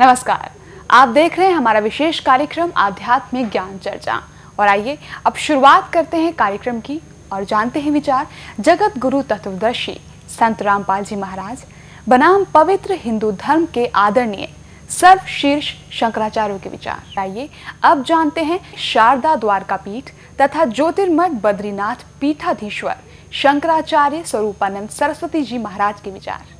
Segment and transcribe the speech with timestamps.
[0.00, 0.50] नमस्कार।
[0.90, 4.14] आप देख रहे हैं हमारा विशेष कार्यक्रम आध्यात्मिक ज्ञान चर्चा।
[4.58, 4.96] और आइए,
[5.26, 7.00] अब शुरुआत करते हैं कार्यक्रम की
[7.32, 8.26] और जानते हैं विचार।
[8.60, 9.98] जगत गुरु तत्वदर्शी
[10.28, 11.64] संत रामपाल जी महाराज,
[12.08, 14.48] बनाम पवित्र हिंदू धर्म के आदरणीय
[14.90, 17.48] सर्वशीर्ष शंकराचार्यों के विचार। आइए,
[17.82, 20.10] अब जानते हैं शारदा द्वारका पीठ
[20.40, 22.96] तथा ज्योतिर्मठ बद्रीनाथ पीठाधीश्वर
[23.32, 26.59] शंकराचार्य स्वरूपानंद सरस्वती जी महाराज के विचार।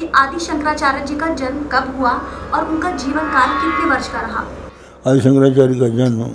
[0.00, 2.10] कि आदि शंकराचार्य जी का जन्म कब हुआ
[2.54, 4.44] और उनका जीवन काल कितने वर्ष का रहा?
[5.06, 6.30] आदि शंकराचार्य का जन्म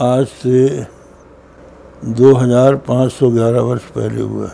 [0.00, 0.86] आज से
[2.04, 4.50] 2511 वर्ष पहले हुआ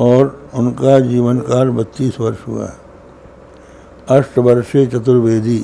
[0.00, 2.72] और उनका जीवन काल बत्तीस वर्ष हुआ
[4.10, 5.58] अष्टवर्षे चतुर्वेदी,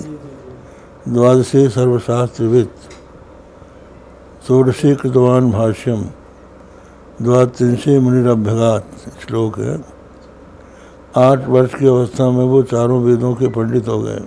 [1.08, 2.68] द्वादशे सर्वशास्त्रविद,
[4.48, 6.02] षोडशे कृतवान भाष्यम,
[7.22, 8.86] द्वात्रिंशे मुनिरभ्यगात
[9.26, 9.91] श्लोक है।
[11.16, 14.20] आठ वर्ष की अवस्था में वो चारों वेदों के पंडित हो गए।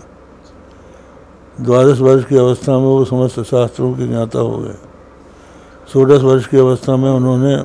[1.61, 4.75] द्वादश वर्ष की अवस्था में वो समस्त शास्त्रों के ज्ञाता हो गए।
[5.93, 7.57] सोलह वर्ष की अवस्था में उन्होंने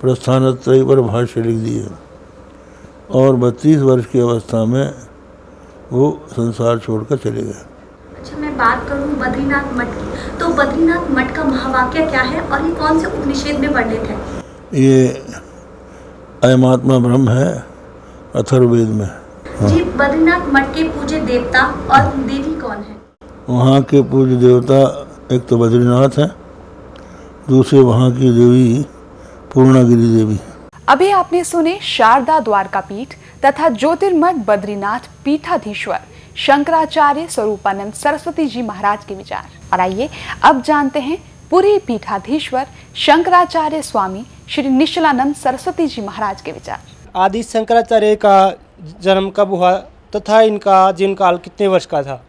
[0.00, 1.86] प्रस्थानत्रयी पर भाष्य लिख दिए।
[3.10, 4.94] और बत्तीस वर्ष की अवस्था में
[5.92, 7.64] वो संसार छोड़कर चले गए।
[8.18, 12.66] अच्छा मैं बात करूँ बद्रीनाथ मठ की। तो बद्रीनाथ मठ का महावाक्य क्या है और
[12.66, 14.16] ये कौन से उपनिषेद में वर्णित है?
[14.74, 15.08] ये
[16.44, 17.67] अयमात्मा ब्रह्म है।
[18.38, 19.08] अथर्ववेद में।
[19.62, 22.96] जी बद्रीनाथ मठ के पूज्य देवता और देवी कौन है?
[23.48, 24.76] वहाँ के पूज्य देवता
[25.32, 26.26] एक तो बद्रीनाथ है
[27.48, 28.84] दूसरे वहाँ की देवी
[29.54, 30.38] पूर्णागिरी देवी
[30.88, 33.14] अभी आपने सुने शारदा द्वारका पीठ
[33.44, 36.00] तथा ज्योतिर्मठ बद्रीनाथ पीठाधीश्वर
[36.36, 40.08] शंकराचार्य स्वरूपानंद सरस्वती जी महाराज के विचार। और आइए
[40.44, 41.18] अब जानते हैं
[41.50, 46.80] पूरी पीठाधीश्वर शंकराचार्य स्वामी श्री निश्चलानंद सरस्वती जी महाराज के विचार।
[47.18, 48.36] आदि शंकराचार्य का
[49.02, 49.72] जन्म कब हुआ
[50.16, 52.22] तथा इनका जीवन काल कितने वर्ष का था?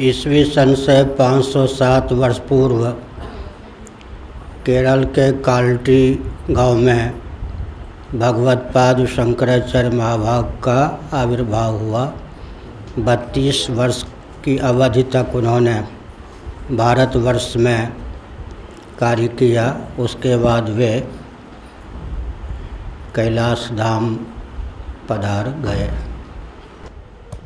[0.00, 2.86] ईस्वी सन से 507 वर्ष पूर्व
[4.66, 6.02] केरल के काल्टी
[6.50, 7.12] गाँव में
[8.14, 10.78] भगवत पाद शंकराचार्य महाभाग का
[11.12, 12.04] आविर्भाव हुआ।
[12.98, 14.02] बत्तीस वर्ष
[14.44, 15.74] की अवधि तक उन्होंने
[16.76, 17.92] भारतवर्ष में
[18.98, 19.66] कार्य किया।
[19.98, 20.92] उसके बाद वे
[23.16, 24.14] कैलाश धाम
[25.08, 25.88] पधार गए।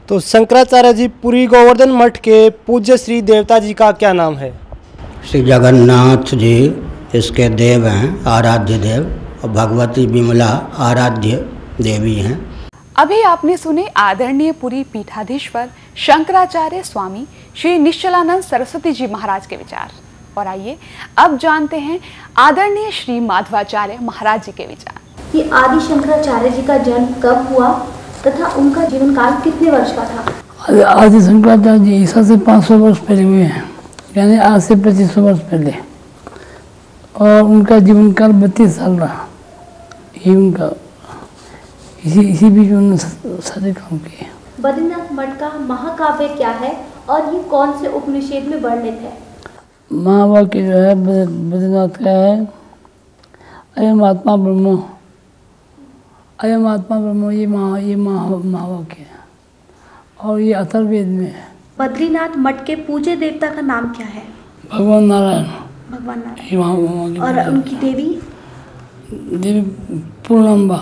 [0.09, 4.53] तो शंकराचार्य जी पुरी गोवर्धन मठ के पूज्य श्री देवता जी का क्या नाम है?
[5.31, 6.57] श्री जगन्नाथ जी
[7.15, 9.03] इसके देव हैं आराध्य देव
[9.43, 10.49] और भगवती विमला
[10.81, 11.37] आराध्य
[11.81, 12.39] देवी हैं।
[12.97, 17.27] अभी आपने सुने आदरणीय पुरी पीठाधीश्वर शंकराचार्य स्वामी
[17.57, 19.93] श्री निश्चलानंद सरस्वती जी महाराज के विचार।
[20.39, 20.77] और आइए
[21.19, 22.01] अब जानते हैं
[22.39, 25.00] आदरणीय श्री माधवाचार्य महाराज जी के विचार।
[25.33, 27.87] कि आदि शंकराचार्य जी का जन्म कब हुआ
[28.27, 30.85] तथा उनका जीवन काल कितने वर्ष का था?
[30.85, 33.71] आदि- शंकराचार्य जी ईसा से 500 वर्ष पहले हुए हैं
[34.17, 35.75] यानी आज से पच्चीस सौ वर्ष पहले।
[37.21, 39.27] और उनका जीवन काल बत्तीस साल रहा।
[40.27, 40.71] ये उनका
[42.05, 42.97] इसी इसी बीच उन्होंने
[43.41, 44.27] सारे काम किए।
[44.61, 49.19] बद्रीनाथ मठ का महाकाव्य क्या है और ये कौन से उपनिषेद में वर्णित है?
[49.93, 52.45] महावाक्य जो है बद्रीनाथ का है।
[53.79, 54.83] अयम आत्मा ब्रह्म।
[56.41, 59.19] अयम आत्मा ब्रह्म ये महा ये महा महावाक्य है।
[60.21, 61.47] और ये अथर्ववेद में है।
[61.79, 64.23] बद्रीनाथ मठ के पूज्य देवता का नाम क्या है?
[64.73, 65.45] भगवान नारायण।
[65.91, 68.07] भगवान नारायण। की और उनकी देवी?
[69.13, 69.61] देवी
[70.29, 70.79] पूर्णम्बा।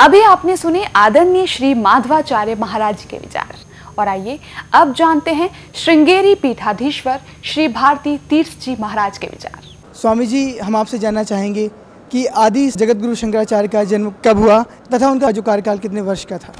[0.00, 3.54] अभी आपने सुने आदरणीय श्री माधवाचार्य महाराज जी के विचार।
[3.98, 4.38] और आइए
[4.74, 9.60] अब जानते हैं श्रृंगेरी पीठाधीश्वर श्री भारती तीर्थ जी महाराज के विचार।
[9.94, 11.70] स्वामी जी हम आपसे जानना चाहेंगे
[12.12, 16.24] कि आदि जगत गुरु शंकराचार्य का जन्म कब हुआ तथा उनका जो कार्यकाल कितने वर्ष
[16.24, 16.52] का था?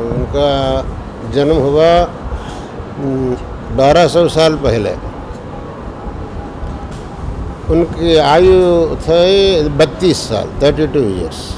[0.00, 0.86] उनका
[1.30, 2.04] जन्म हुआ
[3.76, 4.94] बारह सौ साल पहले।
[7.70, 11.54] उनकी आयु थे बत्तीस साल थर्टी टू ईयर्स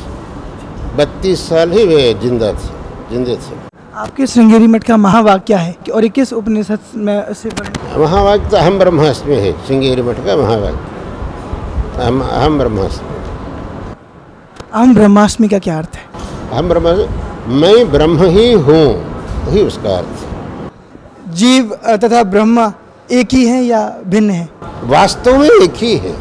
[0.96, 2.68] बत्तीस साल ही वे ज़िंदा थे
[3.10, 5.76] जिंदे थे। आपके श्रृंगेरी मठ का महावाक्य क्या है?
[5.84, 10.16] कि- और ये किस उपनिषद में से वर्णित महावाक्य तो अहम ब्रह्मास्मि है श्रृंगेरी मठ
[10.16, 10.96] का महावाक्य
[12.02, 13.15] अहम ब्रह्मास्मि।
[14.76, 16.02] अहम ब्रह्माष्टमी का क्या अर्थ है?
[16.52, 16.88] अहम ब्रह्म
[17.60, 18.82] मैं ब्रह्म ही हूँ
[19.44, 22.72] वही उसका अर्थ है। जीव तथा ब्रह्म
[23.10, 24.48] एक ही है या भिन्न है?
[24.84, 26.12] वास्तव में एक ही है।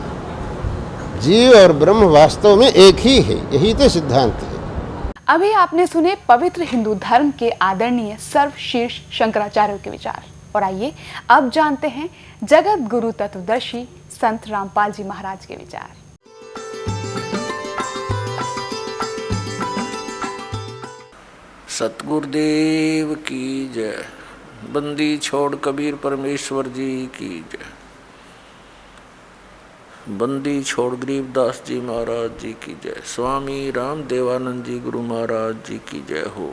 [1.22, 6.16] जीव और ब्रह्म वास्तव में एक ही है यही तो सिद्धांत है। अभी आपने सुने
[6.30, 10.24] पवित्र हिंदू धर्म के आदरणीय सर्वशीर्ष शंकराचार्य के विचार।
[10.56, 10.94] और आइए
[11.30, 12.10] अब जानते हैं
[12.46, 13.88] जगत गुरु तत्वदर्शी
[14.22, 16.04] संत रामपाल जी महाराज के विचार।
[21.80, 24.06] सतगुरुदेव की जय।
[24.72, 27.66] बंदी छोड़ कबीर परमेश्वर जी की जय।
[30.10, 35.78] बंदी छोड़ गरीबदास जी महाराज जी की जय। स्वामी राम देवानंद जी गुरु महाराज जी
[35.78, 36.48] की जय हो।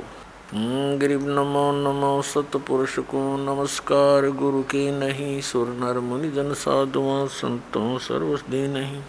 [0.99, 7.99] गरीब नमो नमो सतपुरुष को नमस्कार। गुरु की नहीं, सुर नर मुनि जन साधुओं संतों
[7.99, 9.03] सर्वस्दी नहीं।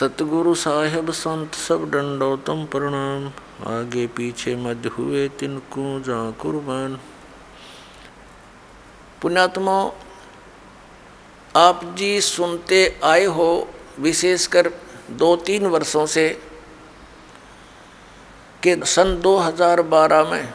[0.00, 3.26] सतगुरु साहेब संत सब दंडोतम प्रणाम।
[3.72, 6.98] आगे पीछे मध्य हुए तिनको जा कुर्बान।
[9.22, 9.76] पुण्यात्मा,
[11.56, 13.68] आप जी सुनते आए हो
[13.98, 14.70] विशेषकर
[15.10, 16.28] दो तीन वर्षों से
[18.62, 20.52] कि सन 2012 में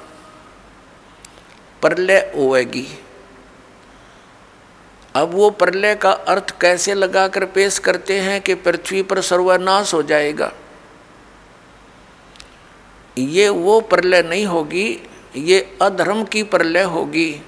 [1.82, 2.88] प्रलय होएगी।
[5.20, 10.04] अब वो प्रलय का अर्थ कैसे लगाकर पेश करते हैं कि पृथ्वी पर सर्वनाश हो
[10.04, 10.52] जाएगा?
[13.18, 17.42] ये वो प्रलय नहीं होगी, ये अधर्म की प्रलय होगी।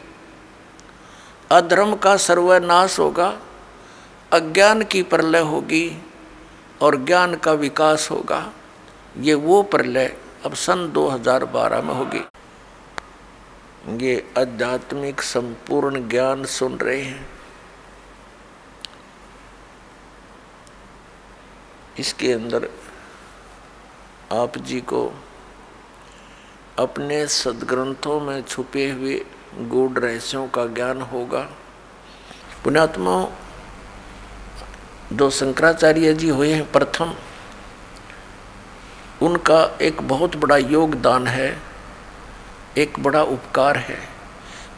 [1.51, 3.39] अधर्म का सर्वनाश होगा,
[4.33, 6.03] अज्ञान की प्रलय होगी
[6.81, 8.51] और ज्ञान का विकास होगा।
[9.19, 12.25] ये वो प्रलय अब सन 2012 में होगी।
[14.05, 17.30] ये आध्यात्मिक संपूर्ण ज्ञान सुन रहे हैं।
[22.01, 22.69] इसके अंदर
[24.31, 25.01] आप जी को
[26.79, 29.25] अपने सदग्रंथों में छुपे हुए
[29.57, 31.41] गूढ़ रहस्यों का ज्ञान होगा।
[32.63, 33.15] पुण्यात्मा
[35.13, 37.13] जो शंकराचार्य जी हुए हैं प्रथम,
[39.21, 41.61] उनका एक बहुत बड़ा योगदान है,
[42.77, 43.97] एक बड़ा उपकार है।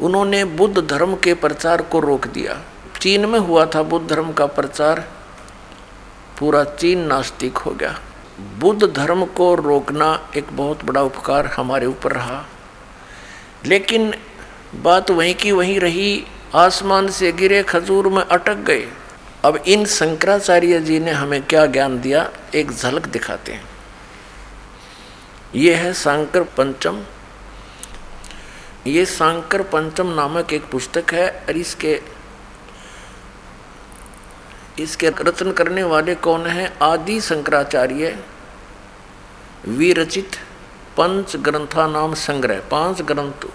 [0.01, 2.61] उन्होंने बुद्ध धर्म के प्रचार को रोक दिया।
[3.01, 5.07] चीन में हुआ था बुद्ध धर्म का प्रचार।
[6.39, 7.99] पूरा चीन नास्तिक हो गया।
[8.59, 12.45] बुद्ध धर्म को रोकना एक बहुत बड़ा उपकार हमारे ऊपर रहा।
[13.65, 14.13] लेकिन
[14.75, 16.25] बात वहीं की वहीं रही,
[16.55, 18.87] आसमान से गिरे खजूर में अटक गए।
[19.45, 22.29] अब इन शंकराचार्य जी ने हमें क्या ज्ञान दिया?
[22.55, 23.65] एक झलक दिखाते हैं।
[25.55, 27.03] ये है सांकर पंचम।
[28.87, 32.01] ये सांकर पंचम नामक एक पुस्तक है और इसके
[34.79, 36.77] इसके रचन करने वाले कौन हैं?
[36.79, 38.17] आदि शंकराचार्य,
[39.67, 40.35] विरचित,
[40.97, 43.45] पंच ग्रंथा नाम संग्रह। पाँच ग्रंथ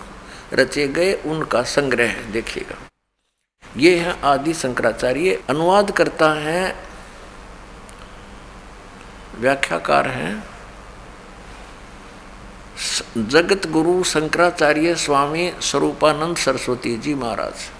[0.54, 2.76] रचे गए, उनका संग्रह देखिएगा।
[3.76, 6.74] ये है आदि शंकराचार्य। अनुवाद करता है,
[9.38, 10.44] व्याख्याकार हैं
[13.18, 17.77] जगत गुरु शंकराचार्य स्वामी स्वरूपानंद सरस्वती जी महाराज।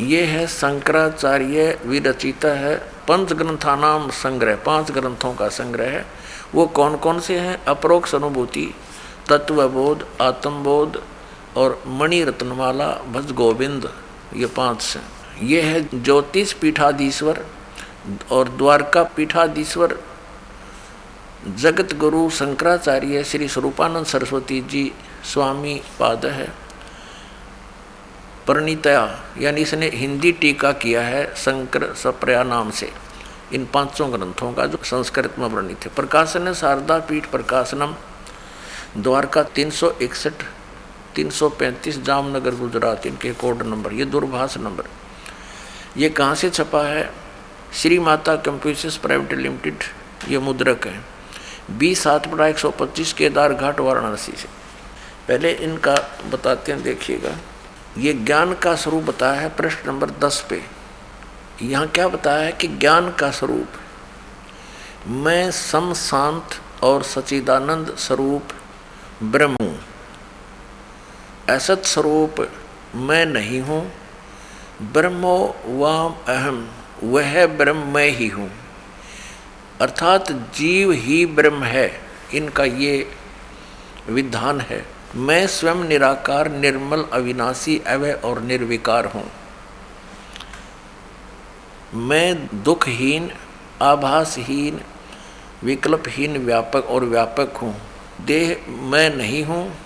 [0.00, 2.76] ये है शंकराचार्य विरचित है।
[3.08, 6.04] पंच ग्रंथानाम संग्रह, पाँच ग्रंथों का संग्रह है।
[6.54, 7.56] वो कौन कौन से हैं?
[7.64, 8.66] अप्रोक्ष अनुभूति
[9.28, 11.02] तत्वबोध, आत्मबोध
[11.56, 13.90] और मणि रत्नमाला भज गोविंद
[14.36, 15.00] ये पाँच से
[15.42, 17.44] ये है ज्योतिष पीठाधीश्वर
[18.30, 19.98] और द्वारका पीठाधीश्वर।
[21.56, 24.90] जगत गुरु शंकराचार्य श्री स्वरूपानंद सरस्वती जी
[25.24, 26.48] स्वामी पाद है।
[28.48, 29.00] परिणीतया
[29.40, 32.90] यानी इसने हिंदी टीका किया है शंकर सप्रया नाम से,
[33.52, 37.94] इन पाँचों ग्रंथों का जो संस्कृत में वर्णित है। प्रकाशन शारदा पीठ प्रकाशनम,
[38.96, 40.42] द्वारका तीन सौ इकसठ,
[41.14, 44.88] तीन सौ पैंतीस, जामनगर, गुजरात, इनके कोड नंबर, ये दूरभाष नंबर।
[45.96, 47.10] ये कहाँ से छपा है?
[47.72, 49.84] Shri Mata computers private limited,
[50.28, 51.00] ये मुद्रक है।
[51.70, 54.48] बी सात बड़ा एक सौ पच्चीस केदार घाट वाराणसी से।
[55.28, 55.94] पहले इनका
[56.30, 57.36] बताते हैं, देखिएगा।
[57.98, 60.62] ये ज्ञान का स्वरूप बताया है प्रश्न नंबर दस पे।
[61.62, 63.68] यहाँ क्या बताया है कि ज्ञान का स्वरूप,
[65.06, 68.52] मैं सम शांत और सचिदानंद स्वरूप
[69.24, 69.78] ब्रह्म हूँ।
[71.48, 72.46] असत स्वरूप
[72.96, 73.80] मैं नहीं हूँ,
[74.92, 76.66] ब्रह्मो वाम अहम,
[77.04, 78.50] वह ब्रह्म मैं ही हूँ।
[79.80, 81.90] अर्थात जीव ही ब्रह्म है,
[82.34, 83.10] इनका ये
[84.08, 84.84] विधान है।
[85.16, 89.30] मैं स्वयं निराकार, निर्मल, अविनाशी अवय और निर्विकार हूँ।
[91.94, 93.30] मैं दुखहीन,
[93.82, 94.80] आभासहीन,
[95.64, 97.74] विकल्पहीन, व्यापक और व्यापक हूँ।
[98.20, 99.78] देह मैं नहीं हूँ।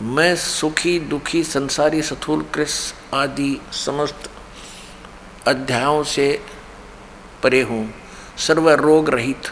[0.00, 4.30] मैं सुखी, दुखी, संसारी, सथूल, कृष आदि समस्त
[5.46, 6.44] अध्यायों से
[7.42, 7.94] परे हूँ।
[8.38, 9.42] सर्व रोग रहित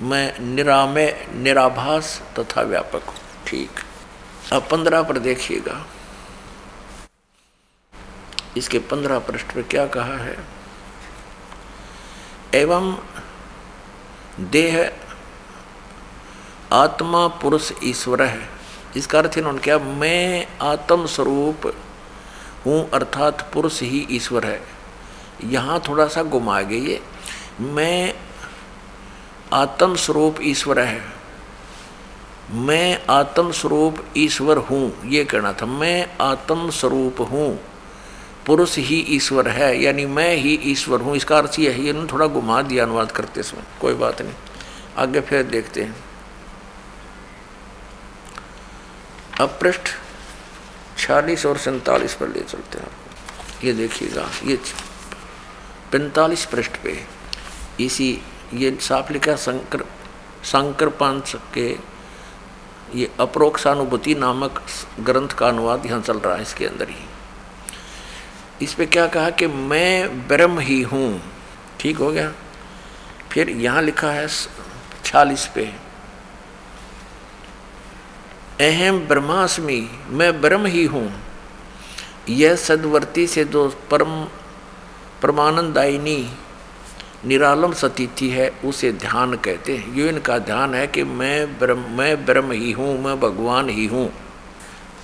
[0.00, 3.80] मैं निरामय, निराभास तथा व्यापक हूँ। ठीक।
[4.52, 5.84] अब पंद्रह पर देखिएगा।
[8.56, 10.36] इसके पंद्रह पृष्ठ पर क्या कहा है?
[12.54, 12.96] एवं
[14.50, 14.78] देह
[16.72, 18.48] आत्मा पुरुष ईश्वर है।
[18.96, 21.66] इसका अर्थ इन्होंने क्या मैं आत्म स्वरूप
[22.66, 24.60] हूँ, अर्थात पुरुष ही ईश्वर है।
[25.44, 27.00] यहाँ थोड़ा सा गुमा गई ये।
[27.60, 28.14] मैं
[29.52, 31.15] आत्म स्वरूप ईश्वर है।
[32.50, 37.58] मैं आत्म स्वरूप ईश्वर हूँ, ये कहना था, मैं आत्म स्वरूप हूँ।
[38.46, 42.26] पुरुष ही ईश्वर है, यानी मैं ही ईश्वर हूँ। इसका अर्थ यह है, ये थोड़ा
[42.26, 44.34] घुमा दिया अनुवाद करते समय, कोई बात नहीं।
[44.98, 45.96] आगे फिर देखते हैं।
[49.40, 49.88] अब पृष्ठ
[50.98, 52.90] छियालीस और सैतालीस पर ले चलते हैं।
[53.64, 54.56] ये देखिएगा, ये
[55.92, 56.98] पैंतालीस पृष्ठ पे,
[57.80, 58.22] इसी
[58.54, 59.84] ये साफ़ लिखा शंकर
[60.44, 61.95] शंकर पंच के
[62.96, 64.60] ये अप्रोक्षानुभूति नामक
[65.00, 67.04] ग्रंथ का अनुवाद यहाँ चल रहा है इसके अंदर ही।
[68.62, 71.20] इस पे क्या कहा कि मैं ब्रह्म ही हूँ।
[71.80, 72.32] ठीक हो गया?
[73.32, 74.28] फिर यहाँ लिखा है
[75.04, 75.64] छालीस पे।
[78.60, 81.10] अहम ब्रह्मास्मि, मैं ब्रह्म ही हूँ।
[82.28, 84.24] यह सदवर्ती से जो परम
[85.22, 86.18] परमानंदायिनी
[87.24, 92.24] निरालम सतीथि है, उसे ध्यान कहते हैं। ये इनका ध्यान है कि मैं ब्रह्म मैं
[92.26, 94.10] ब्रह्म ही हूँ, मैं भगवान ही हूँ।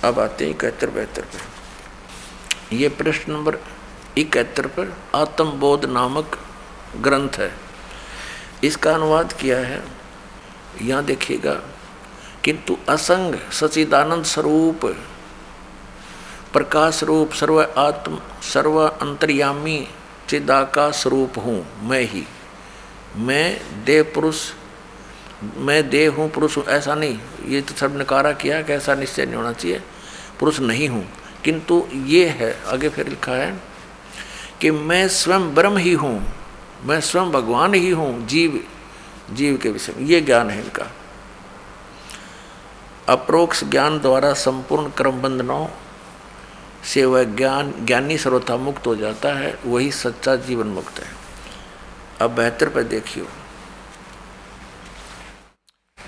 [0.03, 3.57] अब आते हैं इकहत्तर बहत्तर पर ये प्रश्न नंबर
[4.17, 6.37] इकहत्तर पर आत्मबोध नामक
[7.01, 7.51] ग्रंथ है।
[8.63, 9.83] इसका अनुवाद किया है।
[10.81, 11.53] यहाँ देखिएगा,
[12.43, 14.85] किंतु असंग सचिदानंद स्वरूप,
[16.53, 19.79] प्रकाश रूप, सर्व आत्म, सर्व अंतर्यामी
[20.29, 22.23] चिदा स्वरूप हूँ मैं ही।
[23.15, 24.51] मैं देव पुरुष,
[25.57, 29.25] मैं देव हूँ पुरुष हूँ, ऐसा नहीं। ये तो सब नकारा किया कि ऐसा निश्चय
[29.25, 29.81] नहीं होना चाहिए।
[30.39, 31.05] पुरुष नहीं हूँ।
[31.43, 33.61] किंतु ये है, आगे फिर लिखा है
[34.61, 36.33] कि मैं स्वयं ब्रह्म ही हूँ,
[36.83, 38.63] मैं स्वयं भगवान ही हूँ, जीव
[39.31, 40.91] जीव के विषय में। ये ज्ञान है इनका।
[43.09, 45.67] अप्रोक्ष ज्ञान द्वारा संपूर्ण क्रम बंधनों
[46.83, 51.11] से वह ज्ञान, ज्ञानी सर्वथा मुक्त हो जाता है, वही सच्चा जीवन मुक्त है।
[52.21, 53.27] अब बेहतर पर देखियो।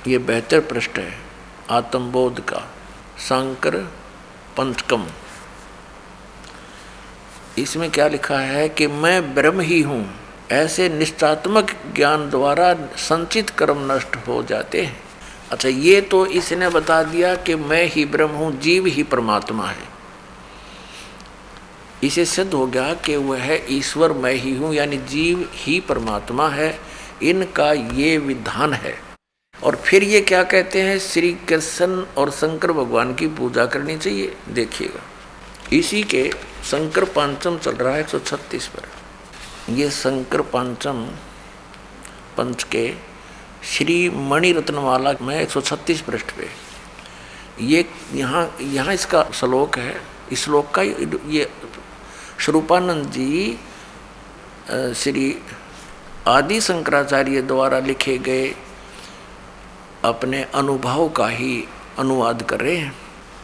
[0.08, 1.13] ये बेहतर पृष्ठ है,
[1.72, 2.60] आत्मबोध का।
[3.20, 3.75] शंकर
[4.58, 5.05] पंचकम
[7.58, 10.05] इसमें क्या लिखा है कि मैं ब्रह्म ही हूँ,
[10.51, 14.98] ऐसे निष्ठात्मक ज्ञान द्वारा संचित कर्म नष्ट हो जाते हैं।
[15.51, 19.94] अच्छा ये तो इसने बता दिया कि मैं ही ब्रह्म हूँ, जीव ही परमात्मा है।
[22.05, 26.79] इसे सिद्ध हो गया कि वह ईश्वर, मैं ही हूँ, यानी जीव ही परमात्मा है,
[27.24, 28.93] इनका ये विधान है।
[29.55, 30.97] और फिर ये क्या कहते हैं?
[31.00, 35.01] श्री कृष्ण और शंकर भगवान की पूजा करनी चाहिए। देखिएगा,
[35.74, 36.29] इसी के
[36.63, 38.09] शंकर पांचम चल रहा है एक
[38.75, 41.05] पर। ये शंकर पांचम
[42.38, 42.89] पंच के
[43.63, 46.50] श्री मणि रत्नवाला में 136 पृष्ठ पे।
[47.62, 49.95] ये यहाँ यहाँ इसका श्लोक है।
[50.31, 51.50] इस श्लोक का ये
[52.39, 53.58] स्वरूपानंद जी
[54.96, 55.25] श्री
[56.27, 58.54] आदि शंकराचार्य द्वारा लिखे गए
[60.04, 61.63] अपने अनुभव का ही
[62.00, 62.94] अनुवाद कर रहे हैं।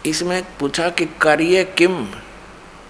[0.05, 2.05] इसमें पूछा कि कार्य किम,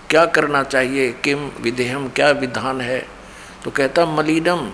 [0.09, 2.99] क्या करना चाहिए, किम विधेयम, क्या विधान है?
[3.63, 4.69] तो कहता, मलिनम,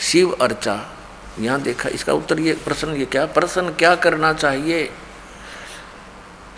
[0.00, 0.80] शिव अर्चा।
[1.40, 4.88] यहाँ देखा, इसका उत्तर ये प्रश्न, ये क्या प्रश्न, क्या करना चाहिए?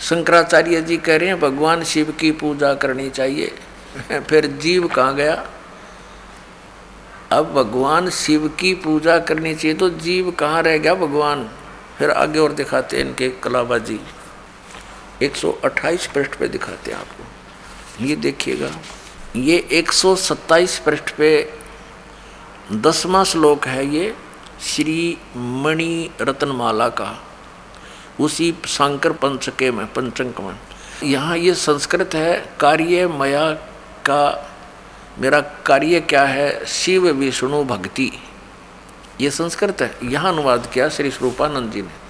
[0.00, 3.58] शंकराचार्य जी कह रहे हैं, भगवान शिव की पूजा करनी चाहिए।
[4.20, 5.46] फिर जीव कहाँ गया?
[7.32, 11.50] अब भगवान शिव की पूजा करनी चाहिए तो जीव कहाँ रह गया भगवान?
[11.98, 14.00] फिर आगे और दिखाते हैं इनके कलाबाजी।
[15.22, 17.24] 128 पृष्ठ पे दिखाते हैं आपको।
[18.04, 18.70] ये देखिएगा,
[19.36, 21.52] ये 127 पृष्ठ पे
[22.72, 24.14] दसवां श्लोक है ये,
[24.60, 27.27] श्री मणि रत्नमाला का।
[28.20, 30.56] उसी शंकर पंचके में पंचंक में।
[31.04, 33.52] यहाँ ये संस्कृत है, कार्य मया
[34.06, 34.50] का,
[35.18, 36.64] मेरा कार्य क्या है?
[36.66, 38.10] शिव विष्णु भक्ति।
[39.20, 42.08] ये संस्कृत है। यहाँ अनुवाद किया श्री स्वरूपानंद जी ने।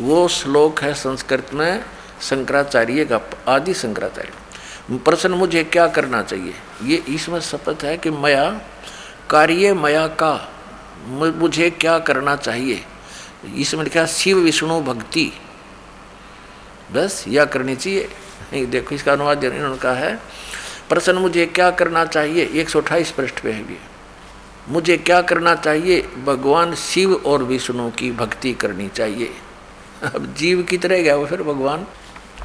[0.00, 1.84] वो श्लोक है संस्कृत में,
[2.22, 6.54] शंकराचार्य का, आदि शंकराचार्य। प्रश्न, मुझे क्या करना चाहिए?
[6.82, 8.60] ये इसमें शपथ है कि मया,
[9.30, 10.52] कार्य मया का
[11.06, 12.84] मुझे क्या करना चाहिए?
[13.56, 15.32] इसमें लिखा शिव विष्णु भक्ति।
[16.92, 18.08] बस यह करनी चाहिए।
[18.52, 20.18] नहीं, देखो, इसका अनुवाद इन्होंने कहा है,
[20.88, 22.50] प्रश्न, मुझे क्या करना चाहिए?
[22.54, 23.76] एक सौ अट्ठाईस पृष्ठ पे है भी
[24.68, 26.02] मुझे क्या करना चाहिए?
[26.24, 29.30] भगवान शिव और विष्णु की भक्ति करनी चाहिए।
[30.02, 31.86] अब जीव की तरह गया वो फिर भगवान?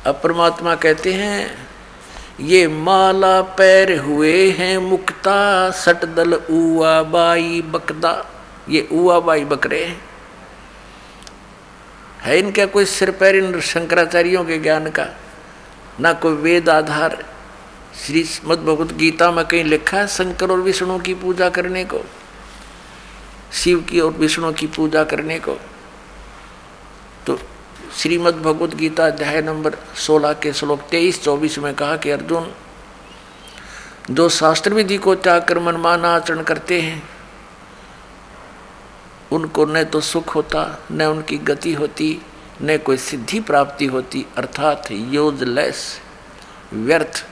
[0.06, 1.68] अब परमात्मा कहते हैं,
[2.40, 8.32] ये माला पैर हुए हैं मुक्ता सटदल उआ बाई बकदा।
[8.70, 10.02] ये उआ बाई बकरे हैं।
[12.24, 15.08] है इनका कोई सिर पैर इन शंकराचार्यों के ज्ञान का?
[16.00, 17.26] ना कोई वेद आधार।
[18.06, 22.06] श्री मद भगवत गीता में कहीं लिखा है शंकर और विष्णु की पूजा करने को?
[23.54, 25.60] शिव की और विष्णु की पूजा करने को?
[27.28, 27.40] तो
[27.98, 32.54] श्रीमद् भगवत गीता अध्याय नंबर 16 के श्लोक 23 24 में कहा कि अर्जुन
[34.12, 37.10] जो शास्त्र विधि को त्याग कर मनमाना आचरण करते हैं।
[39.34, 42.10] उनको न तो सुख होता न उनकी गति होती
[42.62, 45.86] न कोई सिद्धि प्राप्ति होती अर्थात यूजलेस
[46.74, 47.26] व्यर्थ।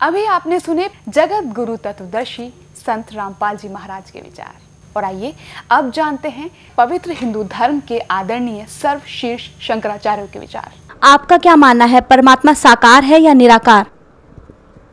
[0.00, 4.60] अभी आपने सुने जगत गुरु तत्वदर्शी संत रामपाल जी महाराज के विचार।
[4.96, 5.34] और आइए
[5.70, 11.84] अब जानते हैं पवित्र हिंदू धर्म के आदरणीय सर्वशीर्ष शंकराचार्य के विचार। आपका क्या मानना
[11.84, 13.86] है परमात्मा साकार है या निराकार?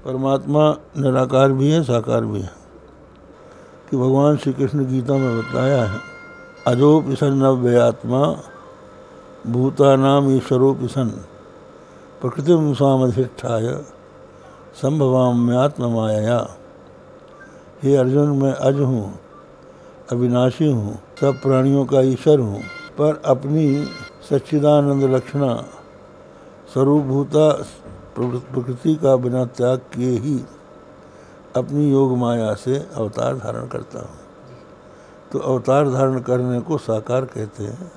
[0.05, 2.51] परमात्मा निराकार भी है साकार भी है।
[3.89, 5.99] कि भगवान श्री कृष्ण गीता में बताया है
[6.67, 8.21] अजोपिसन नव्यात्मा
[9.47, 11.09] भूतानाम ईश्वरोपिसन
[12.21, 13.67] प्रकृति सामधिष्ठाय
[14.81, 16.39] संभवाम्यात्म माया
[17.83, 19.19] हे अर्जुन, मैं अज हूँ,
[20.11, 22.61] अविनाशी हूँ, सब प्राणियों का ईश्वर हूँ,
[22.97, 23.65] पर अपनी
[24.29, 25.53] सच्चिदानंद लक्षणा
[26.73, 27.51] स्वरूपभूता
[28.19, 30.39] प्रकृति का बिना त्याग किए ही
[31.55, 34.28] अपनी योग माया से अवतार धारण करता हूँ।
[35.31, 37.91] तो अवतार धारण करने को साकार कहते हैं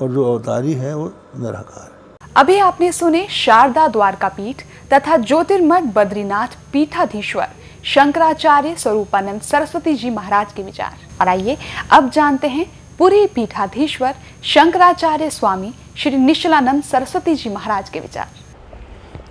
[0.00, 1.06] और जो अवतारी है वो
[1.36, 7.48] निराकार है। अभी आपने सुने शारदा द्वारका पीठ तथा ज्योतिर्मठ बद्रीनाथ पीठाधीश्वर
[7.84, 11.56] शंकराचार्य स्वरूपानंद सरस्वती जी महाराज के विचार। और आइए
[11.92, 12.66] अब जानते हैं
[12.98, 18.28] पूरी पीठाधीश्वर शंकराचार्य स्वामी श्री निश्चलानंद सरस्वती जी महाराज के विचार।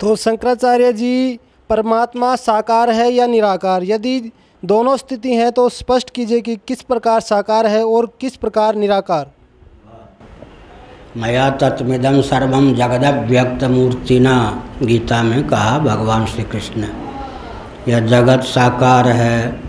[0.00, 3.84] तो शंकराचार्य जी परमात्मा साकार है या निराकार?
[3.84, 4.32] यदि
[4.64, 9.26] दोनों स्थिति हैं तो स्पष्ट कीजिए कि किस प्रकार साकार है और किस प्रकार निराकार।
[11.16, 14.36] मया तत्मिदम सर्वम जगद मूर्तिना
[14.82, 16.88] गीता में कहा भगवान श्री कृष्ण ने
[17.88, 19.60] यह जगत साकार है,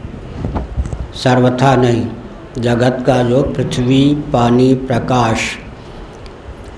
[1.13, 2.07] सर्वथा नहीं,
[2.59, 4.03] जगत का जो पृथ्वी,
[4.33, 5.57] पानी, प्रकाश,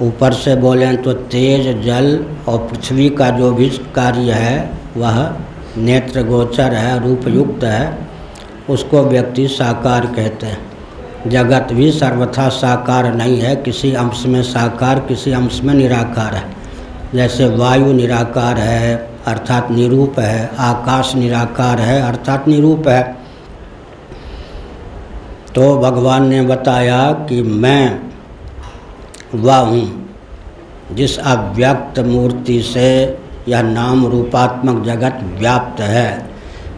[0.01, 4.57] ऊपर से बोलें तो तेज, जल और पृथ्वी का जो भी कार्य है,
[4.97, 5.21] वह
[5.79, 8.06] नेत्र गोचर है, रूपयुक्त है
[8.69, 10.67] उसको व्यक्ति साकार कहते हैं।
[11.27, 16.43] जगत भी सर्वथा साकार नहीं है, किसी अंश में साकार, किसी अंश में निराकार है।
[17.15, 23.17] जैसे वायु निराकार है, अर्थात निरूप है, आकाश निराकार है, अर्थात निरूप है।
[25.55, 27.99] तो भगवान ने बताया कि मैं
[29.35, 30.09] वह हूँ,
[30.91, 36.26] जिस अव्यक्त मूर्ति से यह नाम रूपात्मक जगत व्याप्त है।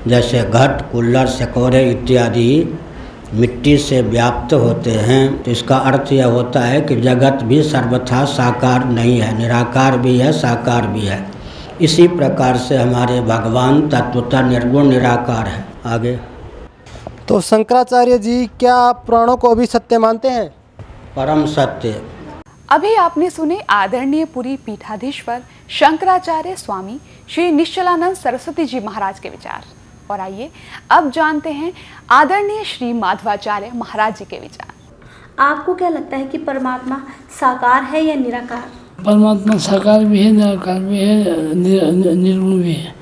[0.10, 2.78] जैसे घट कुल्लर सकोरे इत्यादि
[3.34, 8.24] मिट्टी से व्याप्त होते हैं। तो इसका अर्थ यह होता है कि जगत भी सर्वथा
[8.26, 11.19] साकार नहीं है निराकार भी है साकार भी है।
[11.82, 16.19] इसी प्रकार से हमारे भगवान तत्वता निर्गुण निराकार है। आगे।
[17.28, 20.48] तो शंकराचार्य जी क्या आप पुराणों को भी सत्य मानते हैं?
[21.15, 22.02] परम सत्य।
[22.69, 29.63] अभी आपने सुने आदरणीय पुरी पीठाधीश्वर शंकराचार्य स्वामी श्री निश्चलानंद सरस्वती जी महाराज के विचार।
[30.10, 30.50] और आइए
[30.91, 31.72] अब जानते हैं
[32.12, 34.74] आदरणीय श्री माधवाचार्य महाराज जी के विचार।
[35.39, 38.63] आपको क्या लगता है कि परमात्मा साकार है या निराकार?
[39.06, 42.95] परमात्मा साकार भी है निराकार भी है निर्गुण भी है।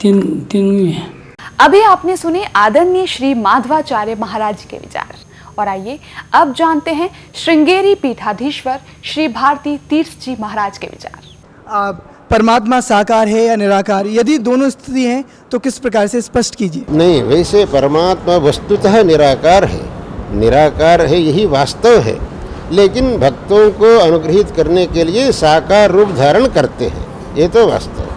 [0.00, 1.12] तीन तीन भी है।
[1.60, 5.14] अभी आपने सुने आदरणीय श्री माधवाचार्य महाराज जी के विचार।
[5.58, 5.98] और आइए
[6.34, 11.20] अब जानते हैं श्रृंगेरी पीठाधीश्वर श्री भारती तीर्थ जी महाराज के विचार।
[11.68, 16.54] आप परमात्मा साकार है या निराकार यदि दोनों स्थिति हैं तो किस प्रकार से स्पष्ट
[16.54, 16.84] कीजिए?
[16.90, 19.82] नहीं वैसे परमात्मा वस्तुतः निराकार है।
[20.38, 22.18] निराकार है यही वास्तव है।
[22.72, 27.06] लेकिन भक्तों को अनुग्रहित करने के लिए साकार रूप धारण करते हैं।
[27.36, 28.12] ये तो वास्तव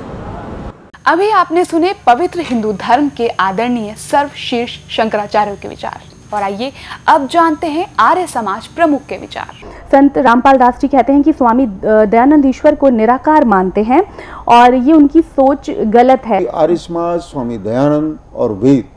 [1.05, 5.99] अभी आपने सुने पवित्र हिंदू धर्म के आदरणीय सर्वशीर्ष शंकराचार्य के विचार।
[6.33, 6.71] और आइए
[7.07, 9.55] अब जानते हैं आर्य समाज प्रमुख के विचार।
[9.91, 14.01] संत रामपाल दास जी कहते हैं कि स्वामी दयानंद ईश्वर को निराकार मानते हैं
[14.49, 18.89] और ये उनकी सोच गलत है। आर्य समाज स्वामी दयानंद और वेद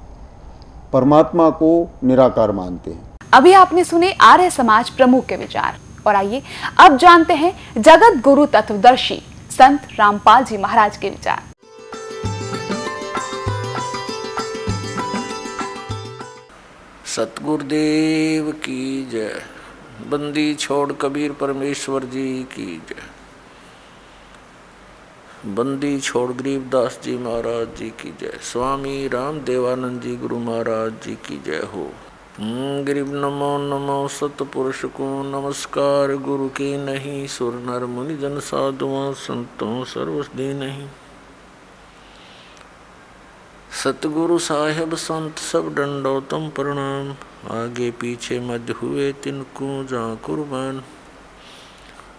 [0.92, 1.70] परमात्मा को
[2.04, 6.42] निराकार मानते हैं। अभी आपने सुने आर्य समाज प्रमुख के विचार और आइए
[6.80, 11.49] अब जानते हैं जगत गुरु तत्वदर्शी संत रामपाल जी महाराज के विचार।
[17.10, 19.42] सतगुरुदेव की जय।
[20.10, 23.02] बंदी छोड़ कबीर परमेश्वर जी की जय।
[25.54, 31.14] बंदी छोड़ गरीबदास जी महाराज जी की जय। स्वामी राम देवानंद जी गुरु महाराज जी
[31.26, 31.90] की जय हो।
[32.84, 39.84] गिरिब नमो नमो सतपुरुष को नमस्कार। गुरु की नहीं, सुर नर मुनि जन साधुओं संतों
[39.84, 40.88] सर्वस्दी नहीं।
[43.70, 47.10] सतगुरु साहेब संत सब दंडोतम प्रणाम।
[47.56, 50.82] आगे पीछे मध्य हुए तिनको जा कुर्बान।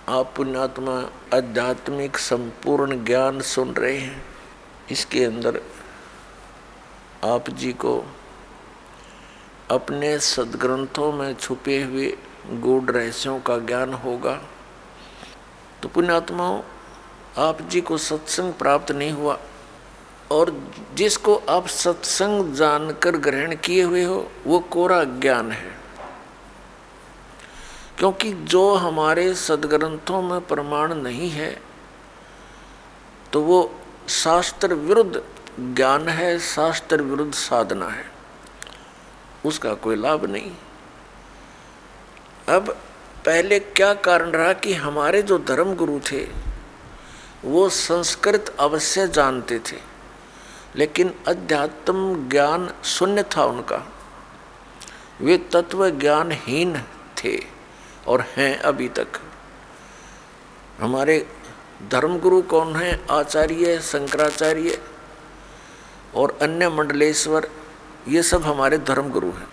[0.10, 0.96] आप पुण्यात्मा
[1.38, 4.26] आध्यात्मिक संपूर्ण ज्ञान सुन रहे हैं।
[4.92, 5.62] इसके अंदर
[7.24, 8.06] आप जी को
[9.72, 12.18] अपने सदग्रंथों में छुपे हुए
[12.50, 14.42] गूढ़ रहस्यों का ज्ञान होगा।
[15.84, 16.62] तो पुण्यात्माओं,
[17.38, 19.40] आप जी को सत्संग प्राप्त नहीं हुआ।
[20.32, 25.72] और जिसको आप सत्संग जानकर ग्रहण किए हुए हो, वो कोरा ज्ञान है।
[27.98, 31.62] क्योंकि जो हमारे सदग्रंथों में प्रमाण नहीं है
[33.34, 33.60] तो वो
[34.10, 35.22] शास्त्र विरुद्ध
[35.76, 38.06] ज्ञान है, शास्त्र विरुद्ध साधना है।
[39.46, 40.52] उसका कोई लाभ नहीं।
[42.50, 42.72] अब
[43.26, 46.28] पहले क्या कारण रहा कि हमारे जो धर्म गुरु थे,
[47.46, 49.91] वो संस्कृत अवश्य जानते थे?
[50.76, 53.92] लेकिन अध्यात्म ज्ञान शून्य था उनका।
[55.22, 56.78] वे तत्व ज्ञानहीन
[57.18, 57.44] थे
[58.08, 59.08] और हैं अभी तक।
[60.80, 61.28] हमारे
[61.92, 63.08] धर्मगुरु कौन हैं?
[63.08, 64.82] आचार्य, शंकराचार्य
[66.16, 67.50] और अन्य मंडलेश्वर,
[68.08, 69.48] ये सब हमारे धर्म गुरु हैं।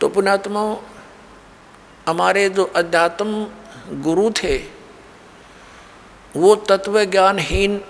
[0.00, 0.76] तो पुणात्माओं
[2.08, 3.46] हमारे जो अध्यात्म
[3.88, 4.58] गुरु थे,
[6.36, 7.84] वो तत्व ज्ञानहीन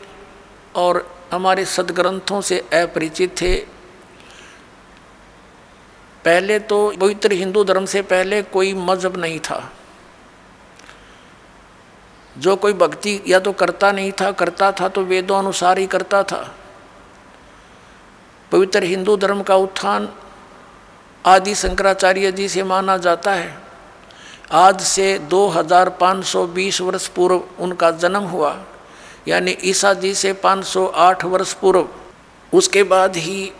[0.76, 3.56] और हमारे सदग्रंथों से अपरिचित थे।
[6.24, 9.72] पहले तो पवित्र हिंदू धर्म से पहले कोई मज़हब नहीं था।
[12.38, 16.22] जो कोई भक्ति या तो करता नहीं था, करता था तो वेदों अनुसार ही करता
[16.22, 16.54] था।
[18.52, 20.08] पवित्र हिंदू धर्म का उत्थान
[21.26, 23.58] आदि शंकराचार्य जी से माना जाता है।
[24.52, 28.64] आज से 2520 वर्ष पूर्व उनका जन्म हुआ।
[29.28, 31.88] यानी ईसा जी से 508 वर्ष पूर्व,
[32.52, 33.52] उसके बाद ही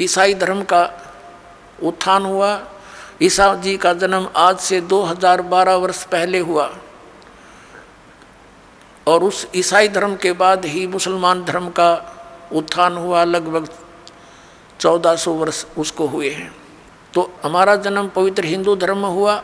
[0.00, 0.82] ईसाई धर्म का
[1.82, 2.60] उत्थान हुआ।
[3.22, 6.70] ईसा जी का जन्म आज से 2012 वर्ष पहले हुआ
[9.06, 11.90] और उस ईसाई धर्म के बाद ही मुसलमान धर्म का
[12.52, 13.68] उत्थान हुआ। लगभग
[14.80, 16.52] चौदह सौ वर्ष उसको हुए हैं।
[17.14, 19.42] तो हमारा जन्म पवित्र हिंदू धर्म हुआ।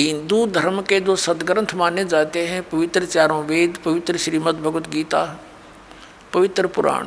[0.00, 5.40] हिंदू धर्म के जो सदग्रंथ माने जाते हैं, पवित्र चारों वेद, पवित्र श्रीमद् भगवद गीता,
[6.32, 7.06] पवित्र पुराण।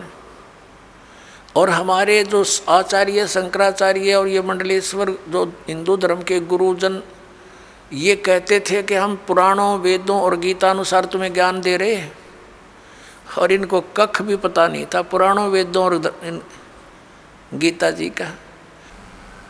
[1.56, 7.02] और हमारे जो आचार्य, शंकराचार्य और ये मंडलेश्वर जो हिंदू धर्म के गुरुजन,
[7.94, 12.18] ये कहते थे कि हम पुराणों, वेदों और गीता अनुसार तुम्हें ज्ञान दे रहे हैं।
[13.38, 16.14] और इनको कख भी पता नहीं था, पुराणों, वेदों और
[17.54, 18.30] गीता जी का।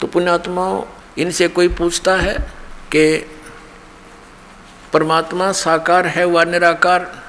[0.01, 0.83] तो पुण्यात्माओं,
[1.17, 2.60] इनसे कोई पूछता है?
[2.91, 3.27] कि
[4.93, 7.21] परमात्मा साकार है व निराकार?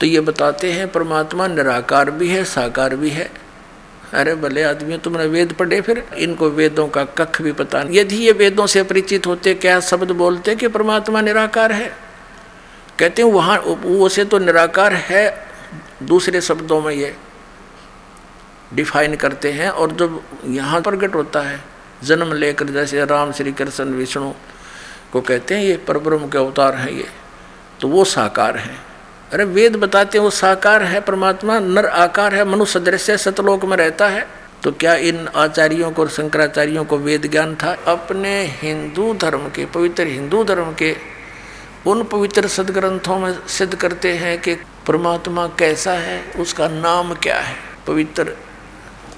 [0.00, 3.30] तो ये बताते हैं, परमात्मा निराकार भी है, साकार भी है।
[4.14, 8.16] अरे भले आदमी तुमने वेद पढ़े, फिर इनको वेदों का कख भी पता नहीं। यदि
[8.16, 11.92] ये वेदों से परिचित होते, क्या शब्द बोलते कि परमात्मा निराकार है?
[12.98, 15.48] कहते हैं, वहाँ वो से तो निराकार है,
[16.02, 17.16] दूसरे शब्दों में ये
[18.74, 21.71] डिफाइन करते हैं, और जब यहाँ प्रकट होता है
[22.04, 24.32] जन्म लेकर जैसे राम श्री कृष्ण विष्णु
[25.12, 27.06] को कहते हैं, ये परब्रह्म के अवतार हैं ये।
[27.80, 28.76] तो वो साकार है।
[29.32, 33.76] अरे, वेद बताते हैं वो साकार है, परमात्मा नर आकार है, मनुष्य दृश्य सतलोक में
[33.76, 34.28] रहता है।
[34.62, 37.76] तो क्या इन आचार्यों को और शंकराचार्यों को वेद ज्ञान था?
[37.86, 40.96] अपने हिंदू धर्म के, पवित्र हिंदू धर्म के,
[41.86, 44.54] उन पवित्र सदग्रंथों में सिद्ध करते हैं कि
[44.86, 47.56] परमात्मा कैसा है, उसका नाम क्या है?
[47.86, 48.32] पवित्र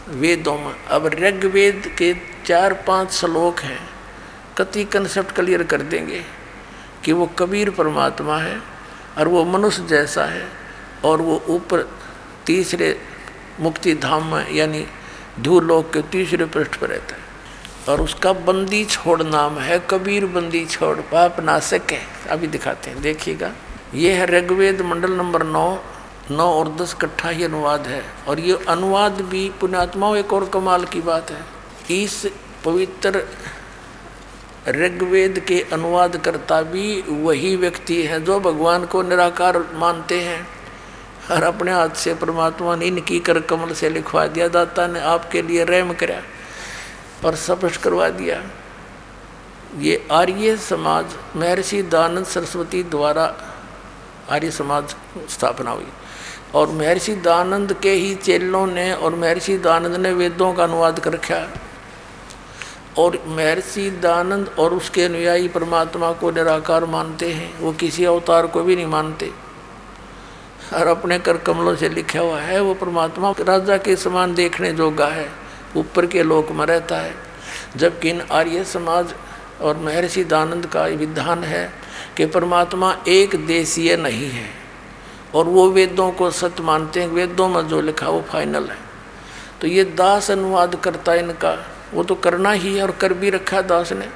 [0.08, 2.14] वेदों में। अब ऋग्वेद के
[2.46, 3.88] चार पाँच श्लोक हैं,
[4.58, 6.24] कति कंसेप्ट क्लियर कर देंगे
[7.04, 8.60] कि वो कबीर परमात्मा है
[9.18, 10.48] और वो मनुष्य जैसा है
[11.04, 11.88] और वो ऊपर
[12.46, 13.00] तीसरे
[13.60, 14.86] मुक्ति धाम में, यानी
[15.40, 17.22] धूलोक के तीसरे पृष्ठ पर रहता है।
[17.88, 23.02] और उसका बंदी छोड़ नाम है, कबीर बंदी छोड़, पाप नाशक है। अभी दिखाते हैं,
[23.02, 23.52] देखिएगा।
[23.94, 25.84] ये है ऋग्वेद मंडल नंबर नौ
[26.30, 30.84] नौ और दस कट्ठा ही अनुवाद है। और ये अनुवाद भी पुण्यात्माओं एक और कमाल
[30.84, 32.26] की बात है। इस
[32.64, 33.26] पवित्र
[34.68, 40.46] ऋग्वेद के अनुवाद करता भी वही व्यक्ति है जो भगवान को निराकार मानते हैं।
[41.30, 45.42] और अपने हाथ से परमात्मा ने इनकी कर कमल से लिखवा दिया, दाता ने आपके
[45.42, 46.22] लिए रहम कराया
[47.24, 48.42] और स्पष्ट करवा दिया।
[49.78, 51.06] ये आर्य समाज,
[51.36, 53.34] महर्षि दानंद सरस्वती द्वारा
[54.30, 54.94] आर्य समाज
[55.30, 55.86] स्थापना हुई।
[56.54, 61.12] और महर्षि दानंद के ही चेलों ने और महर्षि दानंद ने वेदों का अनुवाद कर
[61.12, 61.52] रखा
[62.98, 68.62] और महर्षि दानंद और उसके अनुयायी परमात्मा को निराकार मानते हैं, वो किसी अवतार को
[68.62, 69.30] भी नहीं मानते।
[70.72, 75.06] और अपने कर कमलों से लिखा हुआ है, वो परमात्मा राजा के समान देखने जोगा
[75.06, 75.32] है,
[75.76, 77.14] ऊपर के लोक में रहता है।
[77.76, 79.14] जबकि इन आर्य समाज
[79.60, 81.72] और महर्षि दानंद का विधान है
[82.16, 84.63] कि परमात्मा एक देशीय नहीं है।
[85.34, 88.76] और वो वेदों को सत्य मानते हैं, वेदों में जो लिखा वो फाइनल है।
[89.60, 93.62] तो ये दास अनुवाद करता इनका। वो तो करना ही है और कर भी रखा
[93.62, 94.08] दास ने।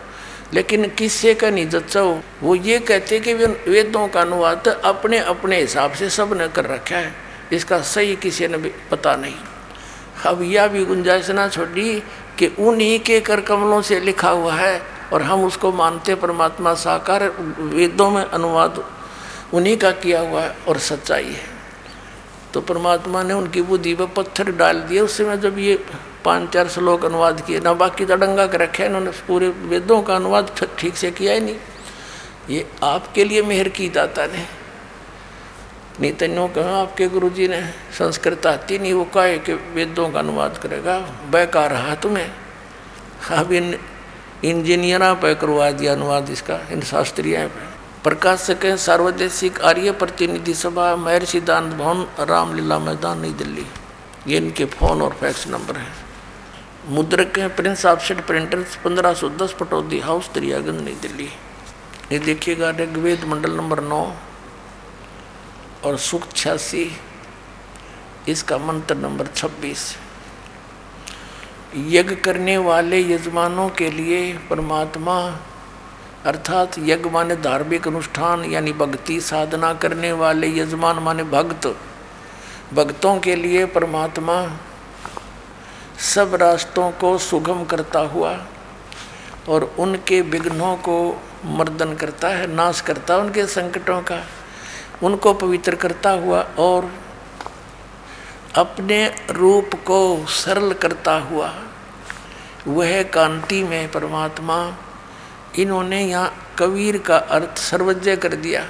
[0.55, 5.61] लेकिन किससे का नहीं, जच्चा हो वो ये कहते कि वेदों का अनुवाद अपने अपने
[5.61, 7.15] हिसाब से सबने कर रखा है।
[7.53, 9.35] इसका सही किसी ने भी पता नहीं।
[10.27, 12.03] अब यह भी गुंजाइश ना छोड़ी
[12.39, 17.25] कि उन्हीं के कर कमलों से लिखा हुआ है और हम उसको मानते परमात्मा साकार।
[17.59, 18.85] वेदों में अनुवाद
[19.55, 21.47] उन्हीं का किया हुआ है और सच्चाई है।
[22.55, 25.79] तो परमात्मा ने उनकी बुद्धि पर पत्थर डाल दिए उस समय जब ये
[26.25, 30.17] पाँच चार श्लोक अनुवाद किए, ना बाकी तो डंगा कर रखे इन्होंने पूरे वेदों का
[30.17, 31.57] अनुवाद ठीक से किया ही नहीं।
[32.51, 34.47] ये आपके लिए मेहर की दाता ने।
[36.01, 37.61] नहीं तन्यों कहा, आपके गुरु जी ने
[37.99, 40.99] संस्कृत आती नहीं, वो कहे कि वेदों का अनुवाद करेगा
[41.33, 42.31] बैका रहा तुम्हें
[43.31, 43.79] अब इन
[44.45, 47.78] इंजीनियरा पर करवा दिया अनुवाद इसका, इन शास्त्रीय पे।
[48.09, 53.67] प्रकाशक है सार्वदेशिक आर्य प्रतिनिधि सभा, महर्षि दान भवन, रामलीला मैदान, नई दिल्ली।
[54.27, 55.93] ये इनके फ़ोन और फैक्स नंबर हैं।
[56.87, 61.29] मुद्रक हैं प्रिंस ऑफसेट प्रिंटर्स, पंद्रह सौ दस पटौदी, हाउस दरियागंज नई दिल्ली।
[62.13, 64.15] ये देखिएगा, ऋग्वेद मंडल नंबर नौ
[65.85, 66.91] और सुख छियासी।
[68.29, 69.97] इसका मंत्र नंबर छब्बीस।
[71.77, 75.41] यज्ञ करने वाले यजमानों के लिए परमात्मा
[76.27, 81.67] अर्थात यज्ञ माने धार्मिक अनुष्ठान, यानी भक्ति साधना करने वाले यजमान माने भक्त।
[82.75, 84.35] भक्तों के लिए परमात्मा
[85.99, 88.37] सब रास्तों को सुगम करता हुआ
[89.49, 90.99] और उनके विघ्नों को
[91.45, 94.23] मर्दन करता है, नाश करता है उनके संकटों का।
[95.03, 96.91] उनको पवित्र करता हुआ और
[98.57, 101.53] अपने रूप को सरल करता हुआ,
[102.67, 104.59] वह कांति में परमात्मा
[105.59, 108.65] इन्होंने यहाँ कबीर का अर्थ सर्वज्ञ कर दिया।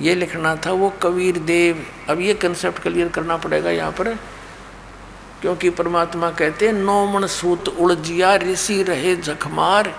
[0.00, 4.14] ये लिखना था वो कबीर देव। अब ये कंसेप्ट क्लियर करना पड़ेगा यहाँ पर,
[5.42, 9.92] क्योंकि परमात्मा कहते हैं, नौमन सूत उलझिया ऋषि रहे झकमार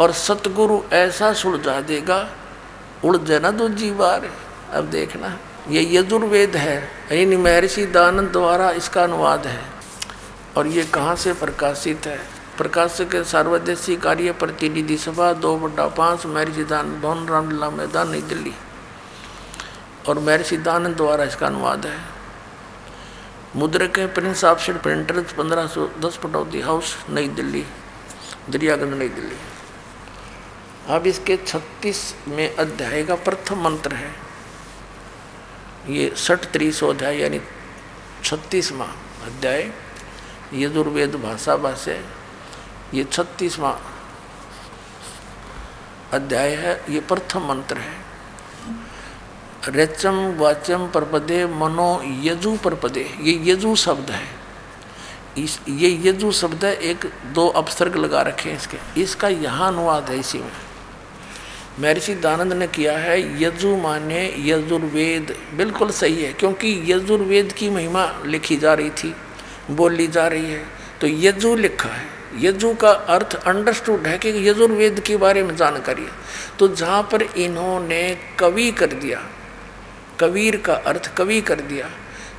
[0.00, 2.28] और सतगुरु ऐसा सुलझा देगा
[3.04, 4.28] उलझे ना दो जीवार।
[4.72, 5.36] अब देखना,
[5.70, 6.76] ये यजुर्वेद है,
[7.12, 9.60] यानी महर्षि दानंद द्वारा इसका अनुवाद है,
[10.56, 12.18] और ये कहाँ से प्रकाशित है?
[12.58, 18.52] प्रकाशक सार्वदेशी कार्य प्रतिनिधि सभा, दो बटा पाँच महर्षि दान भवन रामलीला मैदान, नई दिल्ली।
[20.08, 21.98] और महर्षि दानंद द्वारा इसका अनुवाद है।
[23.56, 27.64] मुद्रक है प्रिंस ऑप्शन प्रिंटर्स, पंद्रह सौ दस पटौदी हाउस, नई दिल्ली।
[28.50, 29.36] दरियागंज, नई दिल्ली।
[30.88, 34.14] अब इसके छत्तीस में अध्याय का प्रथम मंत्र है।
[35.88, 37.40] ये षठ त्रीसो अध्याय, यानी
[38.24, 38.86] छत्तीसवा
[39.24, 39.72] अध्याय,
[40.54, 42.04] यजुर्वेद भाषा भाष्य
[42.94, 43.80] ये छत्तीसवा
[46.12, 48.08] अध्याय है, ये प्रथम मंत्र है।
[49.68, 54.28] रेचम वाचम परपदे मनो यजु परपदे, ये यजु शब्द है।
[55.38, 60.10] इस, ये यजु शब्द है एक दो अपसर्ग लगा रखे हैं इसके। इसका यहाँ अनुवाद
[60.10, 60.52] है इसी में।
[61.80, 68.22] महर्षि दानंद ने किया है, यजु माने यजुर्वेद। बिल्कुल सही है, क्योंकि यजुर्वेद की महिमा
[68.26, 69.14] लिखी जा रही थी,
[69.70, 70.66] बोली जा रही है।
[71.00, 76.02] तो यजु लिखा है। यजु का अर्थ अंडरस्टूड है कि यजुर्वेद के बारे में जानकारी
[76.02, 76.10] है।
[76.58, 78.02] तो जहाँ पर इन्होंने
[78.38, 79.20] कवि कर दिया,
[80.20, 81.88] कबीर का अर्थ कवि कर दिया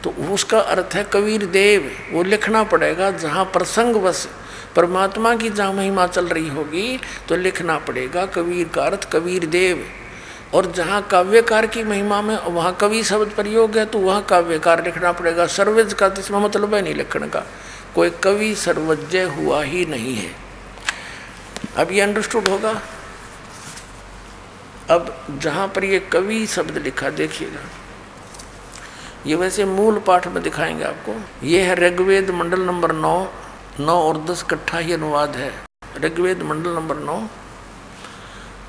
[0.03, 4.27] तो उसका अर्थ है कबीर देव। वो लिखना पड़ेगा, जहाँ प्रसंग बस,
[4.75, 6.99] परमात्मा की जहाँ महिमा चल रही होगी
[7.29, 9.83] तो लिखना पड़ेगा कबीर का अर्थ कबीर देव।
[10.53, 15.11] और जहाँ काव्यकार की महिमा में, वहाँ कवि शब्द प्रयोग है तो वहाँ काव्यकार लिखना
[15.11, 17.45] पड़ेगा। सर्वज का तो इसमें मतलब है नहीं लिखने का।
[17.95, 20.35] कोई कवि सर्वज्ञ हुआ ही नहीं है।
[21.77, 22.81] अब ये अंडरस्टूड होगा।
[24.89, 27.59] अब जहाँ पर ये कवि शब्द लिखा, देखिएगा।
[29.25, 33.31] ये वैसे मूल पाठ में दिखाएँगे आपको। ये है ऋग्वेद मंडल नंबर नौ।
[33.79, 35.53] नौ और दस कट्ठा ही अनुवाद है।
[35.97, 37.27] ऋग्वेद मंडल नंबर नौ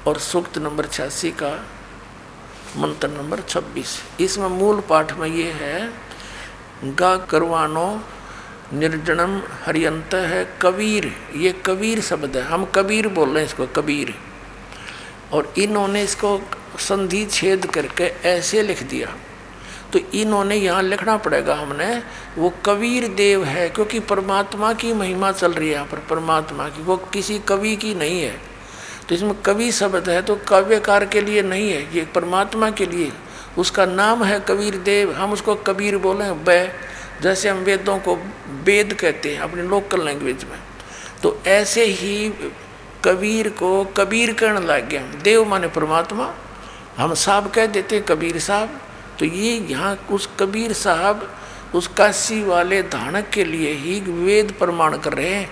[0.07, 1.67] और सूक्त नंबर छियासी का
[2.77, 5.93] मंत्र नंबर छब्बीस। इसमें मूल पाठ में ये है,
[6.85, 8.05] गा करवानो
[8.73, 14.15] निर्जनम हरियंत है कबीर। ये कबीर शब्द है। हम कबीर बोल रहे हैं इसको, कबीर।
[15.33, 16.41] और इन्होंने इसको
[16.79, 19.15] संधि छेद करके ऐसे लिख दिया।
[19.93, 22.03] तो इन्होंने यहाँ लिखना पड़ेगा हमने,
[22.39, 26.83] वो कबीर देव है, क्योंकि परमात्मा की महिमा चल रही है यहाँ पर, परमात्मा की।
[26.83, 28.41] वो किसी कवि की नहीं है।
[29.09, 33.13] तो इसमें कवि शब्द है तो काव्यकार के लिए नहीं है, ये परमात्मा के लिए।
[33.59, 36.73] उसका नाम है कबीर देव। हम उसको कबीर बोले बै।
[37.23, 38.17] जैसे हम वेदों को
[38.65, 40.59] वेद कहते हैं, अपनी लोकल लैंग्वेज में।
[41.23, 42.33] तो ऐसे ही
[43.05, 46.35] कबीर को कबीर कहने लग गया देव माने परमात्मा,
[46.97, 48.81] हम साहब कह देते हैं कबीर साहब।
[49.19, 51.31] तो ये यहाँ उस कबीर साहब,
[51.75, 55.51] उस काशी वाले धानक के लिए ही वेद प्रमाण कर रहे हैं।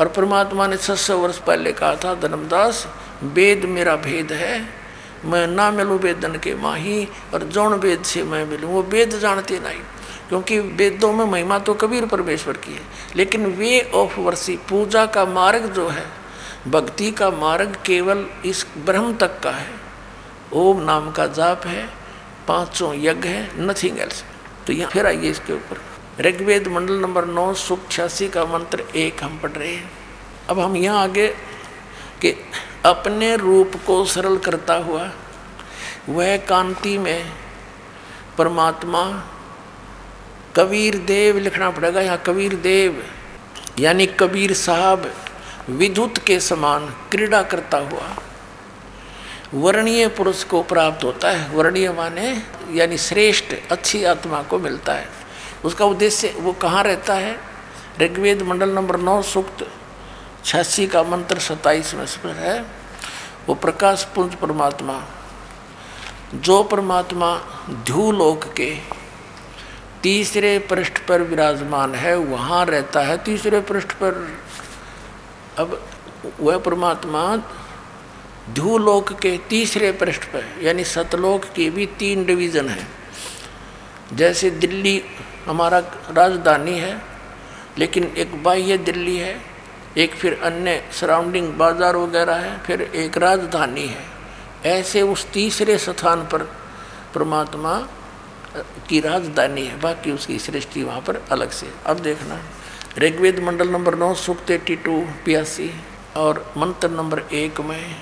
[0.00, 2.86] और परमात्मा ने छह सौ वर्ष पहले कहा था, धर्मदास,
[3.22, 4.60] वेद मेरा भेद है।
[5.24, 9.58] मैं ना मिलूँ वेदन के माही, और जौन वेद से मैं मिलूँ, वो वेद जानते
[9.58, 9.80] नहीं।
[10.30, 12.80] क्योंकि वेदों में महिमा तो कबीर परमेश्वर की है।
[13.16, 16.04] लेकिन वे ऑफ़ वर्षी, पूजा का मार्ग जो है,
[16.68, 19.68] भक्ति का मार्ग केवल इस ब्रह्म तक का है।
[20.52, 21.88] ओम नाम का जाप है,
[22.48, 24.24] पाँचों यज्ञ है नथिंग एल्स
[24.66, 25.80] तो यहाँ फिर आइए इसके ऊपर।
[26.20, 29.90] ऋग्वेद मंडल नंबर नौ, सुख छियासी का मंत्र एक हम पढ़ रहे हैं।
[30.48, 31.26] अब हम यहाँ आगे
[32.22, 32.34] कि
[32.84, 35.10] अपने रूप को सरल करता हुआ
[36.08, 37.32] वह कांति में
[38.38, 39.02] परमात्मा
[40.56, 43.02] कबीर देव लिखना पड़ेगा यहाँ, कबीर देव,
[43.78, 45.12] यानी कबीर साहब
[45.70, 48.16] विद्युत के समान क्रीड़ा करता हुआ।
[49.54, 55.08] वर्णीय पुरुष को प्राप्त होता है, वर्णीय माने, यानी श्रेष्ठ, अच्छी आत्मा को मिलता है।
[55.64, 57.40] उसका उद्देश्य वो कहाँ रहता है?
[58.00, 59.68] ऋग्वेद मंडल नंबर नौ, सूक्त
[60.44, 62.66] छियासी का मंत्र सत्ताईस में पर है।
[63.46, 65.04] वो प्रकाश पुंज परमात्मा,
[66.34, 67.36] जो परमात्मा
[67.70, 68.99] ध्यूलोक के
[70.02, 74.26] तीसरे पृष्ठ पर विराजमान है, वहाँ रहता है तीसरे पृष्ठ पर।
[75.58, 75.80] अब
[76.40, 77.36] वह परमात्मा
[78.54, 82.86] ध्यूलोक के तीसरे पृष्ठ पर, यानी सतलोक की भी तीन डिवीज़न है।
[84.14, 85.02] जैसे दिल्ली
[85.46, 85.78] हमारा
[86.10, 87.00] राजधानी है,
[87.78, 89.36] लेकिन एक बाह्य दिल्ली है,
[89.96, 94.04] एक फिर अन्य सराउंडिंग बाज़ार वगैरह है, फिर एक राजधानी है।
[94.70, 96.42] ऐसे उस तीसरे स्थान पर
[97.14, 97.78] परमात्मा
[98.88, 102.40] की राजधानी है, बाकी उसकी सृष्टि वहाँ पर अलग से अब देखना,
[102.98, 105.70] ऋग्वेद मंडल नंबर नौ, सुक्त एटी टू पियासी
[106.16, 107.96] और मंत्र नंबर एक में,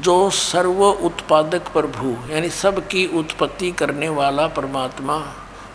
[0.00, 5.18] जो सर्व उत्पादक प्रभु यानी सबकी उत्पत्ति करने वाला परमात्मा,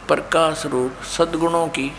[0.08, 1.92] प्रकाश रूप, सद्गुणों की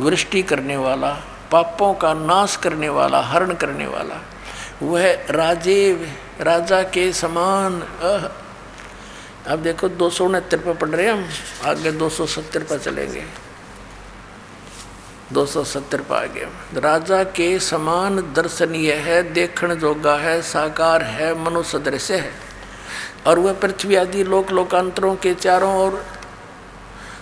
[0.00, 1.12] वृष्टि करने वाला,
[1.52, 4.20] पापों का नाश करने वाला, हरण करने वाला,
[4.82, 6.06] वह राजेव,
[6.40, 7.82] राजा के समान
[9.46, 11.28] अब देखो दो सौ उनहत्तर पर पढ़ रहे हम।
[11.64, 13.24] आगे दो सौ सत्तर पर चलेंगे।
[15.32, 21.44] दो सौ सत्तर पा गए राजा के समान दर्शनीय है, देखण जोगा है, साकार है
[21.44, 22.32] मनुष्य दृश्य है।
[23.26, 26.06] और वह पृथ्वी आदि लोक लोकांतरों के चारों ओर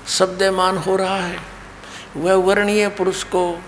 [0.08, 1.38] शब्दमान हो रहा है।
[2.16, 3.62] वह वर्णीय पुरुष को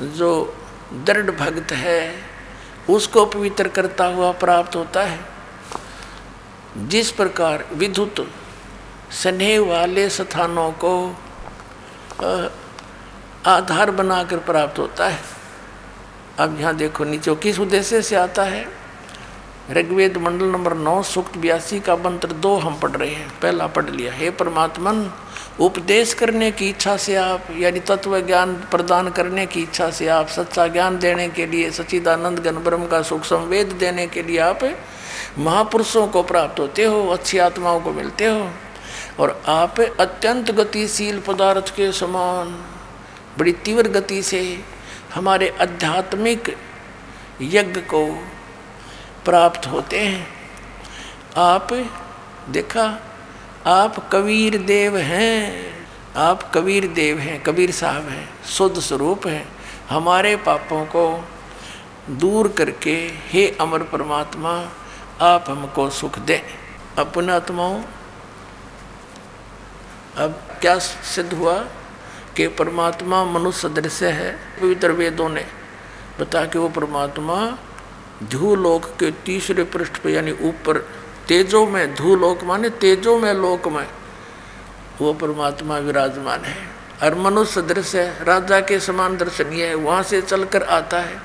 [0.00, 0.56] जो
[0.92, 2.14] दृढ़ भक्त है,
[2.90, 5.31] उसको पवित्र करता हुआ प्राप्त होता है।
[6.78, 8.28] जिस प्रकार विद्युत
[9.10, 11.16] स्नेह वाले स्थानों को
[13.46, 15.18] आधार बनाकर प्राप्त होता है।
[16.38, 18.66] अब यहाँ देखो, नीचे किस उद्देश्य से आता है?
[19.70, 23.90] ऋग्वेद मंडल नंबर नौ, सुक्त बयासी का मंत्र दो हम पढ़ रहे हैं। पहला पढ़
[23.90, 25.12] लिया, हे परमात्मन,
[25.60, 30.28] उपदेश करने की इच्छा से आप, यानी तत्व ज्ञान प्रदान करने की इच्छा से आप,
[30.28, 34.64] सच्चा ज्ञान देने के लिए सचिदानंद गण ब्रह्म का सुख संवेद देने के लिए आप
[35.38, 38.50] महापुरुषों को प्राप्त होते हो, अच्छी आत्माओं को मिलते हो
[39.20, 42.64] और आप अत्यंत गतिशील पदार्थ के समान,
[43.38, 44.64] बड़ी तीव्र गति से
[45.14, 46.56] हमारे आध्यात्मिक
[47.42, 48.06] यज्ञ को
[49.24, 50.26] प्राप्त होते हैं।
[51.36, 51.72] आप,
[52.48, 53.00] देखा,
[53.66, 55.72] आप कबीर देव हैं,
[56.16, 59.48] आप कबीर देव हैं, कबीर साहब हैं, शुद्ध स्वरूप हैं।
[59.90, 61.24] हमारे पापों को
[62.10, 62.94] दूर करके
[63.30, 64.68] हे अमर परमात्मा
[65.22, 66.40] आप हमको सुख दें।
[66.98, 67.82] अपना आत्माओं
[70.16, 71.58] अब क्या सिद्ध हुआ
[72.36, 75.46] कि परमात्मा मनुष्य दृश्य है, पवित्र वेदों ने।
[76.20, 77.58] बता कि वो परमात्मा
[78.22, 80.78] ध्यूलोक के तीसरे पृष्ठ पर यानी ऊपर,
[81.28, 83.88] तेजो में, धूलोक माने तेजो में लोक में,
[85.00, 86.68] वो परमात्मा विराजमान है।
[87.02, 91.22] और मनुष्य दृश्य है, राजा के समान दर्शनीय है, वहाँ से चलकर आता है।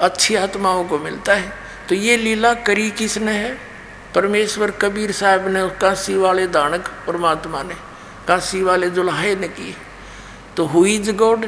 [0.00, 3.56] अच्छी आत्माओं को मिलता है। तो ये लीला करी किसने है?
[4.14, 7.74] परमेश्वर कबीर साहब ने काशी वाले दानक परमात्मा ने।
[8.28, 9.74] काशी वाले जुलाहे ने की
[10.56, 11.46] तो हुई is God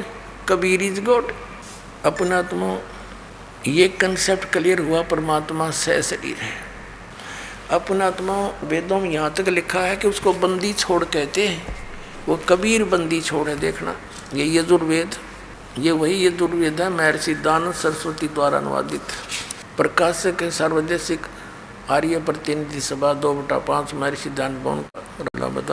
[0.49, 1.31] Kabir is God
[2.05, 2.63] अपना तुम
[3.67, 6.51] ये कंसेप्ट क्लियर हुआ, परमात्मा सह शरीर है।
[7.71, 11.75] अपना अपनात्मा वेदों में यहाँ तक लिखा है कि उसको बंदी छोड़ कहते हैं।
[12.27, 13.95] वो कबीर बंदी छोड़, देखना।
[14.33, 15.15] ये यजुर्वेद,
[15.79, 19.01] ये वही यजुर्वेद है, महर्षि दानंद सरस्वती द्वारा अनुवादित।
[19.79, 21.25] प्रकाशक है सर्वदेशिक
[21.89, 24.79] आर्य प्रतिनिधि सभा, दो बटा पाँच, महर्षि दान भवन
[25.21, 25.71] इलाहाबाद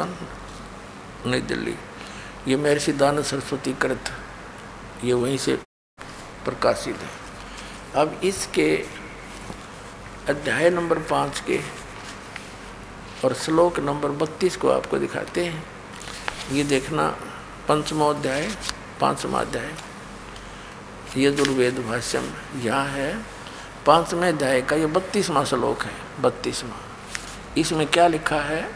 [1.26, 1.74] नई दिल्ली।
[2.48, 4.12] ये महर्षि दान सरस्वती कृत,
[5.04, 5.56] ये वहीं से
[6.44, 8.70] प्रकाशित है। अब इसके
[10.28, 11.60] अध्याय नंबर पाँच के
[13.24, 15.64] और श्लोक नंबर बत्तीस को आपको दिखाते हैं।
[16.52, 17.08] ये देखना
[17.68, 18.48] पंचमो अध्याय,
[19.00, 19.74] पाँचवा अध्याय।
[21.16, 23.14] ये दुर्वेद भाष्यम, यहाँ है
[23.86, 26.76] पाँचवें अध्याय का ये बत्तीसवां श्लोक है, बत्तीसवा।
[27.58, 28.68] इसमें क्या लिखा है?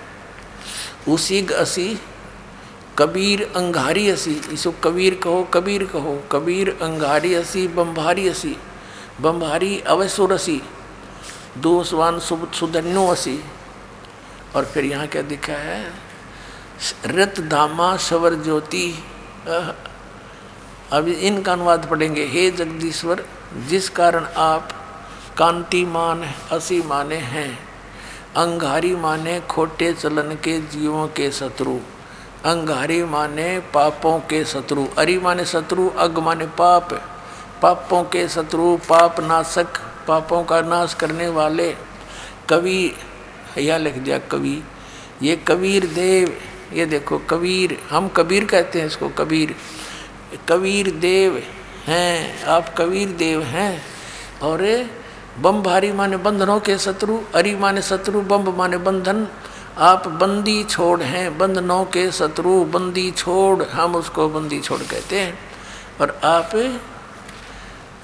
[1.09, 1.99] उसी असी,
[2.99, 8.57] कबीर अंगारी असी, इसको कबीर कहो कबीर कहो, कबीर अंगारी असी बम्भारी असी
[9.21, 10.61] बम्भारी अवसुर असी
[11.59, 13.39] दोसवान सुधन्यो असी।
[14.57, 15.93] और फिर यहाँ क्या दिखा है?
[17.07, 18.93] रत धामा सवर ज्योति
[20.93, 23.25] अब इनका अनुवाद पढ़ेंगे। हे जगदीश्वर,
[23.69, 24.77] जिस कारण आप
[25.39, 27.59] कांतिमान असी माने हैं।
[28.37, 31.79] अंगारी माने खोटे चलन के जीवों के शत्रु।
[32.45, 36.93] अंगारी माने पापों के शत्रु। अरि माने शत्रु, अग माने पाप।
[37.63, 39.67] पापों के शत्रु, पाप नाशक,
[40.09, 41.77] पापों का नाश करने वाले।
[42.49, 42.97] कवि
[43.59, 44.63] यह लिख दिया कवि,
[45.23, 46.41] ये कबीर देव,
[46.73, 49.55] ये देखो कबीर, हम कबीर कहते हैं इसको कबीर।
[50.49, 51.43] कबीर देव
[51.87, 53.83] हैं, आप कबीर देव हैं।
[54.43, 54.91] और
[55.41, 59.29] बम भारी माने बंधनों के शत्रु, अरि माने शत्रु, बम माने बंधन।
[59.79, 65.39] आप बंदी छोड़ हैं, बंधनों के शत्रु, बंदी छोड़, हम उसको बंदी छोड़ कहते हैं।
[66.01, 66.51] और आप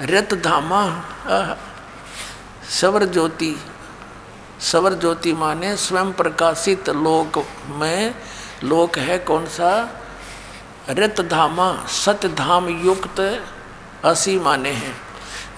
[0.01, 1.05] रत धामा
[2.71, 3.57] सवर ज्योति
[4.61, 8.15] सवर ज्योति माने स्वयं प्रकाशित लोक में,
[8.65, 10.01] लोक है कौन सा?
[10.91, 13.45] रत धामा सत्य धाम युक्त
[14.05, 15.06] असी माने हैं।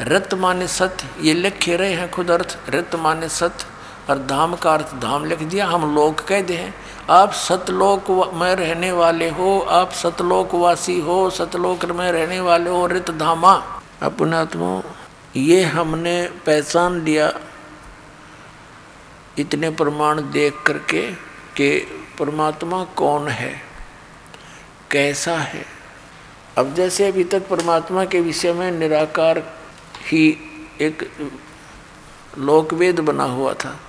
[0.01, 3.67] रत माने सत्य ये लिखे रहे हैं खुद अर्थ। रत माने सत्य
[4.09, 6.75] और धाम का अर्थ धाम लिख दिया, हम लोग कह दे हैं।
[7.11, 13.11] आप सतलोक में रहने वाले हो, आप सतलोकवासी हो, सतलोक में रहने वाले हो, रित
[13.11, 13.55] धामा।
[14.03, 14.83] अपनात्मा
[15.37, 17.33] ये हमने पहचान लिया,
[19.39, 21.03] इतने प्रमाण देख करके
[21.57, 21.79] कि
[22.19, 23.53] परमात्मा कौन है,
[24.91, 25.65] कैसा है।
[26.59, 29.43] अब जैसे अभी तक परमात्मा के विषय में निराकार
[30.09, 30.39] ही
[30.81, 31.11] एक
[32.39, 33.81] लोकवेद बना हुआ था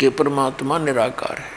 [0.00, 1.56] कि परमात्मा निराकार है।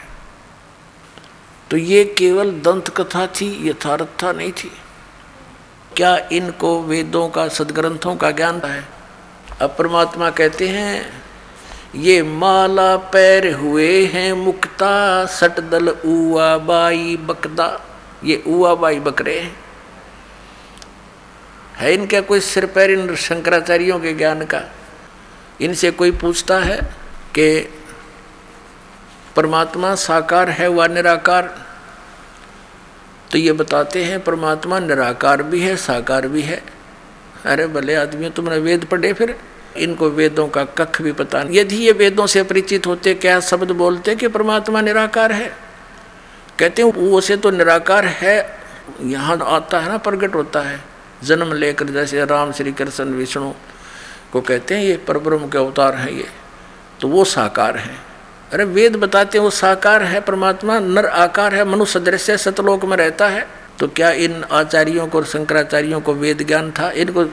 [1.70, 4.72] तो ये केवल दंत कथा थी, यथार्थता नहीं थी।
[5.96, 8.88] क्या इनको वेदों का, सदग्रंथों का ज्ञान है
[9.60, 11.22] अब परमात्मा कहते हैं,
[11.94, 17.80] ये माला पैर हुए हैं मुक्ता, सट दल उआ बाई बकदा।
[18.24, 19.61] ये उआ बाई बकरे हैं।
[21.76, 24.62] है इनका कोई सिर पैर इन शंकराचार्यों के ज्ञान का?
[25.60, 26.76] इनसे कोई पूछता है
[27.34, 27.68] कि
[29.36, 31.66] परमात्मा साकार है व निराकार?
[33.32, 36.62] तो ये बताते हैं, परमात्मा निराकार भी है, साकार भी है।
[37.46, 39.36] अरे भले आदमी तुमने वेद पढ़े फिर,
[39.76, 43.70] इनको वेदों का कख भी पता नहीं। यदि ये वेदों से परिचित होते, क्या शब्द
[43.70, 45.52] बोलते कि परमात्मा निराकार है?
[46.58, 48.60] कहते हैं, वो से तो निराकार है,
[49.00, 50.91] यहाँ आता है ना, प्रकट होता है।
[51.24, 53.52] जन्म लेकर जैसे राम श्री कृष्ण विष्णु
[54.32, 56.26] को कहते हैं, ये परब्रह्म के अवतार हैं ये।
[57.00, 57.98] तो वो साकार हैं।
[58.52, 62.96] अरे, वेद बताते हैं वो साकार है, परमात्मा नर आकार है, मनुष्य दृश्य सतलोक में
[62.96, 63.48] रहता है।
[63.78, 66.90] तो क्या इन आचार्यों को और शंकराचार्यों को वेद ज्ञान था?
[66.90, 67.24] इनको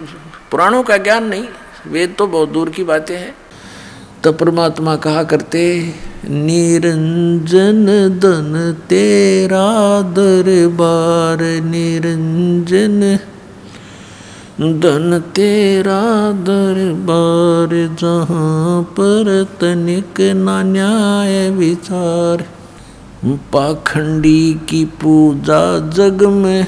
[0.51, 1.47] पुराणों का ज्ञान नहीं,
[1.87, 3.35] वेद तो बहुत दूर की बातें हैं।
[4.23, 7.85] तो परमात्मा कहा करते, निरंजन
[8.19, 13.19] धन तेरा दरबार, निरंजन
[14.59, 22.45] धन तेरा दरबार, जहाँ पर तनिक ना न्याय विचार।
[23.25, 26.67] पाखंडी की पूजा जग में,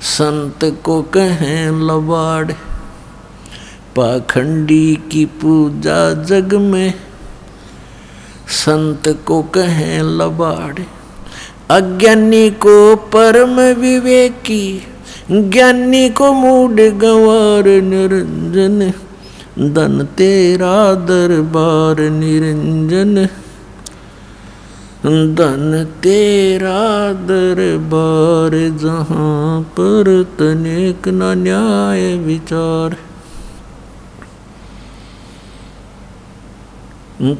[0.00, 2.52] संत को कहें लबाड़।
[3.96, 6.94] पाखंडी की पूजा जग में,
[8.48, 10.82] संत को कहें लबाड़।
[11.70, 14.86] अज्ञानी को परम विवेकी
[15.30, 18.92] ज्ञानी को मूड गंवार निरंजन,
[19.74, 23.26] धन तेरा दरबार निरंजन।
[25.34, 32.96] धन तेरा दरबार जहाँ पर तनिक न न्याय विचार।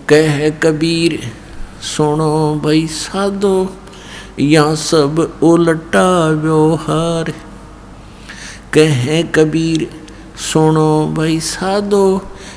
[0.08, 1.18] कह कबीर,
[1.82, 3.56] सुनो भाई साधो
[4.40, 7.32] या सब उल्टा व्यवहार।
[8.76, 9.86] कह कबीर,
[10.42, 12.06] सुनो भाई साधो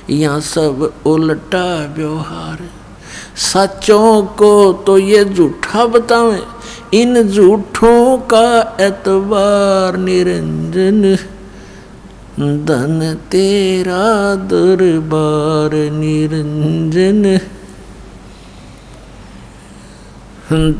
[0.09, 1.67] या सब उल्टा
[1.97, 2.57] व्यवहार।
[3.35, 4.51] सचों को
[4.85, 6.41] तो ये झूठा बतावे,
[6.93, 11.01] इन झूठों का एतबार निरंजन।
[12.65, 17.23] धन तेरा दरबार निरंजन।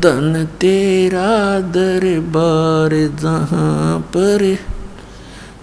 [0.00, 1.30] धन तेरा
[1.70, 4.44] दरबार जहाँ पर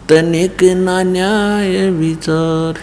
[0.09, 2.77] तनिक ना न्याय विचार।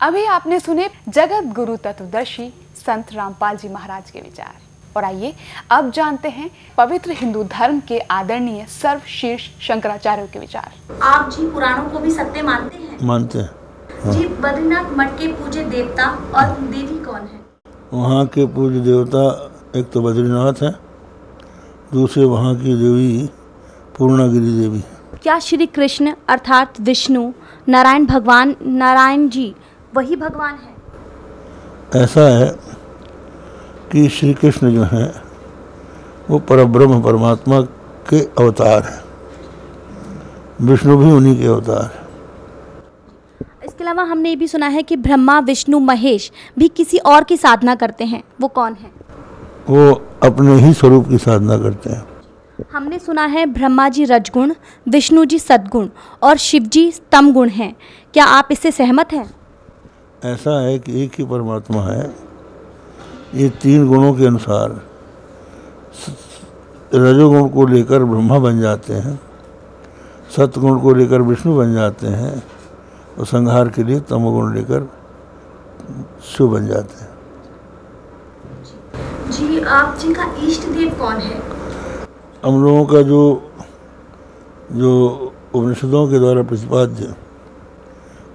[0.00, 4.58] अभी आपने सुने जगत गुरु तत्वदर्शी संत रामपाल जी महाराज के विचार।
[4.96, 5.32] और आइए
[5.70, 10.72] अब जानते हैं पवित्र हिंदू धर्म के आदरणीय सर्वशीर्ष शंकराचार्य के विचार।
[11.02, 12.98] आप जी पुराणों को भी सत्य मानते हैं?
[13.02, 17.40] मानते हैं। जी बद्रीनाथ मठ के पूज्य देवता और देवी कौन है?
[17.92, 19.26] वहाँ के पूज्य देवता
[19.78, 20.78] एक तो बद्रीनाथ है
[21.92, 23.28] दूसरे वहाँ की देवी
[23.98, 24.82] पूर्णागिरी देवी
[25.22, 27.32] क्या श्री कृष्ण अर्थात विष्णु
[27.68, 29.54] नारायण भगवान नारायण जी
[29.94, 30.74] वही भगवान है?
[32.02, 32.58] ऐसा है
[33.92, 35.22] कि श्री कृष्ण जो है
[36.30, 37.60] वो परब्रह्म परमात्मा
[38.10, 39.04] के अवतार हैं।
[40.66, 42.08] विष्णु भी उन्हीं के अवतार हैं।
[43.64, 47.36] इसके अलावा हमने ये भी सुना है कि ब्रह्मा विष्णु महेश भी किसी और की
[47.36, 48.90] साधना करते हैं। वो कौन है?
[49.70, 52.19] वो अपने ही स्वरूप की साधना करते हैं।
[52.72, 54.52] हमने सुना है ब्रह्मा जी रजगुण
[54.88, 55.88] विष्णु जी सद्गुण
[56.22, 57.74] और शिव जी तम गुण हैं।
[58.14, 59.30] क्या आप इससे सहमत हैं?
[60.24, 62.10] ऐसा है कि एक ही परमात्मा है।
[63.34, 64.80] ये तीन गुणों के अनुसार
[66.94, 69.18] रजोगुण को लेकर ब्रह्मा बन जाते हैं
[70.36, 72.42] सतगुण को लेकर विष्णु बन जाते हैं
[73.18, 74.88] और संहार के लिए तमोगुण लेकर
[76.26, 77.08] शिव बन जाते हैं।
[79.30, 81.59] जी आप जी का इष्ट देव कौन है?
[82.44, 83.20] हम लोगों का जो
[84.72, 84.90] जो
[85.54, 87.14] उपनिषदों के द्वारा प्रतिपाद्य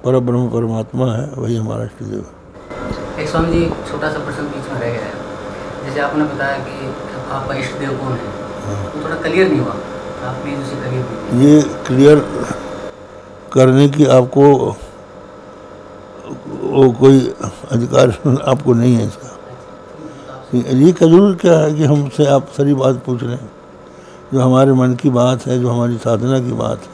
[0.03, 4.43] पर ब्रह्म परमात्मा है वही हमारा इष्ट देव है एक स्वामी जी छोटा सा प्रश्न
[4.43, 5.13] बीच में रह गया है।
[5.85, 6.73] जैसे आपने बताया कि
[7.31, 8.19] आपका इष्ट देव कौन है?
[8.91, 9.73] तो थोड़ा क्लियर नहीं हुआ।
[10.25, 11.05] आप प्लीज़ उसे क्लियर
[11.45, 12.17] ये क्लियर
[13.53, 14.45] करने की आपको
[16.75, 17.17] वो कोई
[17.71, 18.07] अधिकार
[18.53, 19.29] आपको नहीं है इसका।
[20.53, 23.49] ये ज़रूर क्या है कि हमसे आप सारी बात पूछ रहे हैं?
[24.33, 26.89] जो हमारे मन की बात है, जो हमारी साधना की बात है,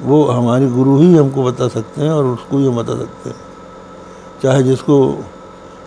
[0.00, 3.36] वो हमारे गुरु ही हमको बता सकते हैं और उसको ही हम बता सकते हैं।
[4.42, 5.24] चाहे जिसको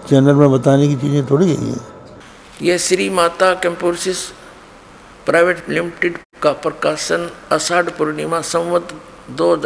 [0.10, 1.80] चैनल में बताने की चीज़ें थोड़ी यही है।
[2.62, 4.18] यह श्री माता कैंपोसिस
[5.26, 8.88] प्राइवेट लिमिटेड का प्रकाशन आषाढ़ पूर्णिमा संवत
[9.30, 9.58] दो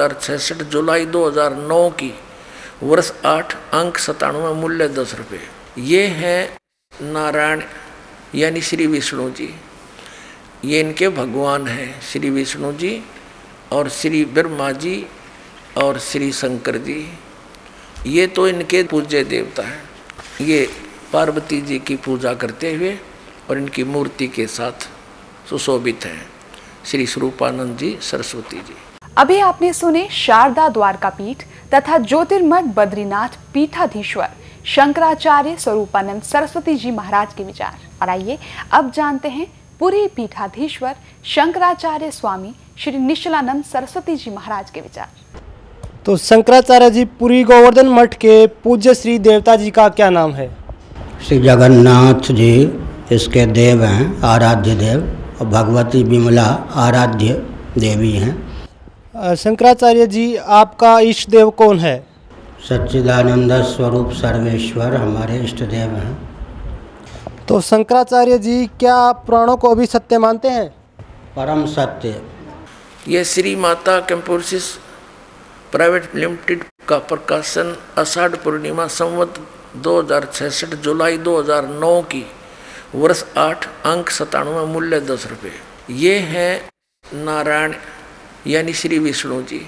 [0.63, 2.13] जुलाई 2009 की
[2.83, 5.39] वर्ष आठ, अंक सतानवे मूल्य दस रुपये।
[5.81, 6.57] ये हैं
[7.01, 7.61] नारायण,
[8.35, 9.55] यानी श्री विष्णु जी।
[10.65, 13.01] ये इनके भगवान हैं, श्री विष्णु जी
[13.71, 15.05] और श्री ब्रह्मा जी
[15.77, 17.05] और श्री शंकर जी।
[18.07, 20.67] ये तो इनके पूज्य देवता हैं। ये
[21.13, 22.97] पार्वती जी की पूजा करते हुए
[23.49, 24.87] और इनकी मूर्ति के साथ
[25.49, 26.25] सुशोभित हैं।
[26.85, 28.75] श्री स्वरूपानंद जी, सरस्वती जी।
[29.17, 31.43] अभी आपने सुने शारदा द्वारका पीठ
[31.73, 34.31] तथा ज्योतिर्मठ बद्रीनाथ पीठाधीश्वर
[34.65, 38.37] शंकराचार्य स्वरूपानंद सरस्वती जी महाराज के विचार। और आइए,
[38.71, 39.47] अब जानते हैं
[39.79, 40.93] पुरी पीठाधीश्वर
[41.25, 45.07] शंकराचार्य स्वामी श्री निश्चलानंद सरस्वती जी महाराज के विचार।
[46.05, 50.47] तो शंकराचार्य जी पुरी गोवर्धन मठ के पूज्य श्री देवता जी का क्या नाम है?
[51.27, 52.51] श्री जगन्नाथ जी
[53.11, 54.99] इसके देव हैं आराध्य देव
[55.41, 56.47] और भगवती विमला
[56.83, 57.33] आराध्य
[57.77, 61.97] देवी हैं। शंकराचार्य जी आपका इष्ट देव कौन है?
[62.69, 66.17] सच्चिदानंद स्वरूप सर्वेश्वर हमारे इष्ट देव हैं।
[67.49, 70.69] तो शंकराचार्य जी क्या आप पुराणों को अभी सत्य मानते हैं?
[71.35, 72.21] परम सत्य।
[73.07, 74.71] यह श्री माता कैंपोसिस
[75.71, 80.01] प्राइवेट लिमिटेड का प्रकाशन आषाढ़ पूर्णिमा संवत दो
[80.75, 82.25] जुलाई 2009 की
[82.95, 85.51] वर्ष आठ अंक सतानवे मूल्य दस रुपये।
[85.93, 86.69] ये हैं
[87.13, 87.73] नारायण
[88.47, 89.67] यानी श्री विष्णु जी।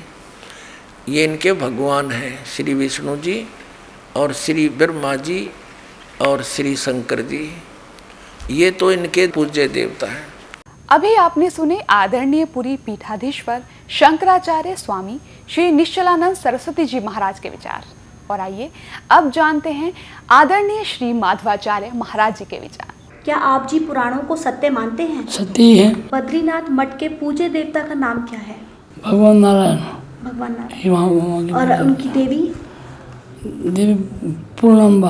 [1.09, 3.47] ये इनके भगवान हैं श्री विष्णु जी
[4.15, 5.51] और श्री ब्रह्मा जी
[6.21, 7.63] और श्री शंकर जी।
[8.49, 10.21] ये तो इनके पूज्य देवता है।
[10.89, 15.17] अभी आपने सुने आदरणीय पुरी पीठाधीश्वर शंकराचार्य स्वामी
[15.47, 17.83] श्री निश्चलानंद सरस्वती जी महाराज के विचार।
[18.31, 18.69] और आइए
[19.11, 19.91] अब जानते हैं
[20.29, 22.93] आदरणीय श्री माधवाचार्य महाराज जी के विचार।
[23.25, 25.25] क्या आप जी पुराणों को सत्य मानते हैं?
[25.27, 28.55] सत्य ही है। बद्रीनाथ मठ के पूज्य देवता का नाम क्या है?
[29.05, 29.77] भगवान नारायण।
[30.23, 32.39] भगवान नारायण। और उनकी देवी?
[33.45, 33.93] देवी
[34.61, 35.09] पूर्णम्बा।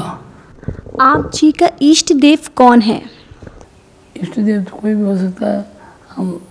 [1.01, 3.16] आप जी का इष्ट देव कौन है?
[4.21, 5.71] इष्ट देव तो कोई भी हो सकता है
[6.15, 6.41] हम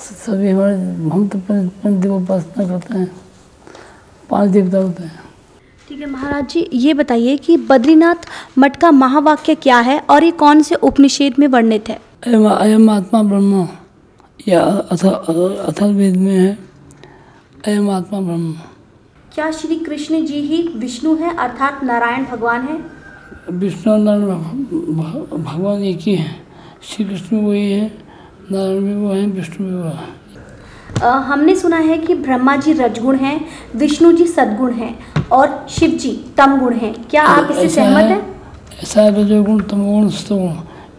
[0.00, 0.74] सभी हमारे
[1.10, 3.16] हम तो पंच देव उपासना करते हैं
[4.30, 5.20] पाँच देवता होते हैं।
[5.88, 8.14] ठीक है महाराज जी ये बताइए कि बद्रीनाथ
[8.58, 12.00] मठ का महावाक्य क्या है और ये कौन से उपनिषेद में वर्णित है?
[12.26, 13.68] अयम अयम आत्मा ब्रह्म
[14.48, 15.04] या अथ
[15.68, 16.58] अथर्व वेद में है
[17.66, 18.54] अयम आत्मा ब्रह्म।
[19.34, 22.84] क्या श्री कृष्ण जी ही विष्णु है अर्थात नारायण भगवान है?
[23.50, 26.45] विष्णु नारायण भग- भग- भगवान एक ही हैं।
[26.88, 27.86] श्री कृष्ण वही है
[28.52, 30.14] नारायण भी वो हैं विष्णु भी वो है।
[31.24, 33.40] हमने सुना है कि ब्रह्मा जी रजगुण हैं
[33.76, 34.98] विष्णु जी सद्गुण हैं
[35.32, 40.08] और शिव जी तम गुण हैं। क्या आप इससे सहमत है- ऐसा है रजोगुण तमोगुण
[40.08, 40.52] सतोगुण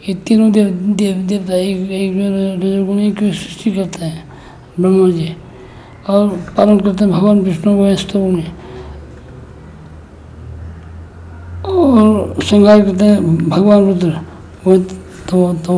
[0.09, 0.67] ये तीनों देव
[0.97, 2.13] देव देवता एक एक
[2.63, 4.23] रजोगुण एक सृष्टि करते हैं
[4.79, 5.35] ब्रह्मा जी।
[6.09, 6.27] और
[6.57, 8.41] पालन करते हैं भगवान विष्णु वो है सतोगुण
[11.65, 14.19] और श्रृंगार करते हैं भगवान रुद्र
[14.67, 14.77] वो
[15.36, 15.78] है तो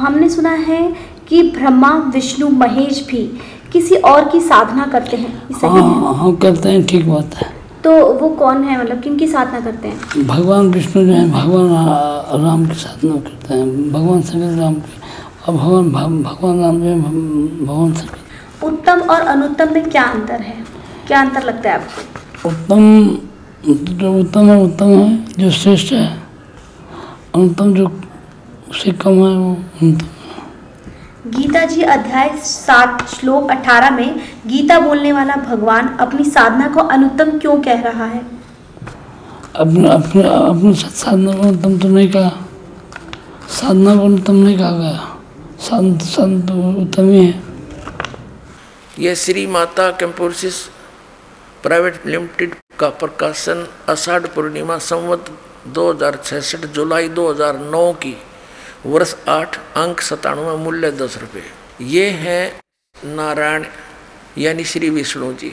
[0.00, 0.94] हमने सुना है
[1.28, 3.22] कि ब्रह्मा विष्णु महेश भी
[3.72, 5.80] किसी और की साधना करते हैं। ये सही है?
[5.80, 7.48] हाँ हाँ करते हैं ठीक बात है।
[7.84, 8.78] तो वो कौन है?
[8.80, 10.26] मतलब किनकी साधना करते हैं?
[10.26, 15.00] भगवान विष्णु जो है भगवान राम की साधना करते हैं। भगवान शंकर राम की
[15.46, 17.00] और भगवान भगवान राम जो है
[17.66, 20.56] भगवान शंकर। उत्तम और अनुत्तम में क्या अंतर है?
[21.06, 22.48] क्या अंतर लगता है आपको?
[22.48, 23.18] उत्तम
[23.96, 26.06] जो उत्तम है उत्तम है जो श्रेष्ठ है
[27.34, 27.86] अनुत्तम जो
[28.76, 29.58] उससे कम है वो
[31.26, 37.38] गीता जी अध्याय सात श्लोक अठारह में गीता बोलने वाला भगवान अपनी साधना को अनुत्तम
[37.38, 38.26] क्यों कह रहा है?
[39.56, 42.30] अपने अपने अपने साधना को उत्तम तो नहीं कहा।
[43.48, 45.18] साधना को उत्तम नहीं कहा गया।
[45.60, 47.42] साधन साधन तो उत्तम ही है।
[48.98, 50.54] यह श्री माता कैंपोसिस
[51.62, 55.24] प्राइवेट लिमिटेड का प्रकाशन आषाढ़ पूर्णिमा संवत
[55.68, 55.92] दो
[56.74, 58.16] जुलाई 2009 की
[58.86, 61.42] वर्ष आठ अंक सतानवे मूल्य दस रुपये।
[61.84, 62.60] ये हैं
[63.14, 63.64] नारायण,
[64.38, 65.52] यानी श्री विष्णु जी।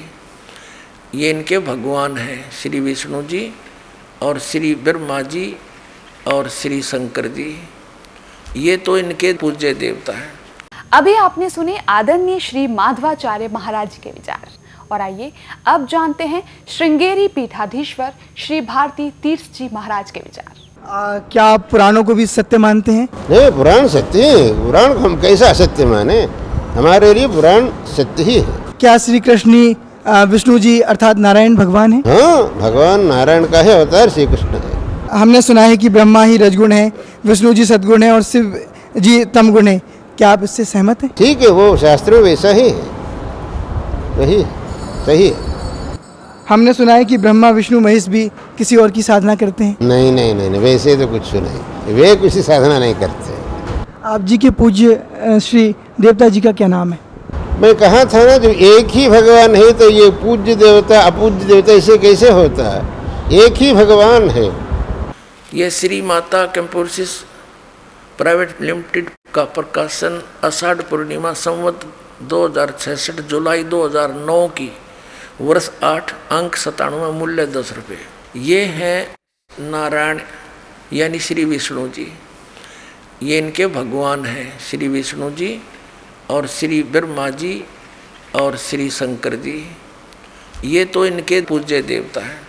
[1.16, 3.54] ये इनके भगवान हैं, श्री विष्णु जी
[4.22, 5.56] और श्री ब्रह्मा जी
[6.28, 7.56] और श्री शंकर जी।
[8.58, 10.32] ये तो इनके पूज्य देवता हैं।
[10.94, 14.50] अभी आपने सुने आदरणीय श्री माधवाचार्य महाराज के विचार।
[14.92, 15.32] और आइए,
[15.66, 21.68] अब जानते हैं श्रृंगेरी पीठाधीश्वर श्री भारती तीर्थ जी महाराज के विचार। आ, क्या आप
[21.72, 23.08] पुराणों को भी सत्य मानते हैं?
[23.30, 26.20] नहीं पुराण सत्य है पुराण को हम कैसा असत्य माने?
[26.76, 27.68] हमारे लिए पुराण
[27.98, 29.74] सत्य ही है। क्या श्री कृष्ण
[30.32, 32.00] विष्णु जी अर्थात नारायण भगवान है?
[32.08, 34.82] हाँ भगवान नारायण का है अवतार श्री कृष्ण है।
[35.12, 36.92] हमने सुना है कि ब्रह्मा ही रजगुण है
[37.26, 38.60] विष्णु जी सदगुण है और शिव
[38.98, 39.82] जी तमगुण है।
[40.18, 41.12] क्या आप इससे सहमत हैं?
[41.18, 42.92] ठीक है वो शास्त्र में वैसा ही है।
[44.18, 44.44] वही
[45.06, 45.53] सही है।
[46.50, 48.28] हमने सुना है कि ब्रह्मा विष्णु महेश भी
[48.58, 52.16] किसी और की साधना करते हैं। नहीं नहीं नहीं नहीं वैसे तो कुछ नहीं। वे
[52.16, 53.34] किसी साधना नहीं करते।
[54.04, 57.00] आप जी के पूज्य श्री देवता जी का क्या नाम है?
[57.60, 61.74] मैं कहा था ना जो एक ही भगवान है तो ये पूज्य देवता अपूज्य देवता
[61.74, 62.82] इसे कैसे होता है?
[63.34, 64.46] एक ही भगवान है।
[65.54, 67.10] यह श्री माता कैंपोसिस
[68.18, 71.80] प्राइवेट लिमिटेड का प्रकाशन आषाढ़ पूर्णिमा संवत
[72.24, 72.48] दो
[73.30, 74.72] जुलाई 2009 की
[75.42, 77.98] वर्ष आठ अंक सतानवे मूल्य दस रुपये।
[78.40, 79.16] ये हैं
[79.50, 80.20] नारायण,
[80.94, 82.08] यानी श्री विष्णु जी।
[83.24, 85.62] ये इनके भगवान हैं, श्री विष्णु जी
[86.30, 87.64] और श्री ब्रह्मा जी
[88.36, 89.66] और श्री शंकर जी।
[90.66, 92.40] ये तो इनके पूज्य देवता हैं।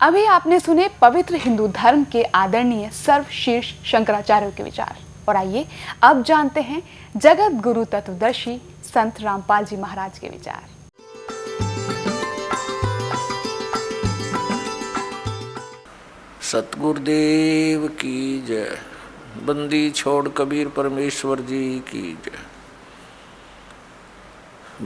[0.00, 4.96] अभी आपने सुने पवित्र हिंदू धर्म के आदरणीय सर्वशीर्ष शंकराचार्य के विचार।
[5.28, 5.66] और आइए,
[6.02, 6.82] अब जानते हैं
[7.16, 10.70] जगत गुरु तत्वदर्शी संत रामपाल जी महाराज के विचार।
[16.52, 18.78] सतगुरुदेव की जय।
[19.42, 22.38] बंदी छोड़ कबीर परमेश्वर जी की जय।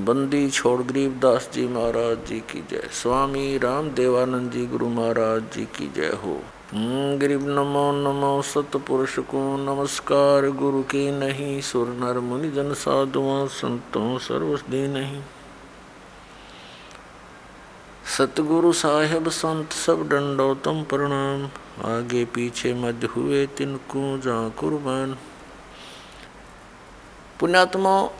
[0.01, 5.65] बंदी छोड़ गरीबदास जी महाराज जी की जय। स्वामी राम देवानंद जी गुरु महाराज जी
[5.65, 6.43] की जय हो।
[6.73, 13.47] हम्म, गरीब नमो नमो सतपुरुष को नमस्कार। गुरु की नहीं सुर नर मुनि जन साधुओं
[13.47, 15.23] संतों सर्वस्दी नहीं।
[18.07, 21.45] सतगुरु साहेब संत सब दंडोतम प्रणाम।
[21.85, 25.17] आगे पीछे मध्य हुए तिनको जा कुर्बान।
[27.41, 28.11] पुण्यात्मा,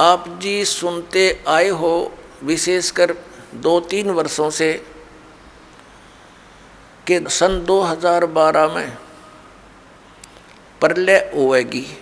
[0.00, 2.12] आप जी सुनते आए हो
[2.42, 3.14] विशेषकर
[3.54, 4.86] दो तीन वर्षों से
[7.06, 8.96] कि सन 2012 में
[10.80, 12.01] प्रलय होएगी।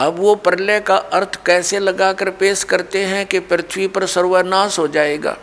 [0.00, 4.88] अब वो प्रलय का अर्थ कैसे लगाकर पेश करते हैं कि पृथ्वी पर सर्वनाश हो
[4.88, 5.36] जाएगा?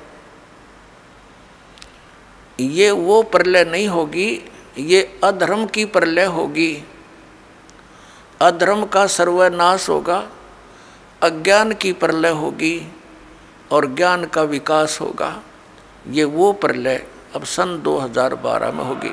[2.59, 4.41] ये वो प्रलय नहीं होगी,
[4.77, 6.83] ये अधर्म की प्रलय होगी।
[8.41, 10.29] अधर्म का सर्वनाश होगा,
[11.21, 12.91] अज्ञान की प्रलय होगी
[13.71, 15.41] और ज्ञान का विकास होगा।
[16.09, 19.11] ये वो प्रलय अब सन 2012 में होगी।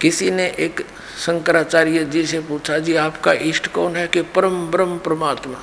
[0.00, 0.80] किसी ने एक
[1.18, 5.58] शंकराचार्य जी से पूछा, जी, आपका इष्ट कौन है कि परम ब्रह्म परमात्मा?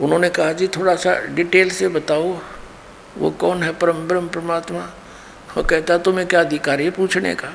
[0.00, 2.40] उन्होंने कहा, जी थोड़ा सा डिटेल से बताओ,
[3.18, 4.80] वो कौन है परम ब्रह्म परमात्मा?
[5.56, 7.54] वो कहता, तुम्हें क्या अधिकार है पूछने का?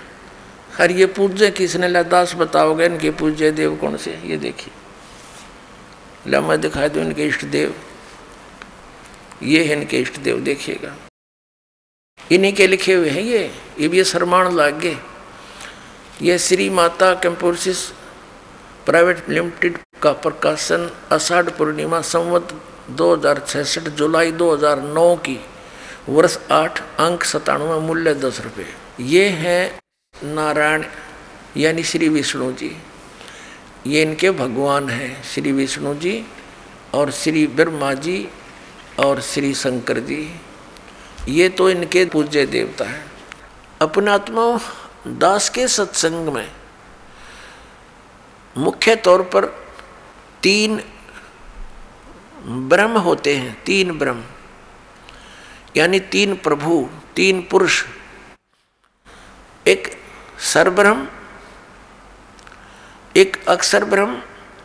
[0.77, 4.19] हर ये पूज्य किसने लदास बताओगे इनके पूज्य देव कौन से?
[4.25, 4.73] ये देखिए।
[6.31, 7.75] ला, मैं दिखाई दो इनके इष्ट देव।
[9.43, 11.08] ये है इनके इष्ट देव, देखिएगा।
[12.31, 13.49] इन्हीं के लिखे हुए हैं ये।
[13.79, 14.85] ये भी शरमाण लाग।
[16.21, 17.85] ये श्री माता कैंपोसिस
[18.85, 22.53] प्राइवेट लिमिटेड का प्रकाशन आषाढ़ पूर्णिमा संवत
[22.89, 25.39] दो हज़ार छसठ जुलाई 2009 की
[26.09, 28.65] वर्ष आठ, अंक सतानवे मूल्य दस रुपये।
[29.05, 29.79] ये हैं
[30.25, 30.83] नारायण,
[31.57, 32.75] यानी श्री विष्णु जी।
[33.87, 36.23] ये इनके भगवान हैं, श्री विष्णु जी
[36.93, 38.27] और श्री ब्रह्मा जी
[38.99, 40.21] और श्री शंकर जी।
[41.29, 43.05] ये तो इनके पूज्य देवता है।
[43.81, 44.59] अपने आत्मा
[45.07, 46.51] दास के सत्संग में
[48.57, 49.45] मुख्य तौर पर
[50.43, 50.83] तीन
[52.69, 54.23] ब्रह्म होते हैं, तीन ब्रह्म।
[55.77, 57.85] यानी तीन प्रभु, तीन पुरुष।
[59.67, 60.01] एक
[60.53, 61.07] सरब्रह्म
[63.15, 64.21] एक अक्षर ब्रह्म,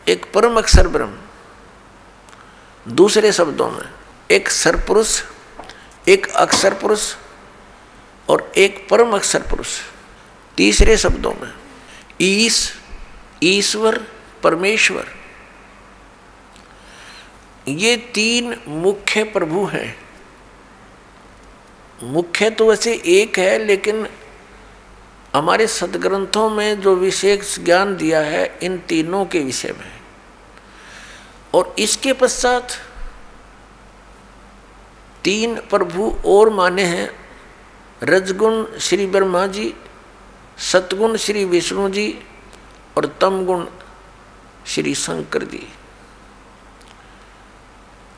[0.09, 1.19] एक परम अक्षर ब्रह्म।
[2.93, 3.91] दूसरे शब्दों में
[4.31, 5.23] एक सरपुरुष
[6.09, 7.15] एक अक्षर पुरुष
[8.29, 9.69] और एक परम अक्षर पुरुष,
[10.57, 11.55] तीसरे शब्दों में
[12.21, 12.73] ईश
[13.43, 13.99] ईश्वर,
[14.43, 15.07] परमेश्वर।
[17.69, 19.99] ये तीन मुख्य प्रभु हैं।
[22.03, 24.09] मुख्य तो वैसे एक है, लेकिन
[25.35, 30.01] हमारे सदग्रंथों में जो विशेष ज्ञान दिया है, इन तीनों के विषय में।
[31.55, 32.69] और इसके पश्चात
[35.25, 37.11] तीन प्रभु और माने हैं।
[38.03, 39.75] रजगुण श्री ब्रह्मा जी,
[40.59, 42.19] सतगुण श्री विष्णु जी
[42.97, 43.67] और तमगुण
[44.67, 45.69] श्री शंकर जी।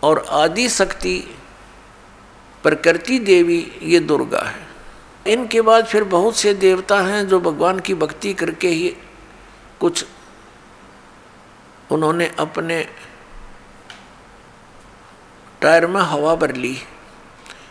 [0.03, 1.19] और आदि शक्ति
[2.63, 4.67] प्रकृति देवी ये दुर्गा है।
[5.27, 8.97] इनके बाद फिर बहुत से देवता हैं जो भगवान की भक्ति करके ही
[9.81, 10.05] कुछ
[11.91, 12.89] उन्होंने अपने
[15.63, 16.79] टायर में हवा भर ली।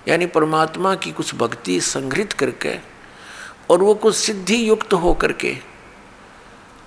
[0.08, 2.80] यानी परमात्मा की कुछ भक्ति संग्रहित करके
[3.70, 5.58] और वो कुछ सिद्धि युक्त हो करके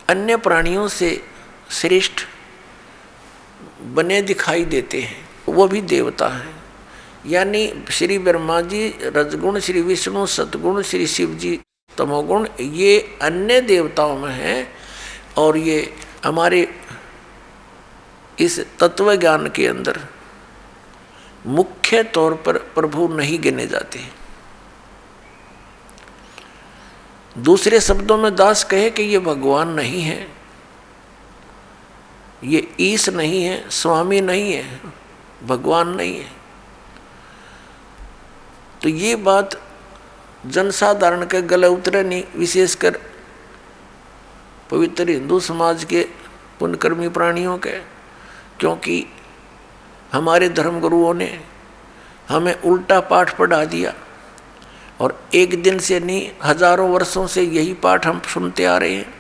[0.08, 1.24] अन्य प्राणियों से
[1.70, 2.26] श्रेष्ठ
[3.82, 6.62] बने दिखाई देते हैं। वो भी देवता हैं।
[7.26, 11.60] यानी श्री ब्रह्मा जी, रजगुण, श्री विष्णु, सतगुण, श्री शिव जी,
[11.98, 14.72] तमोगुण, ये अन्य देवताओं में हैं
[15.36, 15.94] और ये
[16.24, 16.74] हमारे
[18.40, 20.00] इस तत्व ज्ञान के अंदर
[21.48, 24.12] मुख्य तौर पर प्रभु नहीं गिने जाते हैं।
[27.36, 30.26] दूसरे शब्दों में दास कहे कि ये भगवान नहीं है,
[32.44, 34.80] ये ईश नहीं है, स्वामी नहीं है,
[35.42, 36.30] भगवान नहीं है।
[38.82, 39.60] तो ये बात
[40.46, 42.98] जनसाधारण के गले उतरे नहीं, विशेषकर
[44.70, 46.02] पवित्र हिंदू समाज के
[46.60, 47.78] पुण्यकर्मी प्राणियों के,
[48.60, 49.04] क्योंकि
[50.12, 51.40] हमारे धर्मगुरुओं ने
[52.28, 53.94] हमें उल्टा पाठ पढ़ा दिया।
[55.00, 59.14] और एक दिन से नहीं, हज़ारों वर्षों से यही पाठ हम सुनते आ रहे हैं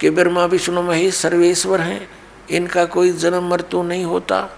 [0.00, 2.08] कि ब्रह्मा, विष्णु, महेश सर्वेश्वर हैं।
[2.50, 4.48] इनका कोई जन्म मृत्यु नहीं होता।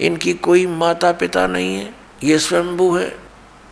[0.00, 1.94] इनकी कोई माता पिता नहीं है।
[2.24, 3.08] ये स्वयंभू है।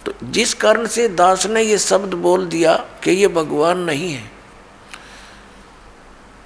[0.07, 2.74] तो जिस कारण से दास ने ये शब्द बोल दिया
[3.05, 4.30] कि ये भगवान नहीं है।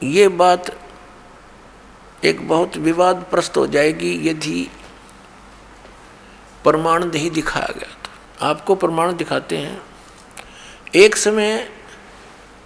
[0.03, 0.71] ये बात
[2.25, 4.67] एक बहुत विवाद प्रस्त हो जाएगी यदि
[6.65, 9.81] प्रमाण नहीं दिखाया गया तो आपको प्रमाण दिखाते हैं।
[10.97, 11.69] एक समय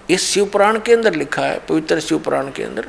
[0.09, 2.89] इस शिवपुराण के अंदर लिखा है, पवित्र शिवपुराण के अंदर,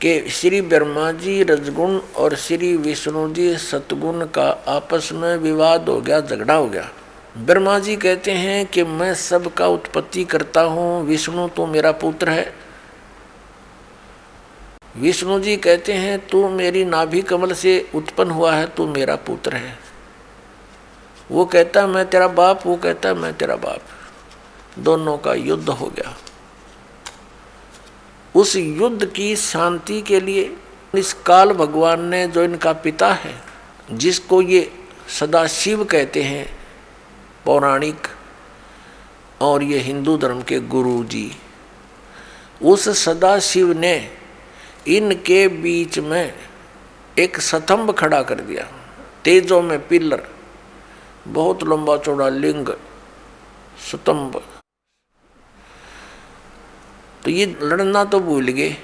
[0.00, 6.00] कि श्री ब्रह्मा जी रजगुण और श्री विष्णु जी सतगुण का आपस में विवाद हो
[6.00, 6.88] गया, झगड़ा हो गया।
[7.38, 12.61] ब्रह्मा जी कहते हैं कि मैं सबका उत्पत्ति करता हूँ, विष्णु तो मेरा पुत्र है।
[14.96, 19.56] विष्णु जी कहते हैं, तू मेरी नाभि कमल से उत्पन्न हुआ है, तू मेरा पुत्र
[19.56, 19.78] है।
[21.30, 23.80] वो कहता, मैं तेरा बाप वो कहता, मैं तेरा बाप
[24.78, 26.16] दोनों का युद्ध हो गया।
[28.34, 30.56] उस युद्ध की शांति के लिए
[30.94, 33.34] इस काल भगवान ने, जो इनका पिता है,
[33.92, 34.72] जिसको ये
[35.20, 36.56] सदा शिव कहते हैं,
[37.44, 38.06] पौराणिक
[39.40, 41.36] और ये हिंदू धर्म के गुरु जी
[42.62, 44.21] उस सदाशिव ने
[44.86, 46.34] इनके बीच में
[47.18, 48.66] एक स्तंभ खड़ा कर दिया।
[49.24, 50.22] तेजों में पिलर,
[51.28, 52.68] बहुत लंबा चौड़ा लिंग
[53.88, 54.42] स्तंभ
[57.24, 58.76] तो ये लड़ना तो भूल गए।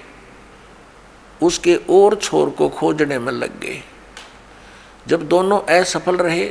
[1.42, 3.82] उसके और छोर को खोजने में लग गए।
[5.08, 6.46] जब दोनों असफल रहे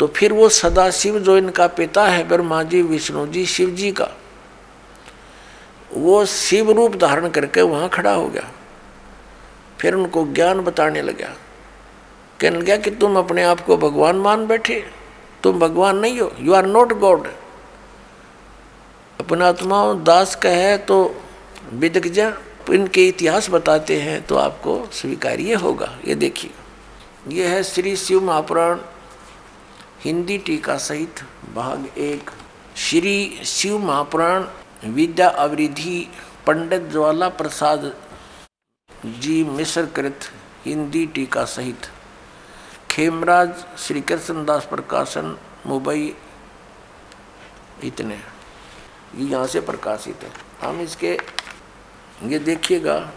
[0.00, 4.08] तो फिर वो सदाशिव जो इनका पिता है, ब्रह्मा जी, विष्णु जी, शिव जी का
[5.90, 8.50] वो शिव रूप धारण करके वहाँ खड़ा हो गया।
[9.80, 11.34] फिर उनको ज्ञान बताने लगा।
[12.40, 14.84] कहने लगा कि तुम अपने आप को भगवान मान बैठे।
[15.42, 17.26] तुम भगवान नहीं हो यू आर नॉट गॉड
[19.20, 20.98] अपना आत्मा दास का है तो
[21.72, 22.32] विदग्जा
[22.70, 26.50] इनके इतिहास बताते हैं तो आपको स्वीकार्य होगा। ये देखिए,
[27.28, 28.78] ये है श्री शिव महापुराण,
[30.04, 31.20] हिंदी टीका सहित
[31.54, 32.30] भाग एक।
[32.76, 34.44] श्री शिव महापुराण
[34.84, 36.08] विद्या अवरिधि
[36.46, 37.96] पंडित ज्वाला प्रसाद
[39.04, 40.20] जी मिश्र कृत
[40.64, 41.86] हिंदी टीका सहित।
[42.90, 46.14] खेमराज श्री कृष्णदास प्रकाशन मुंबई।
[47.84, 48.14] इतने।
[49.16, 50.32] ये यहाँ से प्रकाशित है।
[50.68, 51.18] हम इसके,
[52.22, 53.12] ये देखिएगा।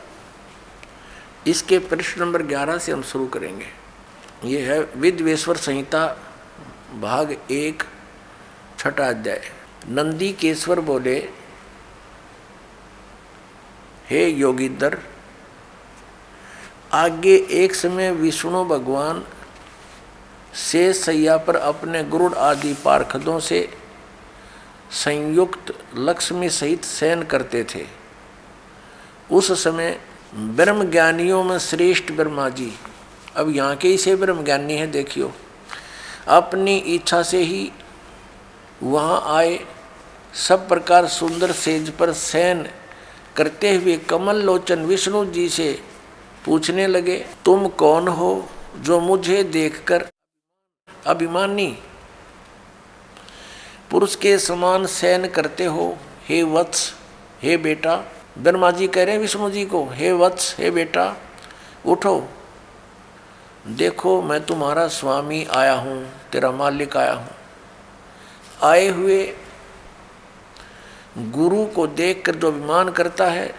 [1.47, 3.67] इसके प्रश्न नंबर 11 से हम शुरू करेंगे।
[4.43, 6.07] ये है विद्वेश्वर संहिता
[6.99, 7.83] भाग एक,
[8.79, 9.51] छठा अध्याय।
[9.89, 11.29] नंदी केश्वर बोले
[14.09, 14.97] हे योगीधर,
[16.93, 19.23] आगे एक समय विष्णु भगवान
[20.61, 23.67] से सैया पर अपने गुरुड़ आदि पार्षदों से
[24.95, 27.85] संयुक्त लक्ष्मी सहित शयन करते थे।
[29.31, 29.99] उस समय
[30.35, 32.71] ब्रह्म ज्ञानियों में श्रेष्ठ ब्रह्मा जी,
[33.35, 35.31] अब यहाँ के ही से ब्रह्म ज्ञानी है, देखियो।
[36.29, 37.71] अपनी इच्छा से ही
[38.83, 39.59] वहाँ आए,
[40.39, 42.67] सब प्रकार सुंदर सेज पर शयन
[43.39, 45.81] करते हुए कमल लोचन विष्णु जी से
[46.45, 50.05] पूछने लगे, तुम कौन हो जो मुझे देखकर
[51.07, 51.77] अभिमानी?
[53.91, 56.93] पुरुष के समान शयन करते हो, हे वत्स,
[57.41, 57.95] हे बेटा।
[58.37, 61.15] ब्रह्मा जी कह रहे हैं विष्णु जी को, हे वत्स, हे बेटा,
[61.85, 62.29] उठो।
[63.67, 67.29] देखो, मैं तुम्हारा स्वामी आया हूँ, तेरा मालिक आया हूँ।
[68.63, 69.35] आए हुए
[71.17, 73.55] गुरु को देखकर जो अभिमान करता है,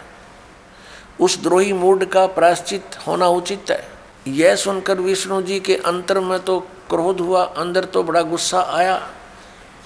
[1.19, 3.87] उस द्रोही मूड का प्रायश्चित होना उचित है।
[4.27, 9.09] यह सुनकर विष्णु जी के अंतर में तो क्रोध हुआ, अंदर तो बड़ा गुस्सा आया,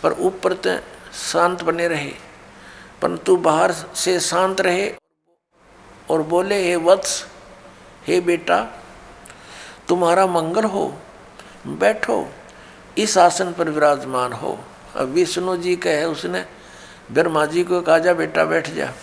[0.03, 0.77] पर ऊपर तो
[1.31, 2.13] शांत बने रहे।
[3.01, 4.95] परंतु बाहर से शांत रहे
[6.09, 7.27] और बोले, हे वत्स,
[8.07, 8.83] हे बेटा,
[9.87, 10.97] तुम्हारा मंगल हो,
[11.67, 12.27] बैठो,
[12.97, 14.59] इस आसन पर विराजमान हो।
[14.95, 16.45] अब विष्णु जी कहे, उसने
[17.11, 18.93] ब्रह्मा जी को कहा, जा बेटा, बैठ जा।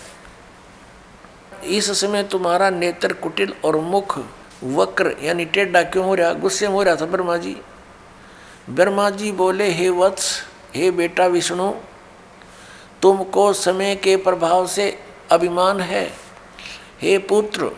[1.64, 4.18] इस समय तुम्हारा नेत्र कुटिल और मुख
[4.64, 6.32] वक्र, यानी टेढ़ा क्यों हो रहा?
[6.32, 7.56] गुस्से में हो रहा था ब्रह्मा जी
[8.70, 10.42] ब्रह्मा जी बोले, हे वत्स,
[10.74, 11.72] हे बेटा विष्णु,
[13.02, 14.98] तुमको समय के प्रभाव से
[15.30, 16.12] अभिमान है।
[17.00, 17.70] हे पुत्र,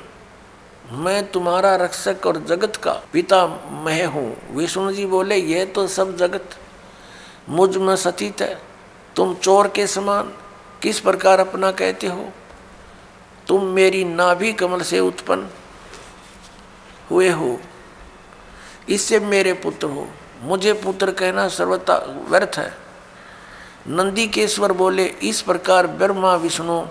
[0.93, 3.47] मैं तुम्हारा रक्षक और जगत का पिता
[3.85, 6.51] मैं हूँ। विष्णु जी बोले, यह तो सब जगत
[7.49, 8.74] मुझमें सतीत है।
[9.17, 10.35] तुम चोर के समान
[10.83, 12.31] किस प्रकार अपना कहते हो?
[13.49, 15.51] तुम मेरी नाभि कमल से उत्पन्न
[17.11, 17.61] हुए हो।
[18.89, 20.09] इससे मेरे पुत्र हो।
[20.43, 21.97] मुझे पुत्र कहना सर्वता
[22.29, 22.75] व्यर्थ है।
[23.89, 26.87] नंदी केश्वर बोले, इस प्रकार ब्रह्मा, विष्णु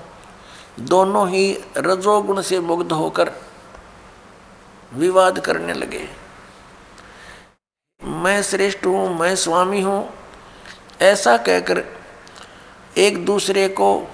[0.80, 3.32] दोनों ही रजोगुण से मुग्ध होकर
[4.94, 6.10] विवाद करने लगे।
[8.04, 10.10] मैं श्रेष्ठ हूँ, मैं स्वामी हूँ,
[11.02, 12.03] ऐसा कहकर
[12.98, 14.12] एक दूसरे को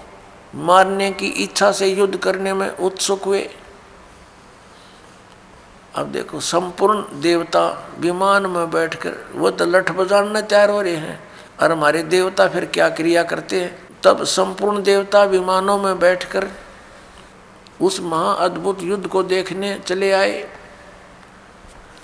[0.56, 3.50] मारने की इच्छा से युद्ध करने में उत्सुक हुए।
[5.96, 11.30] अब देखो, संपूर्ण देवता विमान में बैठकर, वो तो लठ बजाने तैयार हो रहे हैं।
[11.62, 13.88] और हमारे देवता फिर क्या क्रिया करते हैं?
[14.04, 16.48] तब संपूर्ण देवता विमानों में बैठकर
[17.82, 20.50] उस महा अद्भुत युद्ध को देखने चले आए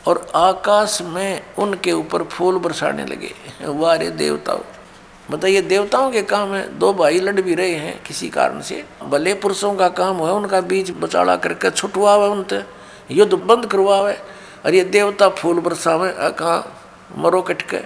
[0.07, 4.84] और आकाश में उनके ऊपर फूल बरसाने लगे। वारे देवताओं।
[5.31, 9.33] ये देवताओं के काम है। दो भाई लड़ भी रहे हैं किसी कारण से। भले
[9.33, 12.63] पुरुषों का काम है, उनका बीच बचाड़ा करके छुटवावे उनसे
[13.11, 14.17] युद्ध बंद करवावे।
[14.65, 16.81] और ये देवता फूल बरसावे कहाँ?
[17.17, 17.79] मरो कटके।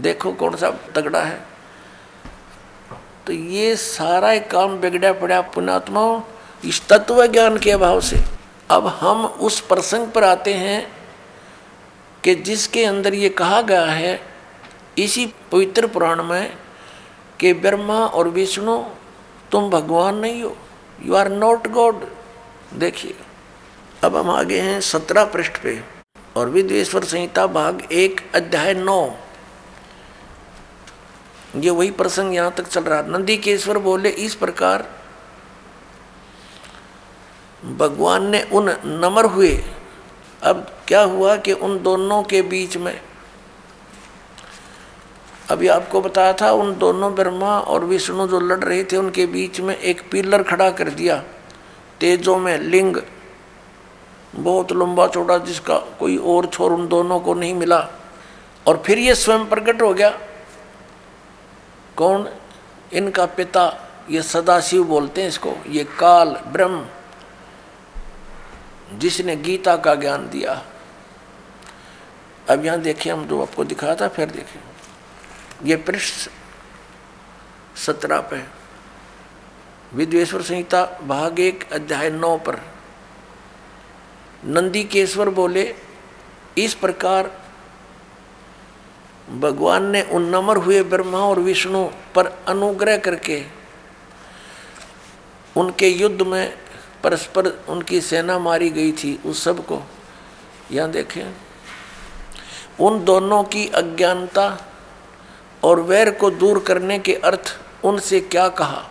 [0.00, 1.46] देखो कौन सा तगड़ा है।
[3.26, 6.20] तो ये सारा एक काम बिगड़ा पड़ा पुणात्माओं
[6.64, 8.16] इस तत्व ज्ञान के अभाव से।
[8.70, 10.92] अब हम उस प्रसंग पर आते हैं
[12.24, 14.27] कि जिसके अंदर ये कहा गया है
[14.98, 16.56] इसी पवित्र पुराण में
[17.40, 18.78] कि ब्रह्मा और विष्णु,
[19.52, 20.56] तुम भगवान नहीं हो
[20.98, 22.04] यू आर नॉट गॉड
[22.74, 23.14] देखिए,
[24.04, 25.80] अब हम आगे हैं सत्रह पृष्ठ पे,
[26.36, 29.00] और विद्वेश्वर संहिता भाग एक अध्याय नौ।
[31.56, 34.86] ये वही प्रसंग यहाँ तक चल रहा। नंदी केश्वर बोले, इस प्रकार,
[37.76, 39.52] भगवान ने उन नमर हुए।
[40.42, 43.00] अब क्या हुआ कि उन दोनों के बीच में
[45.50, 49.60] अभी आपको बताया था, उन दोनों ब्रह्मा और विष्णु जो लड़ रहे थे, उनके बीच
[49.60, 51.24] में एक पिलर खड़ा कर दिया।
[52.00, 52.96] तेजों में लिंग,
[54.34, 57.88] बहुत लंबा चौड़ा, जिसका कोई और छोर उन दोनों को नहीं मिला।
[58.66, 60.18] और फिर ये स्वयं प्रकट हो गया।
[61.96, 62.28] कौन?
[62.92, 66.86] इनका पिता, ये सदाशिव बोलते हैं इसको, ये काल ब्रह्म,
[68.94, 70.64] जिसने गीता का ज्ञान दिया।
[72.50, 74.62] अब यहाँ देखिए, हम जो आपको दिखाया था, फिर देखिए
[75.64, 76.30] ये पृष्ठ
[77.78, 78.42] सत्रह पे
[79.94, 82.60] विद्वेश्वर संहिता भाग एक, अध्याय नौ पर।
[84.44, 85.74] नंदी केश्वर बोले,
[86.58, 87.30] इस प्रकार
[89.30, 91.84] भगवान ने उन नमर हुए ब्रह्मा और विष्णु
[92.14, 93.44] पर अनुग्रह करके
[95.56, 96.58] उनके युद्ध में
[97.02, 99.82] परस्पर उनकी सेना मारी गई थी, उस सबको।
[100.70, 101.34] यहाँ देखें,
[102.80, 104.67] उन दोनों की अज्ञानता
[105.64, 108.84] और वैर को दूर करने के अर्थ उनसे क्या कहा?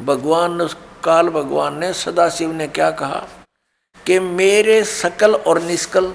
[0.00, 0.66] भगवान,
[1.04, 3.26] काल भगवान ने, सदाशिव ने क्या कहा?
[4.06, 6.12] कि मेरे सकल और निष्कल,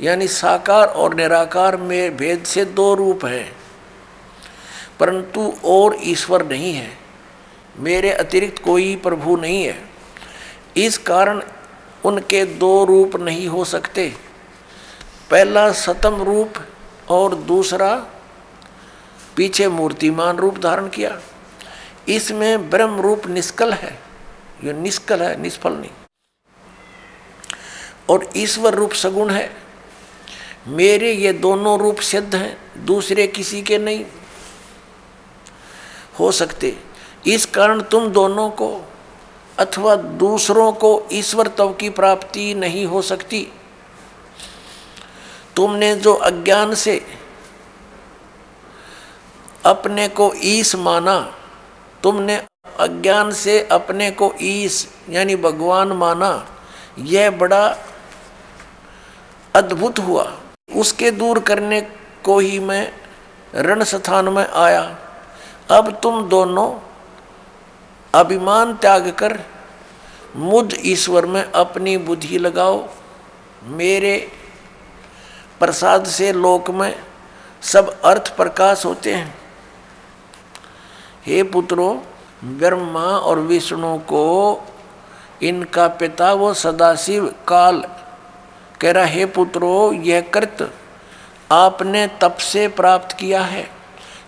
[0.00, 3.56] यानी साकार और निराकार में भेद से दो रूप हैं,
[5.00, 6.96] परंतु और ईश्वर नहीं है।
[7.78, 9.82] मेरे अतिरिक्त कोई प्रभु नहीं है।
[10.76, 11.42] इस कारण
[12.04, 14.12] उनके दो रूप नहीं हो सकते।
[15.30, 16.54] पहला सतम रूप
[17.08, 18.06] और दूसरा
[19.38, 21.20] पीछे मूर्तिमान रूप धारण किया।
[22.08, 24.00] इसमें ब्रह्म रूप निष्कल है।
[24.64, 25.90] ये निष्कल है, निष्फल नहीं।
[28.08, 29.56] और ईश्वर रूप सगुण है।
[30.66, 34.04] मेरे ये दोनों रूप सिद्ध हैं, दूसरे किसी के नहीं।
[36.18, 36.78] हो सकते,
[37.26, 38.92] इस कारण तुम दोनों को
[39.58, 43.48] अथवा दूसरों को ईश्वर तव की प्राप्ति नहीं हो सकती।
[45.56, 47.06] तुमने जो अज्ञान से
[49.68, 51.18] अपने को ईश माना,
[52.02, 52.36] तुमने
[52.80, 56.30] अज्ञान से अपने को ईश यानी भगवान माना,
[56.98, 57.76] यह बड़ा
[59.54, 60.32] अद्भुत हुआ।
[60.76, 61.80] उसके दूर करने
[62.24, 62.92] को ही मैं
[63.54, 64.82] रण स्थान में आया।
[65.70, 66.68] अब तुम दोनों
[68.14, 69.38] अभिमान त्याग कर,
[70.36, 72.88] मुझ ईश्वर में अपनी बुद्धि लगाओ।
[73.64, 74.16] मेरे
[75.60, 76.94] प्रसाद से लोक में
[77.62, 79.47] सब अर्थ प्रकाश होते हैं।
[81.26, 81.90] हे पुत्रो
[82.44, 84.26] ब्रह्मा और विष्णु को
[85.42, 87.82] इनका पिता वो सदाशिव काल
[88.80, 90.72] कह रहा, हे पुत्रो, यह कृत
[91.52, 93.68] आपने तप से प्राप्त किया है,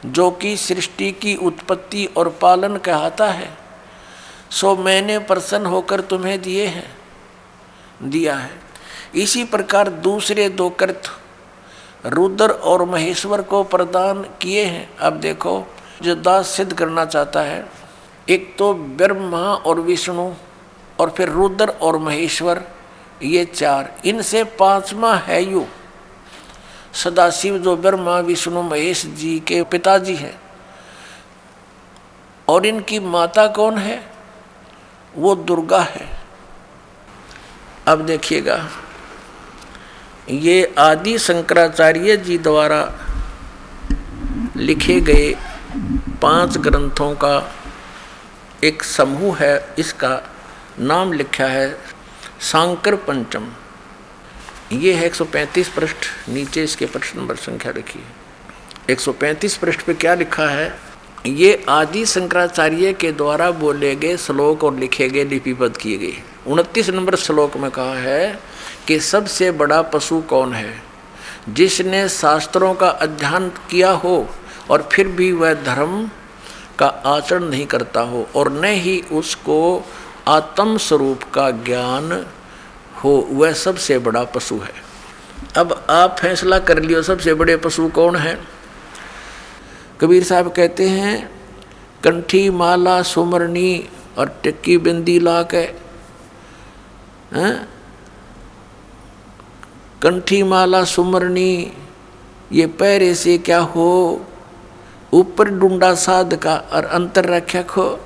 [0.07, 3.49] जो कि सृष्टि की उत्पत्ति और पालन कहता है।
[4.51, 6.97] सो मैंने प्रसन्न होकर तुम्हें दिए हैं,
[8.03, 8.51] दिया है।
[9.15, 11.03] इसी प्रकार दूसरे दो कृत,
[12.07, 15.67] रुद्र और महेश्वर को प्रदान किए हैं। अब देखो
[16.03, 17.67] जो दास सिद्ध करना चाहता है,
[18.29, 20.33] एक तो ब्रह्मा और विष्णु
[21.01, 22.63] और फिर रुद्र और महेश्वर,
[23.23, 25.67] ये चार। इनसे पांचवा है यू।
[26.95, 30.41] सदाशिव जो ब्रह्मा, विष्णु, महेश जी के पिताजी हैं।
[32.49, 34.13] और इनकी माता कौन है?
[35.17, 36.21] वो दुर्गा है।
[37.87, 38.69] अब देखिएगा,
[40.29, 42.93] ये आदि शंकराचार्य जी द्वारा
[44.57, 45.50] लिखे गए
[46.23, 47.53] पाँच ग्रंथों का
[48.65, 50.23] एक समूह है, इसका
[50.79, 51.79] नाम लिखा है
[52.41, 53.49] सांकर पंचम।
[54.73, 60.15] ये है 135 पृष्ठ, नीचे इसके प्रश्न नंबर संख्या लिखी है। 135 पृष्ठ पे क्या
[60.15, 60.79] लिखा है?
[61.27, 66.89] ये आदि शंकराचार्य के द्वारा बोले गए श्लोक और लिखे गए लिपिबद्ध किए गए उनतीस
[66.91, 68.39] नंबर श्लोक में कहा है
[68.87, 70.83] कि सबसे बड़ा पशु कौन है?
[71.49, 74.29] जिसने शास्त्रों का अध्ययन किया हो
[74.71, 76.11] और फिर भी वह धर्म
[76.79, 79.87] का आचरण नहीं करता हो और न ही उसको
[80.29, 82.27] आत्म स्वरूप का ज्ञान
[83.05, 84.75] हो, वह सबसे बड़ा पशु है।
[85.57, 88.39] अब आप फैसला कर लियो, सबसे बड़े पशु कौन है?
[90.01, 91.31] कबीर साहब कहते हैं,
[92.05, 95.65] कंठी, माला, सुमरनी और टिक्की, बिंदी ला के
[100.03, 101.73] कंठी, माला, सुमरनी,
[102.53, 104.27] ये पैरे से क्या हो?
[105.13, 108.01] ऊपर डूडा साध का और अंतर रख्या खो।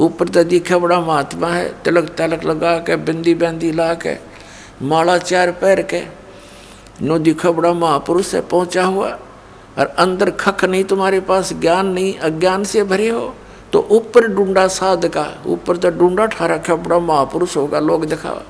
[0.00, 4.16] ऊपर तो दिखा बड़ा महात्मा है, तिलक तलक लगा के, बिंदी बंदी ला के,
[4.82, 6.02] माला चार पैर के।
[7.02, 9.18] नो दिखा बड़ा महापुरुष है, पहुँचा हुआ।
[9.78, 13.34] और अंदर खख नहीं, तुम्हारे पास ज्ञान नहीं, अज्ञान से भरे हो।
[13.72, 18.42] तो ऊपर डूडा साध का, ऊपर तो डूडा ठा रखा बड़ा महापुरुष होगा, लोग दिखावा।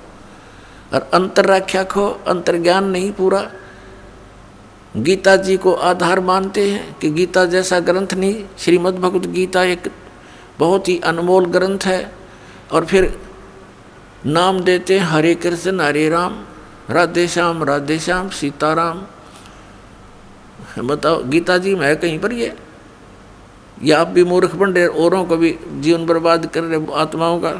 [0.95, 3.51] और अंतर रख्या खो, अंतर ज्ञान नहीं पूरा।
[4.97, 9.93] गीता जी को आधार मानते हैं कि गीता जैसा ग्रंथ नहीं, श्रीमद् भगवत गीता एक
[10.59, 12.13] बहुत ही अनमोल ग्रंथ है।
[12.73, 13.21] और फिर
[14.27, 16.45] नाम देते हैं हरे कृष्ण, हरे राम,
[16.91, 19.03] राधे श्याम राधे श्याम, सीताराम।
[20.87, 22.55] बताओ, गीता जी में है कहीं पर ये?
[23.85, 27.51] या आप भी मूर्ख बन रहे औरों को भी जीवन बर्बाद कर रहे आत्माओं का?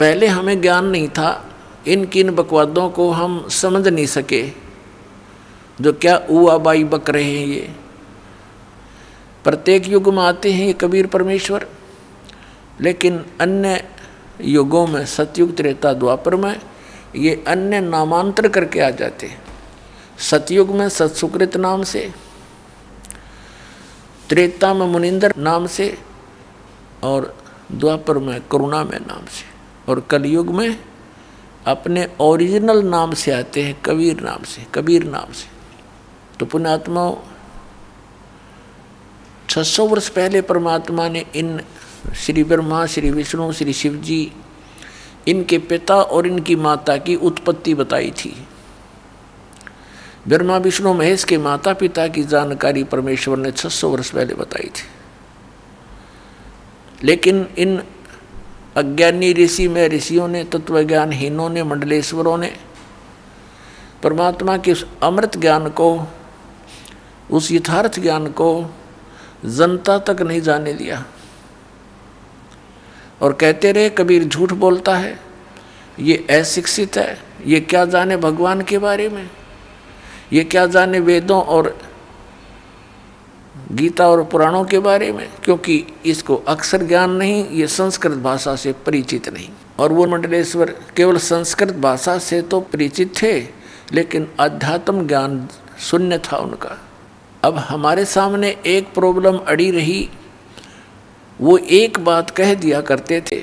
[0.00, 1.46] पहले हमें ज्ञान नहीं था
[1.86, 4.67] इन किन बकवादों को हम समझ नहीं सके।
[5.80, 7.74] जो क्या उआ बाई बक रहे हैं ये।
[9.44, 11.66] प्रत्येक युग में आते हैं ये कबीर परमेश्वर,
[12.80, 13.84] लेकिन अन्य
[14.40, 16.60] युगों में सतयुग, त्रेता, द्वापर में
[17.16, 19.42] ये अन्य नामांतर करके आ जाते हैं।
[20.18, 22.12] सतयुग में सत्सुकृत नाम से,
[24.28, 25.98] त्रेता में मुनिंदर नाम से,
[27.02, 27.38] और
[27.72, 29.46] द्वापर में करुणा में नाम से।
[29.92, 30.78] और कलयुग में
[31.66, 35.57] अपने ओरिजिनल नाम से आते हैं, कबीर नाम से, कबीर नाम से।
[36.40, 37.12] तो पुण्यात्मा
[39.48, 41.60] 600 वर्ष पहले परमात्मा ने इन
[42.16, 44.32] श्री ब्रह्मा, श्री विष्णु, श्री शिव जी
[45.28, 48.46] इनके पिता और इनकी माता की उत्पत्ति बताई थी।
[50.28, 54.88] ब्रह्मा, विष्णु, महेश के माता पिता की जानकारी परमेश्वर ने 600 वर्ष पहले बताई थी।
[57.04, 57.82] लेकिन इन
[58.76, 62.56] अज्ञानी ऋषि में ऋषियों ने, तत्वज्ञानहीनों ने, मंडलेश्वरों ने
[64.02, 66.08] परमात्मा के उस अमृत ज्ञान को
[67.30, 68.74] उस यथार्थ ज्ञान को
[69.44, 71.04] जनता तक नहीं जाने दिया।
[73.22, 75.20] और कहते रहे, कबीर झूठ बोलता है,
[76.00, 79.30] ये अशिक्षित है, ये क्या जाने भगवान के बारे में?
[80.32, 81.78] ये क्या जाने वेदों और
[83.72, 85.28] गीता और पुराणों के बारे में?
[85.44, 89.48] क्योंकि इसको अक्सर ज्ञान नहीं, ये संस्कृत भाषा से परिचित नहीं।
[89.78, 93.40] और वो मंडलेश्वर केवल संस्कृत भाषा से तो परिचित थे,
[93.92, 95.48] लेकिन अध्यात्म ज्ञान
[95.80, 96.87] शून्य था उनका।
[97.44, 100.10] अब हमारे सामने एक प्रॉब्लम अड़ी रही।
[101.40, 103.36] वो एक बात कह दिया करते थे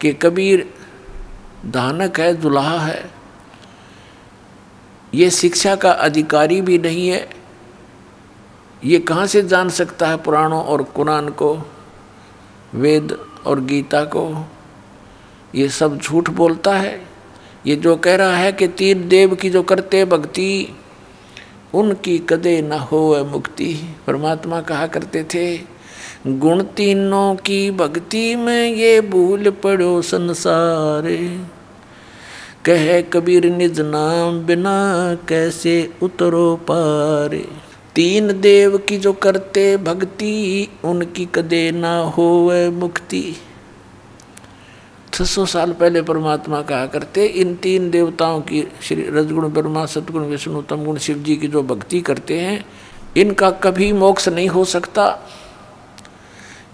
[0.00, 0.74] कि कबीर,
[1.66, 3.10] दानक है, दुल्हा है।
[5.14, 7.30] ये शिक्षा का अधिकारी भी नहीं है।
[8.84, 11.58] ये कहाँ से जान सकता है पुराणों और कुरान को,
[12.74, 14.48] वेद और गीता को?
[15.54, 17.06] ये सब झूठ बोलता है।
[17.66, 20.76] ये जो कह रहा है कि तीन देव की जो करते भक्ति
[21.74, 25.58] उनकी कदे न हो मुक्ति। परमात्मा कहा करते थे,
[26.26, 31.40] गुण तीनों की भक्ति में ये भूल पड़ो संसारे।
[32.64, 37.46] कह कबीर निज नाम बिना कैसे उतरो पारे।
[37.94, 43.36] तीन देव की जो करते भक्ति, उनकी कदे ना हो मुक्ति।
[45.20, 50.22] छह सौ साल पहले परमात्मा कहा करते, इन तीन देवताओं की, श्री रजगुण ब्रह्मा, सतगुण
[50.22, 52.64] विष्णु, तमगुण शिव जी की जो भक्ति करते हैं,
[53.16, 55.04] इनका कभी मोक्ष नहीं हो सकता।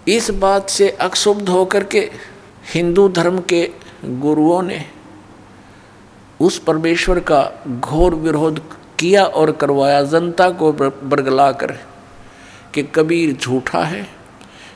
[0.07, 2.09] इस बात से अक्षुब्ध होकर के
[2.73, 3.69] हिंदू धर्म के
[4.05, 4.83] गुरुओं ने
[6.39, 8.61] उस परमेश्वर का घोर विरोध
[8.99, 11.77] किया और करवाया। जनता को बरगला कर
[12.73, 14.07] कि कबीर झूठा है,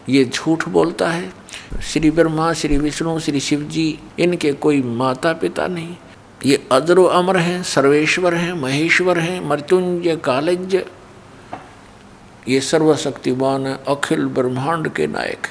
[0.09, 1.40] ये झूठ बोलता है।
[1.79, 5.95] श्री ब्रह्मा, श्री विष्णु, श्री शिव जी इनके कोई माता पिता नहीं।
[6.45, 10.83] ये अजरो अमर हैं, सर्वेश्वर हैं, महेश्वर हैं, मृत्युंजय कालज।
[12.47, 15.47] ये सर्वशक्तिमान अखिल ब्रह्मांड के नायक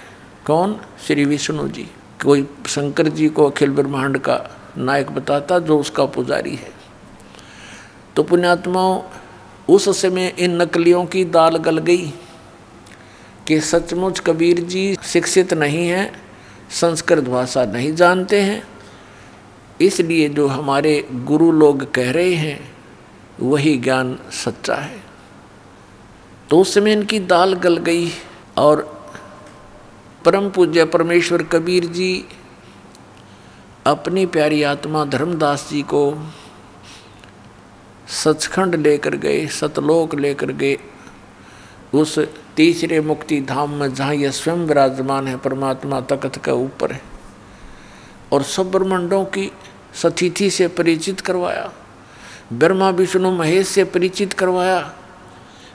[0.47, 0.81] कौन?
[1.07, 1.89] श्री विष्णु जी।
[2.25, 6.71] कोई शंकर जी को अखिल ब्रह्मांड का नायक बताता जो उसका पुजारी है।
[8.17, 9.03] तो पुण्यात्माओं,
[9.69, 12.13] उस समय इन नकलियों की दाल गल गई।
[13.51, 16.23] कि सचमुच कबीर जी शिक्षित नहीं हैं,
[16.71, 18.63] संस्कृत भाषा नहीं जानते हैं।
[19.81, 22.75] इसलिए जो हमारे गुरु लोग कह रहे हैं,
[23.41, 25.01] वही ज्ञान सच्चा है।
[26.51, 28.13] तो उस समय इनकी दाल गल गई
[28.57, 28.83] और
[30.25, 32.25] परम पूज्य परमेश्वर कबीर जी
[33.87, 36.03] अपनी प्यारी आत्मा धर्मदास जी को
[38.09, 40.77] सचखंड लेकर गए, सतलोक लेकर गए,
[41.95, 42.19] उस
[42.57, 47.03] तीसरे मुक्ति धाम में जहाँ यह स्वयं विराजमान है, परमात्मा तकत के ऊपर है।
[48.33, 49.53] और सब ब्रह्मंडों की
[49.95, 51.73] सतिथि से परिचित करवाया,
[52.53, 54.93] ब्रह्मा, विष्णु, महेश से परिचित करवाया,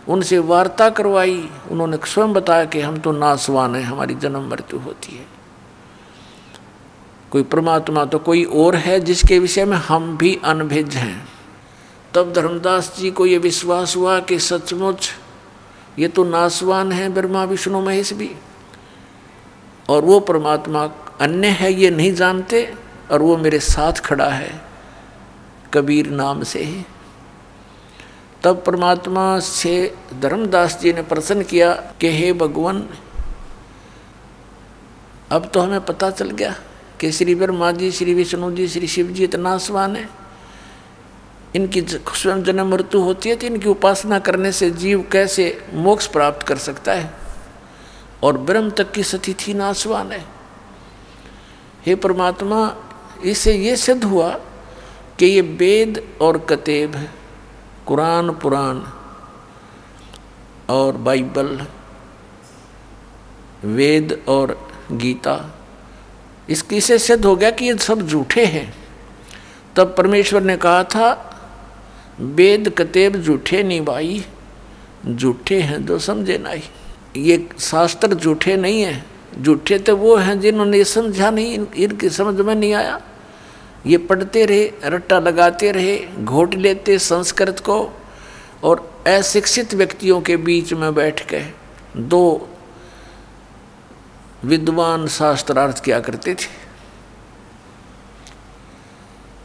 [0.08, 5.16] उनसे वार्ता करवाई, उन्होंने स्वयं बताया कि हम तो नासवान हैं, हमारी जन्म मृत्यु होती
[5.16, 5.26] है।
[7.32, 11.28] कोई परमात्मा तो कोई और है जिसके विषय में हम भी अनभिज हैं।
[12.14, 15.10] तब धर्मदास जी को ये विश्वास हुआ कि सचमुच
[16.00, 18.36] ये तो नासवान है ब्रह्मा, विष्णु, महेश भी।
[19.90, 20.84] और वो परमात्मा
[21.22, 22.74] अन्य है, ये नहीं जानते,
[23.12, 24.62] और वो मेरे साथ खड़ा है,
[25.74, 26.84] कबीर नाम से ही।
[28.44, 32.90] तब परमात्मा से धर्मदास जी ने प्रश्न किया कि, हे भगवान,
[35.32, 36.56] अब तो हमें पता चल गया
[37.00, 40.25] कि श्री ब्रह्मा जी, श्री विष्णु जी, श्री शिव जी इतना आसमान है।
[41.56, 46.48] इनकी स्वयं जन्म मृत्यु होती है तो इनकी उपासना करने से जीव कैसे मोक्ष प्राप्त
[46.48, 47.14] कर सकता है?
[48.24, 50.26] और ब्रह्म तक की स्थिति नासवान है।
[51.86, 52.76] हे परमात्मा
[53.26, 54.30] इससे ये सिद्ध हुआ
[55.20, 57.10] कि ये वेद और कतेब
[57.86, 58.82] कुरान पुराण
[60.70, 61.62] और बाइबल
[63.64, 65.56] वेद और गीता।
[66.50, 68.74] इसकी से सिद्ध हो गया कि ये सब झूठे हैं।
[69.76, 71.32] तब परमेश्वर ने कहा था
[72.20, 74.24] वेद कतेब झूठे नहीं भाई
[75.08, 76.62] झूठे हैं जो समझे नहीं।
[77.18, 79.06] ये शास्त्र झूठे नहीं हैं,
[79.42, 83.00] झूठे तो वो हैं जिन्होंने समझा नहीं इनकी समझ में नहीं आया।
[83.86, 87.78] ये पढ़ते रहे, रट्टा लगाते रहे, घोट लेते संस्कृत को
[88.64, 91.42] और अशिक्षित व्यक्तियों के बीच में बैठ के
[91.98, 92.50] दो
[94.46, 96.65] विद्वान शास्त्रार्थ किया करते थे।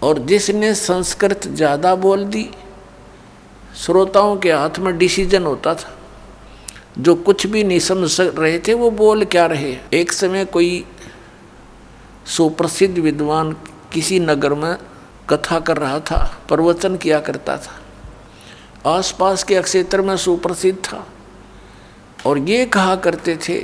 [0.02, 2.48] और जिसने संस्कृत ज़्यादा बोल दी,
[3.76, 5.96] श्रोताओं के हाथ में डिसीज़न होता था।
[6.98, 10.84] जो कुछ भी नहीं समझ रहे थे, वो बोल क्या रहे एक समय कोई
[12.26, 13.52] सुप्रसिद्ध विद्वान
[13.92, 14.76] किसी नगर में
[15.30, 21.06] कथा कर रहा था, प्रवचन किया करता था। आसपास के क्षेत्र में सुप्रसिद्ध था।
[22.26, 23.58] और ये कहा करते थे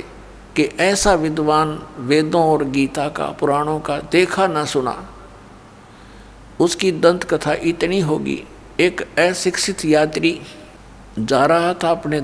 [0.55, 4.95] कि ऐसा विद्वान वेदों और गीता का, पुराणों का देखा ना सुना।
[6.59, 8.43] उसकी दंत कथा इतनी होगी।
[8.79, 10.41] एक अशिक्षित यात्री
[11.19, 12.21] जा रहा था अपने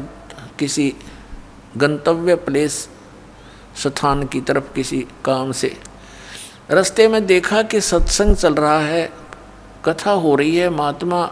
[0.60, 0.94] किसी
[1.78, 2.90] गंतव्य प्लेस,
[3.78, 5.78] स्थान की तरफ़ किसी काम से।
[6.72, 9.10] रास्ते में देखा कि सत्संग चल रहा है,
[9.86, 11.26] कथा हो रही है, महात्मा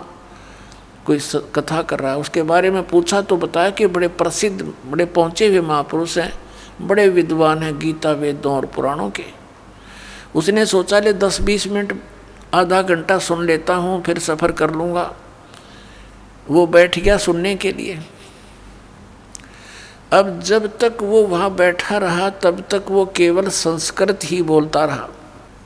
[1.06, 1.20] कोई
[1.56, 5.48] कथा कर रहा है। उसके बारे में पूछा तो बताया कि बड़े प्रसिद्ध, बड़े पहुँचे
[5.48, 6.34] हुए महापुरुष हैं,
[6.82, 9.26] बड़े विद्वान हैं, गीता वेदों और पुराणों के।
[10.36, 12.02] उसने सोचा, ले दस बीस मिनट
[12.54, 15.14] आधा घंटा सुन लेता हूँ, फिर सफ़र कर लूँगा।
[16.50, 18.00] वो बैठ गया सुनने के लिए।
[20.14, 25.10] अब जब तक वो वहाँ बैठा रहा, तब तक वो केवल संस्कृत ही बोलता रहा।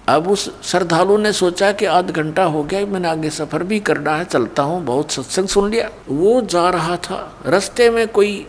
[0.07, 4.15] अब उस श्रद्धालु ने सोचा कि आध घंटा हो गया, मैंने आगे सफ़र भी करना
[4.15, 8.47] है, चलता हूँ, बहुत सत्संग सुन लिया। वो जा रहा था। रास्ते में कोई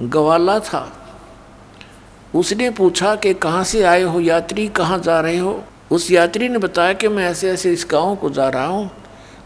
[0.00, 0.96] गवाला था।
[2.34, 4.20] उसने पूछा कि कहाँ से आए हो?
[4.20, 5.64] यात्री कहाँ जा रहे हो?
[5.90, 8.90] उस यात्री ने बताया कि मैं ऐसे ऐसे इस गाँव को जा रहा हूँ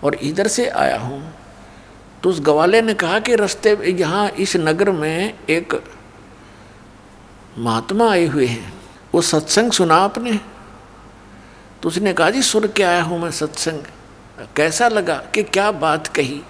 [0.04, 1.34] और इधर से आया हूँ।
[2.22, 5.84] तो उस गवाले ने कहा कि रास्ते यहाँ इस नगर में एक
[7.58, 8.74] महात्मा आए हुए हैं।
[9.14, 10.40] वो सत्संग सुना आपने?
[11.82, 13.82] तो उसने कहा, जी, सुन के आया हूँ मैं सत्संग।
[14.56, 16.42] कैसा लगा कि क्या बात कही?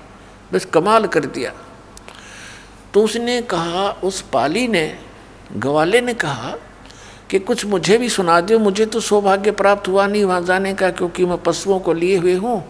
[0.53, 1.53] बस कमाल कर दिया।
[2.95, 4.99] तो उसने कहा, उस पाली ने,
[5.57, 6.55] गवाले ने कहा
[7.35, 10.90] कि कुछ मुझे भी सुना दो, मुझे तो सौभाग्य प्राप्त हुआ नहीं वहाँ जाने का,
[10.90, 12.62] क्योंकि मैं पशुओं को लिए हुए हूँ।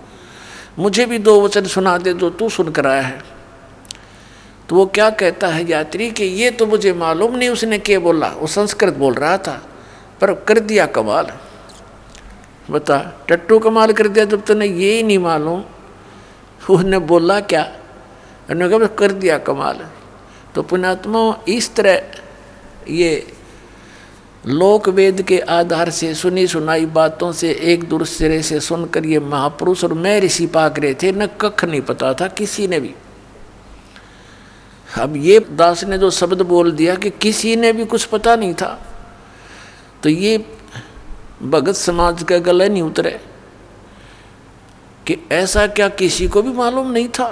[0.79, 3.19] मुझे भी दो वचन सुना दे जो तू सुन कर आया है।
[4.69, 8.29] तो वो क्या कहता है यात्री कि ये तो मुझे मालूम नहीं, उसने क्या बोला?
[8.29, 9.61] वो संस्कृत बोल रहा था,
[10.21, 11.29] पर कर दिया कमाल।
[12.71, 15.63] बता, टट्टू कमाल कर दिया जब तुमने ये ही नहीं मालूम।
[16.71, 17.69] उसने बोला क्या?
[18.51, 19.87] उन्होंने कहा कर दिया कमाल।
[20.55, 22.03] तो पुणात्मा इस तरह
[22.89, 23.27] ये
[24.45, 29.85] लोक वेद के आधार से सुनी सुनाई बातों से एक दूसरे से सुनकर ये महापुरुष
[29.85, 32.95] और मैं ऋषि पाक रहे थे, न कख नहीं पता था किसी ने भी।
[34.99, 38.55] अब ये दास ने जो शब्द बोल दिया कि किसी ने भी कुछ पता नहीं
[38.55, 38.79] था
[40.03, 40.37] तो ये
[41.43, 43.21] भगत समाज का गले नहीं उतरे
[45.07, 47.31] कि ऐसा क्या किसी को भी मालूम नहीं था।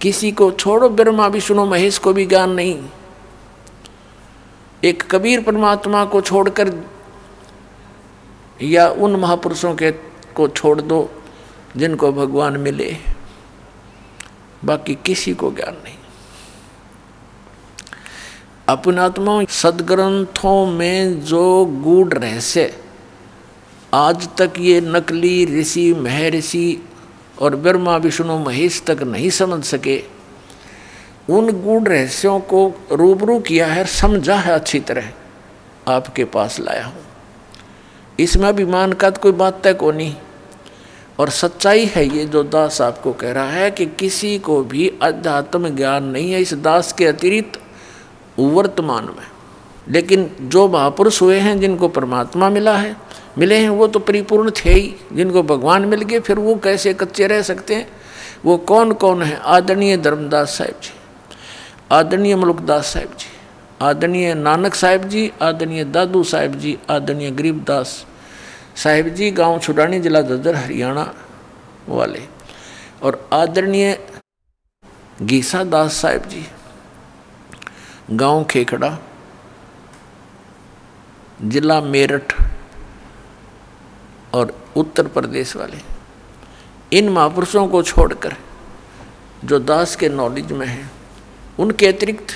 [0.00, 2.78] किसी को छोड़ो, ब्रह्मा, विष्णु, महेश को भी ज्ञान नहीं।
[4.84, 6.74] एक कबीर परमात्मा को छोड़कर
[8.62, 9.90] या उन महापुरुषों के
[10.34, 11.10] को छोड़ दो,
[11.76, 12.96] जिनको भगवान मिले।
[14.64, 15.94] बाकी किसी को ज्ञान नहीं।
[18.68, 22.80] अपनात्मा सदग्रंथों में जो गूढ़ रहस्य,
[23.94, 26.86] आज तक ये नकली ऋषि, महर्षि
[27.38, 30.19] और ब्रह्मा, विष्णु, महेश तक नहीं समझ सके
[31.30, 35.08] उन गूढ़ रहस्यों को रूबरू किया है, समझा है, अच्छी तरह।
[35.88, 37.04] आपके पास लाया हूँ।
[38.20, 40.14] इसमें अभिमान का तो कोई बात तय को नहीं।
[41.18, 45.68] और सच्चाई है ये जो दास आपको कह रहा है कि किसी को भी अध्यात्म
[45.68, 47.60] ज्ञान नहीं है, इस दास के अतिरिक्त
[48.38, 49.26] वर्तमान में।
[49.88, 52.96] लेकिन जो महापुरुष हुए हैं, जिनको परमात्मा मिला है,
[53.38, 57.26] मिले हैं, वो तो परिपूर्ण थे ही। जिनको भगवान मिल गए, फिर वो कैसे कच्चे
[57.26, 57.88] रह सकते हैं?
[58.44, 59.36] वो कौन कौन है?
[59.36, 60.99] आदरणीय धर्मदास साहिब जी।
[61.90, 63.28] आदरणीय मुल्कदास साहिब जी,
[63.82, 67.94] आदरणीय नानक साहिब जी, आदरणीय दादू साहिब जी, आदरणीय गरीबदास
[68.76, 71.06] साहिब जी, गाँव छुडानी जिला ददर, हरियाणा
[71.88, 72.22] वाले।
[73.02, 73.98] और आदरणीय
[75.22, 76.44] गीसा दास साहिब जी,
[78.12, 78.96] गाँव खेखड़ा,
[81.42, 82.32] जिला मेरठ
[84.34, 85.82] और उत्तर प्रदेश वाले।
[86.92, 88.36] इन महापुरुषों को छोड़कर
[89.44, 90.99] जो दास के नॉलेज में है
[91.60, 92.32] उनके अतिरिक्त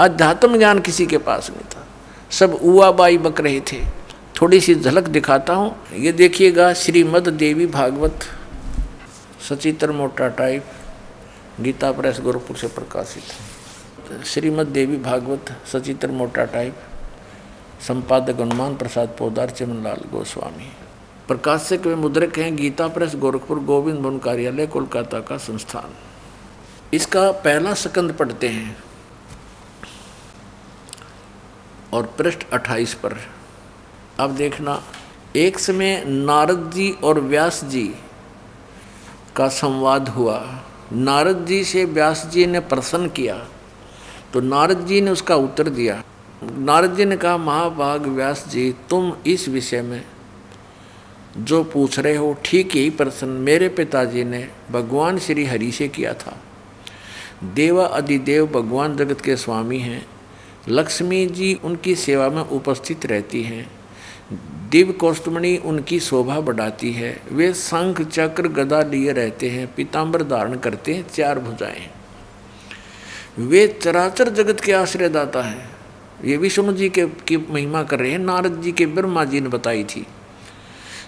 [0.00, 1.86] अध्यात्म ज्ञान किसी के पास नहीं था।
[2.30, 3.84] सब उआ बाई बक रहे थे।
[4.40, 8.24] थोड़ी सी झलक दिखाता हूँ। ये देखिएगा श्रीमद देवी भागवत
[9.48, 10.64] सचित्र मोटा टाइप
[11.60, 16.76] गीता प्रेस गोरखपुर से प्रकाशित। श्रीमद देवी भागवत सचित्र मोटा टाइप
[17.86, 20.70] संपादक हनुमान प्रसाद पोदार, चमनलाल गोस्वामी।
[21.28, 25.94] प्रकाशक व मुद्रक हैं, गीता प्रेस गोरखपुर, गोविंद भवन कार्यालय, कोलकाता का संस्थान।
[26.94, 28.76] इसका पहला सकंद पढ़ते हैं।
[31.92, 33.16] और पृष्ठ 28 पर।
[34.20, 34.82] अब देखना,
[35.36, 37.86] एक समय नारद जी और व्यास जी
[39.36, 40.38] का संवाद हुआ।
[40.92, 43.36] नारद जी से व्यास जी ने प्रसन्न किया
[44.32, 46.02] तो नारद जी ने उसका उत्तर दिया।
[46.42, 50.04] नारद जी ने कहा, महाभाग व्यास जी, तुम इस विषय में
[51.38, 56.12] जो पूछ रहे हो, ठीक यही प्रश्न मेरे पिताजी ने भगवान श्री हरि से किया
[56.14, 56.36] था।
[57.44, 60.06] देवा अधिदेव भगवान जगत के स्वामी हैं।
[60.68, 63.70] लक्ष्मी जी उनकी सेवा में उपस्थित रहती हैं।
[64.70, 70.56] दिव्य कौस्तुमणि उनकी शोभा बढ़ाती है। वे शंख, चक्र, गदा लिए रहते हैं। पीताम्बर धारण
[70.56, 71.90] करते हैं, चार भुजाएँ
[73.38, 75.70] वे चराचर जगत के आश्रयदाता हैं।
[76.24, 79.48] ये विष्णु जी के, की महिमा कर रहे हैं। नारद जी के, ब्रह्मा जी ने
[79.48, 80.06] बताई थी।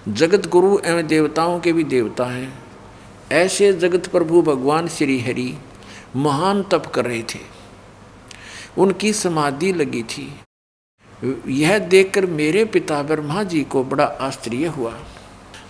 [0.09, 2.59] जगत गुरु एवं देवताओं के भी देवता हैं।
[3.33, 5.55] ऐसे जगत प्रभु भगवान श्री हरि
[6.17, 7.61] महान तप कर रहे थे।
[8.79, 10.41] उनकी समाधि लगी थी।
[11.49, 14.99] यह देखकर मेरे पिता ब्रह्मा जी को बड़ा आश्चर्य हुआ।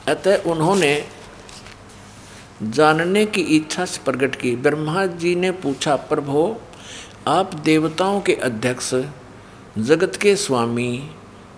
[0.09, 1.09] अतः उन्होंने
[2.63, 6.61] जानने की इच्छा से प्रकट की। ब्रह्मा जी ने पूछा, प्रभो,
[7.27, 8.95] आप देवताओं के अध्यक्ष,
[9.79, 11.11] जगत के स्वामी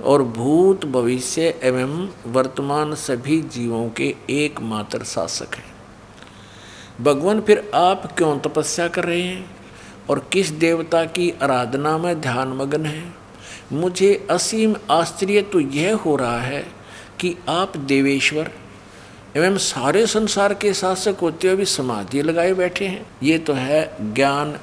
[0.03, 5.72] और भूत भविष्य एवं वर्तमान सभी जीवों के एकमात्र शासक हैं।
[7.01, 9.57] भगवान, फिर आप क्यों तपस्या कर रहे हैं?
[10.11, 13.15] और किस देवता की आराधना में ध्यान मग्न है?
[13.73, 16.67] मुझे असीम आश्चर्य तो यह हो रहा है
[17.21, 18.51] कि आप देवेश्वर
[19.37, 23.97] एवं सारे संसार के शासक होते हुए भी समाधि लगाए बैठे हैं। ये तो है
[24.15, 24.59] ज्ञान।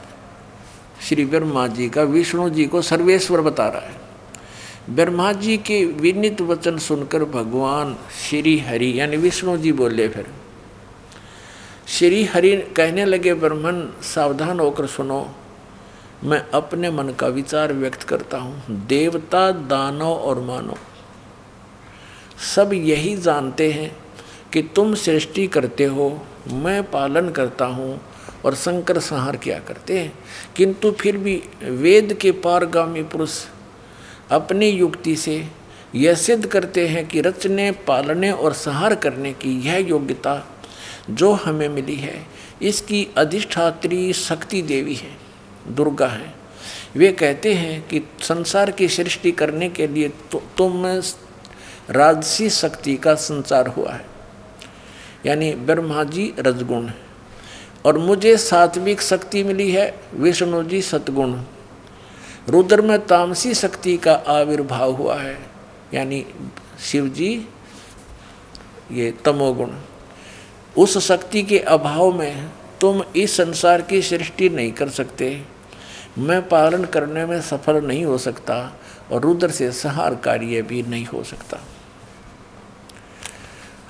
[1.10, 3.96] श्री ब्रह्मा जी का, विष्णु जी को सर्वेश्वर बता रहा है।
[4.90, 7.98] ब्रह्मा जी के विनित वचन सुनकर भगवान
[8.30, 10.28] श्री हरि, यानी विष्णु जी बोले फिर
[11.90, 15.30] श्री हरि कहने लगे, ब्रह्मन, सावधान होकर सुनो।
[16.24, 20.78] मैं अपने मन का विचार व्यक्त करता हूँ। देवता दानव और मानव।
[22.56, 23.98] सब यही जानते हैं
[24.54, 28.02] कि तुम सृष्टि करते हो, मैं पालन करता हूँ
[28.46, 30.14] और शंकर संहार किया करते हैं।
[30.56, 33.46] किंतु फिर भी वेद के पारगामी पुरुष
[34.32, 35.48] अपनी युक्ति से
[35.96, 40.56] यह सिद्ध करते हैं कि रचने, पालने और संहार करने की यह योग्यता
[41.10, 42.28] जो हमें मिली है
[42.62, 45.18] इसकी अधिष्ठात्री शक्ति देवी है
[45.68, 46.34] दुर्गा है।
[46.96, 50.86] वे कहते हैं कि संसार की सृष्टि करने के लिए तो, तुम
[51.90, 54.06] राजसी शक्ति का संचार हुआ है।
[55.26, 56.98] यानी ब्रह्मा जी रजगुण है।
[57.86, 61.42] और मुझे सात्विक शक्ति मिली है विष्णु जी सतगुण
[62.50, 65.40] रुद्र में तामसी शक्ति का आविर्भाव हुआ है
[65.94, 66.26] यानी
[66.84, 67.46] शिव जी
[68.92, 69.72] ये तमोगुण।
[70.80, 72.50] उस शक्ति के अभाव में
[72.82, 75.42] तुम इस संसार की सृष्टि नहीं कर सकते।
[76.18, 78.56] मैं पालन करने में सफल नहीं हो सकता
[79.12, 81.60] और रुद्र से सहार कार्य भी नहीं हो सकता।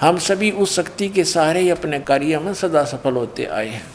[0.01, 3.85] हम सभी उस शक्ति के सहारे ही अपने कार्य में सदा सफल होते आए हैं।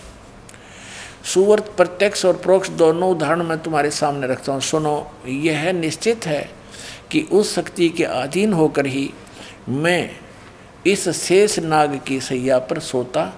[1.25, 6.51] सुवर्त, प्रत्यक्ष और प्रोक्ष दोनों उदाहरण मैं तुम्हारे सामने रखता हूँ। सुनो, यह निश्चित है
[7.11, 9.11] कि उस शक्ति के अधीन होकर ही
[9.69, 10.11] मैं
[10.87, 13.33] इस शेष नाग की सैया पर सोता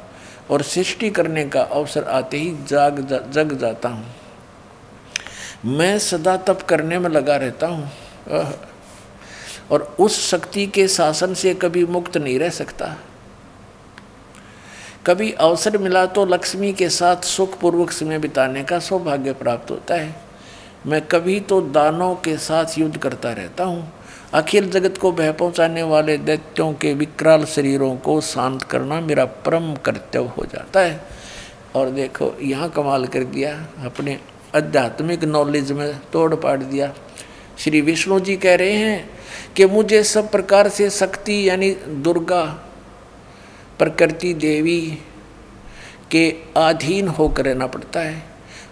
[0.51, 4.07] और सृष्टि करने का अवसर आते ही जाग जा, जग जाता हूँ।
[5.65, 7.91] मैं सदा तप करने में लगा रहता हूँ।
[9.71, 12.97] और उस शक्ति के शासन से कभी मुक्त नहीं रह सकता।
[15.07, 20.15] कभी अवसर मिला तो लक्ष्मी के साथ सुखपूर्वक समय बिताने का सौभाग्य प्राप्त होता है।
[20.87, 23.93] मैं कभी तो दानों के साथ युद्ध करता रहता हूँ।
[24.35, 29.75] अखिल जगत को बह पहुँचाने वाले दैत्यों के विकराल शरीरों को शांत करना मेरा परम
[29.75, 31.01] कर्तव्य हो जाता है।
[31.77, 33.53] और देखो, यहाँ कमाल कर दिया,
[33.85, 34.19] अपने
[34.57, 36.93] आध्यात्मिक नॉलेज में तोड़ पाड़ दिया।
[37.59, 39.11] श्री विष्णु जी कह रहे हैं
[39.57, 41.71] कि मुझे सब प्रकार से शक्ति यानी
[42.05, 42.45] दुर्गा,
[43.79, 44.81] प्रकृति देवी
[46.11, 48.23] के अधीन होकर रहना पड़ता है।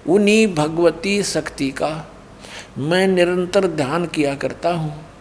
[0.07, 2.11] उन्हीं भगवती शक्ति का
[2.79, 5.14] मैं निरंतर ध्यान किया करता हूँ।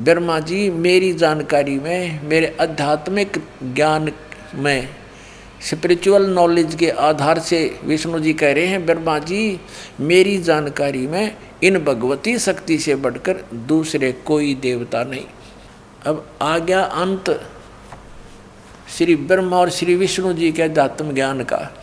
[0.00, 4.12] ब्रह्मा जी, मेरी जानकारी में, मेरे आध्यात्मिक ज्ञान
[4.54, 4.88] में
[5.62, 9.60] स्पिरिचुअल नॉलेज के आधार से विष्णु जी कह रहे हैं, ब्रह्मा जी,
[10.00, 15.24] मेरी जानकारी में इन भगवती शक्ति से बढ़कर दूसरे कोई देवता नहीं।
[16.06, 17.50] अब आ गया अंत।
[18.98, 21.79] श्री ब्रह्मा और श्री विष्णु जी के अध्यात्म ज्ञान का।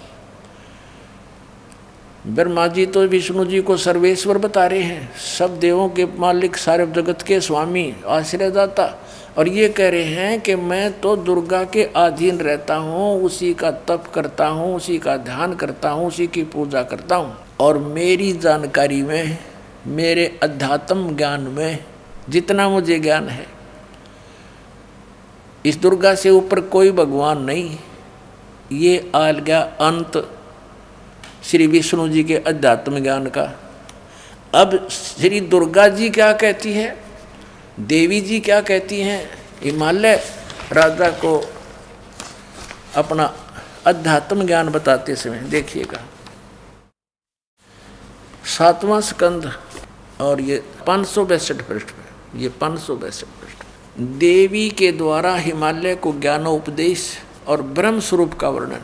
[2.27, 6.85] ब्रह्मा जी तो विष्णु जी को सर्वेश्वर बता रहे हैं। सब देवों के मालिक, सारे
[6.85, 8.85] जगत के स्वामी, आश्रयदाता।
[9.37, 13.71] और ये कह रहे हैं कि मैं तो दुर्गा के अधीन रहता हूँ, उसी का
[13.71, 18.31] तप करता हूँ, उसी का ध्यान करता हूँ, उसी की पूजा करता हूँ। और मेरी
[18.33, 19.37] जानकारी में,
[19.87, 21.83] मेरे अध्यात्म ज्ञान में
[22.29, 23.45] जितना मुझे ज्ञान है,
[25.65, 27.77] इस दुर्गा से ऊपर कोई भगवान नहीं।
[28.71, 30.36] ये आ गया अंत।
[31.47, 33.43] श्री विष्णु जी के अध्यात्म ज्ञान का।
[34.55, 36.97] अब श्री दुर्गा जी क्या कहती है?
[37.79, 39.29] देवी जी क्या कहती हैं?
[39.61, 40.15] हिमालय
[40.71, 41.31] राजा को
[42.95, 43.25] अपना
[43.85, 46.01] अध्यात्म ज्ञान बताते समय देखिएगा।
[48.57, 49.51] सातवां स्कंद
[50.21, 55.35] और ये पाँच सौ बैसठ पृष्ठ में, ये पाँच सौ बैसठ पृष्ठ देवी के द्वारा
[55.37, 57.09] हिमालय को ज्ञानोपदेश
[57.47, 58.83] और ब्रह्म स्वरूप का वर्णन।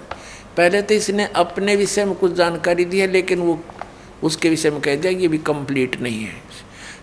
[0.57, 3.59] पहले तो इसने अपने विषय में कुछ जानकारी दी है, लेकिन वो
[4.23, 6.41] उसके विषय में कह दिया ये भी कंप्लीट नहीं है।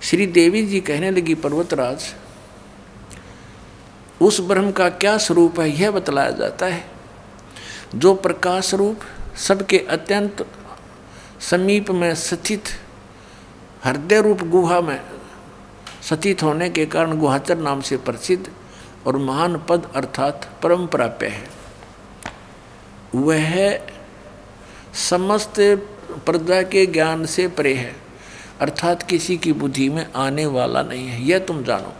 [0.02, 2.14] श्री देवी जी कहने लगी, पर्वतराज,
[4.22, 5.68] उस ब्रह्म का क्या स्वरूप है?
[5.70, 6.84] यह बतलाया जाता है।
[7.94, 9.00] जो प्रकाश रूप
[9.38, 10.46] सबके अत्यंत
[11.40, 12.68] समीप में स्थित,
[13.84, 15.00] हृदय रूप गुहा में
[16.02, 18.50] स्थित होने के कारण गुहाचर नाम से प्रसिद्ध
[19.06, 21.59] और महान पद अर्थात परम प्राप्य है।
[23.14, 23.80] वह
[24.94, 25.54] समस्त
[26.26, 27.96] प्रजा के ज्ञान से परे है।
[28.60, 31.92] अर्थात किसी की बुद्धि में आने वाला नहीं है। यह तुम जानो,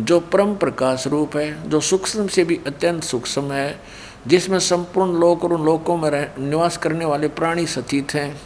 [0.00, 3.80] जो परम प्रकाश रूप है, जो सूक्ष्म से भी अत्यंत सूक्ष्म है,
[4.26, 8.40] जिसमें संपूर्ण लोक और उन लोकों में रह, निवास करने वाले प्राणी सतीत हैं,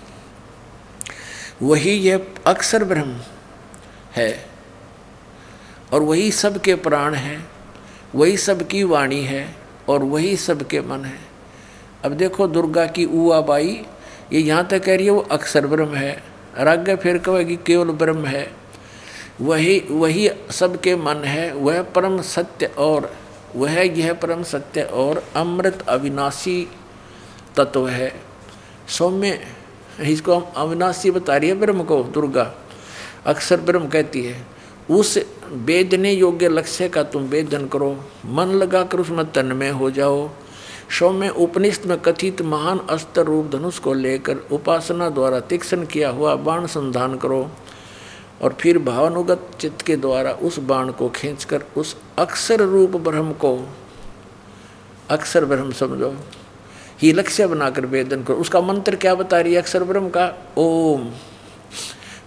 [1.62, 3.20] वही यह अक्षर ब्रह्म
[4.16, 4.46] है,
[5.92, 7.50] और वही सबके प्राण हैं,
[8.14, 9.56] वही सबकी वाणी है,
[9.88, 11.25] और वही सबके मन है।
[12.04, 13.84] अब देखो दुर्गा की ऊआ बाई
[14.32, 16.22] ये यहाँ तक कह रही है, वो अक्षर ब्रह्म है।
[16.58, 18.50] राग्य फिर कहेगी, केवल ब्रह्म है।
[19.40, 23.12] वही वही सबके मन है, वह परम सत्य और,
[23.56, 26.66] वह यह परम सत्य और अमृत अविनाशी
[27.56, 28.12] तत्व है।
[28.88, 29.38] सौम्य,
[30.00, 32.54] इसको हम अविनाशी बता रही है ब्रह्म को, दुर्गा।
[33.26, 34.46] अक्षर ब्रह्म कहती है,
[34.90, 35.18] उस
[35.52, 40.30] वेदने योग्य लक्ष्य का तुम वेदन करो, मन लगाकर उसमें तन्मय हो जाओ।
[40.90, 46.34] सौम्य उपनिषद में कथित महान अस्त्र रूप धनुष को लेकर उपासना द्वारा तीक्ष्ण किया हुआ
[46.34, 47.50] बाण संधान करो
[48.42, 53.68] और फिर भावानुगत चित्त के द्वारा उस बाण को खींचकर उस अक्षर रूप ब्रह्म को,
[55.10, 56.16] अक्षर ब्रह्म समझो
[57.02, 60.52] ही लक्ष्य बनाकर वेदन करो। उसका मंत्र क्या बता रही है अक्षर ब्रह्म का?
[60.56, 61.10] ओम।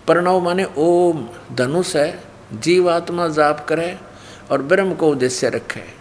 [0.07, 2.23] प्रणव माने ओम। धनुष है,
[2.53, 3.99] जीवात्मा जाप करे
[4.51, 5.98] और ब्रह्म को उद्देश्य रखे।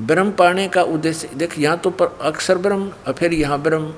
[0.00, 3.94] ब्रह्म पाने का उद्देश्य, देख, यहाँ तो पर अक्षर ब्रह्म, और फिर यहाँ ब्रह्म।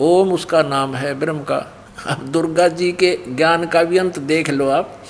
[0.00, 1.74] ओम उसका नाम है ब्रह्म का।
[2.06, 5.02] अब दुर्गा जी के ज्ञान का भी अंत देख लो आप।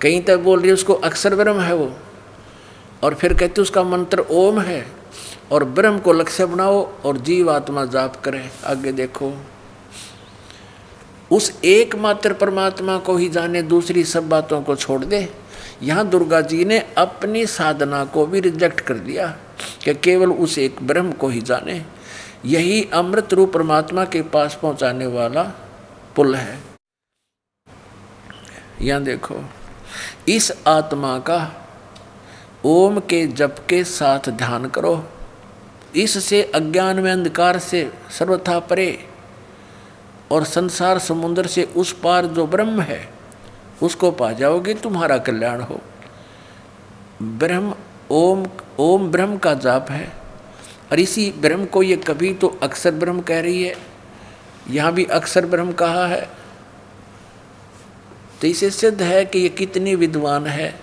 [0.00, 1.92] कहीं तक बोल रही है, उसको अक्षर ब्रह्म है वो।
[3.02, 4.86] और फिर कहते उसका मंत्र ओम है।
[5.52, 9.32] और ब्रह्म को लक्ष्य बनाओ और जीव आत्मा जाप करें। आगे देखो।
[11.30, 15.28] उस एकमात्र परमात्मा को ही जाने दूसरी सब बातों को छोड़ दे।
[15.82, 19.26] यहाँ दुर्गा जी ने अपनी साधना को भी रिजेक्ट कर दिया
[19.84, 21.84] कि केवल उस एक ब्रह्म को ही जाने।
[22.44, 25.42] यही अमृत रूप परमात्मा के पास पहुँचाने वाला
[26.16, 26.58] पुल है।
[28.82, 29.44] यहाँ देखो,
[30.28, 31.40] इस आत्मा का
[32.64, 35.04] ओम के जप के साथ ध्यान करो।
[35.96, 39.08] इससे अज्ञान में अंधकार से सर्वथा परे
[40.32, 43.17] और संसार समुद्र से उस पार जो ब्रह्म है
[43.82, 45.80] उसको पा जाओगे, तुम्हारा कल्याण हो।
[47.22, 47.74] ब्रह्म,
[48.10, 48.46] ओम
[48.78, 50.12] ओम ब्रह्म का जाप है।
[50.92, 53.76] और इसी ब्रह्म को ये कभी तो अक्सर ब्रह्म कह रही है।
[54.70, 56.30] यहाँ भी अक्सर ब्रह्म कहा है।
[58.40, 60.80] तो इसे सिद्ध है कि ये कितनी विद्वान है।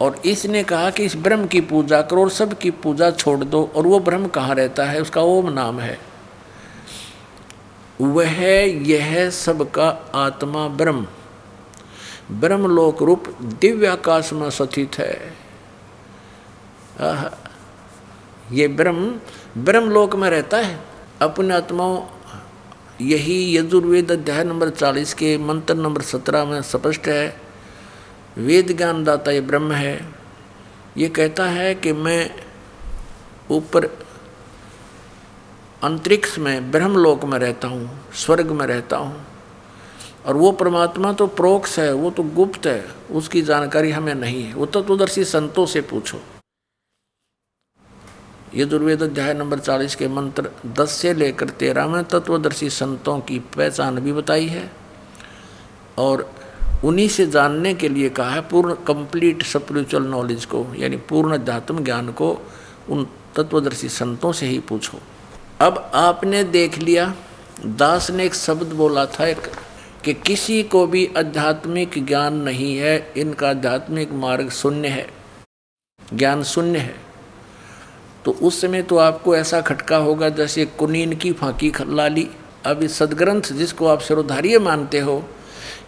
[0.00, 3.72] और इसने कहा कि इस ब्रह्म की पूजा करो और सब की पूजा छोड़ दो,
[3.76, 5.98] और वो ब्रह्म कहाँ रहता है, उसका ओम नाम है।
[8.00, 8.42] वह,
[8.88, 11.06] यह सबका आत्मा ब्रह्म।
[12.30, 13.28] ब्रह्मलोक रूप
[13.60, 15.34] दिव्य आकाश में स्थित है।
[18.52, 19.10] ये ब्रह्म,
[19.58, 20.78] ब्रह्मलोक में रहता है।
[21.22, 22.02] अपने आत्माओं,
[23.00, 27.36] यही यजुर्वेद अध्याय नंबर चालीस के मंत्र नंबर सत्रह में स्पष्ट है।
[28.38, 30.00] वेद ज्ञान दाता ये ब्रह्म है।
[30.96, 32.30] ये कहता है कि मैं
[33.50, 33.84] ऊपर
[35.82, 39.24] अंतरिक्ष में ब्रह्मलोक में रहता हूँ, स्वर्ग में रहता हूँ।
[40.26, 44.54] और वो परमात्मा तो प्रोक्ष है, वो तो गुप्त है, उसकी जानकारी हमें नहीं है।
[44.54, 46.20] वो तत्वदर्शी संतों से पूछो।
[48.54, 53.38] ये दुर्वेद अध्याय नंबर चालीस के मंत्र दस से लेकर तेरह में तत्वदर्शी संतों की
[53.56, 54.70] पहचान भी बताई है
[55.98, 56.30] और
[56.84, 61.84] उन्हीं से जानने के लिए कहा है, पूर्ण कंप्लीट स्पिरिचुअल नॉलेज को, यानी पूर्ण अध्यात्म
[61.84, 62.30] ज्ञान को
[62.90, 64.98] उन तत्वदर्शी संतों से ही पूछो।
[65.60, 67.14] अब आपने देख लिया,
[67.66, 69.50] दास ने एक शब्द बोला था, एक
[70.04, 75.06] कि किसी को भी आध्यात्मिक ज्ञान नहीं है, इनका आध्यात्मिक मार्ग शून्य है।
[76.14, 76.94] ज्ञान शून्य है।
[78.24, 82.30] तो उस समय तो आपको ऐसा खटका होगा जैसे कुनीन की फांकी ला ली।
[82.66, 85.28] अब इस सदग्रंथ जिसको आप सिरोधार्य मानते हो,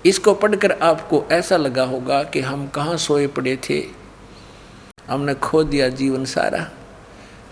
[0.07, 3.85] इसको पढ़कर आपको ऐसा लगा होगा कि हम कहाँ सोए पड़े थे।
[5.09, 6.71] हमने खो दिया जीवन सारा।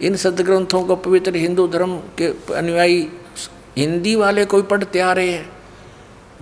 [0.02, 3.08] इन सदग्रंथों को पवित्र हिंदू धर्म के अनुयायी,
[3.76, 5.61] हिंदी वाले कोई पढ़ते आ रहे हैं।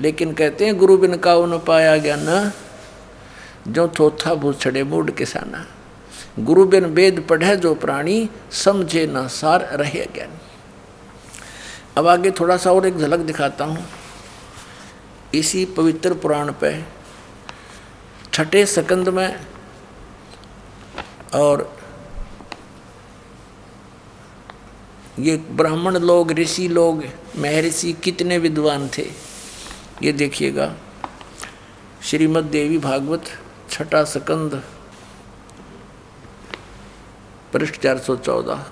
[0.00, 2.52] लेकिन कहते हैं, गुरु बिन का न पाया गया न,
[3.68, 5.66] जो थोथा भूछड़े मूड किसाना।
[6.38, 10.38] गुरु बिन वेद पढ़े जो प्राणी समझे न सार रहे ज्ञान।
[11.96, 13.86] अब आगे थोड़ा सा और एक झलक दिखाता हूँ।
[15.34, 16.84] इसी पवित्र पुराण पे
[18.32, 19.40] छठे सकंद में
[21.34, 21.78] और
[25.18, 27.04] ये ब्राह्मण लोग, ऋषि लोग,
[27.38, 29.29] महर्षि कितने विद्वान थे।
[30.02, 30.74] ये देखिएगा।
[32.02, 33.24] श्रीमद देवी भागवत,
[33.70, 34.62] छठा सकंद,
[37.52, 38.64] पृष्ठ चार सौ चौदह।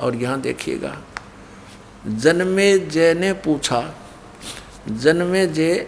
[0.00, 0.96] और यहाँ देखिएगा,
[2.06, 3.80] जन्मे जय ने पूछा,
[4.88, 5.86] जन्मे जय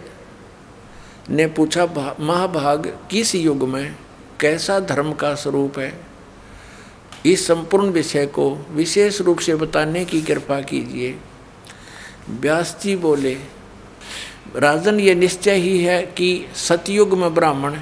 [1.29, 1.85] ने पूछा,
[2.19, 3.95] महाभाग किस युग में
[4.39, 5.93] कैसा धर्म का स्वरूप है?
[7.25, 11.17] इस संपूर्ण विषय को विशेष रूप से बताने की कृपा कीजिए।
[12.29, 13.37] व्यास जी बोले,
[14.55, 17.75] राजन, ये निश्चय ही है कि सतयुग में ब्राह्मण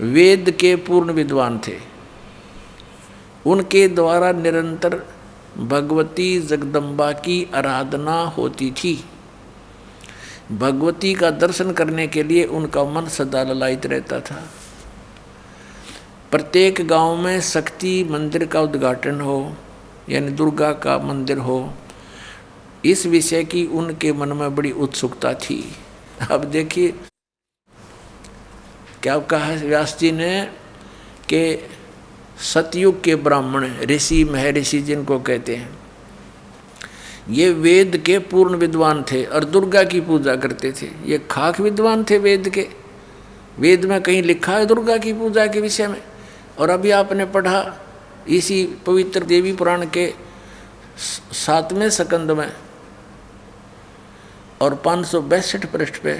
[0.00, 1.78] वेद के पूर्ण विद्वान थे।
[3.46, 5.06] उनके द्वारा निरंतर
[5.58, 9.04] भगवती जगदम्बा की आराधना होती थी।
[10.52, 14.42] भगवती का दर्शन करने के लिए उनका मन सदा ललायित रहता था।
[16.30, 19.56] प्रत्येक गाँव में शक्ति मंदिर का उद्घाटन हो,
[20.08, 21.74] यानी दुर्गा का मंदिर हो
[22.84, 25.62] इस विषय की उनके मन में बड़ी उत्सुकता थी।
[26.30, 26.94] अब देखिए,
[29.02, 30.42] क्या कहा व्यास जी ने
[31.28, 31.68] कि
[32.42, 35.78] सतयुग के ब्राह्मण, ऋषि, महर्षि जिनको कहते हैं,
[37.30, 42.04] ये वेद के पूर्ण विद्वान थे और दुर्गा की पूजा करते थे। ये खाक विद्वान
[42.04, 42.68] थे वेद के।
[43.58, 46.02] वेद में कहीं लिखा है दुर्गा की पूजा के विषय में?
[46.58, 47.62] और अभी आपने पढ़ा
[48.28, 50.12] इसी पवित्र देवी पुराण के
[51.32, 52.52] सातवें सकंद में
[54.62, 56.12] और पाँच सौ बैसठ पृष्ठ पे,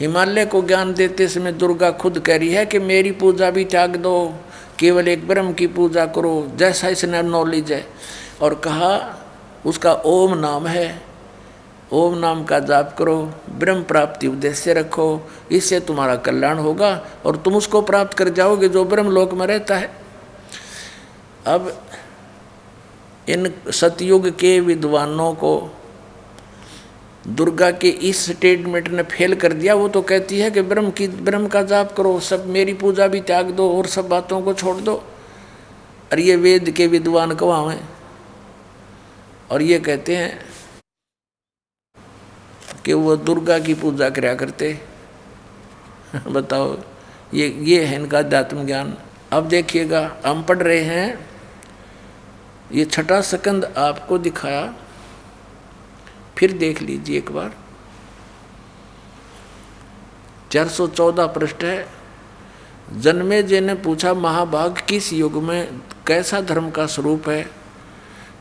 [0.00, 3.96] हिमालय को ज्ञान देते समय दुर्गा खुद कह रही है कि मेरी पूजा भी त्याग
[3.96, 4.34] दो,
[4.78, 7.86] केवल एक ब्रह्म की पूजा करो, जैसा इसने नॉलेज है।
[8.42, 9.18] और कहा,
[9.66, 11.02] उसका ओम नाम है।
[11.92, 13.16] ओम नाम का जाप करो,
[13.50, 16.90] ब्रह्म प्राप्ति उद्देश्य रखो, इससे तुम्हारा कल्याण होगा
[17.26, 19.90] और तुम उसको प्राप्त कर जाओगे जो ब्रह्म लोक में रहता है।
[21.46, 21.72] अब
[23.28, 25.52] इन सतयुग के विद्वानों को
[27.28, 31.08] दुर्गा के इस स्टेटमेंट ने फेल कर दिया, वो तो कहती है कि ब्रह्म की,
[31.08, 34.76] ब्रह्म का जाप करो, सब मेरी पूजा भी त्याग दो और सब बातों को छोड़
[34.76, 34.94] दो।
[36.12, 37.88] और ये वेद के विद्वान कवा हैं?
[39.50, 40.44] और ये कहते हैं
[42.84, 44.78] कि वो दुर्गा की पूजा कराया करते।
[46.26, 46.78] बताओ,
[47.34, 48.98] ये ये है इनका अध्यात्म ज्ञान।
[49.32, 51.26] अब देखिएगा, हम पढ़ रहे हैं,
[52.72, 54.74] ये छठा सकंद आपको दिखाया।
[56.38, 57.54] फिर देख लीजिए एक बार।
[60.50, 61.88] 414 पृष्ठ है।
[62.96, 67.50] जन्मे जी ने पूछा महाभाग किस युग में कैसा धर्म का स्वरूप है?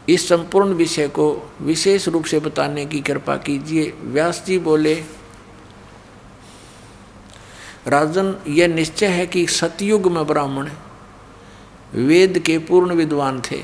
[0.09, 5.03] इस संपूर्ण विषय को विशेष रूप से बताने की कृपा कीजिए। व्यास जी बोले,
[7.87, 10.69] राजन, यह निश्चय है कि सतयुग में ब्राह्मण
[11.93, 13.63] वेद के पूर्ण विद्वान थे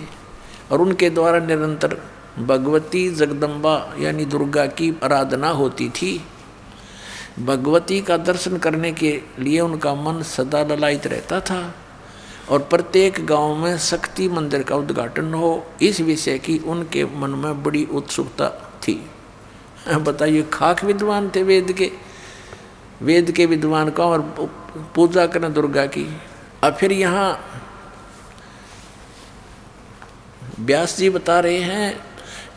[0.71, 2.01] और उनके द्वारा निरंतर
[2.39, 6.21] भगवती जगदम्बा यानी दुर्गा की आराधना होती थी।
[7.39, 11.75] भगवती का दर्शन करने के लिए उनका मन सदा ललायित रहता था
[12.49, 17.63] और प्रत्येक गाँव में शक्ति मंदिर का उद्घाटन हो, इस विषय की उनके मन में
[17.63, 18.49] बड़ी उत्सुकता
[18.83, 19.09] थी।
[19.87, 21.91] बताइए, खाक विद्वान थे वेद के?
[23.01, 24.21] वेद के विद्वान का और
[24.95, 26.07] पूजा करें दुर्गा की।
[26.63, 27.39] अब फिर यहाँ
[30.59, 32.06] व्यास जी बता रहे हैं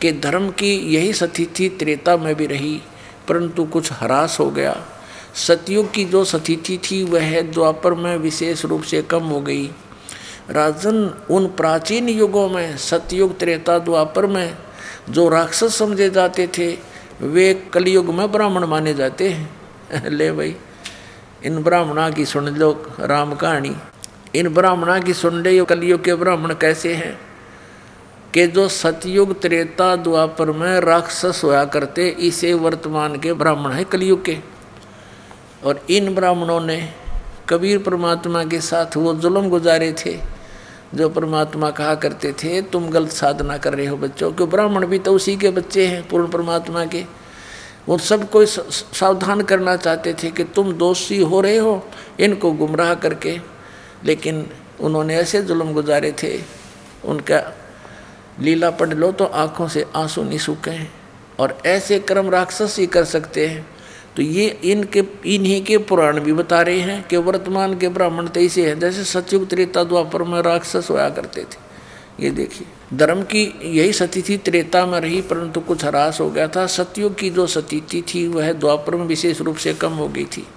[0.01, 2.81] कि धर्म की यही स्थिति त्रेता में भी रही,
[3.27, 4.81] परंतु कुछ हरास हो गया।
[5.35, 9.71] सतयुग की जो स्थिति थी वह द्वापर में विशेष रूप से कम हो गई।
[10.49, 14.57] राजन उन प्राचीन युगों में, सतयुग, त्रेता, द्वापर में,
[15.09, 16.77] जो राक्षस समझे जाते थे,
[17.21, 19.55] वे कलयुग में ब्राह्मण माने जाते हैं।
[20.09, 20.55] ले भाई,
[21.43, 23.75] इन ब्राह्मणा की सुन लो राम कहानी।
[24.35, 27.30] इन ब्राह्मणा की सुन ले कलयुग के ब्राह्मण कैसे हैं?
[28.33, 34.25] कि जो सतयुग त्रेता द्वापर में राक्षस होया करते, इसे वर्तमान के ब्राह्मण है कलयुग
[34.25, 34.37] के।
[35.63, 36.93] और इन ब्राह्मणों ने
[37.49, 40.19] कबीर परमात्मा के साथ वो जुल्म गुजारे थे,
[40.95, 44.99] जो परमात्मा कहा करते थे, तुम गलत साधना कर रहे हो बच्चों, क्यों ब्राह्मण भी
[44.99, 47.05] तो उसी के बच्चे हैं, पूर्ण परमात्मा के।
[47.87, 51.85] वो सबको सावधान करना चाहते थे कि तुम दोषी हो रहे हो,
[52.19, 53.39] इनको गुमराह करके।
[54.05, 54.47] लेकिन
[54.79, 56.41] उन्होंने ऐसे जुल्म गुजारे थे,
[57.05, 57.60] उनका
[58.41, 60.93] लीला पढ़ लो तो आँखों से आँसू नहीं सूखे हैं।
[61.39, 63.67] और ऐसे कर्म राक्षस ही कर सकते हैं।
[64.15, 68.39] तो ये इनके, इन्हीं के पुराण भी बता रहे हैं कि वर्तमान के ब्राह्मण तो
[68.39, 71.71] ऐसे हैं, जैसे सचयुग त्रेता द्वापर में राक्षस होया करते थे।
[72.19, 76.67] ये देखिए, धर्म की यही स्थिति त्रेता में रही, परंतु कुछ हरास हो गया था।
[76.67, 80.47] सतयुग की जो स्थिति थी वह द्वापर में विशेष रूप से कम हो गई थी।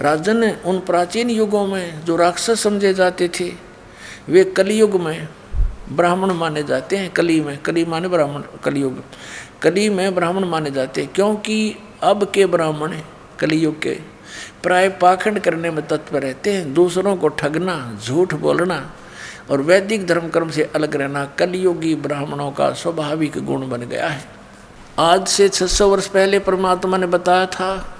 [0.00, 3.52] राजन उन प्राचीन युगों में जो राक्षस समझे जाते थे,
[4.28, 5.28] वे कलयुग में
[5.92, 9.04] ब्राह्मण माने जाते हैं, कली में। कली माने ब्राह्मण, कलयुग।
[9.62, 12.92] कली में ब्राह्मण माने जाते हैं, क्योंकि अब के ब्राह्मण
[13.40, 13.98] कलयुग के।
[14.62, 18.92] प्राय पाखंड करने में तत्पर रहते हैं, दूसरों को ठगना, झूठ बोलना,
[19.50, 24.24] और वैदिक धर्म कर्म से अलग रहना कलयुगी ब्राह्मणों का स्वाभाविक गुण बन गया है।
[24.98, 27.98] आज से 600 वर्ष पहले परमात्मा ने बताया था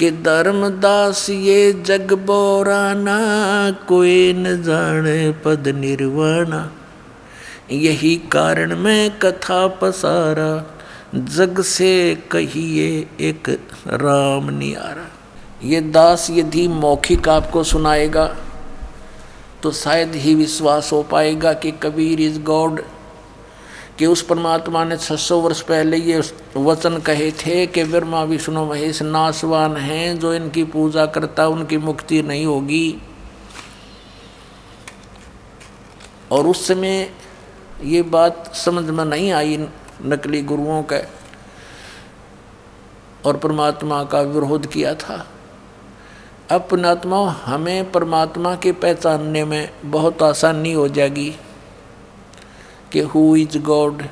[0.00, 3.18] कि धर्मदास ये जग बोराना,
[3.88, 6.70] कोई न जाने पद निर्वाणा।
[7.70, 10.50] यही कारण में कथा पसारा,
[11.14, 12.88] जग से कहिए
[13.20, 13.48] एक
[14.02, 15.06] राम नियारा।
[15.64, 18.24] ये दास यदि मौखिक आपको सुनाएगा
[19.62, 22.82] तो शायद ही विश्वास हो पाएगा कि कबीर इज़ गॉड
[23.98, 26.22] कि उस परमात्मा ने 600 वर्ष पहले ये
[26.56, 32.22] वचन कहे थे कि ब्रह्मा विष्णु महेश नासवान हैं जो इनकी पूजा करता, उनकी मुक्ति
[32.22, 33.02] नहीं होगी।
[36.32, 37.10] और उस समय
[37.84, 39.68] ये बात समझ में नहीं आई
[40.04, 40.98] नकली गुरुओं का,
[43.26, 45.26] और परमात्मा का विरोध किया था।
[46.50, 51.34] अब पुणात्मा हमें परमात्मा के पहचानने में बहुत आसानी हो जाएगी।
[52.92, 54.02] कि who is God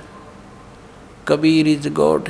[1.28, 2.28] Kabir is God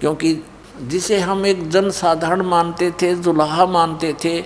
[0.00, 0.42] क्योंकि
[0.82, 4.44] जिसे हम एक जन साधारण मानते थे, जुलाहा मानते थे,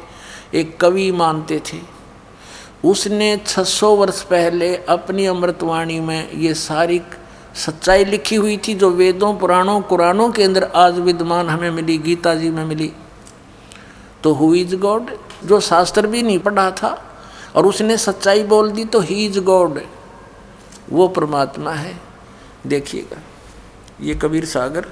[0.55, 1.79] एक कवि मानते थे,
[2.85, 7.01] उसने 600 वर्ष पहले अपनी अमृतवाणी में ये सारी
[7.57, 12.35] सच्चाई लिखी हुई थी जो वेदों, पुराणों, कुरानों के अंदर आज विद्यमान हमें मिली, गीता
[12.35, 12.93] जी में मिली।
[14.23, 15.11] तो हु इज़ गॉड
[15.45, 16.99] जो शास्त्र भी नहीं पढ़ा था
[17.57, 19.81] और उसने सच्चाई बोल दी तो ही इज़ गॉड
[20.91, 21.95] वो परमात्मा है।
[22.67, 23.21] देखिएगा,
[24.01, 24.87] ये कबीर सागर,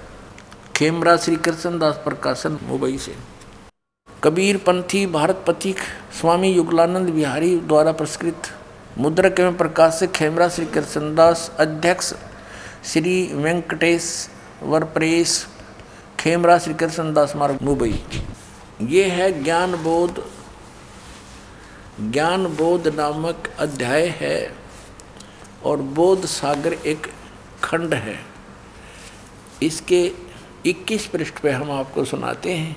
[0.77, 3.15] खेमरा श्री कृष्ण दास प्रकाशन मुंबई से।
[4.25, 5.77] कबीर पंथी, भारत पथिक,
[6.21, 8.43] स्वामी युगलानंद बिहारी द्वारा पुरस्कृत,
[8.99, 12.13] मुद्रक एवं प्रकाशक खेमरा श्री कृष्णदास अध्यक्ष,
[12.85, 14.29] श्री वेंकटेश
[14.63, 15.47] वरप्रेस
[16.21, 18.05] खेमरा श्री कृष्णदास मार्ग, मुंबई।
[18.83, 20.23] ये है ज्ञान बोध
[22.03, 24.66] ज्ञान बोध नामक अध्याय है।
[25.67, 27.07] और बोध सागर एक
[27.65, 28.19] खंड है।
[29.63, 30.13] इसके
[30.67, 32.77] 21 पृष्ठ पे हम आपको सुनाते हैं।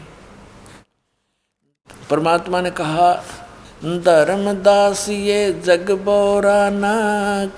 [2.10, 3.12] परमात्मा ने कहा
[3.84, 6.94] धर्मदास ये जग बोराना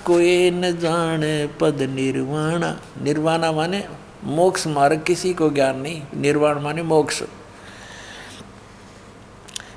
[0.05, 2.71] कोई न जाने पद निर्वाणा।
[3.01, 3.83] निर्वाणा माने
[4.23, 7.23] मोक्ष मार्ग, किसी को ज्ञान नहीं, निर्वाण माने मोक्ष।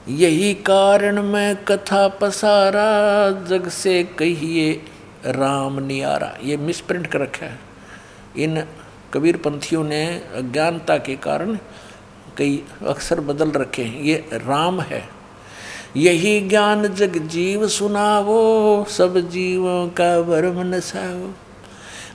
[0.09, 2.91] यही कारण मैं कथा पसारा,
[3.47, 4.73] जग से कहिए
[5.27, 7.59] राम नियारा, ये मिसप्रिंट कर रखा है।
[8.39, 8.65] इन
[9.15, 10.07] कबीर पंथियों ने
[10.37, 11.59] अज्ञानता के कारण
[12.39, 15.09] कई अक्षर बदल रखे हैं। ये राम है।
[15.97, 21.31] यही ज्ञान जग जीव सुनावो, सब जीवों का वर्म नसाओ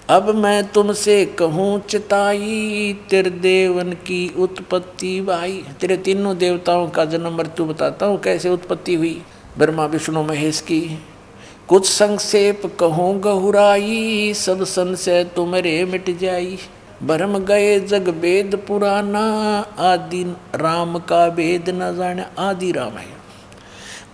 [0.09, 7.37] अब मैं तुमसे कहूँ, चिताई, तेरे देवन की उत्पत्ति भाई तेरे तीनों देवताओं का जन्म
[7.37, 9.21] मृत्यु बताता हूँ, कैसे उत्पत्ति हुई।
[9.57, 11.03] ब्रह्मा, विष्णु, महेश की।
[11.69, 16.57] कुछ संक्षेप कहूँ, गहुराई, सब संशय तुम्हारे मिट जाई।
[17.03, 19.19] भरम गए जग वेद पुराना,
[19.79, 20.23] आदि
[20.55, 23.05] राम का वेद न जाने, आदि राम है।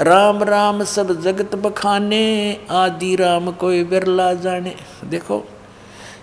[0.02, 4.76] राम राम सब जगत बखाने, आदि राम कोई बिरला जाने।
[5.06, 5.44] देखो,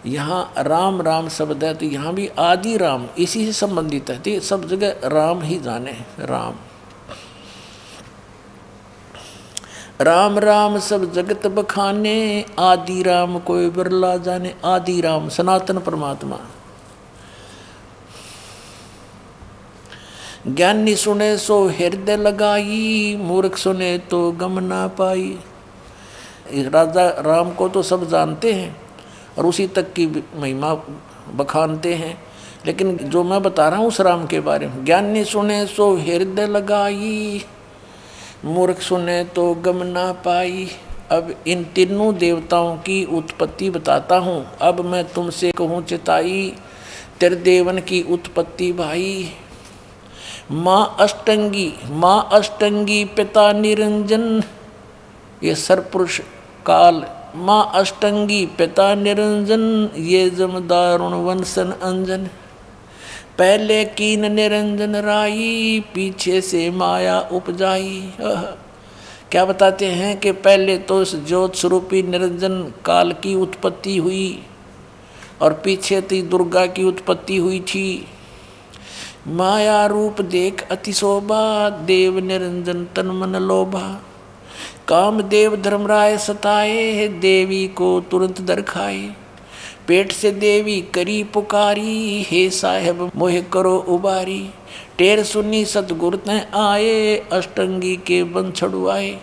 [0.06, 4.40] यहाँ राम राम शब्द है तो यहाँ भी आदि, राम, इसी से संबंधित है। तो
[4.40, 6.54] सब जगह राम ही जाने, राम।
[10.02, 16.38] राम राम सब जगत बखाने, आदि राम कोई बिरला जाने, आदि राम सनातन परमात्मा।
[20.46, 25.38] ज्ञानी सुने सो हृदय लगाई, मूर्ख सुने तो गम ना पाई।
[26.54, 28.76] राजा राम को तो सब जानते हैं
[29.38, 30.06] और उसी तक की
[30.36, 30.74] महिमा
[31.34, 32.22] बखानते हैं।
[32.66, 36.46] लेकिन जो मैं बता रहा हूँ उस राम के बारे में, ज्ञानी सुने सो हृदय
[36.46, 37.44] लगाई
[38.44, 40.69] मूर्ख सुने तो गम ना पाई।
[41.12, 46.52] अब इन तीनों देवताओं की उत्पत्ति बताता हूँ। अब मैं तुमसे कहूँ चिताई,
[47.20, 49.32] तेरे देवन की उत्पत्ति भाई।
[50.51, 54.43] माँ अष्टंगी माँ अष्टंगी पिता निरंजन।
[55.43, 56.20] ये सरपुरुष
[56.66, 57.05] काल,
[57.36, 62.28] माँ अष्टंगी पिता निरंजन। ये जम दारुण वंशन अंजन।
[63.38, 68.12] पहले कीन निरंजन राई पीछे से माया उपजाई
[69.30, 74.42] क्या बताते हैं कि पहले तो इस ज्योत स्वरूपी निरंजन काल की उत्पत्ति हुई
[75.42, 78.06] और पीछे थी दुर्गा की उत्पत्ति हुई थी।
[79.26, 84.02] माया रूप देख अतिशोभा देव निरंजन तन मन लोभा।
[84.88, 89.21] काम कामदेव धर्मराय सताए, देवी को तुरंत दरखाए।
[89.88, 94.50] पेट से देवी करी पुकारी, हे साहेब मोह करो उबारी।
[94.98, 99.18] टेर सुनी सतगुर सतगुरु आए, अष्टंगी के बन छड़ुआए।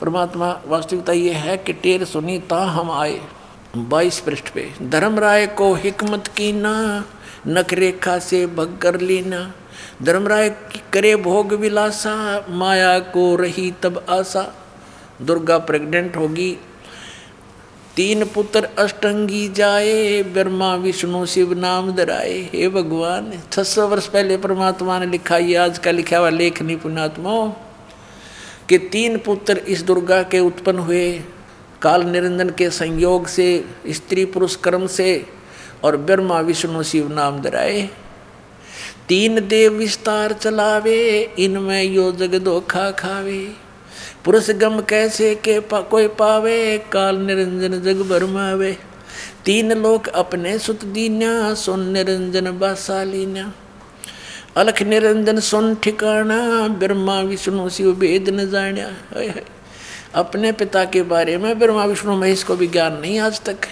[0.00, 3.20] परमात्मा, वास्तविकता ये है कि टेर सुनी ता हम आए।
[3.76, 7.04] बाईस पृष्ठ पे, धर्म राय को हिकमत की ना,
[7.48, 9.52] नख रेखा से भग कर लेना।
[10.02, 10.50] धर्मराय
[10.92, 14.54] करे भोग विलासा, माया को रही तब आशा।
[15.22, 16.56] दुर्गा प्रेग्नेंट होगी
[17.96, 24.36] तीन पुत्र अष्टंगी जाए, ब्रह्मा, विष्णु, शिव नाम दराए हे भगवान, छह सौ वर्ष पहले
[24.36, 27.34] परमात्मा ने लिखा ये आज का लिखा हुआ लेख नहीं पुणात्मा
[28.68, 31.22] कि तीन पुत्र इस दुर्गा के उत्पन्न हुए,
[31.82, 35.26] काल निरंजन के संयोग से, स्त्री पुरुष कर्म से,
[35.84, 37.88] और ब्रह्मा, विष्णु, शिव नाम दराए
[39.08, 43.71] तीन देव विस्तार चलावे, इनमें यो जग धोखा खावे।
[44.24, 46.78] पुरुष गम कैसे के पा, कोई पावे?
[46.92, 48.76] काल निरंजन जग भरमावे
[49.44, 53.50] तीन लोक अपने सुत दीन्या सुन निरंजन बासालीन्या
[54.56, 56.38] अलख निरंजन सुन ठिकाना
[56.78, 58.88] ब्रह्मा विष्णु शिव वेद न जाण्या।
[60.14, 63.68] अपने पिता के बारे में ब्रह्मा विष्णु महेश को भी ज्ञान नहीं आज तक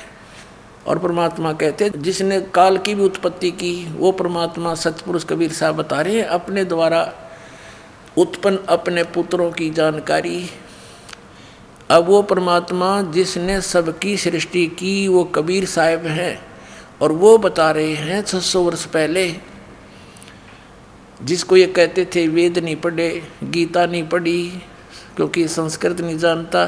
[0.86, 5.77] और परमात्मा कहते हैं जिसने काल की भी उत्पत्ति की वो परमात्मा सतपुरुष कबीर साहब
[5.77, 7.02] बता रहे हैं अपने द्वारा
[8.20, 10.51] उत्पन्न अपने पुत्रों की जानकारी।
[11.90, 16.42] अब वो परमात्मा जिसने सबकी सृष्टि की, वो कबीर साहब हैं
[17.02, 19.36] और वो बता रहे हैं 600 वर्ष पहले।
[21.22, 24.52] जिसको ये कहते थे, वेद नहीं पढ़े, गीता नहीं पढ़ी,
[25.16, 26.64] क्योंकि संस्कृत नहीं जानता,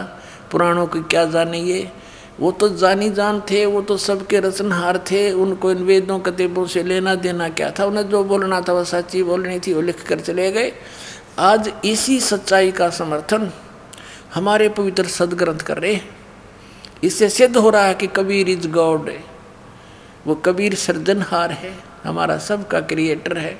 [0.53, 1.93] पुराणों की क्या जाने ये
[2.41, 6.83] वो तो जानी जान थे, वो तो सबके रचनहार थे, उनको इन वेदों, कतेबों से
[6.83, 7.85] लेना देना क्या था?
[7.85, 10.73] उन्हें जो बोलना था, वो सच्ची बोलनी थी, वो लिख कर चले गए।
[11.39, 13.53] आज इसी सच्चाई का समर्थन
[14.35, 16.01] हमारे पवित्र सदग्रंथ कर रहे
[17.05, 19.11] इससे सिद्ध हो रहा है कि कबीर इज़ गॉड
[20.27, 21.73] वो कबीर सृजनहार है।
[22.05, 23.59] हमारा सबका क्रिएटर है।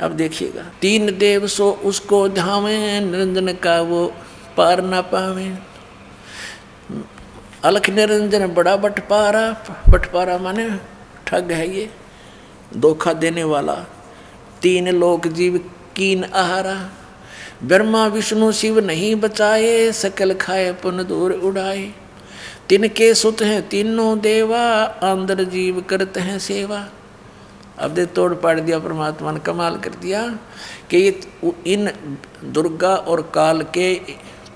[0.00, 4.06] अब देखिएगा, तीन देव सो उसको धावे निरंजन का वो
[4.56, 5.46] पार ना पावे।
[7.64, 9.50] अलख निरंजन, बड़ा बटपारा
[9.88, 10.68] बटपारा माने
[11.26, 11.90] ठग है ये,
[12.76, 13.74] धोखा देने वाला।
[14.62, 15.58] तीन लोक जीव
[15.96, 16.76] कीन आहारा।
[17.64, 21.94] ब्रह्मा विष्णु शिव नहीं बचाए, सकल खाए पुन दूर उड़ाए।
[22.68, 26.88] तिनके सुत हैं, तीनों देवा अंदर जीव करते हैं सेवा।
[27.78, 30.38] अब दे तोड़ पाड़ दिया, परमात्मा ने कमाल कर दिया
[30.90, 31.20] कि ये
[31.66, 31.90] इन
[32.44, 33.94] दुर्गा और काल के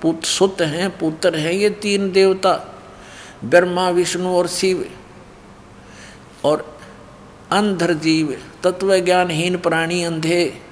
[0.02, 2.74] पुत सुत हैं, पुत्र हैं, ये तीन देवता,
[3.44, 4.90] ब्रह्मा, विष्णु और शिव।
[6.44, 6.78] और
[7.50, 10.69] अंधर जीव तत्व ज्ञानहीन प्राणी, अंधे।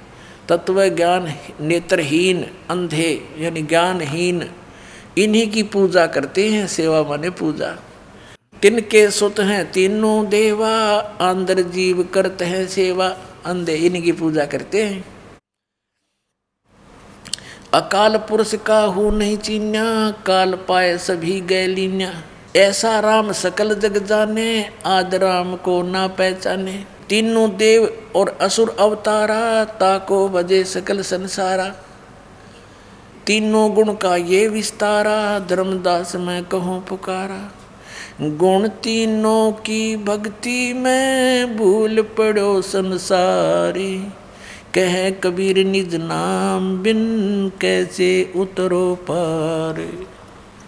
[0.48, 4.48] तत्व ज्ञान नेत्रहीन, अंधे, यानी ज्ञानहीन,
[5.18, 7.76] इन्हीं की पूजा करते हैं सेवा माने पूजा।
[8.62, 10.72] तिनके सुत हैं, तीनों देवा
[11.20, 13.08] अंदर जीव करते हैं सेवा,
[13.46, 15.04] अंधे इनकी पूजा करते हैं।
[17.74, 22.12] अकाल पुरुष का हूँ नहीं चीन्या, काल पाए सभी गैलीन्या
[22.56, 29.64] ऐसा राम सकल जग जाने, आद राम को ना पहचाने। तीनों देव और असुर अवतारा
[29.64, 31.68] ताको बजे सकल संसारा।
[33.26, 37.52] तीनों गुण का ये विस्तारा, धर्मदास मैं कहूँ पुकारा।
[38.20, 43.96] गुण तीनों की भक्ति में भूल पड़ो संसारी।
[44.74, 46.98] कह कबीर निज नाम बिन
[47.60, 49.80] कैसे उतरो पार।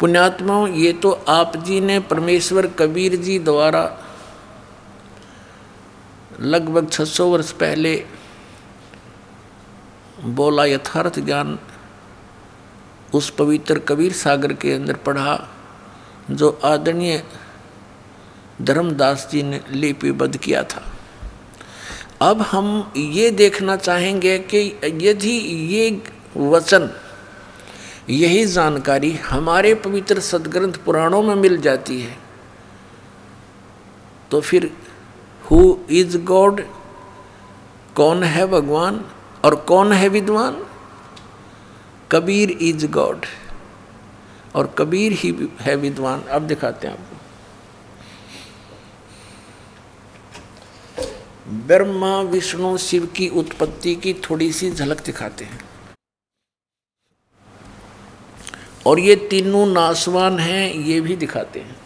[0.00, 3.82] पुण्यात्मा ये तो आप जी ने परमेश्वर कबीर जी द्वारा
[6.40, 7.94] लगभग 600 वर्ष पहले
[10.24, 11.58] बोला यथार्थ ज्ञान
[13.14, 15.38] उस पवित्र कबीर सागर के अंदर पढ़ा,
[16.30, 17.22] जो आदरणीय
[18.62, 20.82] धर्मदास जी ने लिपिबद्ध किया था।
[22.22, 24.58] अब हम ये देखना चाहेंगे कि
[25.02, 25.36] यदि
[25.68, 25.90] ये
[26.36, 26.90] वचन,
[28.10, 32.16] यही जानकारी हमारे पवित्र सदग्रंथ पुराणों में मिल जाती है
[34.30, 34.70] तो फिर
[35.50, 36.60] हु इज़ गॉड
[37.96, 39.10] कौन है भगवान
[39.44, 40.66] और कौन है विद्वान?
[42.12, 43.26] कबीर इज़ गॉड
[44.54, 47.16] और कबीर ही है विद्वान। अब दिखाते हैं आपको।
[51.48, 55.60] ब्रह्मा, विष्णु, शिव की उत्पत्ति की थोड़ी सी झलक दिखाते हैं।
[58.86, 61.76] और ये तीनों नासवान हैं, ये भी दिखाते हैं।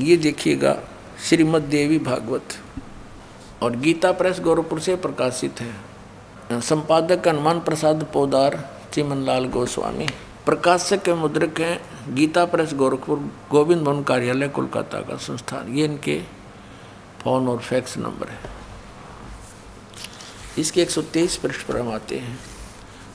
[0.00, 0.82] ये देखिएगा
[1.24, 2.42] श्रीमद देवी भागवत।
[3.62, 10.06] और गीता प्रेस गोरखपुर से प्रकाशित है। संपादक हनुमान प्रसाद पोदार, चिमनलाल गोस्वामी।
[10.46, 11.80] प्रकाशक के मुद्रक हैं
[12.14, 13.18] गीता प्रेस गोरखपुर,
[13.50, 16.22] गोविंद भवन कार्यालय, कोलकाता का संस्थान। ये इनके
[17.22, 18.38] फ़ोन और फैक्स नंबर है।
[20.58, 22.38] इसके 123 पृष्ठ पर हम आते हैं।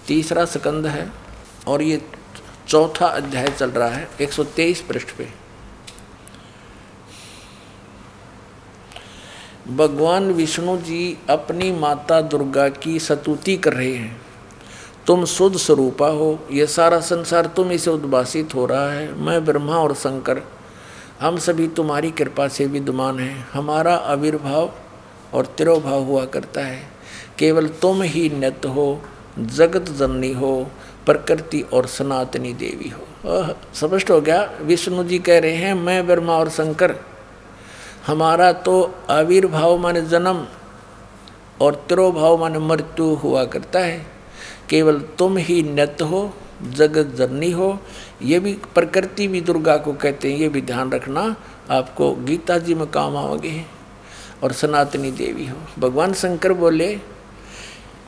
[0.07, 1.11] तीसरा स्कंद है
[1.67, 2.01] और ये
[2.67, 5.38] चौथा अध्याय चल रहा है 123 पृष्ठ पे।
[9.69, 14.21] भगवान विष्णु जी अपनी माता दुर्गा की सतुति कर रहे हैं।
[15.07, 19.75] तुम शुद्ध स्वरूपा हो, ये सारा संसार तुम इसे उद्भासित हो रहा है। मैं ब्रह्मा
[19.75, 20.41] और शंकर,
[21.21, 24.71] हम सभी तुम्हारी कृपा से विद्यमान हैं। हमारा आविर्भाव
[25.33, 26.81] और तिरोभाव हुआ करता है।
[27.39, 29.01] केवल तुम ही नित्य हो,
[29.39, 30.67] जगत जननी हो,
[31.05, 34.49] प्रकृति और सनातनी देवी हो। स्पष्ट हो गया?
[34.61, 36.95] विष्णु जी कह रहे हैं, मैं ब्रह्मा और शंकर
[38.09, 38.73] हमारा तो
[39.09, 40.45] आविर्भाव माने जन्म
[41.61, 44.05] और तिरोभाव माने मृत्यु हुआ करता है।
[44.69, 46.21] केवल तुम ही नत हो
[46.69, 47.77] जगत जननी हो,
[48.21, 51.35] ये भी प्रकृति भी दुर्गा को कहते हैं, ये भी ध्यान रखना,
[51.69, 53.63] आपको गीता जी में काम आओगे
[54.43, 56.89] और सनातनी देवी हो। भगवान शंकर बोले,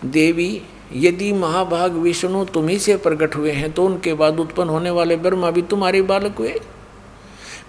[0.06, 0.62] देवी,
[0.94, 5.52] यदि महाभाग विष्णु तुम्ही से प्रकट हुए हैं तो उनके बाद उत्पन्न होने वाले ब्रह्मा
[5.52, 6.60] भी तुम्हारे बालक हुए।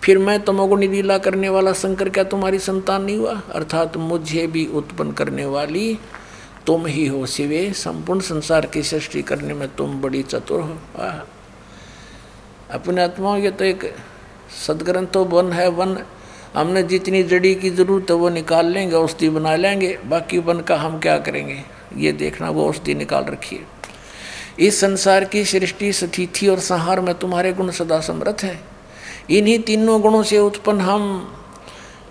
[0.03, 3.41] फिर मैं तमोगुणी लीला करने वाला शंकर, क्या तुम्हारी संतान नहीं हुआ?
[3.51, 5.99] अर्थात मुझे भी उत्पन्न करने वाली
[6.67, 10.77] तुम ही हो शिवे। संपूर्ण संसार की सृष्टि करने में तुम बड़ी चतुर हो।
[12.71, 13.95] अपने आत्माओं ये तो एक
[14.67, 15.99] सदग्रंथ वन है, वन।
[16.55, 20.77] हमने जितनी जड़ी की ज़रूरत है वो निकाल लेंगे, औषधि बना लेंगे। बाकी वन का
[20.77, 21.63] हम क्या करेंगे?
[21.97, 23.65] ये देखना, वो औषधि निकाल रखिए
[24.59, 28.72] इस संसार की सृष्टि स्थिति और संहार में तुम्हारे गुण सदा समृत है।
[29.31, 31.35] इन्हीं तीनों गुणों से उत्पन्न हम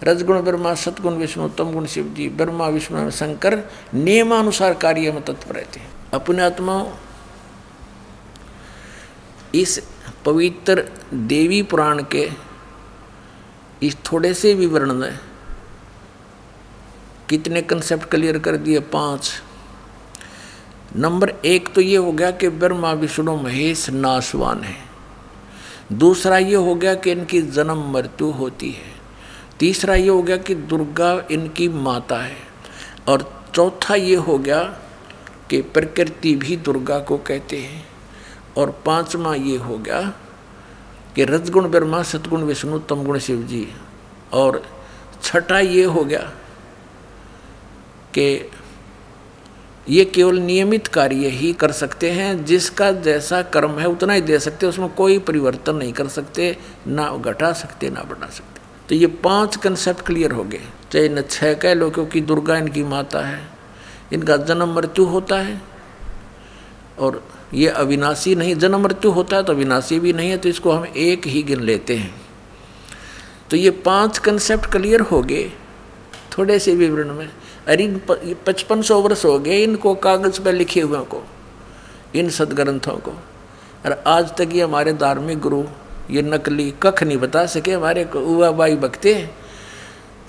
[0.04, 5.56] रजगुण, ब्रह्मा सतगुण विष्णु, उत्तम गुण शिव जी ब्रह्मा, विष्णु शंकर नियमानुसार कार्य में तत्पर
[5.56, 6.88] रहते हैं। अपने आत्मा
[9.56, 9.84] इस
[10.26, 12.30] पवित्र देवी पुराण के
[13.84, 15.20] इस थोड़े से विवरण में
[17.30, 18.80] कितने कंसेप्ट क्लियर कर दिए?
[18.80, 19.32] पाँच।
[20.96, 24.91] नंबर एक तो ये हो गया कि ब्रह्मा, विष्णु, महेश नाशवान है।
[25.92, 29.02] दूसरा ये हो गया कि इनकी जन्म मृत्यु होती है।
[29.60, 32.38] तीसरा ये हो गया कि दुर्गा इनकी माता है।
[33.08, 34.64] और चौथा ये हो गया
[35.50, 37.88] कि प्रकृति भी दुर्गा को कहते हैं।
[38.58, 40.14] और पांचवा ये हो गया
[41.16, 43.74] कि रजगुण ब्रह्मा, सतगुण विष्णु, तमगुण शिव जी
[44.34, 44.68] और
[45.24, 46.32] छठा ये हो गया
[48.14, 48.52] कि
[49.88, 54.40] ये केवल नियमित कार्य ही कर सकते हैं, जिसका जैसा कर्म है उतना ही दे
[54.40, 56.56] सकते उसमें कोई परिवर्तन नहीं कर सकते,
[56.88, 61.22] ना घटा सकते, ना बढ़ा सकते। तो ये पाँच कंसेप्ट क्लियर हो गए। चाहे न
[61.22, 63.42] छः कह लो क्योंकि दुर्गा इनकी माता है,
[64.14, 65.62] इनका जन्म मृत्यु होता है,
[67.00, 70.72] और ये अविनाशी नहीं, जन्म मृत्यु होता है तो अविनाशी भी नहीं है तो इसको
[70.72, 72.14] हम एक ही गिन लेते हैं।
[73.50, 75.52] तो ये पाँच कंसेप्ट क्लियर हो गए,
[76.38, 77.30] थोड़े से विवरण में।
[77.68, 77.88] अरे
[78.46, 81.24] पचपन सौ वर्ष हो गए इनको कागज़ पर लिखे हुए को,
[82.16, 83.12] इन सदग्रंथों को।
[83.86, 85.64] और आज तक ये हमारे धार्मिक गुरु,
[86.10, 89.30] ये नकली कख नहीं बता सके, हमारे उवा बाई बकते हैं।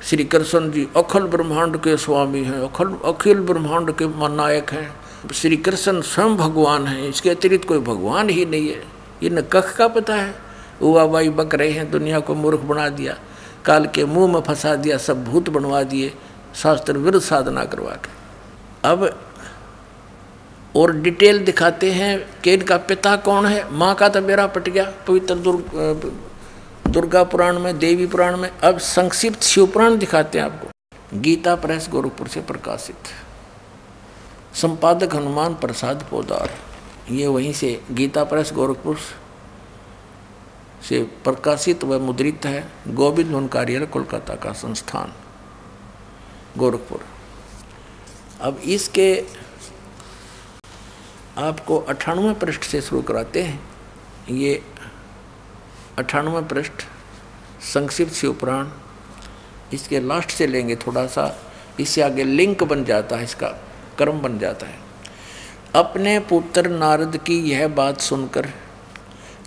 [0.04, 4.90] श्री कृष्ण जी अखिल ब्रह्मांड के स्वामी हैं, अखिल अखिल ब्रह्मांड के नायक हैं।
[5.34, 8.82] श्री कृष्ण स्वयं भगवान हैं, इसके अतिरिक्त कोई भगवान ही नहीं है।
[9.22, 10.34] ये न कख का पता है?
[10.82, 13.16] उवा बाई बक रहे हैं, दुनिया को मूर्ख बना दिया,
[13.64, 16.12] काल के मुँह में फंसा दिया, सब भूत बनवा दिए।
[16.54, 18.10] शास्त्र विरुद्ध साधना करवा के।
[18.88, 19.18] अब
[20.76, 24.84] और डिटेल दिखाते हैं कि इनका पिता कौन है। माँ का तो मेरा पट गया,
[25.08, 26.12] पवित्र दुर्ग
[26.88, 32.28] दुर्गा पुराण में, देवी पुराण में। अब संक्षिप्त शिवपुराण दिखाते हैं आपको। गीता प्रेस गोरखपुर
[32.28, 33.08] से प्रकाशित।
[34.54, 36.50] संपादक हनुमान प्रसाद पोदार।
[37.10, 38.98] ये वहीं से गीता प्रेस गोरखपुर
[40.88, 45.12] से प्रकाशित व मुद्रित है। गोविंद वन कार्यालय कोलकाता का संस्थान।
[46.58, 47.04] गोरखपुर।
[48.40, 49.08] अब इसके
[51.38, 53.60] आपको अठानवे पृष्ठ से शुरू कराते हैं।
[54.30, 54.62] ये
[55.98, 56.82] अठानवे पृष्ठ
[57.64, 58.68] संक्षिप्त शिवपुराण
[59.72, 61.34] इसके लास्ट से लेंगे थोड़ा सा
[61.80, 63.48] इससे आगे लिंक बन जाता है, इसका
[63.98, 64.80] कर्म बन जाता है।
[65.74, 68.48] अपने पुत्र नारद की यह बात सुनकर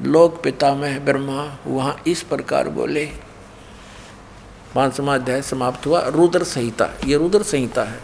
[0.02, 3.06] लोक पितामह ब्रह्मा वहाँ इस प्रकार बोले
[4.76, 8.00] पांचवा अध्याय समाप्त हुआ, रुद्र संहिता, ये रुद्र संहिता है।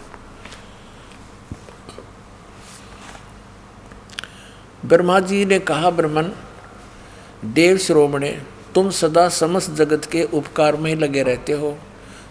[4.85, 6.31] ब्रह्मा जी ने कहा, ब्रह्मन,
[7.45, 8.41] देव श्रोमणे,
[8.75, 11.77] तुम सदा समस्त जगत के उपकार में लगे रहते हो।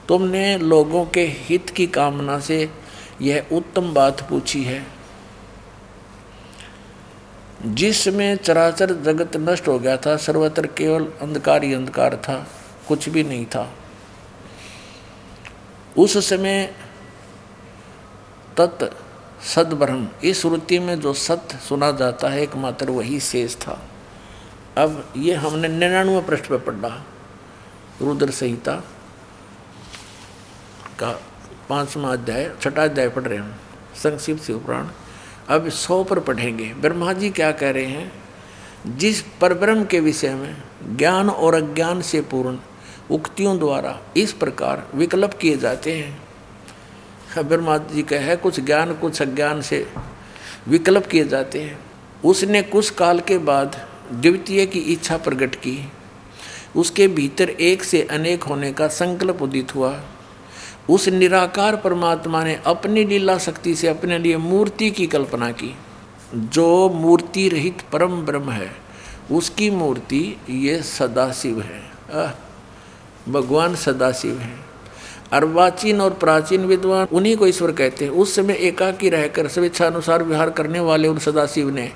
[0.09, 2.71] तुमने लोगों के हित की कामना से
[3.23, 4.87] यह उत्तम बात पूछी है।
[7.67, 12.47] जिसमें चराचर जगत नष्ट हो गया था, सर्वत्र केवल अंधकार ही अंधकार था,
[12.89, 13.75] कुछ भी नहीं था।
[15.99, 16.75] उस समय
[18.57, 18.85] तत्
[19.45, 23.89] सदब्रह्म, इस श्रुति में जो सत्य सुना जाता है, एकमात्र वही शेष था।
[24.79, 27.03] अब ये हमने निन्यानवे पृष्ठ पर पढ़ा
[28.03, 28.75] रुद्र संहिता
[30.99, 31.21] का
[31.69, 33.61] पांचवा अध्याय, छठा अध्याय पढ़ रहे हैं,
[33.97, 34.89] संक्षिप्त शिवपुराण
[35.49, 38.13] अब सौ पर पढ़ेंगे। ब्रह्मा जी क्या कह रहे हैं?
[38.87, 40.63] जिस परब्रह्म के विषय में
[40.97, 42.59] ज्ञान और अज्ञान से पूर्ण
[43.11, 46.23] उक्तियों द्वारा इस प्रकार विकल्प किए जाते हैं।
[47.49, 49.87] ब्रह्मा जी का है कुछ ज्ञान, कुछ अज्ञान से
[50.69, 51.79] विकल्प किए जाते हैं।
[52.25, 55.93] उसने कुछ काल के बाद द्वितीय की इच्छा प्रकट की।
[56.77, 60.01] उसके भीतर एक से अनेक होने का संकल्प उदित हुआ।
[60.91, 65.75] उस निराकार परमात्मा ने अपनी लीला शक्ति से अपने लिए मूर्ति की कल्पना की।
[66.35, 68.71] जो मूर्ति रहित परम ब्रह्म है,
[69.33, 71.83] उसकी मूर्ति ये सदाशिव है।
[73.29, 74.65] भगवान सदाशिव हैं।
[75.33, 80.51] अर्वाचीन और प्राचीन विद्वान उन्हीं को ईश्वर कहते हैं। उस समय एकाकी रहकर स्वेच्छानुसार विहार
[80.51, 81.93] करने वाले उन सदाशिव ने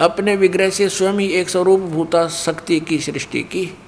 [0.00, 3.78] अपने विग्रह से स्वयं ही एक स्वरूप भूता शक्ति की सृष्टि की।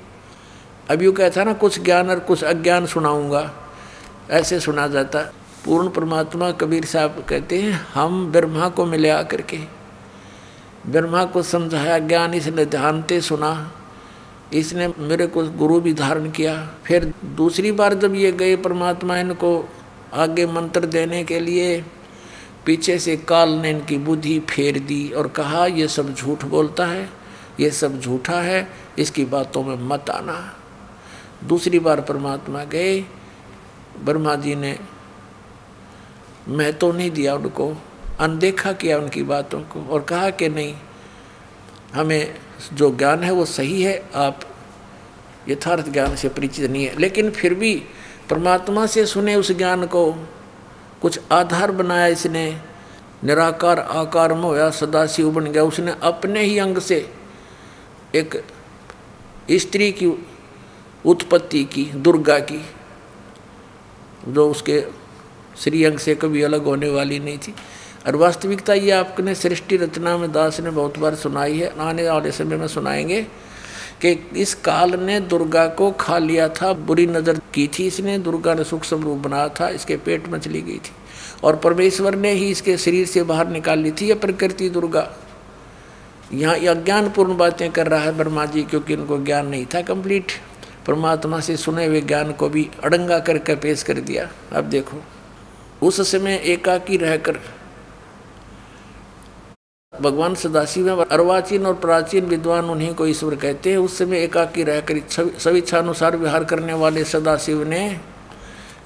[0.91, 3.53] अब यूँ कहता ना, कुछ ज्ञान और कुछ अज्ञान सुनाऊँगा।
[4.31, 5.33] ऐसे सुना जाता
[5.65, 9.59] पूर्ण परमात्मा कबीर साहब कहते हैं, हम ब्रह्मा को मिले आकर के।
[10.87, 13.76] ब्रह्मा को समझाया, ज्ञान इसने ध्यानते सुना।
[14.55, 16.55] इसने मेरे को गुरु भी धारण किया।
[16.85, 19.69] फिर दूसरी बार जब ये गए परमात्मा इनको
[20.15, 21.85] आगे मंत्र देने के लिए,
[22.67, 27.09] पीछे से काल ने इनकी बुद्धि फेर दी और कहा, ये सब झूठ बोलता है,
[27.61, 28.69] ये सब झूठा है,
[28.99, 30.39] इसकी बातों में मत आना।
[31.45, 33.01] दूसरी बार परमात्मा गए,
[34.05, 34.79] ब्रह्मा जी ने
[36.49, 37.75] मैं तो नहीं दिया उनको,
[38.21, 40.75] अनदेखा किया उनकी बातों को और कहा कि नहीं
[41.95, 42.35] हमें
[42.73, 44.41] जो ज्ञान है वो सही है, आप
[45.49, 47.83] यथार्थ ज्ञान से परिचित नहीं है। लेकिन फिर भी
[48.31, 50.13] परमात्मा से सुने उस ज्ञान को,
[51.03, 52.61] कुछ आधार बनाया इसने,
[53.25, 57.13] निराकार आकार में होया सदाशिव बन गया। उसने अपने ही अंग से
[58.15, 58.45] एक
[59.53, 60.27] स्त्री की
[61.05, 62.67] उत्पत्ति की, दुर्गा की,
[64.29, 64.85] जो उसके
[65.59, 67.55] श्रीअंग से कभी अलग होने वाली नहीं थी।
[68.07, 72.33] और वास्तविकता ये आपने सृष्टि रचना में दास ने बहुत बार सुनाई है। आने वाले
[72.33, 73.23] समय में सुनाएँगे
[74.03, 78.55] कि इस काल ने दुर्गा को खा लिया था, बुरी नज़र की थी इसने, दुर्गा
[78.55, 80.93] ने सूक्ष्म रूप बनाया था, इसके पेट में चली गई थी।
[81.45, 85.17] और परमेश्वर ने ही इसके शरीर से बाहर निकाल ली थी यह प्रकृति दुर्गा।
[86.33, 90.33] यहाँ यह अज्ञानपूर्ण बातें कर रहा है ब्रह्मा जी, क्योंकि इनको ज्ञान नहीं था कंप्लीट।
[90.87, 95.03] परमात्मा से सुने हुए ज्ञान को भी अड़ंगा करके पेश कर दिया। अब देखो,
[95.83, 97.39] उस समय एकाकी रहकर
[100.03, 104.63] भगवान सदाशिव है अर्वाचीन और प्राचीन विद्वान उन्हीं को ईश्वर कहते हैं। उस समय एकाकी
[104.63, 105.01] रहकर
[105.39, 108.01] सभी इच्छानुसार विहार करने वाले सदाशिव ने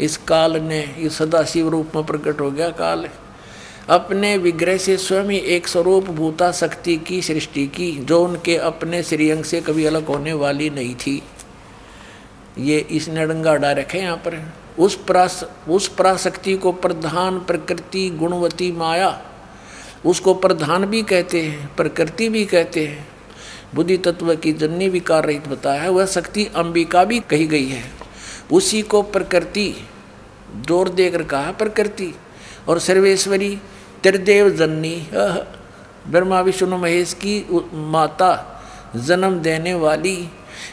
[0.01, 3.09] इस काल ने इस सदाशिव रूप में प्रकट हो गया काल।
[3.89, 9.03] अपने विग्रह से स्वयं ही एक स्वरूप भूता शक्ति की सृष्टि की, जो उनके अपने
[9.03, 11.23] श्रीअंग से कभी अलग होने वाली नहीं थी।
[12.59, 14.43] ये इसने डंगा डा रखे यहाँ पर।
[14.79, 19.11] उस प्रास, उस पराशक्ति को प्रधान प्रकृति गुणवती माया
[20.07, 23.09] उसको प्रधान भी कहते हैं, प्रकृति भी कहते हैं।
[23.75, 27.83] बुद्धि तत्व की जन्य विकार रहित बताया है, वह शक्ति अंबिका भी कही गई है।
[28.53, 29.75] उसी को प्रकृति,
[30.57, 32.15] ज़ोर देकर कहा, प्रकृति।
[32.69, 33.59] और सर्वेश्वरी,
[34.03, 35.09] त्रिदेव जननी
[36.09, 38.63] ब्रह्मा, विष्णु, महेश की माता,
[38.97, 40.29] जन्म देने वाली,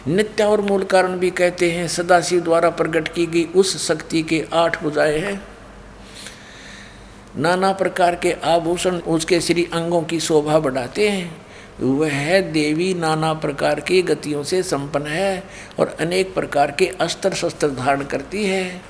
[0.08, 4.44] नित्य और मूल कारण भी कहते हैं, सदाशिव द्वारा प्रकट की गई उस शक्ति के
[4.54, 5.57] आठ बुझाए हैं।
[7.38, 11.46] नाना प्रकार के आभूषण उसके श्री अंगों की शोभा बढ़ाते हैं।
[11.82, 15.44] वह देवी नाना प्रकार की गतियों से संपन्न है
[15.80, 18.82] और अनेक प्रकार के अस्त्र शस्त्र धारण करती है।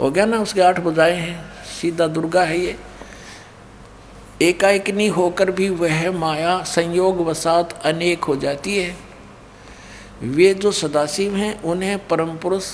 [0.00, 2.76] हो गया ना उसके आठ बुझाए हैं। सीधा दुर्गा है ये।
[4.42, 8.96] एकाएकनी होकर भी वह माया, संयोग वसात अनेक हो जाती है।
[10.22, 12.64] वे जो सदाशिव हैं, उन्हें परम पुरुष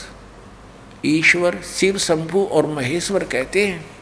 [1.05, 3.96] ईश्वर, शिव, शंभु और महेश्वर कहते हैं।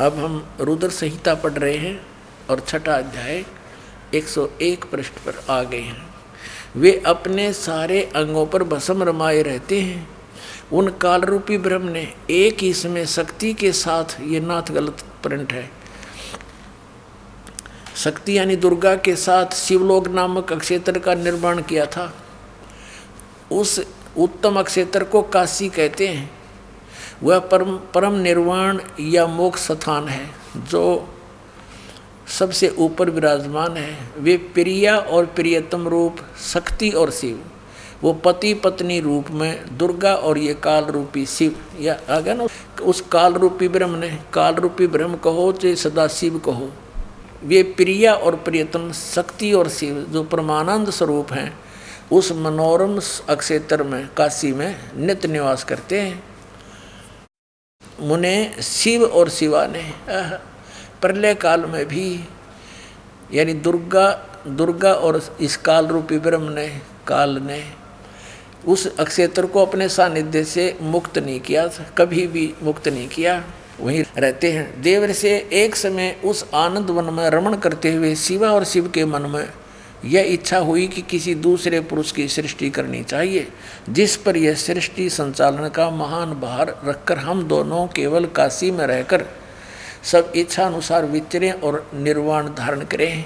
[0.00, 2.06] अब हम रुद्र संहिता पढ़ रहे हैं
[2.50, 3.44] और छठा अध्याय
[4.14, 6.14] 101 पृष्ठ पर आ गए हैं।
[6.76, 10.08] वे अपने सारे अंगों पर भस्म रमाए रहते हैं।
[10.72, 15.52] उन काल रूपी ब्रह्म ने एक ही समय शक्ति के साथ ये नाथ गलत प्रिंट
[15.52, 15.70] है।
[17.96, 22.14] शक्ति यानी दुर्गा के साथ शिवलोक नामक अक्षेत्र का निर्माण किया था।
[23.52, 23.86] उस
[24.18, 26.39] उत्तम अक्षेत्र को काशी कहते हैं।
[27.22, 31.08] वह परम परम निर्वाण या मोक्ष स्थान है, जो
[32.38, 36.16] सबसे ऊपर विराजमान है। वे प्रिया और प्रियतम रूप,
[36.52, 37.44] शक्ति और शिव।
[38.02, 42.46] वो पति पत्नी रूप में, दुर्गा और ये काल रूपी शिव। या आ गया ना,
[42.82, 46.70] उस काल रूपी ब्रह्म ने, काल रूपी ब्रह्म कहो, चाहे सदा शिव कहो।
[47.44, 51.58] वे प्रिया और प्रियतम, शक्ति और शिव, जो परमानंद स्वरूप हैं,
[52.12, 56.29] उस मनोरम अक्षेत्र में, काशी में नित्य निवास करते हैं।
[58.00, 59.82] मुने शिव और शिवा ने
[61.00, 62.24] प्रलय काल में भी,
[63.34, 64.10] यानी दुर्गा
[64.48, 66.66] दुर्गा और इस काल रूपी ब्रह्म ने,
[67.06, 67.62] काल ने,
[68.66, 71.66] उस अक्षेत्र को अपने सानिध्य से मुक्त नहीं किया,
[71.98, 73.42] कभी भी मुक्त नहीं किया।
[73.80, 78.50] वहीं रहते हैं। देवर से एक समय उस आनंद वन में रमण करते हुए शिवा
[78.50, 79.44] और शिव के मन में
[80.04, 83.46] यह इच्छा हुई कि किसी दूसरे पुरुष की सृष्टि करनी चाहिए,
[83.90, 89.24] जिस पर यह सृष्टि संचालन का महान भार रखकर हम दोनों केवल काशी में रहकर
[90.02, 93.24] सब इच्छा अनुसार विचरें और निर्वाण धारण करें।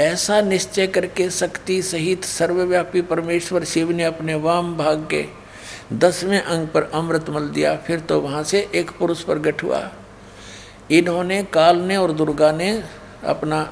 [0.00, 5.24] ऐसा निश्चय करके शक्ति सहित सर्वव्यापी परमेश्वर शिव ने अपने वाम भाग के
[5.92, 9.88] दसवें अंग पर अमृत मल दिया। फिर तो वहाँ से एक पुरुष प्रकट हुआ।
[10.90, 12.70] इन्होंने काल ने और दुर्गा ने
[13.24, 13.62] अपना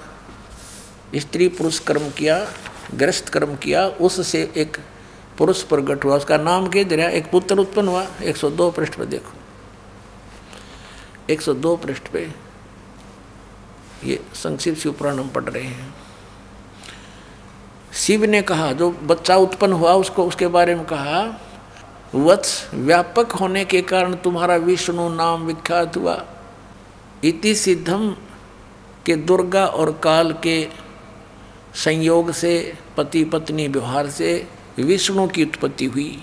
[1.14, 2.48] स्त्री पुरुष कर्म किया
[2.94, 4.76] ग्रस्त कर्म किया, उससे एक
[5.38, 9.32] पुरुष प्रकट हुआ, उसका नाम के दरिया एक पुत्र उत्पन्न हुआ 102 पृष्ठ पे देखो।
[11.30, 12.32] 102 पृष्ठ पे
[14.04, 15.94] ये संक्षिप्त शिव पुराण हम पढ़ रहे हैं।
[17.92, 21.40] शिव ने कहा, जो बच्चा उत्पन्न हुआ, उसको, उसके बारे में कहा,
[22.14, 26.24] वत्स व्यापक होने के कारण तुम्हारा विष्णु नाम विख्यात हुआ।
[27.24, 28.16] इति सिद्धम
[29.06, 30.85] के दुर्गा और काल के
[31.76, 32.52] संयोग से
[32.96, 34.46] पति पत्नी व्यवहार से
[34.78, 36.18] विष्णु की उत्पत्ति हुई।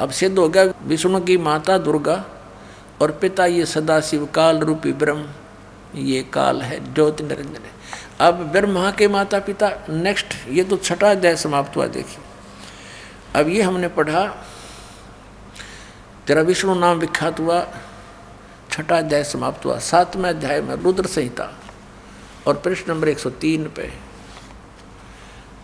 [0.00, 2.24] अब सिद्ध हो गया, विष्णु की माता दुर्गा
[3.02, 7.78] और पिता ये सदाशिव काल रूपी ब्रह्म। ये काल है, ज्योति निरंजन है।
[8.20, 12.18] अब ब्रह्मा के माता पिता नेक्स्ट ये तो छठा अध्याय समाप्त हुआ, देखिए।
[13.34, 14.26] अब ये हमने पढ़ा,
[16.26, 17.64] तेरा विष्णु नाम विख्यात हुआ,
[18.70, 21.52] छठा अध्याय समाप्त हुआ, सातवें अध्याय में रुद्र संहिता।
[22.46, 23.90] और प्रश्न नंबर 103 पे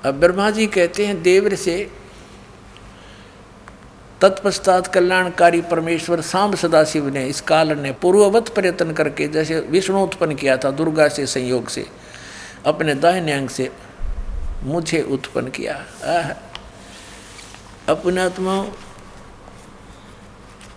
[0.04, 1.90] अब ब्रह्मा जी कहते हैं, देवर से
[4.20, 10.34] तत्पश्चात कल्याणकारी परमेश्वर सांब सदाशिव ने इस काल ने पूर्ववत प्रयत्न करके, जैसे विष्णु उत्पन्न
[10.34, 11.86] किया था दुर्गा से, संयोग से,
[12.66, 13.70] अपने दाहिने अंग से
[14.62, 15.74] मुझे उत्पन्न किया।
[17.88, 18.56] अपने आत्मा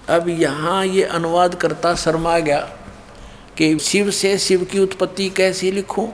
[0.10, 2.60] अब यहाँ ये अनुवाद करता शर्मा गया।
[3.60, 6.08] कि शिव से शिव की उत्पत्ति कैसे लिखूं?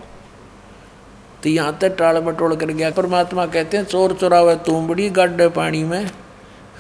[1.44, 5.48] तो यहाँ तक टाल मटोड़ कर गया। परमात्मा कहते हैं, चोर चोरावे तुम बड़ी गड्ढे
[5.48, 6.12] पानी में।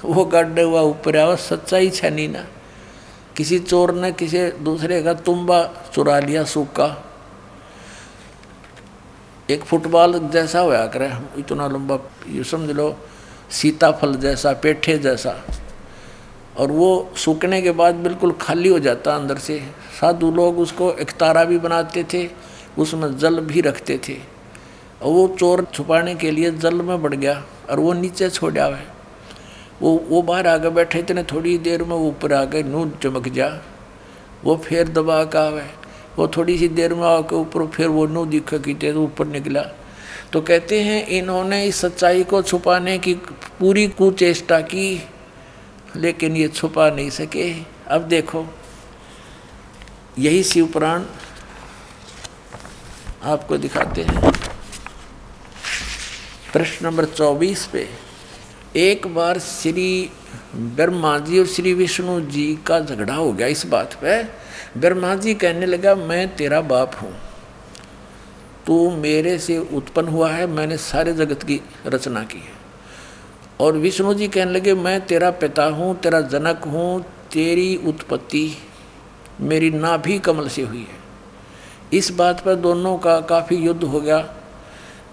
[0.05, 2.45] वो गड्ढे हुआ ऊपर आवा, सच्चाई छनी ना।
[3.37, 5.63] किसी चोर ने किसी दूसरे का तुम्बा
[5.93, 7.11] चुरा लिया, सूखा।
[9.49, 12.97] एक फुटबॉल जैसा होया करे। इतना लंबा, ये समझ लो,
[13.51, 15.43] सीताफल जैसा, पेठे जैसा।
[16.57, 19.59] और वो सूखने के बाद बिल्कुल खाली हो जाता अंदर से।
[20.01, 22.27] साधु लोग उसको एक तारा भी बनाते थे,
[22.77, 24.17] उसमें जल भी रखते थे।
[25.03, 28.79] और वो चोर छुपाने के लिए जल में बढ़ गया और वो नीचे छोड़ा हुआ
[29.81, 33.47] वो वो बाहर आगे बैठे इतने थोड़ी देर में वो ऊपर आके नू चमक जा।
[34.43, 35.63] वो फिर दबा का आवे।
[36.17, 39.61] वो थोड़ी सी देर में आके ऊपर, फिर वो नू दिखा की तो ऊपर निकला।
[40.33, 43.13] तो कहते हैं, इन्होंने इस सच्चाई को छुपाने की
[43.59, 45.03] पूरी कुचेष्टा की।
[45.95, 47.51] लेकिन ये छुपा नहीं सके।
[47.87, 48.45] अब देखो,
[50.19, 51.03] यही शिव पुराण
[53.23, 54.31] आपको दिखाते हैं।
[56.53, 57.87] प्रश्न नंबर चौबीस पे,
[58.75, 60.09] एक बार श्री
[60.55, 64.23] ब्रह्मा जी और श्री विष्णु जी का झगड़ा हो गया इस बात पे।
[64.79, 67.13] ब्रह्मा जी कहने लगा, मैं तेरा बाप हूँ।
[68.67, 72.54] तू मेरे से उत्पन्न हुआ है। मैंने सारे जगत की रचना की है।
[73.61, 77.01] और विष्णु जी कहने लगे, मैं तेरा पिता हूँ, तेरा जनक हूँ,
[77.33, 78.57] तेरी उत्पत्ति
[79.41, 81.03] मेरी नाभि कमल से हुई है।
[81.93, 84.35] इस बात पर दोनों का काफ़ी युद्ध हो गया।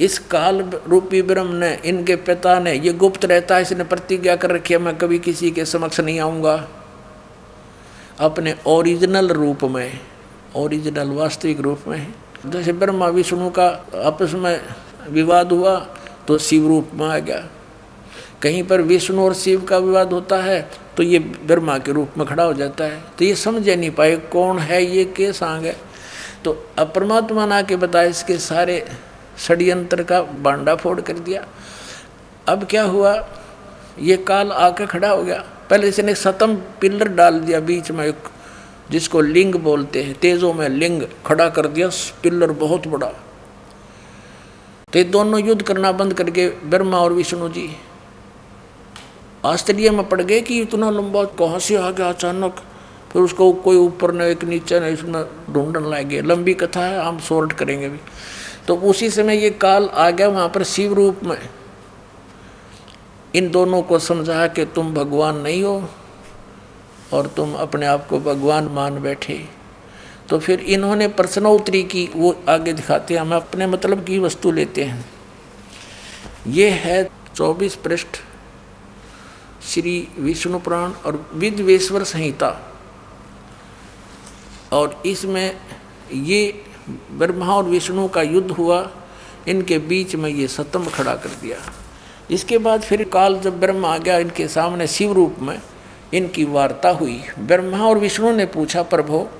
[0.01, 4.51] इस काल रूपी ब्रह्म ने, इनके पिता ने, ये गुप्त रहता है, इसने प्रतिज्ञा कर
[4.51, 6.55] रखी है, मैं कभी किसी के समक्ष नहीं आऊँगा।
[8.21, 10.01] अपने ओरिजिनल रूप में,
[10.57, 12.15] ओरिजिनल वास्तविक रूप में,
[12.47, 13.67] जैसे ब्रह्मा विष्णु का
[14.05, 14.61] आपस में
[15.09, 15.79] विवाद हुआ
[16.29, 17.49] तो शिव रूप में आ गया।
[18.43, 20.61] कहीं पर विष्णु और शिव का विवाद होता है
[20.97, 24.17] तो ये ब्रह्मा के रूप में खड़ा हो जाता है। तो ये समझ नहीं पाए
[24.33, 25.77] कौन है ये, के सांग है।
[26.45, 28.85] तो अब परमात्मा ना के बताए इसके सारे
[29.39, 31.47] षड्यंत्र का बांडा फोड़ कर दिया।
[32.49, 33.15] अब क्या हुआ?
[33.99, 35.39] ये काल आकर खड़ा हो गया।
[35.71, 38.29] पहले इसने सतम पिलर डाल दिया बीच में एक,
[38.91, 41.89] जिसको लिंग बोलते हैं। तेजों में लिंग खड़ा कर दिया,
[42.23, 43.07] पिलर बहुत बड़ा।
[44.93, 47.69] तो ये दोनों युद्ध करना बंद करके ब्रह्मा और विष्णु जी
[49.45, 52.63] आश्चर्य में पड़ गए कि इतना लंबा कहाँ से आ गया अचानक?
[53.13, 57.19] फिर उसको कोई ऊपर न एक नीचे न इसमें ढूँढने गए लंबी कथा है, हम
[57.19, 57.99] सॉर्ट करेंगे भी
[58.69, 61.39] तो उसी समय ये काल आ गया वहाँ पर शिव रूप में।
[63.35, 65.89] इन दोनों को समझा कि तुम भगवान नहीं हो
[67.13, 69.39] और तुम अपने आप को भगवान मान बैठे।
[70.29, 74.85] तो फिर इन्होंने प्रश्नोत्तरी की, वो आगे दिखाते हैं, हम अपने मतलब की वस्तु लेते
[74.85, 75.05] हैं।
[76.47, 78.23] ये है चौबीस पृष्ठ।
[79.69, 82.73] श्री विष्णु पुराण और विद्वेश्वर संहिता।
[84.73, 85.57] और इसमें
[86.13, 86.65] ये
[87.11, 88.91] ब्रह्मा और विष्णु का युद्ध हुआ,
[89.49, 91.57] इनके बीच में ये सतम खड़ा कर दिया।
[92.31, 95.63] इसके बाद फिर काल जब ब्रह्मा आ गया, इनके सामने शिव रूप में
[96.15, 99.31] इनकी वार्ता हुई। ब्रह्मा और विष्णु ने पूछा, प्रभो,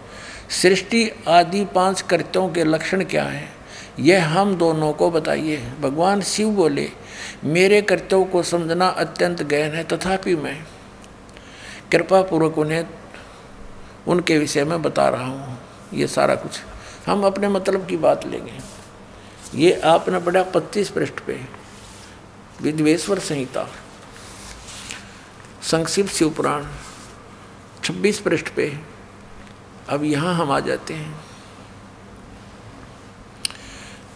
[0.51, 3.53] सृष्टि आदि पाँच कृत्यों के लक्षण क्या हैं?
[3.99, 6.91] यह हम दोनों को बताइए। भगवान शिव बोले
[7.45, 10.65] मेरे कर्तव्य को समझना अत्यंत गहन है, तथापि मैं
[11.93, 12.87] कृपा पूर्वक उन्हें,
[14.09, 15.59] उनके विषय में बता रहा हूँ।
[15.95, 16.61] ये सारा कुछ।
[17.07, 18.59] हम अपने मतलब की बात लेंगे।
[19.55, 21.41] ये आपने पढ़ा पच्चीस पृष्ठ पे।
[22.63, 23.69] विद्वेश्वर संहिता।
[25.63, 26.67] संक्षिप्त शिव पुराण
[27.85, 28.79] छब्बीस पृष्ठ पे।
[29.89, 31.32] अब यहाँ हम आ जाते हैं।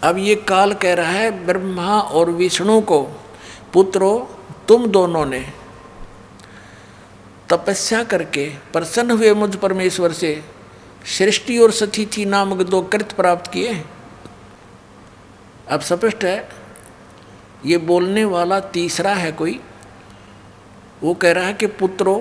[0.07, 3.03] अब ये काल कह रहा है, ब्रह्मा और विष्णु को,
[3.73, 4.13] पुत्रो,
[4.69, 5.41] तुम दोनों ने
[7.49, 10.33] तपस्या करके प्रसन्न हुए मुझ परमेश्वर से,
[11.19, 13.83] सृष्टि और सतिथि नामक दो कृत प्राप्त किए
[15.69, 16.49] अब स्पष्ट है,
[17.67, 19.61] ये बोलने वाला तीसरा है कोई,
[21.03, 22.17] वो कह रहा है कि पुत्रो,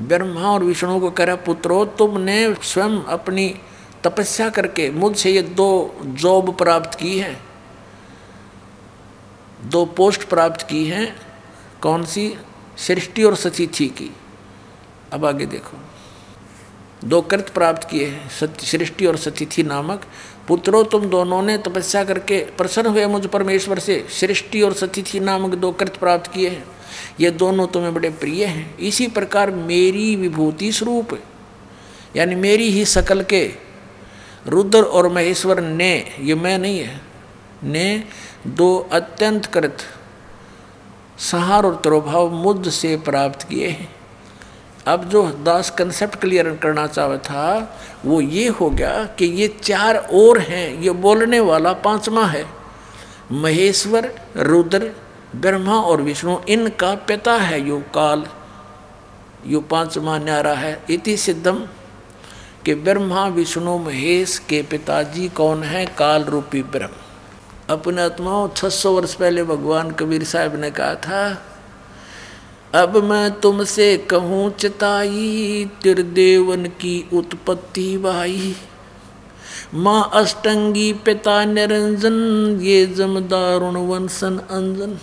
[0.00, 3.54] ब्रह्मा और विष्णु को कह रहा पुत्रो, तुमने स्वयं अपनी
[4.04, 5.68] तपस्या करके मुझसे ये दो
[6.02, 7.36] जॉब प्राप्त की है।
[9.64, 11.14] दो पोस्ट प्राप्त की हैं,
[11.82, 12.34] कौन सी?
[12.78, 14.10] सृष्टि और सतिथि की।
[15.12, 15.78] अब आगे देखो।
[17.04, 18.28] दो कृत प्राप्त किए हैं
[18.60, 20.04] सृष्टि और सतिथि नामक।
[20.48, 25.54] पुत्रों, तुम दोनों ने तपस्या करके प्रसन्न हुए मुझ परमेश्वर से। सृष्टि और सतिथि नामक
[25.54, 26.64] दो कृत प्राप्त किए हैं।
[27.20, 31.18] ये दोनों तुम्हें बड़े प्रिय हैं। इसी प्रकार मेरी विभूति स्वरूप,
[32.16, 33.42] यानी मेरी ही सकल के
[34.46, 37.00] रुद्र और महेश्वर ने, ये मैं नहीं है,
[37.64, 38.04] ने
[38.46, 39.78] दो अत्यंत कृत
[41.18, 43.88] सहार और त्रोभाव मुद्द से प्राप्त किए हैं।
[44.86, 49.96] अब जो दास कंसेप्ट क्लियर करना चाहता था, वो ये हो गया कि ये चार
[49.96, 52.44] और हैं, ये बोलने वाला पांचवा है।
[53.32, 54.90] महेश्वर, रुद्र,
[55.36, 58.26] ब्रह्मा और विष्णु, इनका पिता है यो काल,
[59.46, 61.66] यो पांचवा न्यारा है। इति सिद्धम
[62.66, 65.84] कि ब्रह्मा विष्णु महेश के पिताजी कौन है?
[65.98, 67.00] काल रूपी ब्रह्म।
[67.68, 71.22] अपने आत्माओं 600 वर्ष पहले भगवान कबीर साहब ने कहा था,
[72.74, 78.54] अब मैं तुमसे कहूँ, चिताई, तिरदेवन की उत्पत्ति भाई
[79.74, 82.16] माँ अष्टंगी पिता निरंजन,
[82.62, 84.94] ये जमदारुण वंशन अंजन।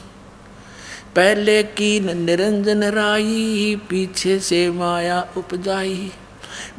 [1.16, 6.12] पहले की निरंजन राई, पीछे से माया उपजाई।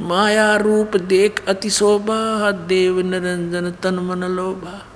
[0.01, 4.87] माया रूप देख अति शोभा देव निरंजन तन मन लोभा।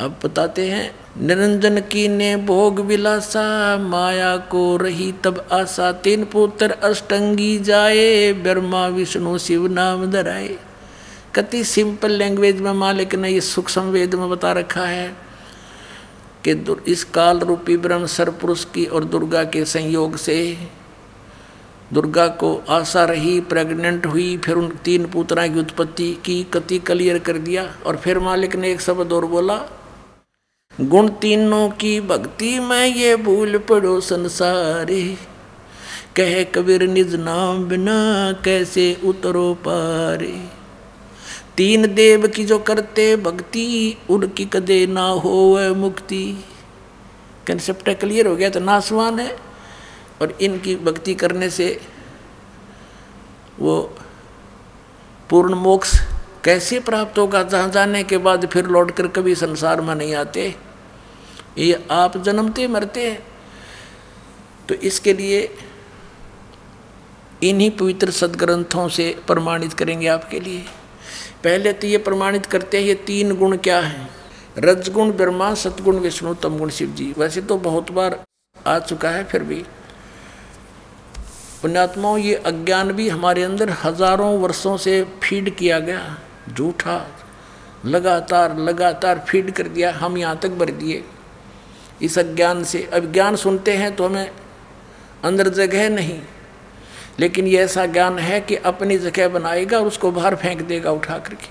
[0.00, 6.70] अब बताते हैं, निरंजन की ने भोग विलासा, माया को रही तब आशा, तीन पुत्र
[6.70, 10.56] अष्टंगी जाए, ब्रह्मा, विष्णु, शिव नाम धराए।
[11.34, 15.08] कति सिंपल लैंग्वेज में मालिक ने ये सूक्ष्म वेद में बता रखा है
[16.46, 20.36] कि इस काल रूपी ब्रह्म सरपुरुष की और दुर्गा के संयोग से
[21.92, 27.18] दुर्गा को आशा रही प्रेग्नेंट हुई, फिर उन तीन पुत्रा की उत्पत्ति की कति क्लियर
[27.18, 29.60] कर दिया और फिर मालिक ने एक शब्द और बोला,
[30.80, 35.02] गुण तीनों की भक्ति में ये भूल पड़ो संसारे।
[36.16, 37.94] कह कबीर निज नाम बिना
[38.44, 40.34] कैसे उतरो पारे।
[41.56, 46.24] तीन देव की जो करते भक्ति, उनकी कदे ना हो मुक्ति।
[47.46, 49.36] कंसेप्ट क्लियर हो गया तो नासवान है।
[50.22, 51.80] और इनकी भक्ति करने से
[53.58, 53.80] वो
[55.30, 55.98] पूर्ण मोक्ष
[56.44, 57.42] कैसे प्राप्त होगा?
[57.42, 60.54] जहाँ जाने के बाद फिर लौट कर कभी संसार में नहीं आते।
[61.58, 63.22] ये आप जन्मते मरते हैं।
[64.68, 65.56] तो इसके लिए
[67.42, 70.64] इन्हीं पवित्र सदग्रंथों से प्रमाणित करेंगे आपके लिए।
[71.44, 74.08] पहले तो ये प्रमाणित करते हैं, ये तीन गुण क्या हैं?
[74.58, 78.18] रजगुण, ब्रह्मा, सतगुण, विष्णु, तमगुण शिव जी वैसे तो बहुत बार
[78.66, 79.64] आ चुका है फिर भी।
[81.66, 86.16] पुण्यात्माओं, ये अज्ञान भी हमारे अंदर हज़ारों वर्षों से फ़ीड किया गया।
[86.48, 87.06] झूठा,
[87.86, 91.02] लगातार लगातार फ़ीड कर दिया। हम यहाँ तक भर दिए।
[92.02, 94.30] इस अज्ञान से अब ज्ञान सुनते हैं तो हमें
[95.24, 96.20] अंदर जगह नहीं।
[97.20, 101.18] लेकिन ये ऐसा ज्ञान है कि अपनी जगह बनाएगा और उसको बाहर फेंक देगा उठा
[101.18, 101.48] करके।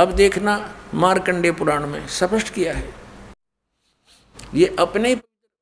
[0.00, 0.58] अब देखना
[0.96, 2.88] मारकंडे पुराण में स्पष्ट किया है।
[4.54, 5.14] ये अपने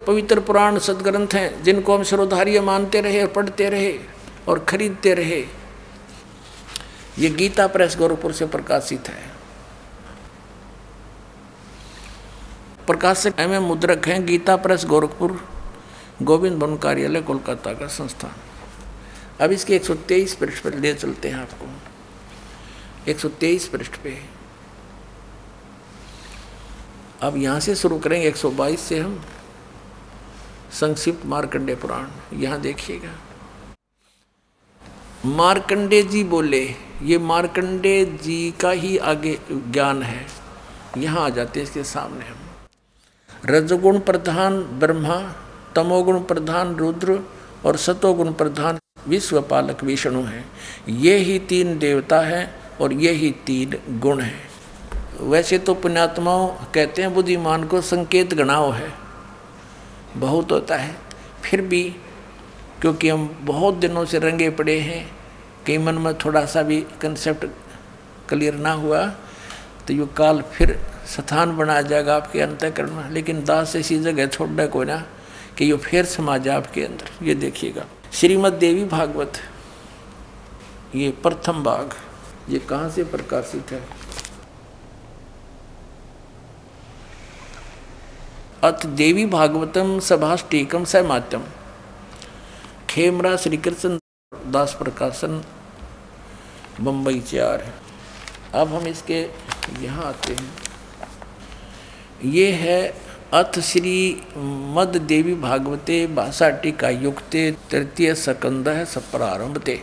[0.06, 3.98] पवित्र पुराण सदग्रंथ हैं, जिनको हम श्रोधार्य मानते रहे और पढ़ते रहे
[4.48, 5.44] और खरीदते रहे।
[7.18, 9.36] ये गीता प्रेस गोरखपुर से प्रकाशित है।
[12.86, 15.48] प्रकाशक एम एम मुद्रक हैं, गीता प्रेस गोरखपुर,
[16.22, 18.32] गोविंद वन कार्यालय, कोलकाता का संस्थान।
[19.40, 21.66] अब इसके 123 पृष्ठ पर ले चलते हैं आपको।
[23.10, 24.18] 123 पृष्ठ पे।
[27.22, 29.24] अब यहाँ से शुरू करेंगे 122 से हम।
[30.72, 33.10] संक्षिप्त मार्कंडे पुराण, यहाँ देखिएगा।
[35.24, 40.26] मार्कंडे जी बोले, ये मार्कंडे जी का ही आगे ज्ञान है।
[40.98, 42.36] यहाँ आ जाते हैं, इसके सामने हम।
[43.44, 45.34] रजगुण प्रधान ब्रह्मा,
[45.76, 47.20] तमोगुण प्रधान रुद्र
[47.66, 48.78] और सतोगुण प्रधान
[49.08, 50.44] विश्व पालक विष्णु हैं।
[50.88, 54.48] ये ही तीन देवता हैं और ये ही तीन गुण हैं।
[55.20, 59.05] वैसे तो पुण्यात्माओं कहते हैं, बुद्धिमान को संकेत गणाव है।
[60.16, 60.94] बहुत होता है।
[61.42, 61.82] फिर भी
[62.80, 65.04] क्योंकि हम बहुत दिनों से रंगे पड़े हैं
[65.66, 67.46] कई मन में थोड़ा सा भी कंसेप्ट
[68.28, 69.04] क्लियर ना हुआ
[69.86, 70.78] तो ये काल फिर
[71.08, 74.96] स्थान बना जाएगा आपके अंतकरण में। लेकिन दास ऐसी जगह छोड़ को ना,
[75.58, 79.32] कि ये फिर समा जाए आपके अंदर। ये देखिएगा। श्रीमद देवी भागवत,
[80.94, 81.94] ये प्रथम भाग,
[82.48, 83.82] ये कहाँ से प्रकाशित है?
[88.66, 91.42] अथ देवी भागवतम सभाष्टीकम सहमात्यम
[92.90, 93.98] खेमरा श्री कृष्ण
[94.52, 95.42] दास प्रकाशन
[96.80, 97.62] बम्बई चार
[98.54, 99.20] अब हम इसके
[99.82, 100.48] यहाँ आते हैं।
[102.24, 102.80] ये है
[103.34, 103.94] अथ श्री
[104.76, 109.74] मद देवी भागवते भाषा टीका युक्ते तृतीय सकंद है सब प्रारंभते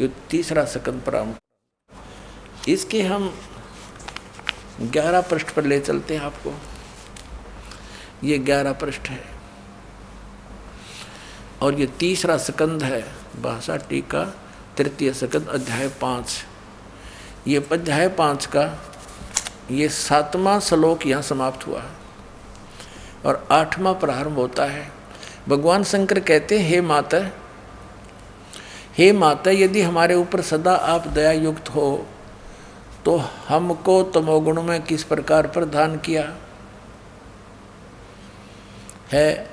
[0.00, 3.32] ये तीसरा सकंद प्रारंभ। इसके हम
[4.82, 6.54] ग्यारह पृष्ठ पर ले चलते हैं आपको।
[8.24, 9.22] ये ग्यारह पृष्ठ है।
[11.62, 13.02] और ये तीसरा स्कंद है,
[13.42, 14.24] भाषा टीका,
[14.76, 16.44] तृतीय स्कंद, अध्याय पाँच।
[17.48, 18.64] ये अध्याय पाँच का,
[19.70, 21.90] ये सातवां श्लोक यहाँ समाप्त हुआ है
[23.26, 24.88] और आठवां प्रारंभ होता है।
[25.48, 27.18] भगवान शंकर कहते हैं, हे माता
[28.98, 32.06] हे माता, यदि हमारे ऊपर सदा आप दया युक्त हो
[33.04, 33.16] तो
[33.48, 36.22] हमको तमोगुण में किस प्रकार प्रदान किया?
[39.12, 39.48] है।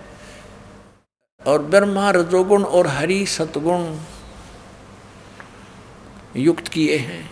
[1.41, 3.95] और ब्रह्मा रजोगुण और हरि सतगुण
[6.35, 7.29] युक्त किए हैं।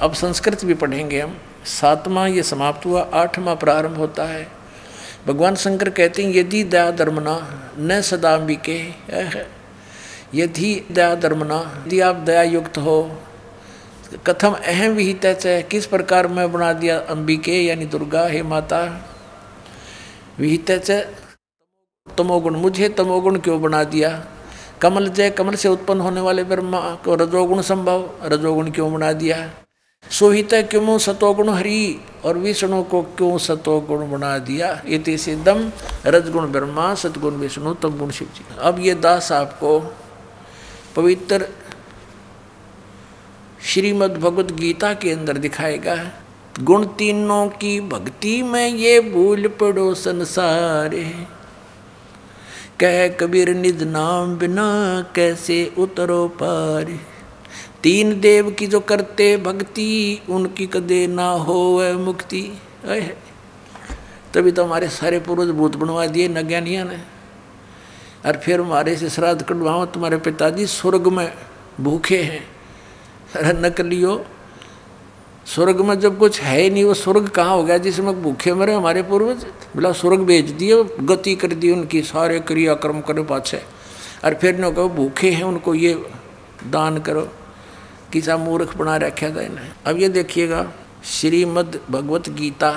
[0.00, 4.46] अब संस्कृत भी पढ़ेंगे हम। सातवां ये समाप्त हुआ, आठवां प्रारंभ होता है।
[5.26, 7.36] भगवान शंकर कहते हैं, यदि दया धर्मना
[7.78, 8.78] न सदाम्बिके
[10.34, 12.96] यदि दया धर्मना यदि आप दया युक्त हो,
[14.26, 15.20] कथम अहम विहित
[15.70, 18.80] किस प्रकार मैं बना दिया अंबिके, यानी दुर्गा, हे माता?
[20.38, 20.70] विहित
[22.18, 24.10] तमोगुण, मुझे तमोगुण क्यों बना दिया?
[24.82, 29.50] कमल जय कमल से उत्पन्न होने वाले ब्रह्मा को रजोगुण संभव, रजोगुण क्यों बना दिया?
[30.10, 34.82] सोहित क्यों सतोगुण हरि और विष्णु को क्यों सतोगुण बना दिया?
[34.86, 35.72] ये सिद्धम,
[36.06, 39.78] रजगुण ब्रह्मा सतगुण विष्णु तम गुण शिव जी। अब ये दास आपको
[40.96, 41.48] पवित्र
[43.64, 45.96] श्रीमद् भगवत गीता के अंदर दिखाएगा।
[46.60, 50.94] गुण तीनों की भक्ति में ये भूल पड़ो संसार।
[52.80, 54.64] कह कबीर निज नाम बिना
[55.14, 56.98] कैसे उतरो पार।
[57.82, 61.58] तीन देव की जो करते भक्ति, उनकी कदे ना हो
[61.98, 62.42] मुक्ति।
[64.34, 66.98] तभी तो हमारे सारे पूर्वज भूत बनवा दिए नज्ञानिया ने।
[68.26, 71.32] और फिर हमारे से श्राद्ध कटवाओ तुम्हारे पिताजी स्वर्ग में
[71.80, 74.24] भूखे हैं। नकलियो
[75.54, 78.74] स्वर्ग में जब कुछ है ही नहीं, वो स्वर्ग कहाँ हो गया जिसमें भूखे मरे
[78.74, 79.44] हमारे पूर्वज?
[79.76, 83.62] बोला, स्वर्ग भेज दिए, गति कर दी उनकी, सारे क्रियाक्रम करे पाछे।
[84.24, 85.94] और फिर न कहो, भूखे हैं उनको ये
[86.66, 87.28] दान करो
[88.12, 90.72] किसा मूर्ख बना रखा था इन्हें। अब ये देखिएगा,
[91.04, 92.70] श्रीमद् भगवत गीता,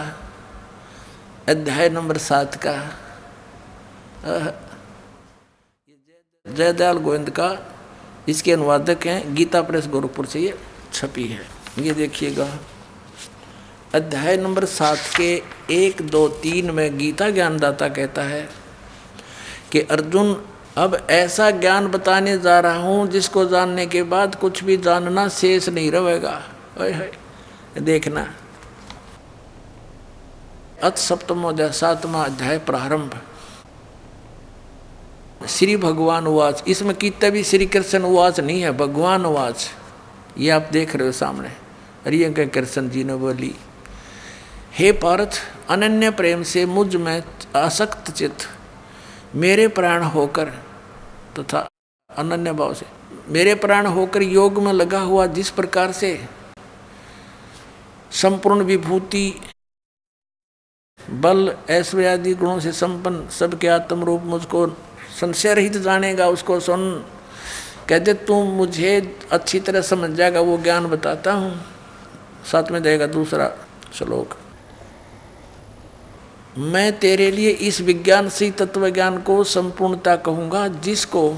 [1.50, 2.76] अध्याय नंबर सात का।
[6.46, 7.58] जयदयाल गोविंद का
[8.30, 10.58] इसके अनुवादक हैं गीता प्रेस गोरखपुर से ये
[10.94, 12.48] छपी है। ये देखिएगा।
[13.96, 18.50] अध्याय नंबर सात के एक, दो, तीन में गीता ज्ञानदाता कहता है
[19.72, 20.46] कि, अर्जुन,
[20.78, 25.70] अब ऐसा ज्ञान बताने जा रहा हूँ, जिसको जानने के बाद कुछ भी जानना शेष
[25.70, 26.44] नहीं रहेगा।
[27.78, 28.34] देखना।
[30.84, 33.22] अत सप्तमोदय सातवा अध्याय प्रारंभ।
[35.50, 39.70] श्री भगवान उवाच। इसमें कितने भी श्री कृष्ण उवाच नहीं है, भगवान उवाच।
[40.38, 41.61] ये आप देख रहे हो सामने।
[42.06, 43.54] के कृष्ण जी ने बोली,
[44.74, 47.22] हे पार्थ, अनन्य प्रेम से मुझमें
[47.56, 48.48] आसक्त चित्त
[49.36, 50.50] मेरे प्राण होकर
[51.40, 52.86] तथा तो अनन्य भाव से
[53.30, 56.10] मेरे प्राण होकर योग में लगा हुआ जिस प्रकार से
[58.12, 59.34] संपूर्ण विभूति,
[61.00, 64.68] बल, ऐश्वर्य आदि गुणों से संपन्न सबके आत्म रूप मुझको
[65.20, 67.06] संशय रहित जानेगा, उसको सुन
[67.90, 71.54] कहते, तू मुझे अच्छी तरह समझ जाएगा, वो ज्ञान बताता हूँ।
[72.46, 73.50] साथ में देगा दूसरा
[73.94, 74.38] श्लोक।
[76.58, 81.38] मैं तेरे लिए इस विज्ञान से तत्व ज्ञान को संपूर्णता कहूँगा, जिसको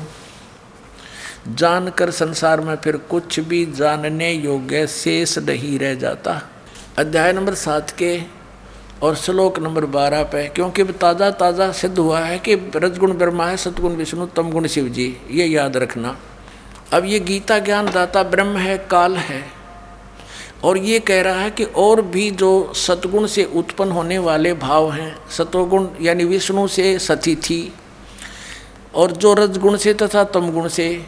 [1.50, 6.42] जानकर संसार में फिर कुछ भी जानने योग्य शेष नहीं रह जाता।
[6.98, 8.20] अध्याय नंबर सात के
[9.04, 13.58] और श्लोक नंबर बारह पे, क्योंकि ताज़ा ताज़ा सिद्ध हुआ है कि रजगुण ब्रह्मा है,
[13.58, 16.18] सतगुण विष्णु तम गुण शिव जी ये याद रखना।
[16.94, 19.44] अब ये गीता ज्ञान दाता ब्रह्म है, काल है।
[20.64, 24.92] और ये कह रहा है कि और भी जो सतगुण से उत्पन्न होने वाले भाव
[24.92, 27.74] हैं सतोगुण यानी विष्णु से सती थी
[28.96, 31.06] और जो रजगुण से तथा तमगुण से,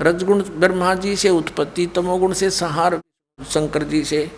[0.00, 3.00] रजगुण ब्रह्मा जी से उत्पत्ति, तमोगुण से संहार,
[3.50, 4.30] शंकर जी से,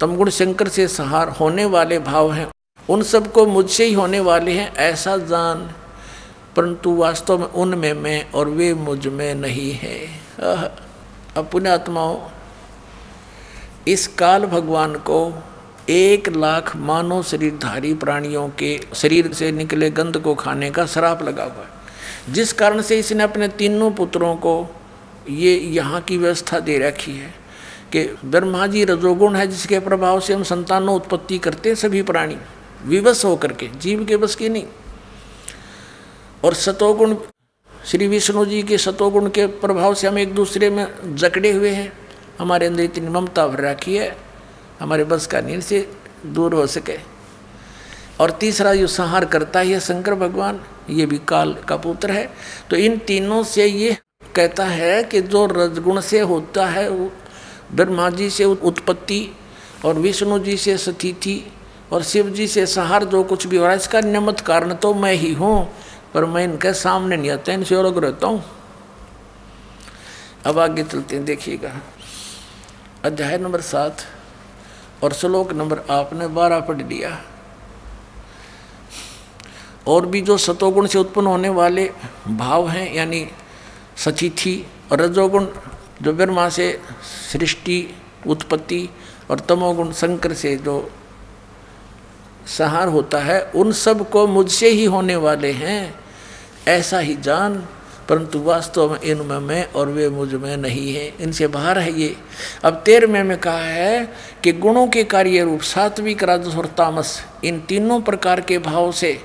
[0.00, 2.48] तमगुण शंकर से सहार होने वाले भाव हैं,
[2.88, 5.70] उन सबको मुझसे ही होने वाले हैं, ऐसा जान,
[6.56, 9.98] परंतु वास्तव में उनमें मैं और वे मुझमें नहीं है।
[11.36, 12.16] अब पुण्यात्माओं
[13.88, 15.42] इस काल भगवान को
[15.88, 21.44] एक लाख मानव शरीरधारी प्राणियों के शरीर से निकले गंध को खाने का श्राप लगा
[21.44, 24.74] हुआ है। जिस कारण से इसने अपने तीनों पुत्रों को
[25.30, 27.34] ये यहाँ की व्यवस्था दे रखी है
[27.92, 32.36] कि ब्रह्मा जी रजोगुण है, जिसके प्रभाव से हम संतानों उत्पत्ति करते हैं सभी प्राणी,
[32.84, 34.64] विवश होकर के, जीव के बस की नहीं।
[36.44, 37.16] और सतोगुण,
[37.86, 42.01] श्री विष्णु जी के सतोगुण के प्रभाव से हम एक दूसरे में जकड़े हुए हैं।
[42.38, 44.16] हमारे अंदर इतनी ममता भर रखी है,
[44.80, 45.86] हमारे बस का नींद से
[46.26, 46.98] दूर हो सके।
[48.20, 50.60] और तीसरा जो संहार करता है शंकर भगवान,
[50.90, 52.28] ये भी काल का पुत्र है।
[52.70, 53.96] तो इन तीनों से ये
[54.34, 57.10] कहता है कि जो रजगुण से होता है, वो
[57.72, 59.28] ब्रह्मा जी से उत्पत्ति
[59.84, 61.40] और विष्णु जी से स्थिति
[61.92, 64.92] और शिव जी से सहार, जो कुछ भी हो रहा है, इसका नियमित कारण तो
[64.94, 65.68] मैं ही हूँ,
[66.14, 68.44] पर मैं इनके सामने नहीं आता, इनसे अलग रहता हूँ।
[70.46, 71.72] अब आगे चलते हैं, देखिएगा।
[73.04, 73.96] अध्याय नंबर सात,
[75.02, 77.10] और श्लोक नंबर आपने बारह पढ़ लिया।
[79.88, 81.90] और भी जो सतोगुण से उत्पन्न होने वाले
[82.28, 83.26] भाव हैं, यानी
[83.96, 84.54] सचिथि
[84.92, 85.46] और रजोगुण,
[86.02, 86.80] जो ब्रह्मा से
[87.32, 87.94] सृष्टि,
[88.26, 88.88] उत्पत्ति
[89.30, 90.90] और तमोगुण, शंकर से जो
[92.58, 95.94] सहार होता है, उन सबको मुझसे ही होने वाले हैं,
[96.68, 97.64] ऐसा ही जान
[98.08, 102.16] परंतु वास्तव में इनमें मैं और वे मुझमें नहीं है। इनसे बाहर है ये।
[102.64, 104.12] अब तेरहवें में कहा है
[104.42, 109.20] कि गुणों के कार्य रूप सात्विक, राजस और तामस, इन तीनों प्रकार के भाव से,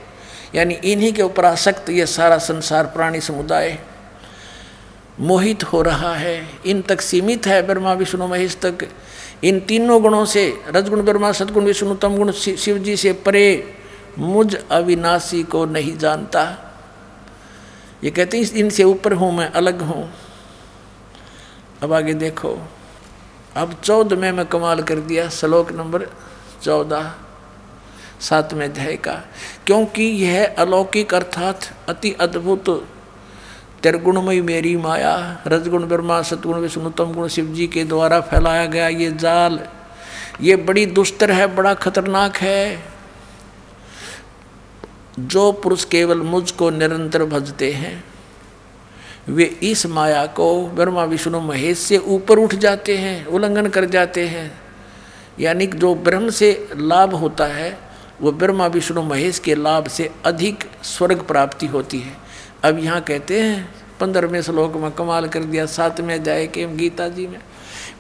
[0.56, 3.80] यानी इन्हीं के ऊपर आसक्त ये सारा संसार, प्राणी समुदाय
[5.20, 8.88] मोहित हो रहा है। इन तक सीमित है ब्रह्मा, विष्णु, महेश तक।
[9.44, 13.74] इन तीनों गुणों से, रजगुण, ब्रह्मा, सदगुण, विष्णु तम गुण शिव जी से परे
[14.20, 16.67] मुझ अविनाशी को नहीं जानता।
[18.04, 20.14] ये कहते हैं इनसे ऊपर हूँ मैं, अलग हूँ।
[21.84, 22.58] अब आगे देखो।
[23.56, 26.08] अब चौदह में मैं कमाल कर दिया, श्लोक नंबर
[26.64, 27.14] चौदह,
[28.22, 29.14] सातवें अध्याय का।
[29.66, 31.60] क्योंकि यह अलौकिक अर्थात
[31.90, 32.88] अति अद्भुत।
[33.84, 38.88] त्रिगुणमयी मेरी माया, रजगुण ब्रह्मा, सतगुण विष्णु तम गुण शिव जी के द्वारा फैलाया गया
[38.88, 39.60] ये जाल,
[40.42, 42.97] ये बड़ी दुस्तर है, बड़ा खतरनाक है।
[45.20, 48.04] जो पुरुष केवल मुझको निरंतर भजते हैं,
[49.30, 54.28] वे इस माया को ब्रह्मा, विष्णु, महेश से ऊपर उठ जाते हैं, उल्लंघन कर जाते
[54.28, 54.62] हैं।
[55.40, 57.80] यानी जो ब्रह्म से लाभ होता है,
[58.22, 62.14] वो ब्रह्मा, विष्णु, महेश के लाभ से अधिक स्वर्ग प्राप्ति होती है।
[62.64, 67.28] अब यहाँ कहते हैं, पंद्रहवें श्लोक में कमाल कर दिया, सातवें जाए के गीता जी
[67.28, 67.40] में,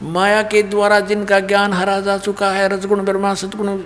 [0.03, 3.83] माया के द्वारा जिनका ज्ञान हरा जा चुका है, रजगुण, ब्रह्मा सतगुण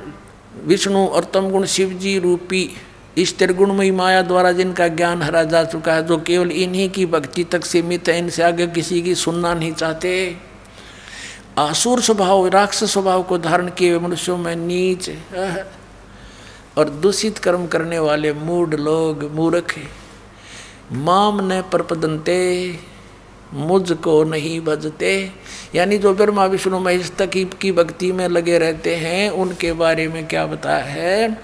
[0.64, 2.70] विष्णु और तमगुण शिव जी रूपी
[3.18, 7.44] इस त्रिगुणमयी माया द्वारा जिनका ज्ञान हरा जा चुका है, जो केवल इन्हीं की भक्ति
[7.44, 10.12] तक सीमित है, इनसे आगे किसी की सुनना नहीं चाहते।
[11.58, 15.10] आसुर स्वभाव, राक्षस स्वभाव को धारण किए हुए मनुष्यों में नीच
[16.78, 19.76] और दूषित कर्म करने वाले मूड लोग, मूर्ख
[20.92, 22.80] माम न प्रपदनते
[23.54, 25.32] मुझको नहीं भजते।
[25.76, 27.30] यानी जो ब्रह्मा, विष्णु, महेश तक
[27.62, 31.38] की भक्ति में लगे रहते हैं, उनके बारे में क्या बताया है?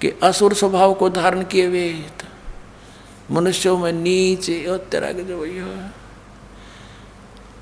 [0.00, 1.94] कि असुर स्वभाव को धारण किए हुए
[3.30, 5.72] मनुष्यों में नीचे और तरह के जो वही हो।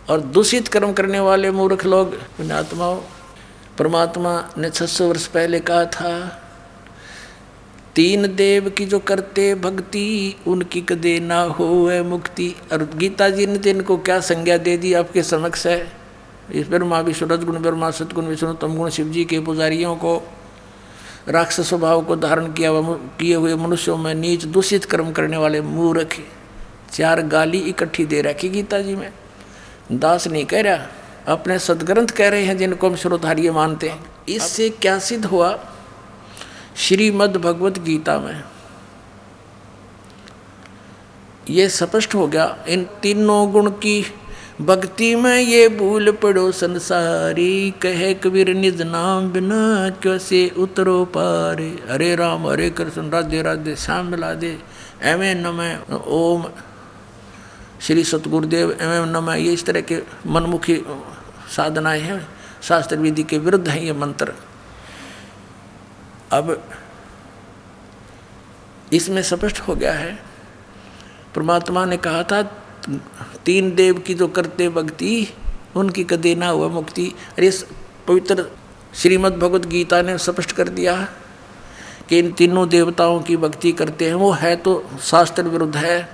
[0.08, 3.00] और दूषित कर्म करने वाले मूर्ख लोग पुण्यात्माओं
[3.78, 6.12] परमात्मा ने छह सौ वर्ष पहले कहा था,
[7.94, 11.66] तीन देव की जो करते भक्ति, उनकी कदे ना हो
[12.04, 15.92] मुक्ति। और गीता जी ने तो इनको क्या संज्ञा दे दी आपके समक्ष है?
[16.52, 20.16] इस ब्रह्मा विष्णु रजगुण, ब्रह्मा, सतगुण, विष्णु, तमगुण शिव जी के पुजारियों को
[21.28, 25.60] राक्षस स्वभाव को धारण किया हुआ किए हुए मनुष्यों में नीच दूषित कर्म करने वाले
[25.60, 26.16] मूर्ख
[26.92, 29.12] चार गाली इकट्ठी दे रखी गीता जी में।
[29.92, 30.86] दास नहीं कह रहा,
[31.26, 35.58] अपने सदग्रंथ कह रहे हैं जिनको हम श्रोतार्य मानते हैं। इससे क्या सिद्ध हुआ?
[36.76, 38.42] श्रीमद् भगवत गीता में।
[41.50, 44.00] ये स्पष्ट हो गया, इन तीनों गुण की
[44.60, 52.16] भक्ति में ये भूल पड़ो संसारी। कहे कबीर निज नाम बिना कैसे उतरो पारे। हरे
[52.16, 54.58] राम, हरे कृष्ण, राधे राधे, श्याम मिला दे
[55.02, 56.44] एवं नमय ओम
[57.80, 60.84] श्री सतगुरुदेव एवं नमः। ये इस तरह के मनमुखी
[61.56, 62.28] साधनाएँ हैं।
[62.62, 64.32] शास्त्र विधि के विरुद्ध हैं ये मंत्र।
[66.32, 66.70] अब
[68.92, 70.18] इसमें स्पष्ट हो गया है।
[71.34, 72.42] परमात्मा ने कहा था
[73.44, 75.26] तीन देव की जो करते भक्ति,
[75.76, 77.06] उनकी कदे ना हुआ मुक्ति।
[77.38, 77.50] अरे
[78.08, 78.50] पवित्र
[78.94, 80.96] श्रीमद् भगवत गीता ने स्पष्ट कर दिया
[82.08, 86.08] कि इन तीनों देवताओं की भक्ति करते हैं। वो है तो शास्त्र विरुद्ध है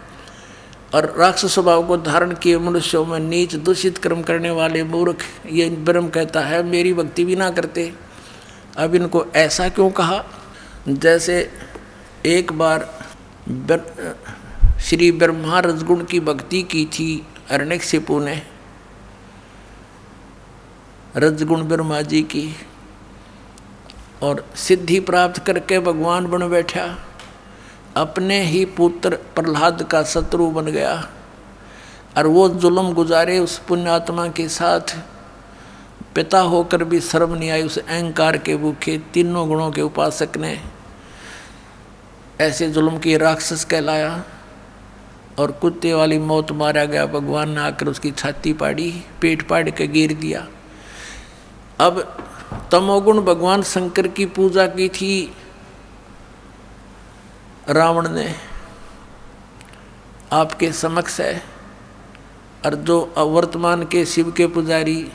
[0.94, 5.68] और राक्षस स्वभाव को धारण किए मनुष्यों में नीच दूषित कर्म करने वाले मूर्ख, ये
[5.70, 7.92] ब्रह्म कहता है, मेरी भक्ति भी ना करते।
[8.76, 10.24] अब इनको ऐसा क्यों कहा?
[10.88, 11.50] जैसे
[12.26, 12.88] एक बार
[14.92, 18.42] श्री ब्रह्मा रजगुण की भक्ति की थी अरण्यक सिपु ने।
[21.16, 22.56] रजगुण ब्रह्मा जी की
[24.22, 26.84] और सिद्धि प्राप्त करके भगवान बन बैठा।
[27.96, 31.08] अपने ही पुत्र प्रहलाद का शत्रु बन गया
[32.18, 34.96] और वो जुल्म गुजारे उस पुण्यात्मा के साथ।
[36.14, 40.60] पिता होकर भी शर्म नहीं आई उस अहंकार के भूखे तीनों गुणों के उपासक ने
[42.40, 44.24] ऐसे जुल्म की राक्षस कहलाया।
[45.38, 48.90] और कुत्ते वाली मौत मारा गया, भगवान ने आकर उसकी छाती पाड़ी,
[49.20, 50.46] पेट पाड़ के गिर दिया।
[51.80, 52.00] अब
[52.72, 55.32] तमोगुण भगवान शंकर की पूजा की थी
[57.68, 58.34] रावण ने।
[60.32, 61.42] आपके समक्ष है
[62.66, 65.10] और जो वर्तमान के शिव के पुजारी,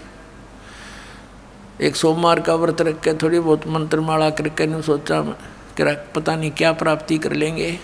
[1.81, 5.21] एक सोमवार का व्रत रख के थोड़ी बहुत मंत्र माला करके नहीं सोचा
[5.79, 7.77] पता नहीं क्या प्राप्ति कर लेंगे।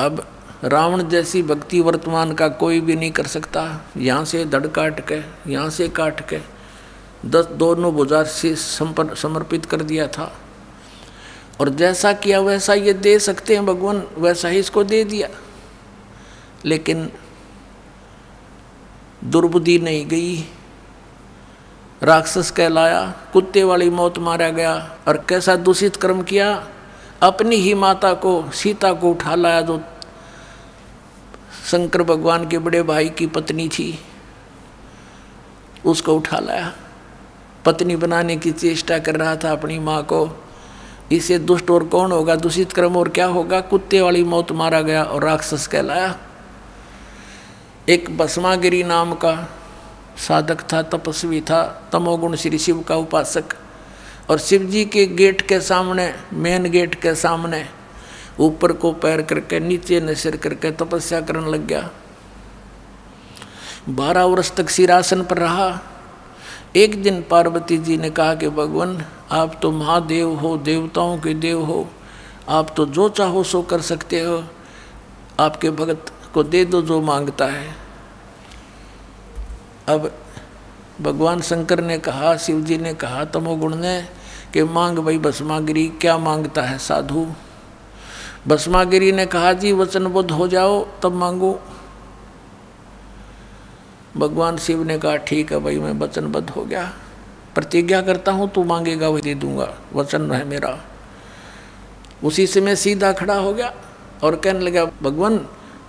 [0.00, 0.26] अब
[0.62, 5.50] रावण जैसी भक्ति वर्तमान का कोई भी नहीं कर सकता। यहाँ से धड़ काट के,
[5.52, 6.40] यहाँ से काट के
[7.26, 10.38] दस दोनों बुजार से समर्पित कर दिया था।
[11.60, 15.28] और जैसा किया वैसा ये दे सकते हैं भगवान, वैसा ही इसको दे दिया।
[16.64, 17.10] लेकिन
[19.24, 20.48] दुर्बुद्धि नहीं गई।
[22.02, 26.68] राक्षस कहलाया, कुत्ते वाली मौत मारा गया। और कैसा दूषित कर्म किया?
[27.22, 29.80] अपनी ही माता को, सीता को उठा लाया जो
[31.64, 33.98] शंकर भगवान के बड़े भाई की पत्नी थी।
[35.86, 36.72] उसको उठा लाया।
[37.64, 40.44] पत्नी बनाने की चेष्टा कर रहा था अपनी माँ को।
[41.12, 43.60] इसे दुष्ट और कौन होगा, दूषित क्रम और क्या होगा?
[43.60, 46.18] कुत्ते वाली मौत मारा गया और राक्षस कहलाया।
[47.88, 49.50] एक बसमागिरी नाम का
[50.18, 53.44] साधक था, तपस्वी था, तमोगुण श्री शिव का उपासक।
[54.30, 57.66] और शिव जी के गेट के सामने, मेन गेट के सामने
[58.40, 61.90] ऊपर को पैर करके, नीचे न सिर करके तपस्या करने लग गया।
[63.88, 65.80] बारह वर्ष तक सिरासन पर रहा।
[66.76, 71.64] एक दिन पार्वती जी ने कहा कि भगवान, आप तो महादेव हो, देवताओं के देव
[71.64, 71.88] हो।
[72.48, 74.44] आप तो जो चाहो सो कर सकते हो।
[75.40, 77.76] आपके भगत को दे दो जो माँगता है।
[79.88, 80.12] अब
[81.00, 84.08] भगवान शंकर ने कहा, शिव जी ने कहा, तमोगुण ने,
[84.52, 87.32] कि मांग भाई भस्मागिरी क्या माँगता है साधु?
[88.48, 91.58] भस्मागिरी ने कहा जी वचनबद्ध हो जाओ तब मांगो।
[94.16, 96.84] भगवान शिव ने कहा ठीक है भाई मैं वचनबद्ध हो गया।
[97.54, 100.78] प्रतिज्ञा करता हूँ तू मांगेगा वही दे दूँगा। वचन है मेरा।
[102.24, 103.72] उसी से मैं सीधा खड़ा हो गया
[104.24, 105.40] और कहने लगा भगवान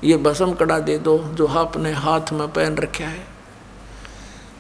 [0.04, 3.28] ये भस्म कड़ा दे दो जो आपने हाथ में पहन रखा है।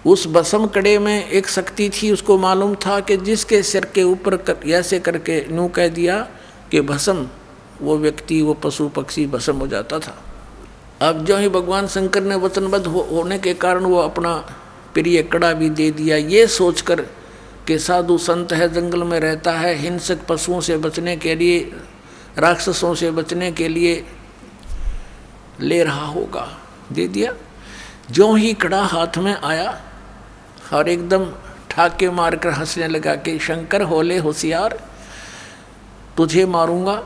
[0.05, 4.37] उस बसम कड़े में एक शक्ति थी उसको मालूम था कि जिसके सिर के ऊपर
[4.37, 6.19] कर, ऐसे करके नू कह दिया
[6.71, 7.27] कि भस्म
[7.81, 10.23] वो व्यक्ति वो पशु पक्षी भस्म हो जाता था।
[11.01, 14.35] अब जो ही भगवान शंकर ने वचनबद्ध हो, होने के कारण वो अपना
[14.93, 17.01] प्रिय कड़ा भी दे दिया। ये सोचकर
[17.67, 21.71] कि साधु संत है जंगल में रहता है हिंसक पशुओं से बचने के लिए
[22.37, 24.05] राक्षसों से बचने के लिए
[25.59, 26.57] ले रहा होगा।
[26.91, 27.33] दे दिया।
[28.11, 29.81] जो ही कड़ा हाथ में आया
[30.73, 31.25] और एकदम
[31.69, 34.79] ठाके मारकर हंसने लगा कि शंकर होले होशियार
[36.17, 37.03] तुझे मारूँगा।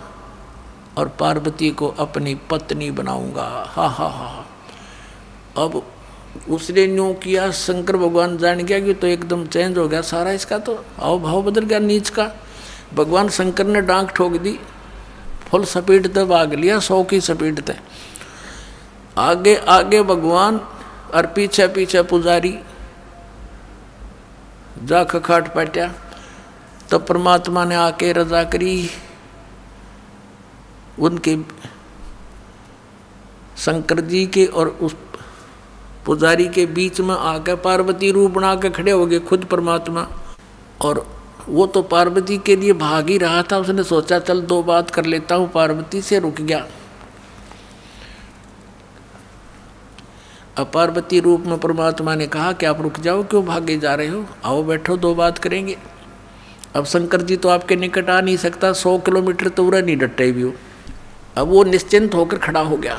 [1.00, 4.46] और पार्वती को अपनी पत्नी बनाऊँगा। हा हा हा
[5.58, 5.82] अब
[6.50, 10.58] उसने न्यू किया, शंकर भगवान जान गया कि तो एकदम चेंज हो गया सारा इसका
[10.60, 12.32] तो। आओ, भाव बदल गया नीच का।
[12.94, 14.60] भगवान शंकर ने डांक ठोक दी,
[15.50, 17.76] फुल सपेटते भाग लिया, सौ की सपेटते
[19.18, 20.60] आगे आगे भगवान
[21.16, 22.58] और पीछे पीछे पुजारी
[24.84, 25.92] जा खखाट पट्या।
[26.92, 28.90] तो परमात्मा ने आके रजा करी।
[31.00, 31.38] उनके
[33.58, 34.96] शंकर जी के और उस
[36.06, 40.08] पुजारी के बीच में आकर पार्वती रूप बना के खड़े हो गए खुद परमात्मा।
[40.82, 41.06] और
[41.50, 45.06] वो तो पार्वती के लिए भाग ही रहा था, उसने सोचा, चल दो बात कर
[45.06, 46.68] लेता हूँ। पार्वती से रुक गया।
[50.58, 54.08] अब पार्वती रूप में परमात्मा ने कहा कि आप रुक जाओ, क्यों भागे जा रहे
[54.08, 54.26] हो?
[54.46, 55.78] आओ, बैठो, दो बात करेंगे।
[56.76, 60.32] अब शंकर जी तो आपके निकट आ नहीं सकता, सौ किलोमीटर तो उड़ा नहीं डटे
[60.32, 60.54] भी हो।
[61.40, 62.98] अब वो निश्चिंत होकर खड़ा हो गया।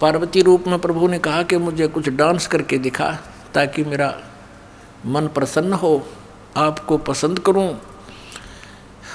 [0.00, 3.10] पार्वती रूप में प्रभु ने कहा कि मुझे कुछ डांस करके दिखा
[3.54, 4.14] ताकि मेरा
[5.06, 6.06] मन प्रसन्न हो,
[6.56, 7.68] आपको पसंद करूँ।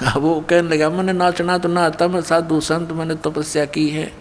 [0.06, 3.88] अब वो कहने लगा, मैंने नाचना तो ना आता मैं, साधु संत मैंने तपस्या की
[3.88, 4.12] है।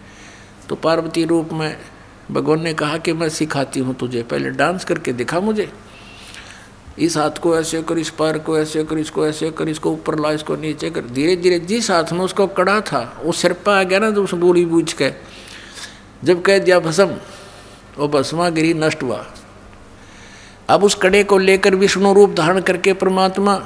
[0.69, 1.77] तो पार्वती रूप में
[2.31, 5.71] भगवान ने कहा कि मैं सिखाती हूँ तुझे, पहले डांस करके दिखा मुझे।
[7.01, 10.19] इस हाथ को ऐसे कर, इस पैर को ऐसे कर, इसको ऐसे कर, इसको ऊपर
[10.19, 13.71] ला, इसको नीचे कर। धीरे धीरे जिस हाथ में उसको कड़ा था, वो सिर पर
[13.71, 15.11] आ गया ना तो उस बोली बूझ के,
[16.23, 17.17] जब कह दिया, भस्म
[17.97, 19.25] वो भस्मा गिरी नष्ट हुआ।
[20.69, 23.57] अब उस कड़े को लेकर विष्णु रूप धारण करके परमात्मा,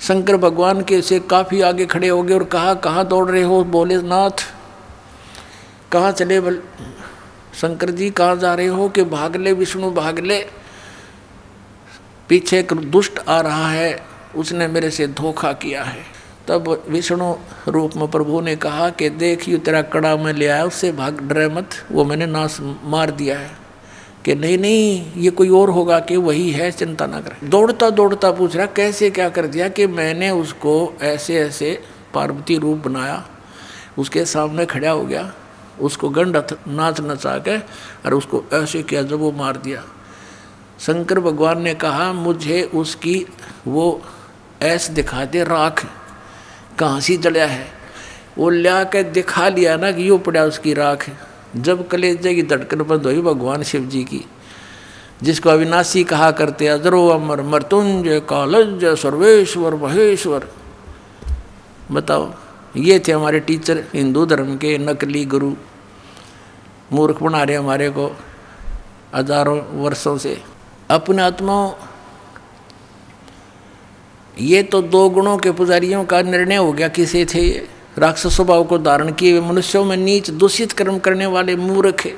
[0.00, 3.62] शंकर भगवान के से काफ़ी आगे खड़े हो गए और कहा, कहाँ दौड़ रहे हो
[3.66, 4.44] बोले नाथ
[5.92, 6.60] कहाँ चले बल
[7.54, 10.44] शंकर जी, कहाँ जा रहे हो कि भाग ले, विष्णु भाग ले?
[12.28, 14.00] पीछे एक दुष्ट आ रहा है,
[14.36, 16.02] उसने मेरे से धोखा किया है।
[16.48, 17.34] तब विष्णु
[17.68, 21.20] रूप में प्रभु ने कहा कि देख, यू तेरा कड़ा में ले आया, उससे भाग,
[21.20, 23.64] डरे मत। वो मैंने नाश मार दिया है।
[24.24, 28.30] कि नहीं नहीं, ये कोई और होगा कि वही है चिंता ना करें। दौड़ता दौड़ता
[28.30, 31.82] पूछ रहा, कैसे क्या कर दिया कि मैंने उसको ऐसे ऐसे
[32.14, 33.28] पार्वती रूप बनाया,
[33.98, 35.32] उसके सामने खड़ा हो गया,
[35.80, 36.36] उसको गंड
[36.68, 37.58] नाच नचा के,
[38.06, 39.84] और उसको ऐसे किया जब वो मार दिया।
[40.78, 43.26] शंकर भगवान ने कहा, मुझे उसकी
[43.66, 44.02] वो
[44.62, 45.84] ऐस दिखा दे राख
[46.78, 47.66] कहाँ सी जलिया है?
[48.38, 51.10] वो लिया के दिखा लिया ना कि यो पड़ा उसकी राख।
[51.56, 54.24] जब कलेजे की धड़कन बंद हुई भगवान शिव जी की,
[55.22, 60.48] जिसको अविनाशी कहा करते, अजरो अमर मृत्युंजय कालज सर्वेश्वर महेश्वर।
[61.92, 62.32] बताओ,
[62.76, 65.52] ये थे हमारे टीचर, हिंदू धर्म के नकली गुरु,
[66.92, 68.10] मूर्ख बना रहे हमारे को
[69.14, 70.36] हज़ारों वर्षों से।
[70.94, 71.72] अपने आत्माओं,
[74.38, 78.64] ये तो दो गुणों के पुजारियों का निर्णय हो गया किसे थे ये। राक्षस स्वभाव
[78.64, 82.14] को धारण किए हुए मनुष्यों में नीच दूषित कर्म करने वाले मूर्ख है।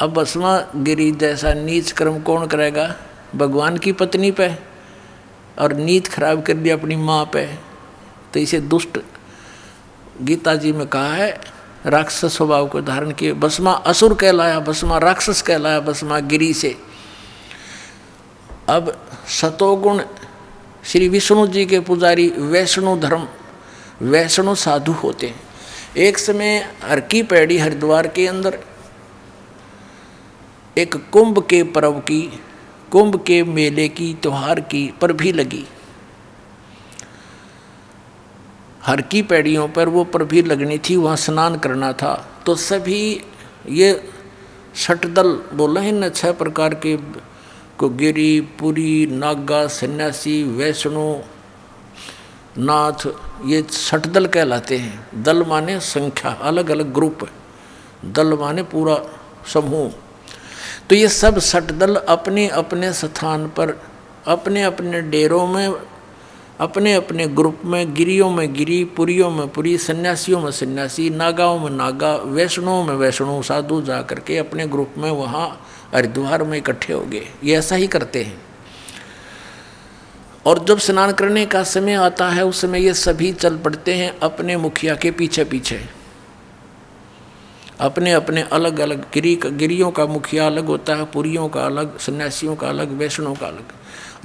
[0.00, 2.94] अब भस्मा गिरी जैसा नीच कर्म कौन करेगा?
[3.36, 4.48] भगवान की पत्नी पे
[5.58, 7.46] और नीत खराब कर दिया अपनी माँ पे।
[8.32, 8.98] तो इसे दुष्ट
[10.22, 11.40] गीता जी में कहा है,
[11.86, 16.76] राक्षस स्वभाव को धारण किए। भस्मा असुर कहलाया, भस्मा राक्षस कहलाया भस्मा गिरी से।
[18.68, 20.02] अब सतोगुण
[20.84, 23.26] श्री विष्णु जी के पुजारी वैष्णु धर्म,
[24.02, 25.40] वैष्णु साधु होते हैं।
[25.96, 28.58] एक समय हर की पैड़ी हरिद्वार के अंदर,
[30.78, 32.40] एक कुंभ के पर्व की,
[32.92, 35.64] कुंभ के मेले की, त्योहार की पर भी लगी।
[38.82, 42.14] हर की पैड़ियों पर वो पर भी लगनी थी, वहाँ स्नान करना था।
[42.46, 43.20] तो सभी
[43.68, 44.12] ये
[44.76, 46.96] छठदल बोला है न, छह प्रकार के
[47.78, 51.24] को गिरी पुरी, नागा, सन्यासी, वैष्णो,
[52.58, 53.06] नाथ,
[53.46, 57.18] ये छठ दल कहलाते हैं। दल माने संख्या अलग अलग ग्रुप।
[58.04, 58.98] दल माने पूरा
[59.52, 59.92] समूह।
[60.88, 63.82] तो ये सब छठ दल अपने अपने स्थान पर
[64.26, 65.74] अपने अपने डेरों में
[66.60, 71.70] अपने अपने ग्रुप में, गिरियों में गिरी, पुरियों में पुरी, सन्यासियों में सन्यासी, नागाओं में
[71.70, 77.00] नागा वैष्णुओं में वैष्णु, साधु जा करके अपने ग्रुप में वहाँ हरिद्वार में इकट्ठे हो
[77.00, 78.42] गए। ये ऐसा ही करते हैं।
[80.46, 84.18] और जब स्नान करने का समय आता है, उस समय ये सभी चल पड़ते हैं
[84.18, 86.04] अपने मुखिया के पीछे पीछे
[87.80, 92.56] अपने अपने अलग अलग गिरी, गिरियों का मुखिया अलग होता है, पुरियों का अलग, सन्यासियों
[92.56, 93.64] का अलग, वैष्णों का अलग,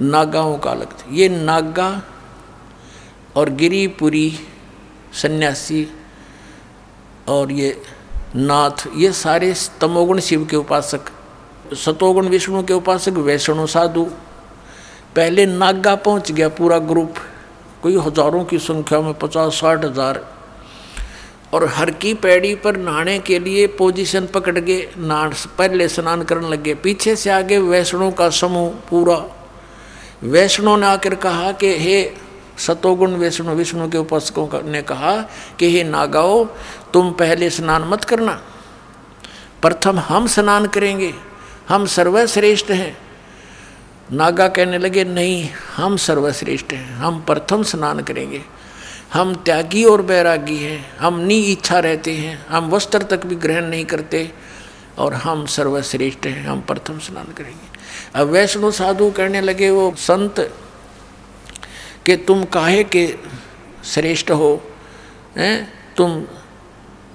[0.01, 2.03] नागाओं का अलग। ये नागा
[3.35, 4.39] और गिरी, पुरी,
[5.13, 5.87] सन्यासी
[7.27, 7.81] और ये
[8.35, 11.01] नाथ, ये सारे तमोगुण शिव के उपासक
[11.73, 14.03] सतोगुण विष्णु के उपासक वैष्णु साधु।
[15.15, 17.15] पहले नागा पहुँच गया पूरा ग्रुप।
[17.83, 20.39] कोई हज़ारों की संख्या में पचास साठ हज़ार।
[21.53, 26.49] और हर की पैड़ी पर नहाने के लिए पोजीशन पकड़ गए नहा पहले स्नान करने
[26.49, 29.35] लगे। पीछे से आगे वैष्णो का समूह पूरा।
[30.23, 32.13] वैष्णो ने आकर कहा कि, हे
[32.57, 35.21] सतोगुण वैष्णु, विष्णु के उपासकों ने कहा
[35.59, 36.45] कि, हे नागाओ,
[36.93, 38.41] तुम पहले स्नान मत करना।
[39.61, 41.28] प्रथम हम स्नान करेंगे।
[41.69, 42.97] हम सर्वश्रेष्ठ हैं।
[44.11, 48.41] नागा कहने लगे, नहीं, हम सर्वश्रेष्ठ हैं। हम प्रथम स्नान करेंगे।
[49.13, 53.65] हम त्यागी और बैरागी हैं। हम नी इच्छा रहते हैं। हम वस्त्र तक भी ग्रहण
[53.65, 54.31] नहीं करते
[54.97, 57.79] और हम सर्वश्रेष्ठ हैं। हम प्रथम स्नान करेंगे।
[58.15, 60.39] अब वैष्णो साधु कहने लगे, वो संत
[62.05, 63.15] कि तुम काहे के
[63.85, 64.63] श्रेष्ठ हो?
[65.37, 65.73] हैं?
[65.97, 66.27] तुम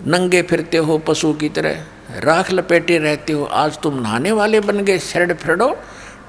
[0.07, 4.81] नंगे फिरते हो पशु की तरह। राख लपेटे रहते हो आज तुम नहाने वाले बन
[4.81, 5.77] गए शरण फिरडो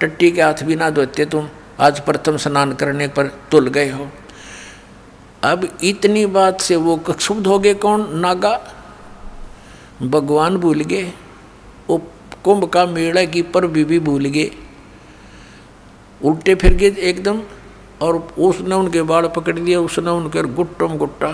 [0.02, 1.48] टट्टी के हाथ भी ना धोते तुम
[1.80, 4.08] आज प्रथम स्नान करने पर तुल गए हो।
[5.44, 8.20] अब इतनी बात से वो क्षुब्ध हो गए कौन?
[8.20, 8.60] नागा।
[10.02, 11.14] भगवान भूल गए
[11.90, 11.98] वो
[12.44, 14.52] कुंभ का मेड़ा की पर भी, भूल गए।
[16.24, 17.42] उल्टे फिर गए एकदम
[18.02, 21.32] और उसने उनके बाल पकड़ लिए उसने उनके गुट्टम गुट्टा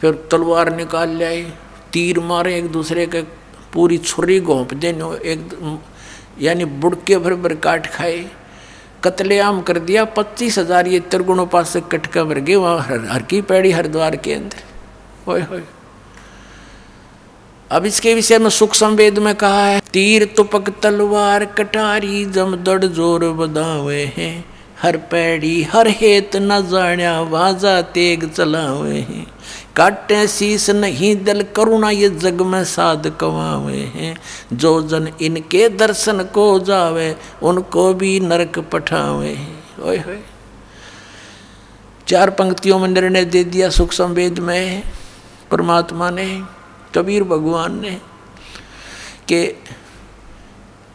[0.00, 1.42] फिर तलवार निकाल लाए
[1.92, 3.45] तीर मारे एक दूसरे के
[3.76, 5.80] पूरी छुरी घोंप देने एक
[6.40, 8.24] यानी बुड़के भर भर काट खाए।
[9.04, 13.40] कतलेआम कर दिया पच्चीस हज़ार ये त्रिगुण उपासक कटका मर गए वहाँ हर, हर की
[13.42, 15.62] पैड़ी हरिद्वार के अंदर। ओए होए
[17.70, 23.24] अब इसके विषय में सुख संवेद में कहा है तीर तुपक तलवार कटारी जमदड़ ज़ोर
[23.34, 24.44] बदावे हैं
[24.82, 29.26] हर पैड़ी हर हेत न जाण्या वाजा तेग चलावे हैं।
[29.76, 34.16] काटे शीस नहीं, दल करुणा ये जग में साध कमावे हैं।
[34.52, 40.22] जो जन इनके दर्शन को जावे, उनको भी नरक पठावे हैं। ओए होए।
[42.08, 44.82] चार पंक्तियों में निर्णय दे दिया सुख संवेद में।
[45.50, 46.42] परमात्मा ने,
[46.94, 48.00] कबीर भगवान ने,
[49.28, 49.46] के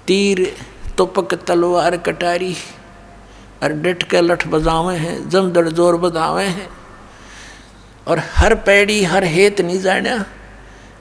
[0.08, 0.56] तीर
[0.98, 2.56] तुपक तलवार कटारी
[3.64, 6.81] और डट के लठ बजावे हैं जमदड़ ज़ोर बजावे हैं।
[8.08, 10.26] और हर पैड़ी, हर हेत नहीं जाना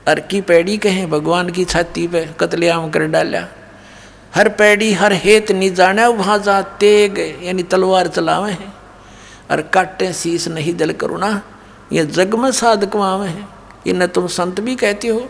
[0.09, 3.47] हर की पैड़ी कहें, भगवान की छाती पे कतलेआम कर डाला
[4.35, 8.73] हर पैड़ी, हर हेत नहीं जाना वहाँ जा तेग, यानी तलवार चलावे हैं।
[9.51, 11.43] और काटे शीस नहीं दल करुणा,
[11.93, 13.49] ये जग में साधक मावे हैं।
[13.87, 15.29] इन्हें तुम संत भी कहते हो।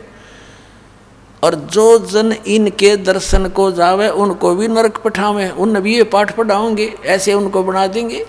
[1.43, 6.37] और जो जन इनके दर्शन को जावे, उनको भी नरक पठावे। उन भी ये पाठ
[6.37, 8.27] पढ़ाओगे, ऐसे उनको बना देंगे।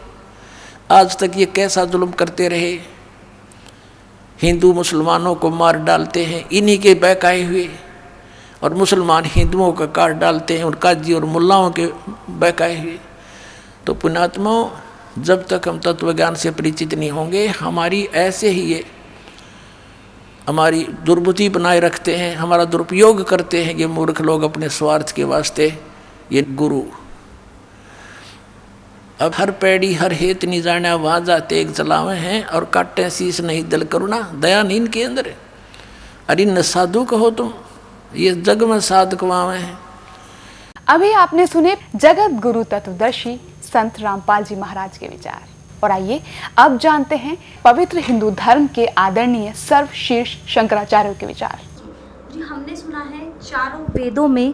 [0.92, 3.01] आज तक ये कैसा जुल्म करते रहे।
[4.42, 7.70] हिंदू मुसलमानों को मार डालते हैं, इन्हीं के बहकाए हुए।
[8.64, 11.86] और मुसलमान हिंदुओं का काट डालते हैं, और काजी और मुल्लाओं के
[12.30, 13.00] बहकाए हुए।
[13.86, 14.70] तो पुणात्माओं
[15.24, 18.86] जब तक हम तत्व ज्ञान से परिचित नहीं होंगे, हमारी ऐसे ही ये,
[20.48, 25.24] हमारी दुर्बुद्धि बनाए रखते हैं, हमारा दुरुपयोग करते हैं ये मूर्ख लोग अपने स्वार्थ के
[25.24, 25.80] वास्ते
[26.32, 26.82] ये गुरु
[29.22, 33.64] अब हर पैड़ी हर हेत नहीं जाना वहाँ जाते चलावे हैं और काटे शीश नहीं
[33.70, 35.30] दल करुणा दया नींद के अंदर
[36.30, 37.52] अरे न साधु कहो तुम
[38.16, 39.78] ये जग में साधक वावे हैं।
[40.88, 45.48] अभी आपने सुने जगत गुरु तत्वदर्शी संत रामपाल जी महाराज के विचार।
[45.84, 46.22] और आइए
[46.58, 51.60] अब जानते हैं पवित्र हिंदू धर्म के आदरणीय सर्वशीर्ष शंकराचार्य के विचार।
[52.34, 54.54] जी हमने सुना है चारों वेदों में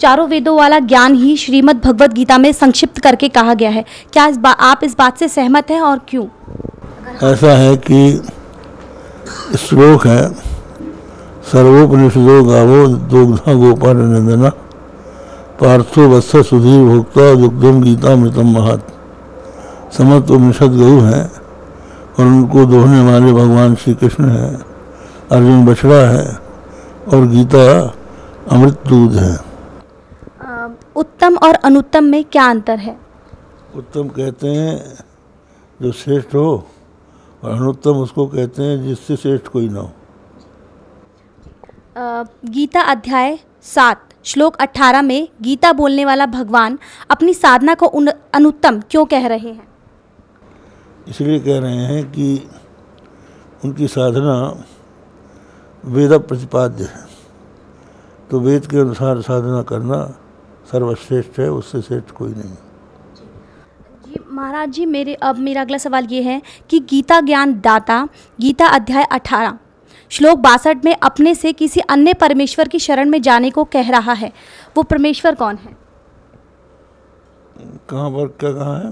[0.00, 4.26] चारों वेदों वाला ज्ञान ही श्रीमद् भगवत गीता में संक्षिप्त करके कहा गया है। क्या
[4.26, 6.26] इस बा, आप इस बात से सहमत हैं और क्यों?
[7.22, 8.22] ऐसा है कि
[9.58, 10.28] श्लोक है
[11.52, 14.48] सर्वोपनिषदो गावो दुग्धा गोपाल नंदना
[15.60, 18.86] पार्थो वत्स सुधीर भोक्ता दुग्धम गीता मृतम महत।
[19.98, 21.24] समस्त उपनिषद गऊ हैं
[22.18, 24.54] और उनको दोहने वाले भगवान श्री कृष्ण हैं
[25.32, 26.24] अर्जुन बछड़ा है
[27.08, 27.66] और गीता
[28.52, 29.47] अमृत दूध है।
[30.98, 32.96] उत्तम और अनुत्तम में क्या अंतर है?
[33.76, 35.04] उत्तम कहते हैं
[35.82, 36.66] जो श्रेष्ठ हो
[37.42, 39.90] और अनुत्तम उसको कहते हैं जिससे श्रेष्ठ कोई ना हो।
[42.44, 46.78] गीता अध्याय सात श्लोक अठारह में गीता बोलने वाला भगवान
[47.10, 49.68] अपनी साधना को उन, अनुत्तम क्यों कह रहे हैं?
[51.08, 52.48] इसलिए कह रहे हैं कि
[53.64, 54.64] उनकी साधना
[55.84, 57.06] वेद प्रतिपाद्य है।
[58.30, 59.98] तो वेद के अनुसार साधना करना
[60.70, 62.54] सर्वश्रेष्ठ है उससे श्रेष्ठ कोई नहीं
[64.06, 68.08] जी महाराज जी मेरे अब मेरा अगला सवाल ये है कि गीता ज्ञान दाता
[68.40, 69.58] गीता अध्याय अठारह
[70.10, 74.12] श्लोक बासठ में अपने से किसी अन्य परमेश्वर की शरण में जाने को कह रहा
[74.12, 74.32] है।
[74.76, 75.76] वो परमेश्वर कौन है?
[77.90, 78.90] कहाँ पर क्या कहा है?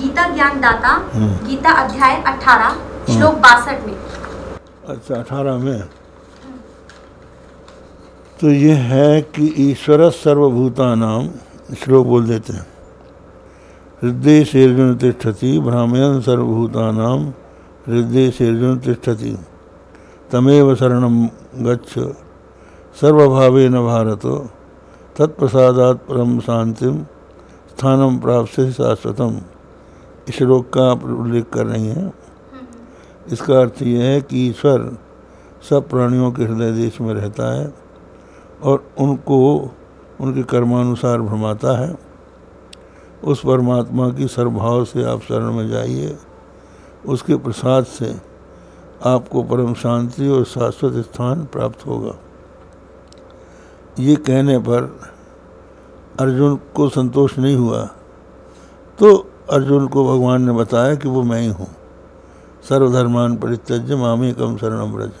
[0.00, 2.74] गीता ज्ञान दाता हम्म। गीता अध्याय अठारह
[3.12, 3.94] श्लोक बासठ में।
[4.88, 6.05] अच्छा अठारह में।
[8.40, 11.28] तो ये है कि ईश्वर सर्वभूता नाम
[11.74, 12.66] श्लोक बोल देते हैं।
[14.02, 17.28] हृदय शेर्जुन तिष्ठति भ्रामयन सर्वभूता नाम
[17.86, 19.38] हृदय शेर्जुन तिष्ठति।
[20.32, 21.98] तमेव शरणम गच्छ।
[23.00, 24.26] सर्वभावेन भारत,
[25.16, 27.02] तत्प्रसादात परम शांतिम
[27.70, 29.40] स्थानम प्राप्त से शाश्वतम।
[30.28, 32.12] इस श्लोक का आप उल्लेख कर रही हैं।
[33.32, 34.98] इसका अर्थ यह है कि ईश्वर
[35.70, 37.85] सब प्राणियों के हृदय देश में रहता है।
[38.62, 39.70] और उनको
[40.20, 41.98] उनके कर्मानुसार भ्रमाता है।
[43.24, 46.18] उस परमात्मा की सर्वभाव से आप शरण में जाइए।
[47.06, 48.16] उसके प्रसाद से
[49.04, 52.12] आपको परम शांति और शाश्वत स्थान प्राप्त होगा।
[53.98, 55.00] ये कहने पर
[56.20, 57.84] अर्जुन को संतोष नहीं हुआ।
[58.98, 61.68] तो अर्जुन को भगवान ने बताया कि वो मैं ही हूँ।
[62.68, 65.12] सर्वधर्मान परित्यज्य मामे कम शरणम ब्रज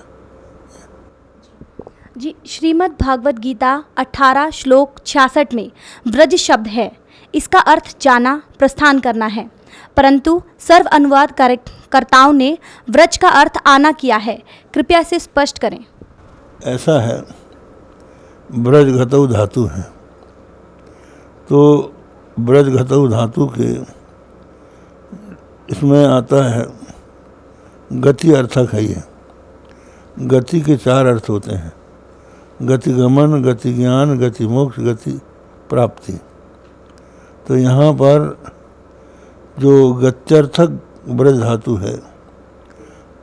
[2.16, 5.70] जी, श्रीमद् भागवत गीता 18 श्लोक 66 में
[6.08, 6.96] व्रज शब्द है।
[7.34, 9.50] इसका अर्थ जाना, प्रस्थान करना है।
[9.96, 12.58] परंतु सर्व अनुवाद कर- कर्ताओं ने
[12.90, 14.42] व्रज का अर्थ आना किया है।
[14.74, 15.84] कृपया इसे स्पष्ट करें।
[16.64, 17.22] ऐसा है,
[18.54, 19.82] ब्रज घतऊ धातु है।
[21.48, 21.92] तो
[22.40, 23.72] ब्रज घतऊ धातु के
[25.70, 26.66] इसमें आता है,
[27.92, 29.02] गति अर्थक है ये।
[30.18, 31.75] गति के चार अर्थ होते हैं।
[32.62, 35.20] गति गमन, गति ज्ञान, गति मोक्ष, गति
[35.70, 36.12] प्राप्ति।
[37.48, 38.38] तो यहाँ पर
[39.58, 42.02] जो गत्यर्थक ब्रज धातु है,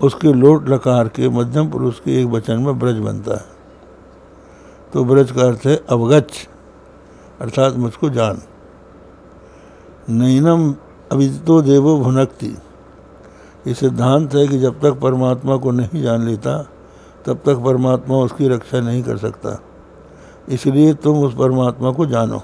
[0.02, 3.46] उसके लोट लकार के मध्यम पुरुष के एक वचन में ब्रज बनता है।
[4.94, 6.48] तो ब्रज का अर्थ है अवगच्छ,
[7.42, 8.42] अर्थात मुझको जान।
[10.10, 10.76] नैनम
[11.12, 12.58] अविदितो देवो भुनकती।
[13.68, 16.70] ये सिद्धांत है कि जब तक परमात्मा को नहीं जान लेता
[17.26, 19.60] तब तक परमात्मा उसकी रक्षा नहीं कर सकता।
[20.50, 22.42] इसलिए तुम उस परमात्मा को जानो।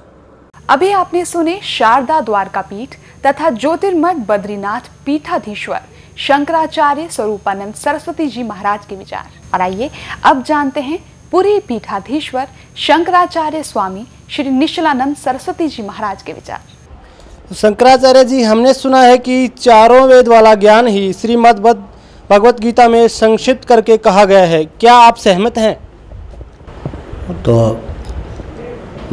[0.70, 5.82] अभी आपने सुने शारदा द्वारका पीठ तथा ज्योतिर्मठ बद्रीनाथ पीठाधीश्वर
[6.18, 9.90] शंकराचार्य स्वरूपानंद सरस्वती जी महाराज के विचार। और आइए
[10.24, 11.00] अब जानते हैं
[11.32, 19.02] पूरी पीठाधीश्वर शंकराचार्य स्वामी श्री निश्चलानंद सरस्वती जी महाराज के विचार। शंकराचार्य जी हमने सुना
[19.02, 21.60] है कि चारों वेद वाला ज्ञान ही श्रीमद्
[22.30, 25.74] भगवत गीता में संक्षिप्त करके कहा गया है। क्या आप सहमत हैं?
[27.44, 27.56] तो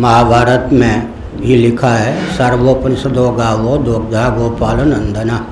[0.00, 5.46] महाभारत में भी लिखा है सर्वोपनिषदो गावो दुग्धा गोपाल नंदना।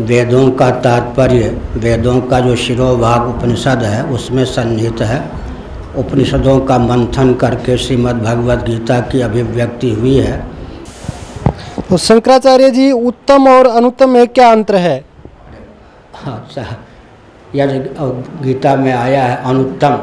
[0.00, 5.20] वेदों का तात्पर्य वेदों का जो शिरोभाग उपनिषद है उसमें सन्निहित है।
[5.96, 10.38] उपनिषदों का मंथन करके श्रीमद् भगवद गीता की अभिव्यक्ति हुई है।
[11.90, 15.07] तो शंकराचार्य जी उत्तम और अनुत्तम में क्या अंतर है?
[16.26, 16.62] अच्छा
[17.54, 17.72] यह
[18.42, 19.98] गीता में आया है अनुत्तम।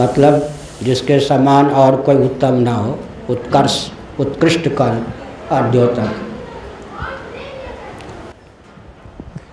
[0.00, 0.42] मतलब
[0.82, 2.98] जिसके समान और कोई उत्तम ना हो
[3.30, 3.78] उत्कर्ष
[4.20, 5.02] उत्कृष्ट कल
[5.52, 6.28] और द्योतक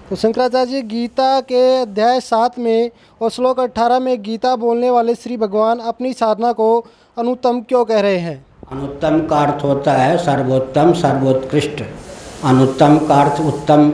[0.10, 5.16] तो शंकराचार्य जी गीता के अध्याय सात में और श्लोक अठारह में गीता बोलने वाले
[5.16, 6.70] श्री भगवान अपनी साधना को
[7.18, 8.46] अनुत्तम क्यों कह रहे हैं?
[8.72, 11.84] अनुत्तम का अर्थ होता है सर्वोत्तम सर्वोत्कृष्ट।
[12.44, 13.92] अनुत्तम का अर्थ उत्तम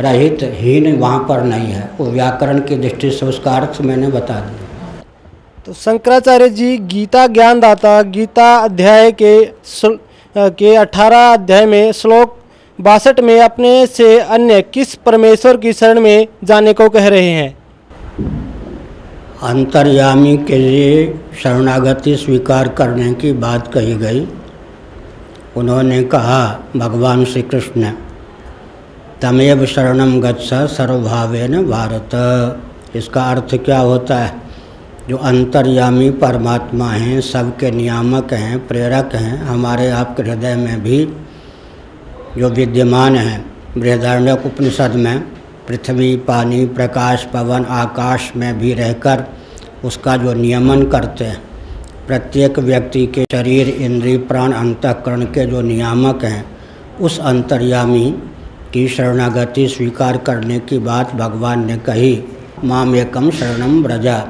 [0.00, 4.38] रहित हीन वहाँ पर नहीं है। वो व्याकरण की दृष्टि से उसका अर्थ मैंने बता
[4.40, 5.02] दिया।
[5.66, 9.34] तो शंकराचार्य जी गीता ज्ञानदाता गीता अध्याय के
[10.36, 12.36] के अठारह अध्याय में श्लोक
[12.78, 17.56] बासठ में अपने से अन्य किस परमेश्वर की शरण में जाने को कह रहे हैं?
[19.42, 21.06] अंतर्यामी के लिए
[21.42, 24.26] शरणागति स्वीकार करने की बात कही गई।
[25.56, 26.40] उन्होंने कहा
[26.76, 27.92] भगवान श्री कृष्ण
[29.24, 32.10] तमेव शरणम गच्छ सर्वभावेन भारत।
[32.96, 34.32] इसका अर्थ क्या होता है?
[35.08, 40.98] जो अंतर्यामी परमात्मा हैं, सबके नियामक हैं, प्रेरक हैं, हमारे आपके हृदय में भी
[42.38, 45.18] जो विद्यमान हैं, बृहदारण्यक उपनिषद में,
[45.68, 49.24] पृथ्वी, पानी, प्रकाश, पवन, आकाश में भी रहकर
[49.84, 51.42] उसका जो नियमन करते हैं,
[52.06, 56.44] प्रत्येक व्यक्ति के शरीर, इंद्रिय, प्राण, अंतकरण के जो नियामक हैं,
[57.00, 58.14] उस अंतर्यामी
[58.74, 62.24] की शरणागति स्वीकार करने की बात भगवान ने कही।
[62.64, 64.24] माम एकम शरणम ब्रजा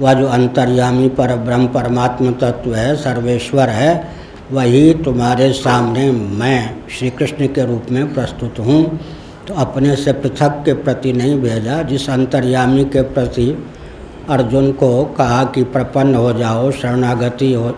[0.00, 4.08] वह जो अंतर्यामी पर ब्रह्म परमात्म तत्व है, सर्वेश्वर है,
[4.52, 9.00] वही तुम्हारे सामने मैं श्री कृष्ण के रूप में प्रस्तुत हूँ।
[9.48, 13.64] तो अपने से पृथक के प्रति नहीं भेजा। जिस अंतर्यामी के प्रति
[14.28, 17.70] अर्जुन को कहा कि प्रपन्न हो जाओ, शरणागति हो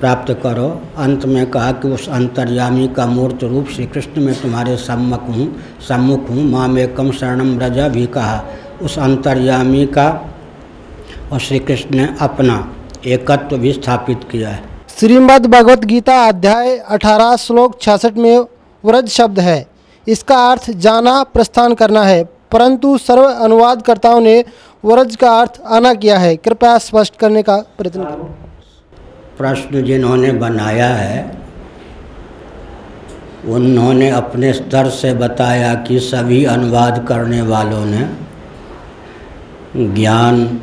[0.00, 0.68] प्राप्त करो।
[0.98, 5.46] अंत में कहा कि उस अंतर्यामी का मूर्त रूप श्री कृष्ण में तुम्हारे सम्मुख हूँ
[5.88, 8.42] सम्मुख हूँ, माँ में कम शरणम रजा भी कहा।
[8.82, 10.08] उस अंतर्यामी का
[11.32, 12.56] और श्री कृष्ण ने अपना
[13.06, 18.38] एकत्व भी स्थापित किया है। श्रीमद् भगवत गीता अध्याय 18 श्लोक छियासठ में
[18.84, 19.66] व्रज शब्द है।
[20.06, 24.38] इसका अर्थ जाना, प्रस्थान करना है, परंतु सर्व अनुवादकर्ताओं ने
[24.84, 28.34] व्रज का अर्थ आना किया है। कृपया स्पष्ट करने का प्रयत्न करें।
[29.38, 31.38] प्रश्न जिन्होंने बनाया है,
[33.44, 38.08] उन्होंने अपने स्तर से बताया कि सभी अनुवाद करने वालों ने
[39.94, 40.60] ज्ञान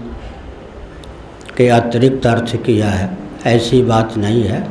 [1.58, 4.68] के अतिरिक्त अर्थ किया है। ऐसी बात नहीं है।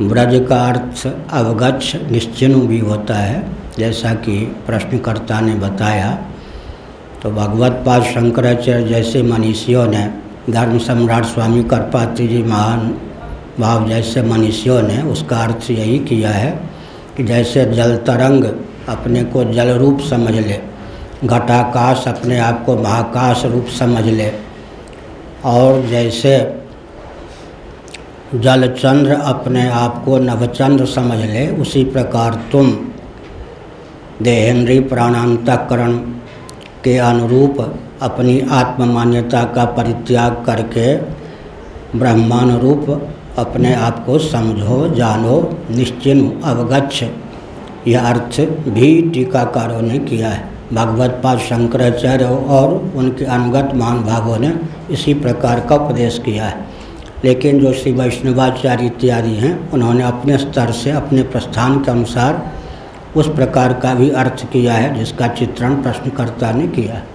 [0.00, 3.48] ब्रज का अर्थ अवगच्छ निश्चिन्ह भी होता है,
[3.78, 6.18] जैसा कि प्रश्नकर्ता ने बताया।
[7.22, 12.94] तो भगवत पाद शंकराचार्य जैसे मनीषियों ने धर्म सम्राट स्वामी करपात्री जी महान
[13.60, 16.50] भाव जैसे मनीषियों ने उसका अर्थ यही किया है
[17.16, 18.44] कि जैसे जल तरंग
[18.88, 20.60] अपने को जल रूप समझ ले,
[21.24, 24.32] घटाकाश अपने आप को महाकाश रूप समझ ले,
[25.44, 26.60] और जैसे
[28.34, 32.72] जलचंद्र अपने आप को नवचंद्र समझ ले, उसी प्रकार तुम
[34.22, 35.96] देहेंद्रीय प्राणांतकरण
[36.84, 40.96] के अनुरूप अपनी आत्म मान्यता का परित्याग करके
[41.98, 47.04] ब्रह्मानुरूप अपने आप को समझो, जानो निश्चिन्ह अवगच्छ।
[47.88, 54.52] यह अर्थ भी टीकाकारों ने किया है। भगवत पाद शंकराचार्य और उनके अनुगत महानुभावों ने
[54.90, 56.66] इसी प्रकार का उपदेश किया है।
[57.24, 62.52] लेकिन जो श्री वैष्णवाचार्य इत्यादि हैं, उन्होंने अपने स्तर से अपने प्रस्थान के अनुसार
[63.16, 67.09] उस प्रकार का भी अर्थ किया है, जिसका चित्रण प्रश्नकर्ता ने किया है।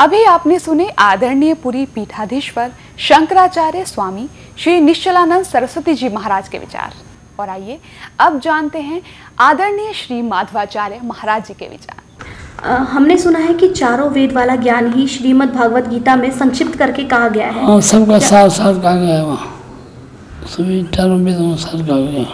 [0.00, 6.92] अभी आपने सुने आदरणीय पुरी पीठाधीश्वर शंकराचार्य स्वामी श्री निश्चलानंद सरस्वती जी महाराज के विचार।
[7.38, 7.78] और आइए
[8.20, 9.00] अब जानते हैं
[9.38, 14.92] आदरणीय श्री माधवाचार्य महाराज जी के विचार। हमने सुना है कि चारों वेद वाला ज्ञान
[14.92, 18.94] ही श्रीमद् भागवत गीता में संक्षिप्त करके कहा गया है। हाँ सबका साथ साथ कहा
[18.96, 19.36] गया है
[20.46, 22.26] सभी चारों वेदों कहा गया है।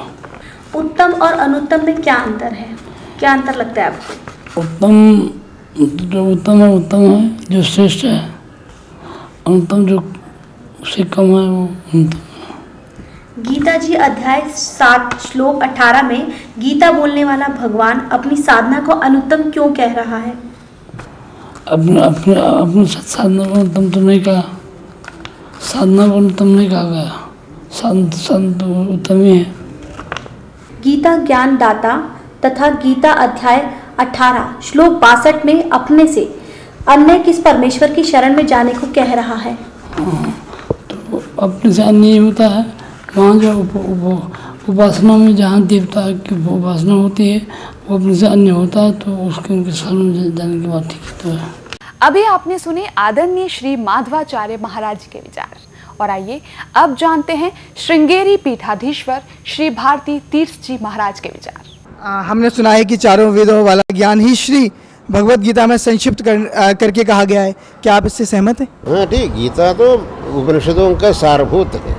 [0.75, 2.69] उत्तम और अनुत्तम में क्या अंतर है?
[3.19, 4.61] क्या अंतर लगता है आपको?
[4.61, 5.41] उत्तम
[5.79, 8.19] जो उत्तम है उत्तम है जो श्रेष्ठ है
[9.47, 9.99] अनुत्तम जो
[10.83, 17.47] उससे कम है वो अनुत्तम गीता जी अध्याय सात श्लोक अठारह में गीता बोलने वाला
[17.47, 20.35] भगवान अपनी साधना को अनुत्तम क्यों कह रहा है?
[21.69, 24.43] अपने अपने अपने साधना को उत्तम तो नहीं कहा।
[25.61, 27.31] साधना को उत्तम नहीं कहा गया।
[27.73, 29.55] साधन साधन तो उत्तम ही है।
[30.83, 31.97] गीता ज्ञान दाता
[32.45, 36.25] तथा गीता अध्याय 18 श्लोक बासठ में अपने से
[36.89, 39.55] अन्य किस परमेश्वर की शरण में जाने को कह रहा है?
[40.91, 42.65] तो अपने से अन्य होता है
[43.17, 47.39] वहाँ जो उप, उप, उपासना में जहाँ देवता की उपासना होती है
[47.89, 51.13] वो अपने से अन्य होता है तो उसके उनके शरण में जाने की बात ठीक
[51.23, 51.49] तो है।
[52.03, 55.57] अभी आपने सुने आदरणीय श्री माधवाचार्य महाराज जी के विचार।
[56.01, 56.41] और आइए
[56.75, 61.74] अब जानते हैं श्रृंगेरी पीठाधीश्वर श्री भारती तीर्थ जी महाराज के विचार।
[62.05, 64.71] आ, हमने सुना है कि चारों वेदों वाला ज्ञान ही श्री
[65.09, 67.53] भगवत गीता में संक्षिप्त कर, आ, करके कहा गया है।
[67.83, 68.67] क्या आप इससे सहमत हैं?
[68.89, 69.93] हाँ ठीक। गीता तो
[70.41, 71.97] उपनिषदों का सारभूत है।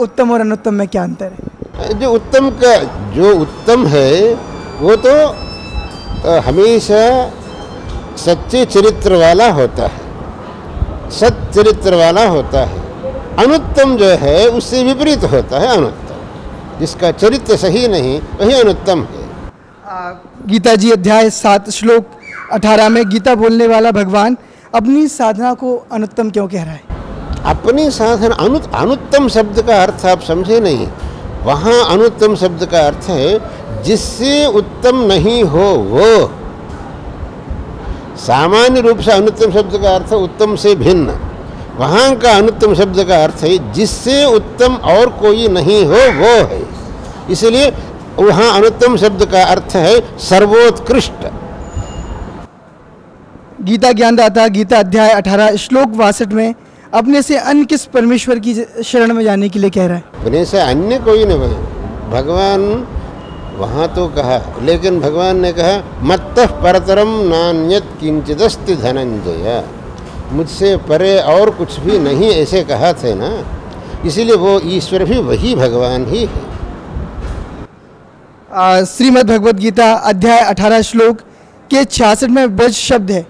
[0.00, 1.98] उत्तम और अनुत्तम में क्या अंतर है?
[2.00, 2.76] जो उत्तम का
[3.14, 4.34] जो उत्तम है
[4.80, 5.14] वो तो
[6.48, 7.02] हमेशा
[8.18, 12.78] सच्चे चरित्र वाला होता है। सत चरित्र वाला होता है।
[13.44, 16.09] अनुत्तम जो है उससे विपरीत होता है अनुत्तम।
[16.80, 19.28] जिसका चरित्र सही नहीं वही अनुत्तम है।
[20.48, 22.04] गीता जी अध्याय सात श्लोक
[22.52, 24.36] अठारह में गीता बोलने वाला भगवान
[24.74, 26.82] अपनी साधना को अनुत्तम क्यों कह रहा है?
[27.46, 30.86] अपनी साधना अनु अनुत्तम शब्द का अर्थ आप समझे नहीं।
[31.44, 36.10] वहाँ अनुत्तम शब्द का अर्थ है जिससे उत्तम नहीं हो वो।
[38.20, 41.18] सामान्य रूप से अनुत्तम शब्द का अर्थ उत्तम से भिन्न।
[41.80, 46.62] वहाँ का अनुत्तम शब्द का अर्थ है जिससे उत्तम और कोई नहीं हो वो है।
[47.30, 47.70] इसलिए
[48.18, 51.24] वहाँ अनुत्तम शब्द का अर्थ है सर्वोत्कृष्ट।
[53.62, 56.54] गीता ज्ञानदाता गीता अध्याय अठारह श्लोक बासठ में
[56.92, 60.04] अपने से अन्य किस परमेश्वर की शरण में जाने के लिए कह रहा है?
[60.20, 61.38] अपने से अन्य कोई नहीं
[62.12, 62.62] भगवान
[63.58, 69.62] वहाँ तो कहा लेकिन भगवान ने कहा मत्त परतरम नान्यत किंचिदस्ति धनंजय
[70.32, 73.30] मुझसे परे और कुछ भी नहीं ऐसे कहा थे ना।
[74.06, 76.48] इसीलिए वो ईश्वर भी वही भगवान ही है।
[78.86, 81.20] श्रीमद् भगवत गीता अध्याय अठारह श्लोक
[81.70, 83.26] के छियासठ में ब्रज शब्द है।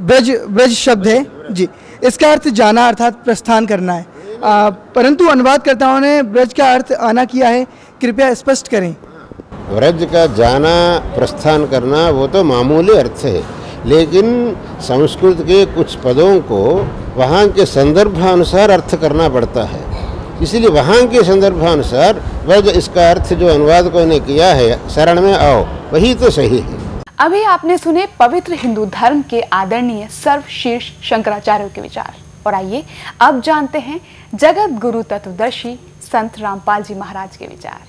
[0.00, 1.68] ब्रज ब्रज शब्द है। जी।
[2.04, 4.06] इसका अर्थ जाना अर्थात प्रस्थान करना है।
[4.44, 7.64] आ, परंतु अनुवादकर्ताओं ने ब्रज का अर्थ आना किया है
[8.00, 8.94] कृपया स्पष्ट करें।
[9.70, 10.72] व्रज का जाना
[11.16, 13.42] प्रस्थान करना वो तो मामूली अर्थ है।
[13.86, 16.62] लेकिन संस्कृत के कुछ पदों को
[17.16, 19.88] वहाँ के संदर्भानुसार अर्थ करना पड़ता है।
[20.42, 25.64] इसलिए वहाँ के संदर्भानुसार व्रज इसका अर्थ जो अनुवादकों ने किया है, शरण में आओ,
[25.92, 26.78] वही तो सही है।
[27.18, 32.14] अभी आपने सुने पवित्र हिंदू धर्म के आदरणीय सर्वशीर्ष शंकराचार्य के विचार।
[32.46, 32.84] और आइए,
[33.20, 34.00] अब जानते हैं
[34.34, 37.80] जगत गुरु तत्वदर्शी संत रामपाल जी महाराज के विचार।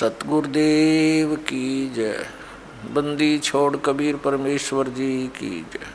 [0.00, 2.26] सतगुरुदेव की जय।
[2.90, 5.86] बंदी छोड़ कबीर परमेश्वर जी की जय।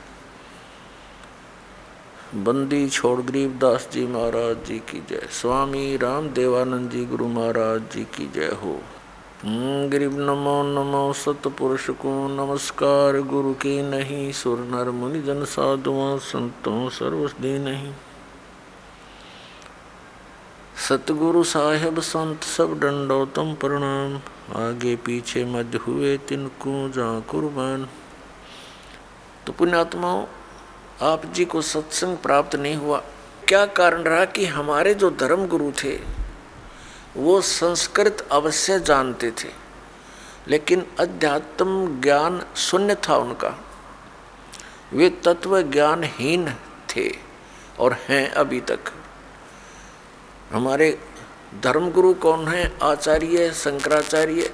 [2.40, 8.04] बंदी छोड़ गरीबदास जी महाराज जी की जय। स्वामी राम देवानंद जी गुरु महाराज जी
[8.04, 8.82] की जय हो।
[9.44, 16.18] हम्म, गरीब नमो नमो सतपुरुष को नमस्कार। गुरु की नहीं सुर नर मुनि जन साधुओं
[16.18, 17.94] संतों सर्वस्दी नहीं।
[20.76, 24.16] सतगुरु साहेब संत सब दंडोतम प्रणाम।
[24.56, 27.88] आगे पीछे मध्य हुए तिनको जा कुर्बान।
[29.48, 30.26] तो पुण्यात्माओं,
[31.02, 32.98] आप जी को सत्संग प्राप्त नहीं हुआ।
[33.48, 35.96] क्या कारण रहा कि हमारे जो धर्म गुरु थे,
[37.18, 39.50] वो संस्कृत अवश्य जानते थे,
[40.48, 43.54] लेकिन अध्यात्म ज्ञान शून्य था उनका।
[44.94, 46.48] वे तत्व ज्ञानहीन
[46.90, 47.10] थे
[47.80, 48.80] और हैं अभी तक।
[50.56, 50.98] हमारे
[51.64, 52.72] धर्मगुरु कौन है?
[52.84, 54.50] आचार्य, शंकराचार्य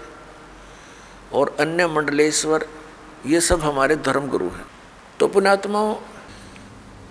[1.33, 2.65] और अन्य मंडलेश्वर,
[3.25, 4.65] ये सब हमारे धर्मगुरु हैं।
[5.19, 5.93] तो पुण्यात्माओं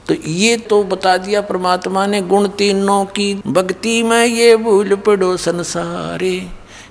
[0.09, 5.37] तो ये तो बता दिया परमात्मा ने, गुण तीनों की। भक्ति में ये भूल पड़ो
[5.37, 6.39] संसारे,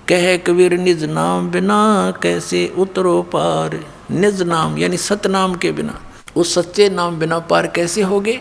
[0.10, 1.80] कह कबीर निज नाम बिना,
[2.24, 3.80] कैसे उतरो पार?
[4.12, 6.00] निज नाम, यानी सतनाम के बिना।
[6.36, 8.40] उस सच्चे नाम बिना पार कैसे होगे?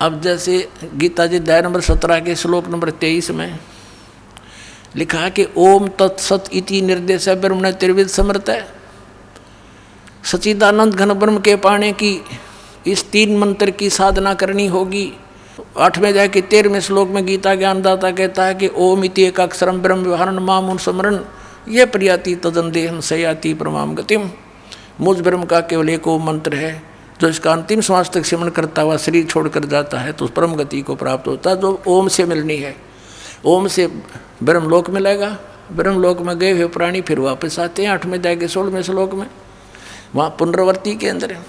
[0.00, 3.58] अब जैसे गीता जी अध्याय नंबर सत्रह के श्लोक नंबर तेईस में
[4.96, 8.66] लिखा कि ओम तत्सत इति निर्देश ब्रह्म ने त्रिविध समर्थ। है
[10.24, 12.24] सचिदानंद घन ब्रह्म के पाने की
[12.86, 15.12] इस तीन मंत्र की साधना करनी होगी।
[15.78, 19.82] आठवें जाए कि तेरहवें श्लोक में गीता ज्ञानदाता कहता है कि ओम इति एक अक्षरम
[19.82, 21.18] ब्रह्म व्यवहारण माम स्मरण
[21.68, 24.30] यह प्रयाति तदन देहम सयाति परमाम गतिम।
[25.00, 26.89] मुझ ब्रह्म का केवल एक ओम मंत्र है।
[27.20, 30.54] जो इसका अंतिम श्वास तक सिमरण करता हुआ शरीर छोड़कर जाता है तो उस परम
[30.54, 32.74] गति को प्राप्त होता है, जो ओम से मिलनी है।
[33.44, 33.86] ओम से
[34.42, 35.36] ब्रह्मलोक मिलेगा
[35.72, 39.26] ब्रह्मलोक में गए हुए प्राणी फिर वापस आते हैं, आठवें के सोलहवें श्लोक में।
[40.14, 41.44] वहाँ पुनर्वर्ती के अंदर है।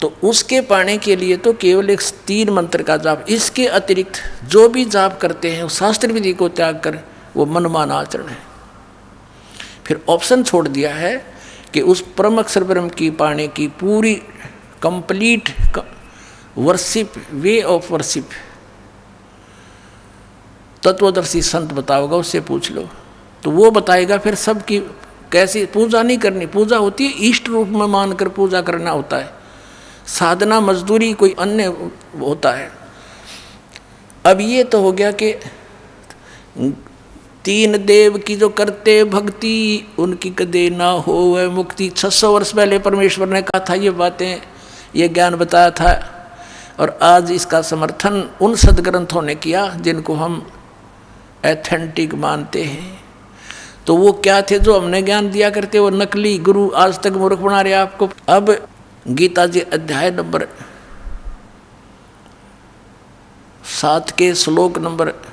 [0.00, 4.68] तो उसके पाने के लिए तो केवल एक तीन मंत्र का जाप, इसके अतिरिक्त जो
[4.68, 6.98] भी जाप करते हैं शास्त्र विधि को त्याग कर,
[7.36, 8.38] वो मनमान आचरण है।
[9.86, 11.14] फिर ऑप्शन छोड़ दिया है
[11.74, 14.14] कि उस परम अक्षर ब्रह्म की पाने की पूरी
[14.82, 15.50] complete
[16.58, 18.28] worship way of worship
[20.82, 22.88] तत्वदर्शी संत बताओगा, उससे पूछ लो।
[23.42, 24.78] तो वो बताएगा फिर सबकी
[25.32, 29.30] कैसी पूजा नहीं करनी। पूजा होती है इष्ट रूप में मानकर पूजा करना होता है।
[30.06, 31.64] साधना, मजदूरी, कोई अन्य
[32.20, 32.72] होता है।
[34.26, 35.32] अब ये तो हो गया कि
[37.44, 42.78] तीन देव की जो करते भक्ति, उनकी कदे ना हो वह मुक्ति 600 वर्ष पहले
[42.78, 44.42] परमेश्वर ने कहा था ये बातें,
[44.96, 46.18] ये ज्ञान बताया था।
[46.80, 50.50] और आज इसका समर्थन उन सदग्रंथों ने किया, जिनको हम
[51.44, 53.04] एथेंटिक मानते हैं।
[53.86, 55.78] तो वो क्या थे जो हमने ज्ञान दिया करते?
[55.78, 58.68] वो नकली गुरु आज तक मूर्ख बना रहे आपको। अब
[59.08, 60.46] गीता जी अध्याय नंबर
[63.64, 65.31] सात के श्लोक नंबर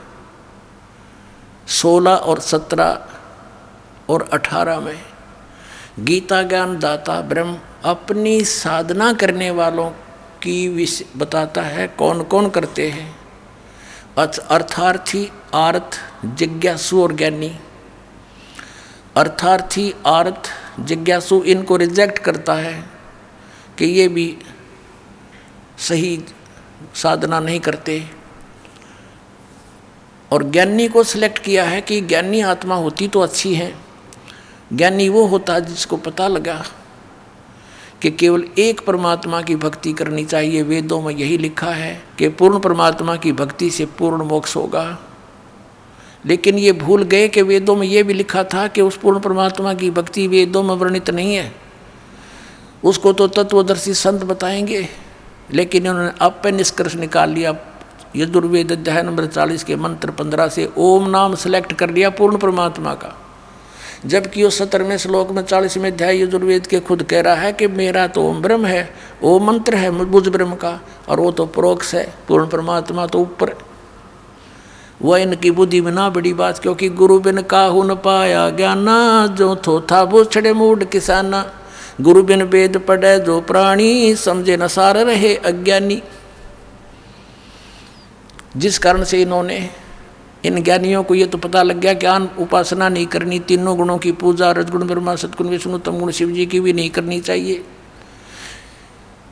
[1.69, 3.05] सोलह और सत्रह
[4.09, 4.99] और अठारह में
[5.99, 9.89] गीता ज्ञान दाता ब्रह्म अपनी साधना करने वालों
[10.43, 13.19] की बताता है कौन कौन करते हैं।
[14.49, 17.59] अर्थार्थी, आर्थ, जिज्ञासु और ज्ञानी।
[19.15, 20.49] अर्थार्थी, आर्थ,
[20.79, 22.83] जिज्ञासु इनको रिजेक्ट करता है
[23.77, 24.37] कि ये भी
[25.77, 26.25] सही
[26.95, 28.18] साधना नहीं करते।
[30.31, 33.75] और ज्ञानी को सिलेक्ट किया है कि ज्ञानी आत्मा होती तो अच्छी है।
[34.73, 36.65] ज्ञानी वो होता जिसको पता लगा
[38.01, 42.59] कि केवल एक परमात्मा की भक्ति करनी चाहिए। वेदों में यही लिखा है कि पूर्ण
[42.59, 44.99] परमात्मा की भक्ति से पूर्ण मोक्ष होगा।
[46.25, 49.73] लेकिन ये भूल गए कि वेदों में ये भी लिखा था कि उस पूर्ण परमात्मा
[49.73, 51.55] की भक्ति वेदों में वर्णित नहीं है।
[52.83, 54.89] उसको तो तत्वदर्शी संत बताएँगे,
[55.51, 57.51] लेकिन उन्होंने पे निष्कर्ष निकाल लिया।
[58.15, 62.93] यजुर्वेद अध्याय नंबर चालीस के मंत्र पंद्रह से ओम नाम सेलेक्ट कर लिया पूर्ण परमात्मा
[62.93, 63.13] का।
[64.05, 68.07] जबकि वो सत्तरवें श्लोक में चालीसवें अध्याय यजुर्वेद के खुद कह रहा है कि मेरा
[68.07, 68.89] तो ओम ब्रह्म है
[69.23, 70.79] वो मंत्र है बुझ ब्रह्म का,
[71.09, 73.55] और वो तो प्रोक्ष है, पूर्ण परमात्मा तो ऊपर।
[75.01, 79.55] वह इनकी बुद्धि में ना बड़ी बात, क्योंकि गुरु बिन काहू न पाया ज्ञाना, जो
[79.55, 81.45] थो था वो छड़े मूड किसाना।
[82.01, 86.01] गुरु बिन वेद पढ़े, जो प्राणी समझे न सार रहे अज्ञानी।
[88.57, 89.69] जिस कारण से इन्होंने
[90.45, 94.11] इन ज्ञानियों को ये तो पता लग गया ज्ञान उपासना नहीं करनी, तीनों गुणों की
[94.11, 97.63] पूजा, रजगुण, ब्रह्मा, सदगुण, विष्णु, तम गुण शिव जी की भी नहीं करनी चाहिए।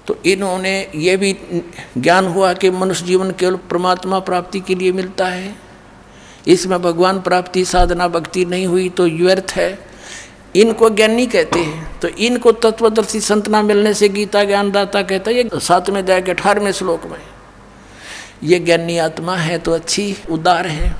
[0.07, 1.37] तो इन्होंने ये भी
[1.97, 5.55] ज्ञान हुआ कि मनुष्य जीवन केवल परमात्मा प्राप्ति के लिए मिलता है।
[6.47, 9.79] इसमें भगवान प्राप्ति साधना भक्ति नहीं हुई तो व्यर्थ है।
[10.55, 15.49] इनको ज्ञानी कहते हैं। तो इनको तत्वदर्शी संतना मिलने से गीता ज्ञानदाता कहता है, ये
[15.59, 17.19] सातवें अध्याय के अठारहवें श्लोक में
[18.43, 20.95] ये ज्ञानी आत्मा है तो अच्छी उदार है।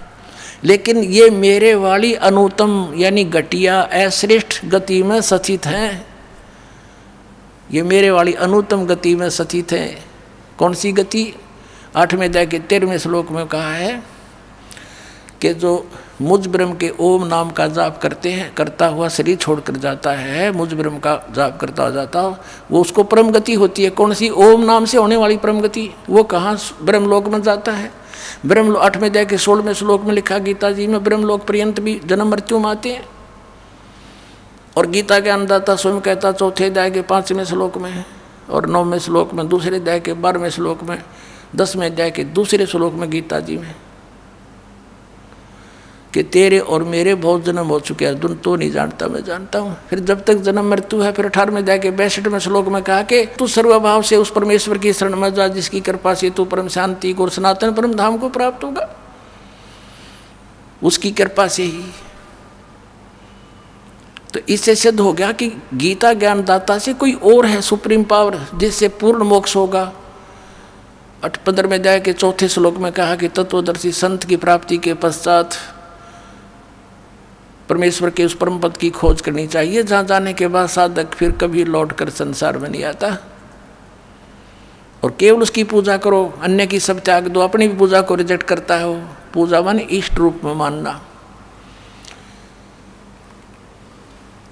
[0.64, 6.06] लेकिन ये मेरे वाली अनुतम यानी घटिया, अश्रेष्ठ गति में सचित हैं।
[7.72, 10.06] ये मेरे वाली अनुतम गति में सचित हैं।
[10.58, 11.34] कौन सी गति?
[11.96, 14.04] आठवें अध्याय के तेरहवें श्लोक में कहा है
[15.42, 15.92] कि जो
[16.22, 20.52] मुझ ब्रह्म के ओम नाम का जाप करते हैं, करता हुआ शरीर छोड़कर जाता है
[20.52, 22.22] मुझ ब्रह्म का जाप करता जाता
[22.72, 24.30] वो उसको परम गति होती है। कौन सी?
[24.30, 26.58] ओम नाम से होने वाली परम गति। वो कहाँ?
[26.84, 27.92] ब्रह्मलोक में जाता है।
[28.46, 32.28] ब्रह्म आठवें अध्याय के सोलहवें श्लोक में लिखा, गीता जी में ब्रह्मलोक पर्यंत भी जन्म
[32.28, 33.06] मृत्यु में आते हैं।
[34.78, 38.06] और गीता के अन्नदाता स्वयं कहता, चौथे अध्याय के पाँचवें श्लोक में
[38.50, 41.04] और नौवें श्लोक में, दूसरे अध्याय के बारहवें श्लोक में,
[41.56, 43.76] दसवें अध्याय के दूसरे श्लोक में गीता जी में।
[46.18, 49.76] कि तेरे और मेरे बहुत जन्म हो चुके अर्जुन तो नहीं जानता, मैं जानता हूँ।
[49.90, 53.48] फिर जब तक जन्म मृत्यु है, फिर अठारहवें जाके बैसठवें श्लोक में कहा कि तू
[53.48, 57.30] सर्वभाव से उस परमेश्वर की शरण में जा, जिसकी कृपा से तू परम शांति को
[57.30, 58.90] सनातन परम धाम को प्राप्त होगा।
[60.84, 61.86] उसकी कृपा से ही।
[64.34, 68.88] तो इससे सिद्ध हो गया कि गीता ज्ञानदाता से कोई और है सुप्रीम पावर जिससे
[68.98, 69.92] पूर्ण मोक्ष होगा।
[71.24, 74.94] अठ पंद्रह में जाए के चौथे श्लोक में कहा कि तत्वदर्शी संत की प्राप्ति के
[74.94, 75.56] पश्चात
[77.70, 81.32] परमेश्वर के उस परम पद की खोज करनी चाहिए, जहाँ जाने के बाद साधक फिर
[81.32, 83.18] कभी लौट कर संसार में नहीं आता।
[85.04, 88.44] और केवल उसकी पूजा करो, अन्य की सब त्याग दो, अपनी भी पूजा को रिजेक्ट
[88.44, 88.96] करता है
[89.34, 91.02] पूजा मान इष्ट रूप में मानना।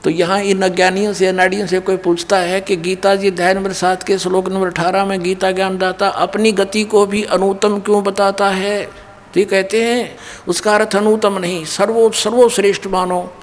[0.04, 3.74] तो यहाँ इन अज्ञानियों से अनाड़ियों से कोई पूछता है कि गीता जी अध्याय नंबर
[3.74, 8.50] सात के श्लोक नंबर अठारह में गीता ज्ञानदाता अपनी गति को भी अनुत्तम क्यों बताता
[8.50, 9.05] है?
[9.36, 13.34] तो ये कहते हैं, उसका अर्थ अनुत्तम नहीं। सर्वो, सर्वश्रेष्ठ मानो।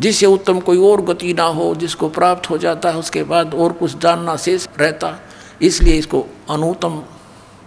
[0.00, 3.72] जिससे उत्तम कोई और गति ना हो, जिसको प्राप्त हो जाता है, उसके बाद और
[3.72, 5.20] कुछ जानना शेष रहता,
[5.62, 7.02] इसलिए इसको अनुतम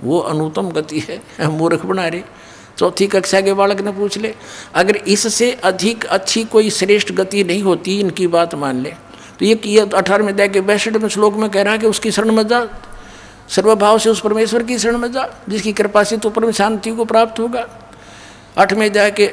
[0.03, 2.21] वो अनुतम गति है। मूर्ख बना रहे
[2.77, 4.35] चौथी कक्षा के बालक ने पूछ ले,
[4.73, 8.93] अगर इससे अधिक अच्छी कोई श्रेष्ठ गति नहीं होती, इनकी बात मान ले।
[9.39, 11.87] तो ये ये अठारह में दे के बैसठ में श्लोक में कह रहा है कि
[11.87, 12.67] उसकी शरण मत जा
[13.49, 17.05] सर्वभाव से उस परमेश्वर की शरण में जा, जिसकी कृपा से तो परम शांति को
[17.05, 17.67] प्राप्त होगा।
[18.57, 19.27] आठ में जाके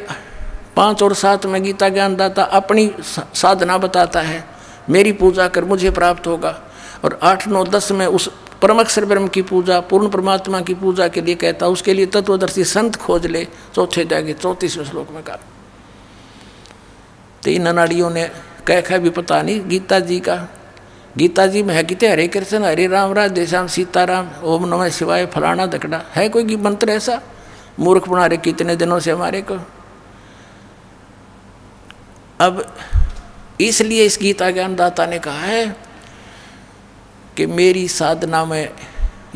[0.77, 2.91] पाँच और सात में गीता ज्ञानदाता अपनी
[3.35, 4.45] साधना बताता है,
[4.91, 6.59] मेरी पूजा कर मुझे प्राप्त होगा।
[7.05, 8.31] और आठ, नौ, दस में उस
[8.63, 12.97] परमक्षर ब्रह्म की पूजा, पूर्ण परमात्मा की पूजा के लिए कहता, उसके लिए तत्वदर्शी संत
[12.97, 15.39] खोज ले, चौथे जाके चौंतीसवें श्लोक में कहा।
[17.43, 18.31] तो इन अनाड़ियों ने
[18.67, 20.37] कह भी पता नहीं, गीता जी का
[21.19, 25.27] गीता जी में है कितने हरे कृष्ण, हरे राम, राधे श्याम, सीताराम, ओम नमः शिवाय,
[25.27, 27.23] फलाना दकड़ा है कोई की मंत्र ऐसा?
[27.81, 29.59] मूर्ख बना रहे कितने दिनों से हमारे को।
[32.41, 32.77] अब
[33.61, 35.77] इसलिए इस गीता ज्ञानदाता ने कहा है
[37.37, 38.69] कि मेरी साधना में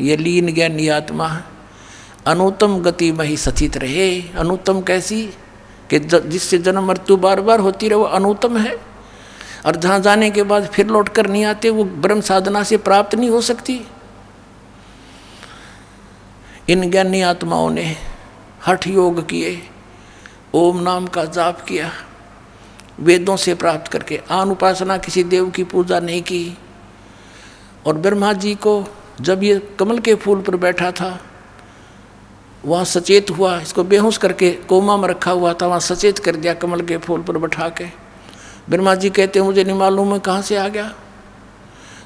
[0.01, 1.41] ये लीन ज्ञानी आत्मा
[2.27, 5.33] अनुत्तम गति में ही सचित रहे। अनुत्तम कैसी?
[5.89, 8.77] कि जिससे जन्म मृत्यु बार बार होती रहे, वो अनुत्तम है।
[9.65, 13.15] और जहाँ जाने के बाद फिर लौट कर नहीं आते, वो ब्रह्म साधना से प्राप्त
[13.15, 13.81] नहीं हो सकती।
[16.69, 17.95] इन ज्ञानी आत्माओं ने
[18.67, 19.61] हठ योग किए,
[20.53, 21.91] ओम नाम का जाप किया,
[22.99, 26.57] वेदों से प्राप्त करके, आन उपासना किसी देव की पूजा नहीं की।
[27.87, 28.83] और ब्रह्मा जी को
[29.21, 31.19] जब ये कमल के फूल पर बैठा था,
[32.65, 36.53] वहाँ सचेत हुआ, इसको बेहोश करके कोमा में रखा हुआ था, वहाँ सचेत कर दिया
[36.53, 38.08] कमल के फूल पर बैठा के।
[38.69, 40.91] ब्रह्मा जी कहते, मुझे नहीं मालूम है कहाँ से आ गया।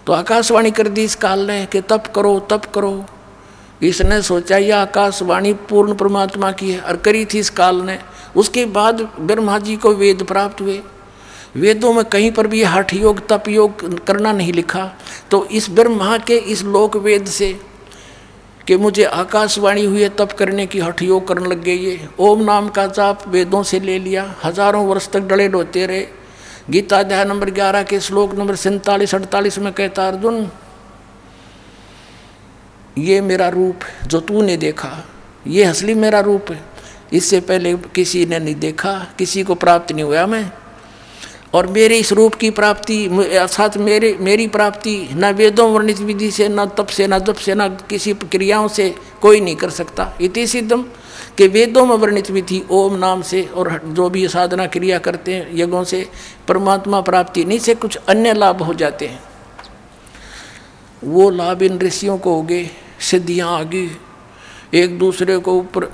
[0.08, 3.04] तो आकाशवाणी कर दी इस काल ने कि तप करो तप करो।
[3.82, 7.98] इसने सोचा, यह आकाशवाणी पूर्ण परमात्मा की है। और करी थी इस काल ने।
[8.36, 10.82] उसके बाद ब्रह्मा जी को वेद प्राप्त हुए।
[11.56, 14.90] वेदों में कहीं पर भी हठ योग, तप योग करना नहीं लिखा।
[15.32, 17.54] तो इस ब्रह्मा के इस लोक वेद से
[18.68, 22.44] कि मुझे आकाशवाणी हुई है, तप करने की हठ योग करने लग गई ये ओम
[22.44, 26.23] नाम का जाप वेदों से ले लिया। हज़ारों वर्ष तक डले डोते रहे।
[26.70, 30.52] गीता अध्याय नंबर ग्यारह के श्लोक नंबर सैंतालीस, अड़तालीस में कहता अर्जुन,
[32.98, 35.06] ये मेरा रूप जो तूने देखा।
[35.48, 36.64] ये असली मेरा रूप है।
[37.14, 40.52] इससे पहले किसी ने नहीं देखा, किसी को प्राप्त नहीं हुआ मैं।
[41.54, 43.06] और मेरे इस रूप की प्राप्ति,
[43.38, 47.56] अर्थात मेरे, मेरी प्राप्ति न वेदों वर्णित विधि से, न तप से, न जप से,
[47.56, 50.86] न किसी क्रियाओं से कोई नहीं कर सकता। इति सिद्धम।
[51.38, 55.34] कि वेदों में वर्णित भी थी, ओम नाम से और जो भी साधना क्रिया करते
[55.34, 56.10] हैं, यज्ञों से
[56.48, 59.24] परमात्मा प्राप्ति नहीं से कुछ अन्य लाभ हो जाते हैं।
[61.04, 63.90] वो लाभ इन ऋषियों को हो गए, सिद्धियाँ आ गई।
[64.74, 65.86] एक दूसरे को ऊपर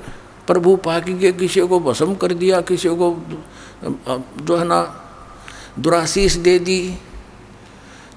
[0.46, 3.22] प्रभु पाकि के किसी को भस्म कर दिया, किसी को
[4.44, 5.10] जो है ना
[5.78, 6.94] दुराशीष दे दी।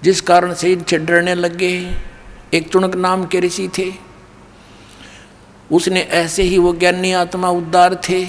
[0.03, 1.95] जिस कारण से इनसे डरने लग गए।
[2.53, 4.02] एक चुनक नाम के ऋषि थे।
[5.73, 8.21] उसने ऐसे ही वो ज्ञानी आत्मा उद्धार थे।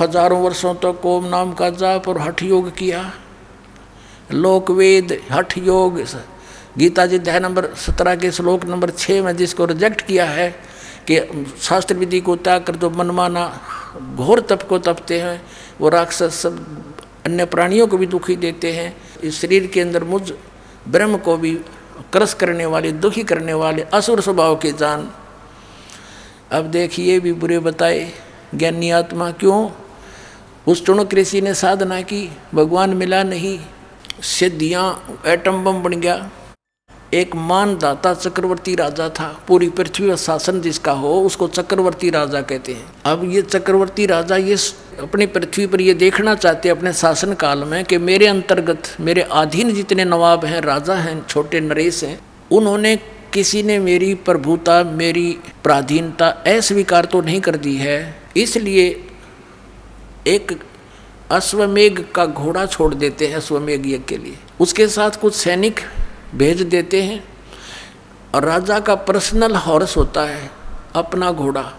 [0.00, 3.10] हज़ारों वर्षों तक तो ओम नाम का जाप और हठ योग किया।
[4.32, 6.00] लोक वेद हठ योग,
[6.78, 10.50] गीता जी अध्याय नंबर सत्रह के श्लोक नंबर छः में जिसको रिजेक्ट किया है
[11.06, 11.20] कि
[11.60, 13.44] शास्त्र विधि को त्याग कर जो मनमाना
[14.16, 15.40] घोर तप को तपते हैं,
[15.80, 16.66] वो राक्षस सब
[17.26, 20.22] अन्य प्राणियों को भी दुखी देते हैं। इस शरीर के अंदर मुझ
[20.88, 21.54] ब्रह्म को भी
[22.12, 25.08] क्रस करने वाले, दुखी करने वाले असुर स्वभाव के जान
[26.52, 28.12] अब देखिए भी बुरे बताए,
[28.54, 29.70] ज्ञानी आत्मा क्यों?
[30.66, 33.60] उस ऋषि ने साधना की, भगवान मिला नहीं,
[34.22, 36.30] सिद्धियाँ, एटम बम बन गया।
[37.14, 42.72] एक मानदाता चक्रवर्ती राजा था, पूरी पृथ्वी का शासन जिसका हो, उसको चक्रवर्ती राजा कहते
[42.72, 44.56] हैं। अब ये चक्रवर्ती राजा ये
[45.02, 49.74] अपनी पृथ्वी पर ये देखना चाहते, अपने शासन काल में, कि मेरे अंतर्गत, मेरे अधीन
[49.74, 52.20] जितने नवाब हैं, राजा हैं, छोटे नरेश हैं,
[52.52, 52.98] उन्होंने
[53.34, 59.04] किसी ने मेरी प्रभुता, मेरी प्राधीनता अस्वीकार तो नहीं कर दी है, इसलिए
[60.26, 60.58] एक
[61.30, 65.80] अश्वमेघ का घोड़ा छोड़ देते हैं अश्वमेघ यज्ञ के लिए। उसके साथ कुछ सैनिक
[66.34, 67.22] भेज देते हैं
[68.34, 70.50] और राजा का पर्सनल हॉर्स होता है,
[70.94, 71.72] अपना घोड़ा।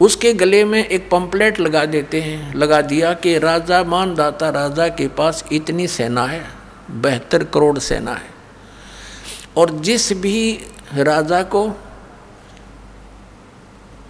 [0.00, 5.08] उसके गले में एक पंपलेट लगा देते हैं, लगा दिया कि, राजा मानदाता, राजा के
[5.08, 6.44] पास इतनी सेना है,
[6.90, 8.33] बहत्तर करोड़ सेना है।
[9.56, 10.60] और जिस भी
[10.94, 11.70] राजा को,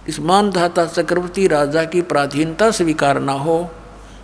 [0.07, 3.71] इस मानधाता चक्रवर्ती राजा की प्राधीनता स्वीकार ना हो,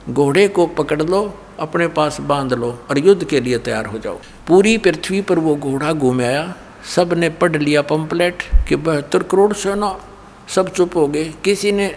[0.09, 4.19] घोड़े को पकड़ लो, अपने पास बाँध लो और युद्ध के लिए तैयार हो जाओ।
[4.47, 6.55] पूरी पृथ्वी पर वो घोड़ा घूमाया
[6.95, 9.99] सबने पढ़ लिया पंपलेट कि बहत्तर करोड़ सेना,
[10.47, 11.95] सब चुप हो गए। किसी ने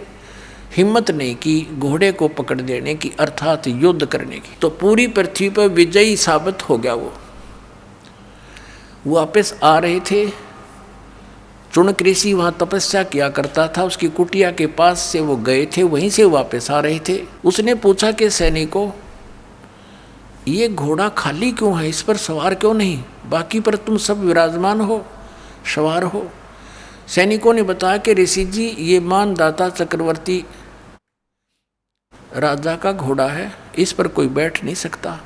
[0.77, 5.49] हिम्मत नहीं की घोड़े को पकड़ देने की, अर्थात युद्ध करने की। तो पूरी पृथ्वी
[5.49, 7.13] पर विजयी साबित हो गया वो।
[9.07, 10.29] वापस आ रहे थे।
[11.73, 15.83] चुनक ऋषि वहाँ तपस्या किया करता था। उसकी कुटिया के पास से वो गए थे,
[15.83, 18.91] वहीं से वापस आ रहे थे। उसने पूछा कि, सैनिकों,
[20.47, 21.89] ये घोड़ा खाली क्यों है?
[21.89, 23.03] इस पर सवार क्यों नहीं?
[23.25, 25.05] बाकी पर तुम सब विराजमान हो,
[25.75, 26.29] सवार हो।
[27.07, 30.45] सैनिकों ने बताया कि ऋषि जी, ये मानदाता चक्रवर्ती
[32.35, 35.19] राजा का घोड़ा है। इस पर कोई बैठ नहीं सकता।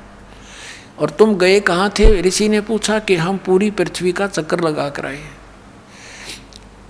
[1.00, 2.20] और तुम गए कहाँ थे?
[2.22, 5.24] ऋषि ने पूछा कि हम पूरी पृथ्वी का चक्कर लगा कर आए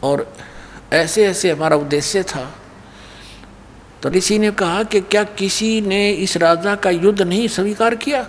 [0.03, 0.35] और
[0.93, 2.55] ऐसे ऐसे हमारा उद्देश्य था।
[4.03, 8.27] तो ऋषि ने कहा कि क्या किसी ने इस राजा का युद्ध नहीं स्वीकार किया?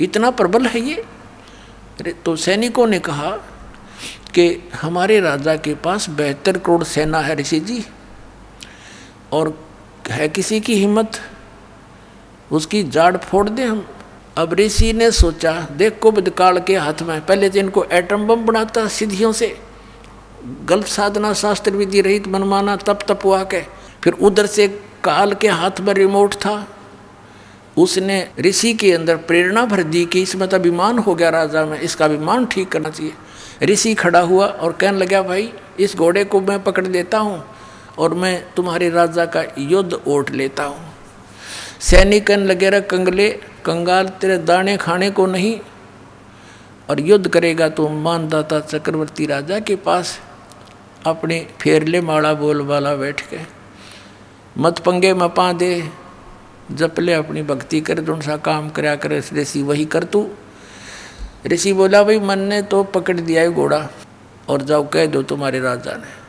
[0.00, 1.04] इतना प्रबल है ये।
[2.24, 3.30] तो सैनिकों ने कहा
[4.34, 7.84] कि हमारे राजा के पास बेहतर करोड़ सेना है ऋषि जी,
[9.32, 9.66] और
[10.10, 11.20] है किसी की हिम्मत?
[12.52, 13.86] उसकी जाड़ फोड़ दें हम।
[14.36, 18.44] अब ऋषि ने सोचा, देख को काल के हाथ में, पहले तो इनको एटम बम
[18.46, 19.56] बनाता, सिद्धियों से।
[20.64, 23.60] गलत साधना शास्त्र विधि रहित मनमाना तप तप हुआ के
[24.04, 24.66] फिर उधर से
[25.04, 26.66] काल के हाथ में रिमोट था।
[27.76, 31.78] उसने ऋषि के अंदर प्रेरणा भर दी कि इसमें तो अभिमान हो गया राजा में,
[31.80, 33.12] इसका अभिमान ठीक करना चाहिए।
[33.64, 37.42] ऋषि खड़ा हुआ और कहने लगा, भाई, इस घोड़े को मैं पकड़ देता हूँ
[37.98, 40.91] और मैं तुम्हारे राजा का युद्ध ओट लेता हूँ।
[41.82, 43.28] सैनिकन लगे रह कंगले,
[43.64, 45.58] कंगाल तेरे दाने खाने को नहीं।
[46.88, 50.18] और युद्ध करेगा तो मानदाता चक्रवर्ती राजा के पास
[51.06, 53.38] अपने फेरले माड़ा बोल वाला बैठ के,
[54.56, 55.72] मत पंगे मपा दे,
[56.72, 60.28] जप ले अपनी भक्ति कर, जो सा काम करया कर ऋषि वही कर तू।
[61.46, 63.88] ऋषि बोला, भाई मन ने तो पकड़ दिया है घोड़ा,
[64.48, 66.20] और जाओ कह दो तुम्हारे राजा ने।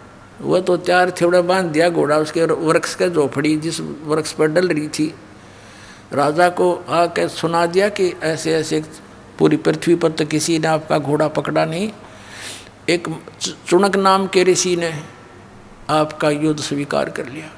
[0.41, 4.67] वह तो चार थोड़ा बाँध दिया घोड़ा, उसके वृक्ष के झोपड़ी जिस वृक्ष पर डल
[4.67, 5.14] रही थी
[6.14, 8.83] राजा को आके सुना दिया कि ऐसे ऐसे
[9.40, 11.92] पूरी पृथ्वी पर तो किसी ने आपका घोड़ा पकड़ा नहीं।
[12.90, 13.08] एक
[13.67, 14.93] चुनक नाम के ऋषि ने
[15.90, 17.50] आपका युद्ध स्वीकार कर लिया।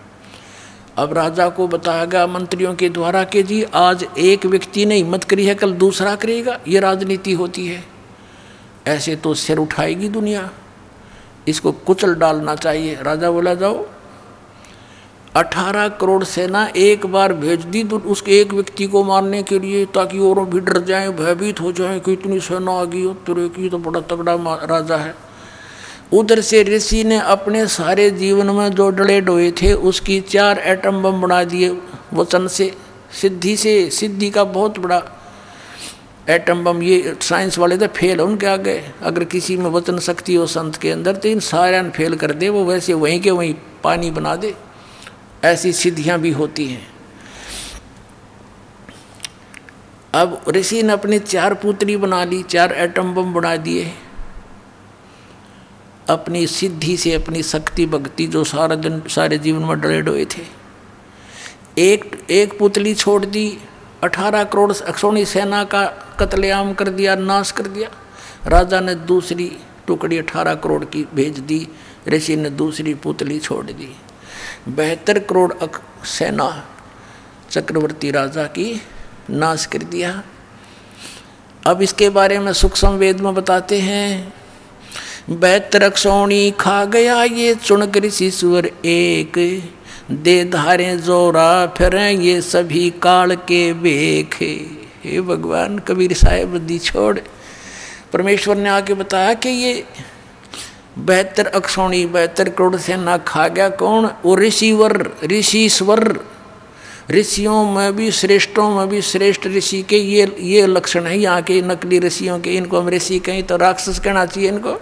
[0.98, 5.24] अब राजा को बताया गया मंत्रियों के द्वारा कि जी, आज एक व्यक्ति ने हिम्मत
[5.24, 7.84] करी है, कल दूसरा करेगा, ये राजनीति होती है।
[8.88, 10.50] ऐसे तो सिर उठाएगी दुनिया।
[11.48, 13.86] इसको कुचल डालना चाहिए। राजा बोला, जाओ
[15.36, 19.86] अठारह करोड़ सेना एक बार भेज दी तो उसके एक व्यक्ति को मारने के लिए
[19.86, 23.48] ताकि और भी डर जाएँ, भयभीत हो जाएँ कि इतनी सेना आ गई हो तेरे
[23.50, 25.14] की तो बड़ा तगड़ा राजा है।
[26.14, 31.02] उधर से ऋषि ने अपने सारे जीवन में जो डले डोए थे, उसकी चार एटम
[31.04, 31.70] बम बना दिए।
[32.14, 32.72] वचन से,
[33.22, 35.02] सिद्धि से, सिद्धि का बहुत बड़ा
[36.30, 40.46] एटम बम, ये साइंस वाले तो फेल उनके आगे। अगर किसी में वचन शक्ति हो
[40.48, 44.12] संत के अंदर तो इन सारे फेल कर दे, वो वैसे वहीं के वहीं पानी
[44.12, 44.54] बना दे।
[45.46, 46.88] ऐसी सिद्धियाँ भी होती हैं।
[50.14, 53.92] अब ऋषि ने अपनी चार पुत्री बना ली, चार एटम बम बना दिए।
[56.10, 60.44] अपनी सिद्धि से, अपनी शक्ति भक्ति जो सारा दिन, सारे जीवन में डरे डोए थे।
[61.78, 63.58] एक एक पुतली छोड़ दी,
[64.04, 65.86] अठारह करोड़ अक्षोणी सेना का
[66.20, 67.90] कत्लेआम कर दिया, नाश कर दिया।
[68.48, 69.52] राजा ने दूसरी
[69.88, 71.68] टुकड़ी अठारह करोड़ की भेज दी,
[72.08, 73.96] ऋषि ने दूसरी पुतली छोड़ दी।
[74.68, 76.48] बहत्तर करोड़ अक सेना
[77.52, 78.82] चक्रवर्ती राजा की
[79.30, 80.12] नाश कर दिया।
[81.64, 84.34] अब इसके बारे में सुख संवेद में बताते हैं,
[85.30, 89.38] बहत्तर अक्षौणी खा गया ये चुनक ऋषि सुअर एक,
[90.12, 94.38] दे धारे जोरा फिर ये सभी काल के बेख
[95.04, 97.20] हे भगवान, कबीर साहेब, दी छोड़।
[98.14, 99.84] परमेश्वर ने आके बताया कि ये
[100.98, 104.10] बहत्तर अक्षौणी, बेहतर करोड़ से ना खा गया कौन?
[104.26, 106.20] वो ऋषिवर, ऋषिश्वर।
[107.12, 111.62] ऋषियों में भी श्रेष्ठों में भी श्रेष्ठ ऋषि के ये ये लक्षण है। यहाँ के
[111.62, 114.82] नकली ऋषियों के, इनको हम ऋषि कहीं तो राक्षस कहना चाहिए इनको।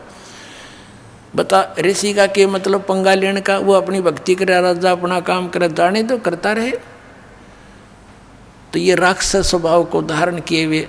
[1.35, 2.81] बता, ऋषि का के मतलब?
[2.81, 6.71] पंगा लेने का, वो अपनी भक्ति करे राजा अपना काम करे जाने तो करता रहे।
[8.73, 10.87] तो ये राक्षस स्वभाव को धारण किए हुए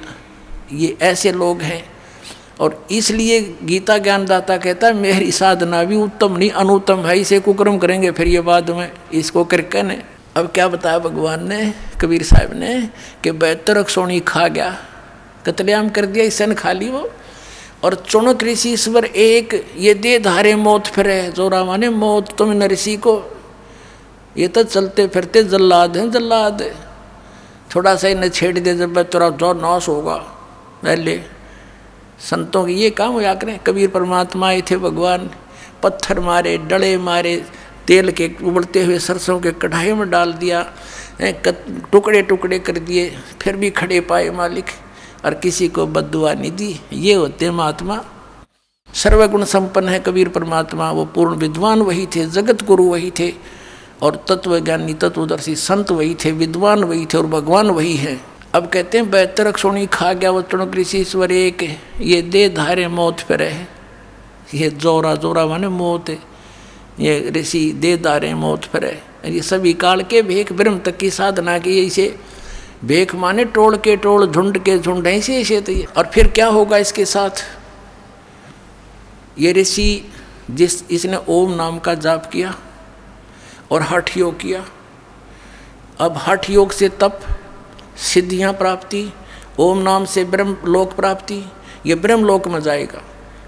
[0.73, 1.94] ये ऐसे लोग हैं
[2.61, 7.79] और इसलिए गीता ज्ञानदाता कहता है, मेरी साधना भी उत्तम नहीं, अनुत्तम है, इसे कुक्रम
[7.79, 10.03] करेंगे, फिर ये बाद में इसको करके ने
[10.37, 12.91] अब क्या बताया भगवान ने, कबीर साहब ने,
[13.25, 14.77] कि बेहतर सोनी खा गया,
[15.47, 17.11] कतलेआम कर दिया इसने खा ली वो।
[17.85, 22.53] और चुनक ऋषि ईश्वर एक, ये दे धारे मौत फिर फिरे जोरा माने मौत, तुम
[22.53, 23.23] नऋषि को।
[24.37, 26.63] ये तो चलते फिरते जल्लाद हैं, जल्लाद।
[27.75, 30.17] थोड़ा सा इन्हें छेड़ दे, जब तेरा जो नाश होगा
[30.83, 31.21] पहले
[32.21, 35.31] संतों के ये काम होया करें। कबीर परमात्मा आए थे भगवान।
[35.83, 37.37] पत्थर मारे, डले मारे,
[37.87, 40.63] तेल के उबलते हुए सरसों के कढ़ाई में डाल दिया
[41.23, 43.11] टुकड़े टुकड़े कर दिए,
[43.43, 44.65] फिर भी खड़े पाए मालिक,
[45.25, 48.03] और किसी को बदुआ नहीं दी। ये होते महात्मा।
[48.95, 53.33] सर्वगुण संपन्न है कबीर परमात्मा। वो पूर्ण विद्वान वही थे जगत गुरु वही थे,
[54.03, 58.21] और तत्वज्ञानी, तत्वदर्शी संत वही थे, विद्वान वही थे, और भगवान वही है।
[58.55, 61.63] अब कहते हैं बेहतर सोनी खा गया, वो चुणक ऋषि ईश्वर एक
[62.01, 63.69] ये दे धारे मौत पर है
[64.55, 66.19] ये जोरा जोरा माने मौत है।
[67.01, 71.11] ये ऋषि दे धारे मौत पर है ये सभी काल के भेख ब्रह्म तक की
[71.11, 72.15] साधना की इसे
[72.85, 76.47] भेख माने टोल के टोल, झुंड के झुंड, ऐसे ऐसे तो ये और फिर क्या
[76.49, 77.45] होगा इसके साथ?
[79.39, 80.13] ये ऋषि
[80.51, 82.55] जिस, इसने ओम नाम का जाप किया
[83.71, 84.65] और हठ योग किया।
[86.01, 87.21] अब हठ योग से तप
[87.97, 89.11] सिद्धियाँ प्राप्ति,
[89.61, 91.43] ओम नाम से ब्रह्म लोक प्राप्ति,
[91.87, 93.03] ये ब्रह्म लोक में जाएगा,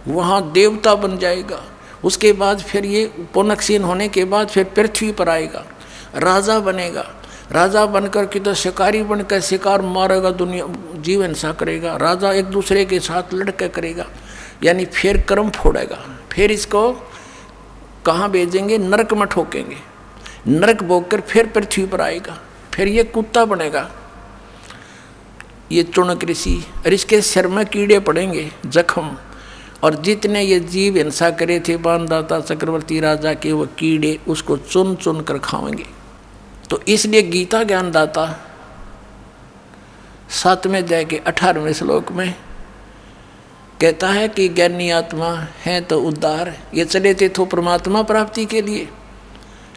[0.08, 1.62] वहाँ देवता बन जाएगा,
[2.05, 5.65] उसके बाद फिर ये पुनक्षीन होने के बाद फिर पृथ्वी पर आएगा,
[6.16, 7.05] राजा बनेगा,
[7.52, 10.66] राजा बनकर के तो शिकारी बनकर शिकार मारेगा, दुनिया
[10.97, 14.07] जीव हिंसा करेगा राजा एक दूसरे के साथ लड़कर करेगा,
[14.65, 15.99] यानी फिर कर्म फोड़ेगा,
[16.33, 16.91] फिर इसको
[18.07, 18.78] कहाँ भेजेंगे?
[18.78, 19.76] नरक में ठोकेंगे,
[20.49, 22.39] नरक भोग कर फिर पृथ्वी पर आएगा,
[22.75, 23.89] फिर ये कुत्ता बनेगा
[25.72, 29.16] ये चुनक ऋषि और इसके सिर में कीड़े पड़ेंगे, जख्म।
[29.82, 34.94] और जितने ये जीव हिंसा करे थे बानदाता चक्रवर्ती राजा के, वो कीड़े उसको चुन
[34.94, 35.86] चुन कर खाएँगे।
[36.70, 38.52] तो इसलिए गीता ज्ञानदाता
[40.30, 42.34] सातवें अध्याय के अठारहवें श्लोक में
[43.80, 48.62] कहता है कि ज्ञानी आत्मा है तो उद्धार। ये चले थे तो परमात्मा प्राप्ति के
[48.62, 48.88] लिए।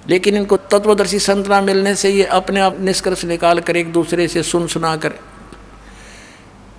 [0.10, 4.44] लेकिन इनको तत्वदर्शी संतना मिलने से ये अपने आप निष्कर्ष निकाल कर एक दूसरे से
[4.44, 5.14] सुन सुना कर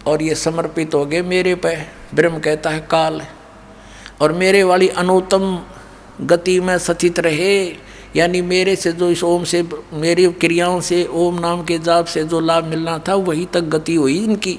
[0.07, 3.23] और ये समर्पित हो गए मेरे पे। ब्रह्म कहता है, काल
[4.21, 5.63] और मेरे वाली अनुत्तम
[6.21, 7.77] गति में सचित रहे।
[8.17, 12.25] यानी मेरे से जो इस ओम से, मेरी क्रियाओं से, ओम नाम के जाप से
[12.25, 14.59] जो लाभ मिलना था, वही तक गति हुई इनकी।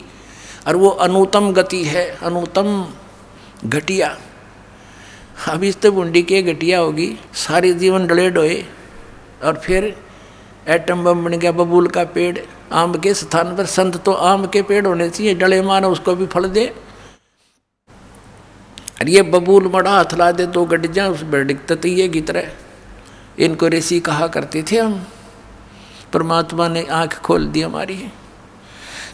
[0.67, 2.87] और वो अनुतम गति है अनुतम
[3.65, 4.17] घटिया।
[5.47, 8.65] अब इस तो बुंडी के घटिया होगी। सारे जीवन डले डोए।
[9.43, 9.97] और फिर
[10.67, 12.39] एटम बम बन गया, बबूल का पेड़।
[12.71, 16.25] आम के स्थान पर संत तो आम के पेड़ होने चाहिए, डले मानो उसको भी
[16.25, 16.65] फल दे।
[19.01, 22.07] और ये बबूल मड़ा हाथ ला दे, दो गड जा उस पर डिगता तो ये
[22.07, 22.51] की तरह।
[23.39, 25.05] इनको ऋषि कहा करते थे हम।
[26.13, 28.07] परमात्मा ने आँख खोल दी हमारी।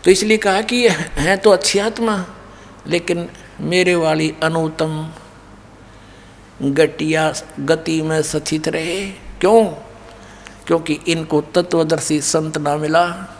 [0.03, 2.25] तो इसलिए कहा कि हैं तो अच्छी आत्मा,
[2.87, 3.29] लेकिन
[3.61, 5.09] मेरे वाली अनुतम
[6.61, 9.65] गटिया, गति में सचित रहे। क्यों?
[10.67, 13.33] क्योंकि इनको तत्वदर्शी संत ना मिला।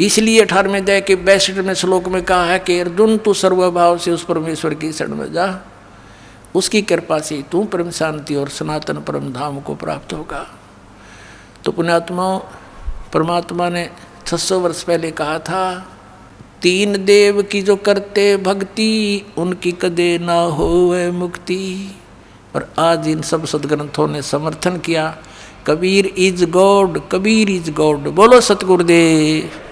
[0.00, 4.10] इसलिए अठारहवें दया के बैसठ में श्लोक में कहा है कि अर्जुन, तू सर्वभाव से
[4.10, 5.60] उस परमेश्वर की शरण में जा।
[6.54, 10.50] उसकी कृपा से तू परम शांति और सनातन परम धाम को प्राप्त होगा।
[11.64, 12.36] तो पुण्यात्मा
[13.12, 13.90] परमात्मा ने
[14.26, 15.88] 600 वर्ष पहले कहा था,
[16.62, 21.96] तीन देव की जो करते भक्ति, उनकी कदे ना हो मुक्ति।
[22.56, 25.16] और आज इन सब सदग्रंथों ने समर्थन किया,
[25.66, 27.98] Kabir is God, Kabir is God.
[27.98, 29.69] बोलो सतगुरुदेव।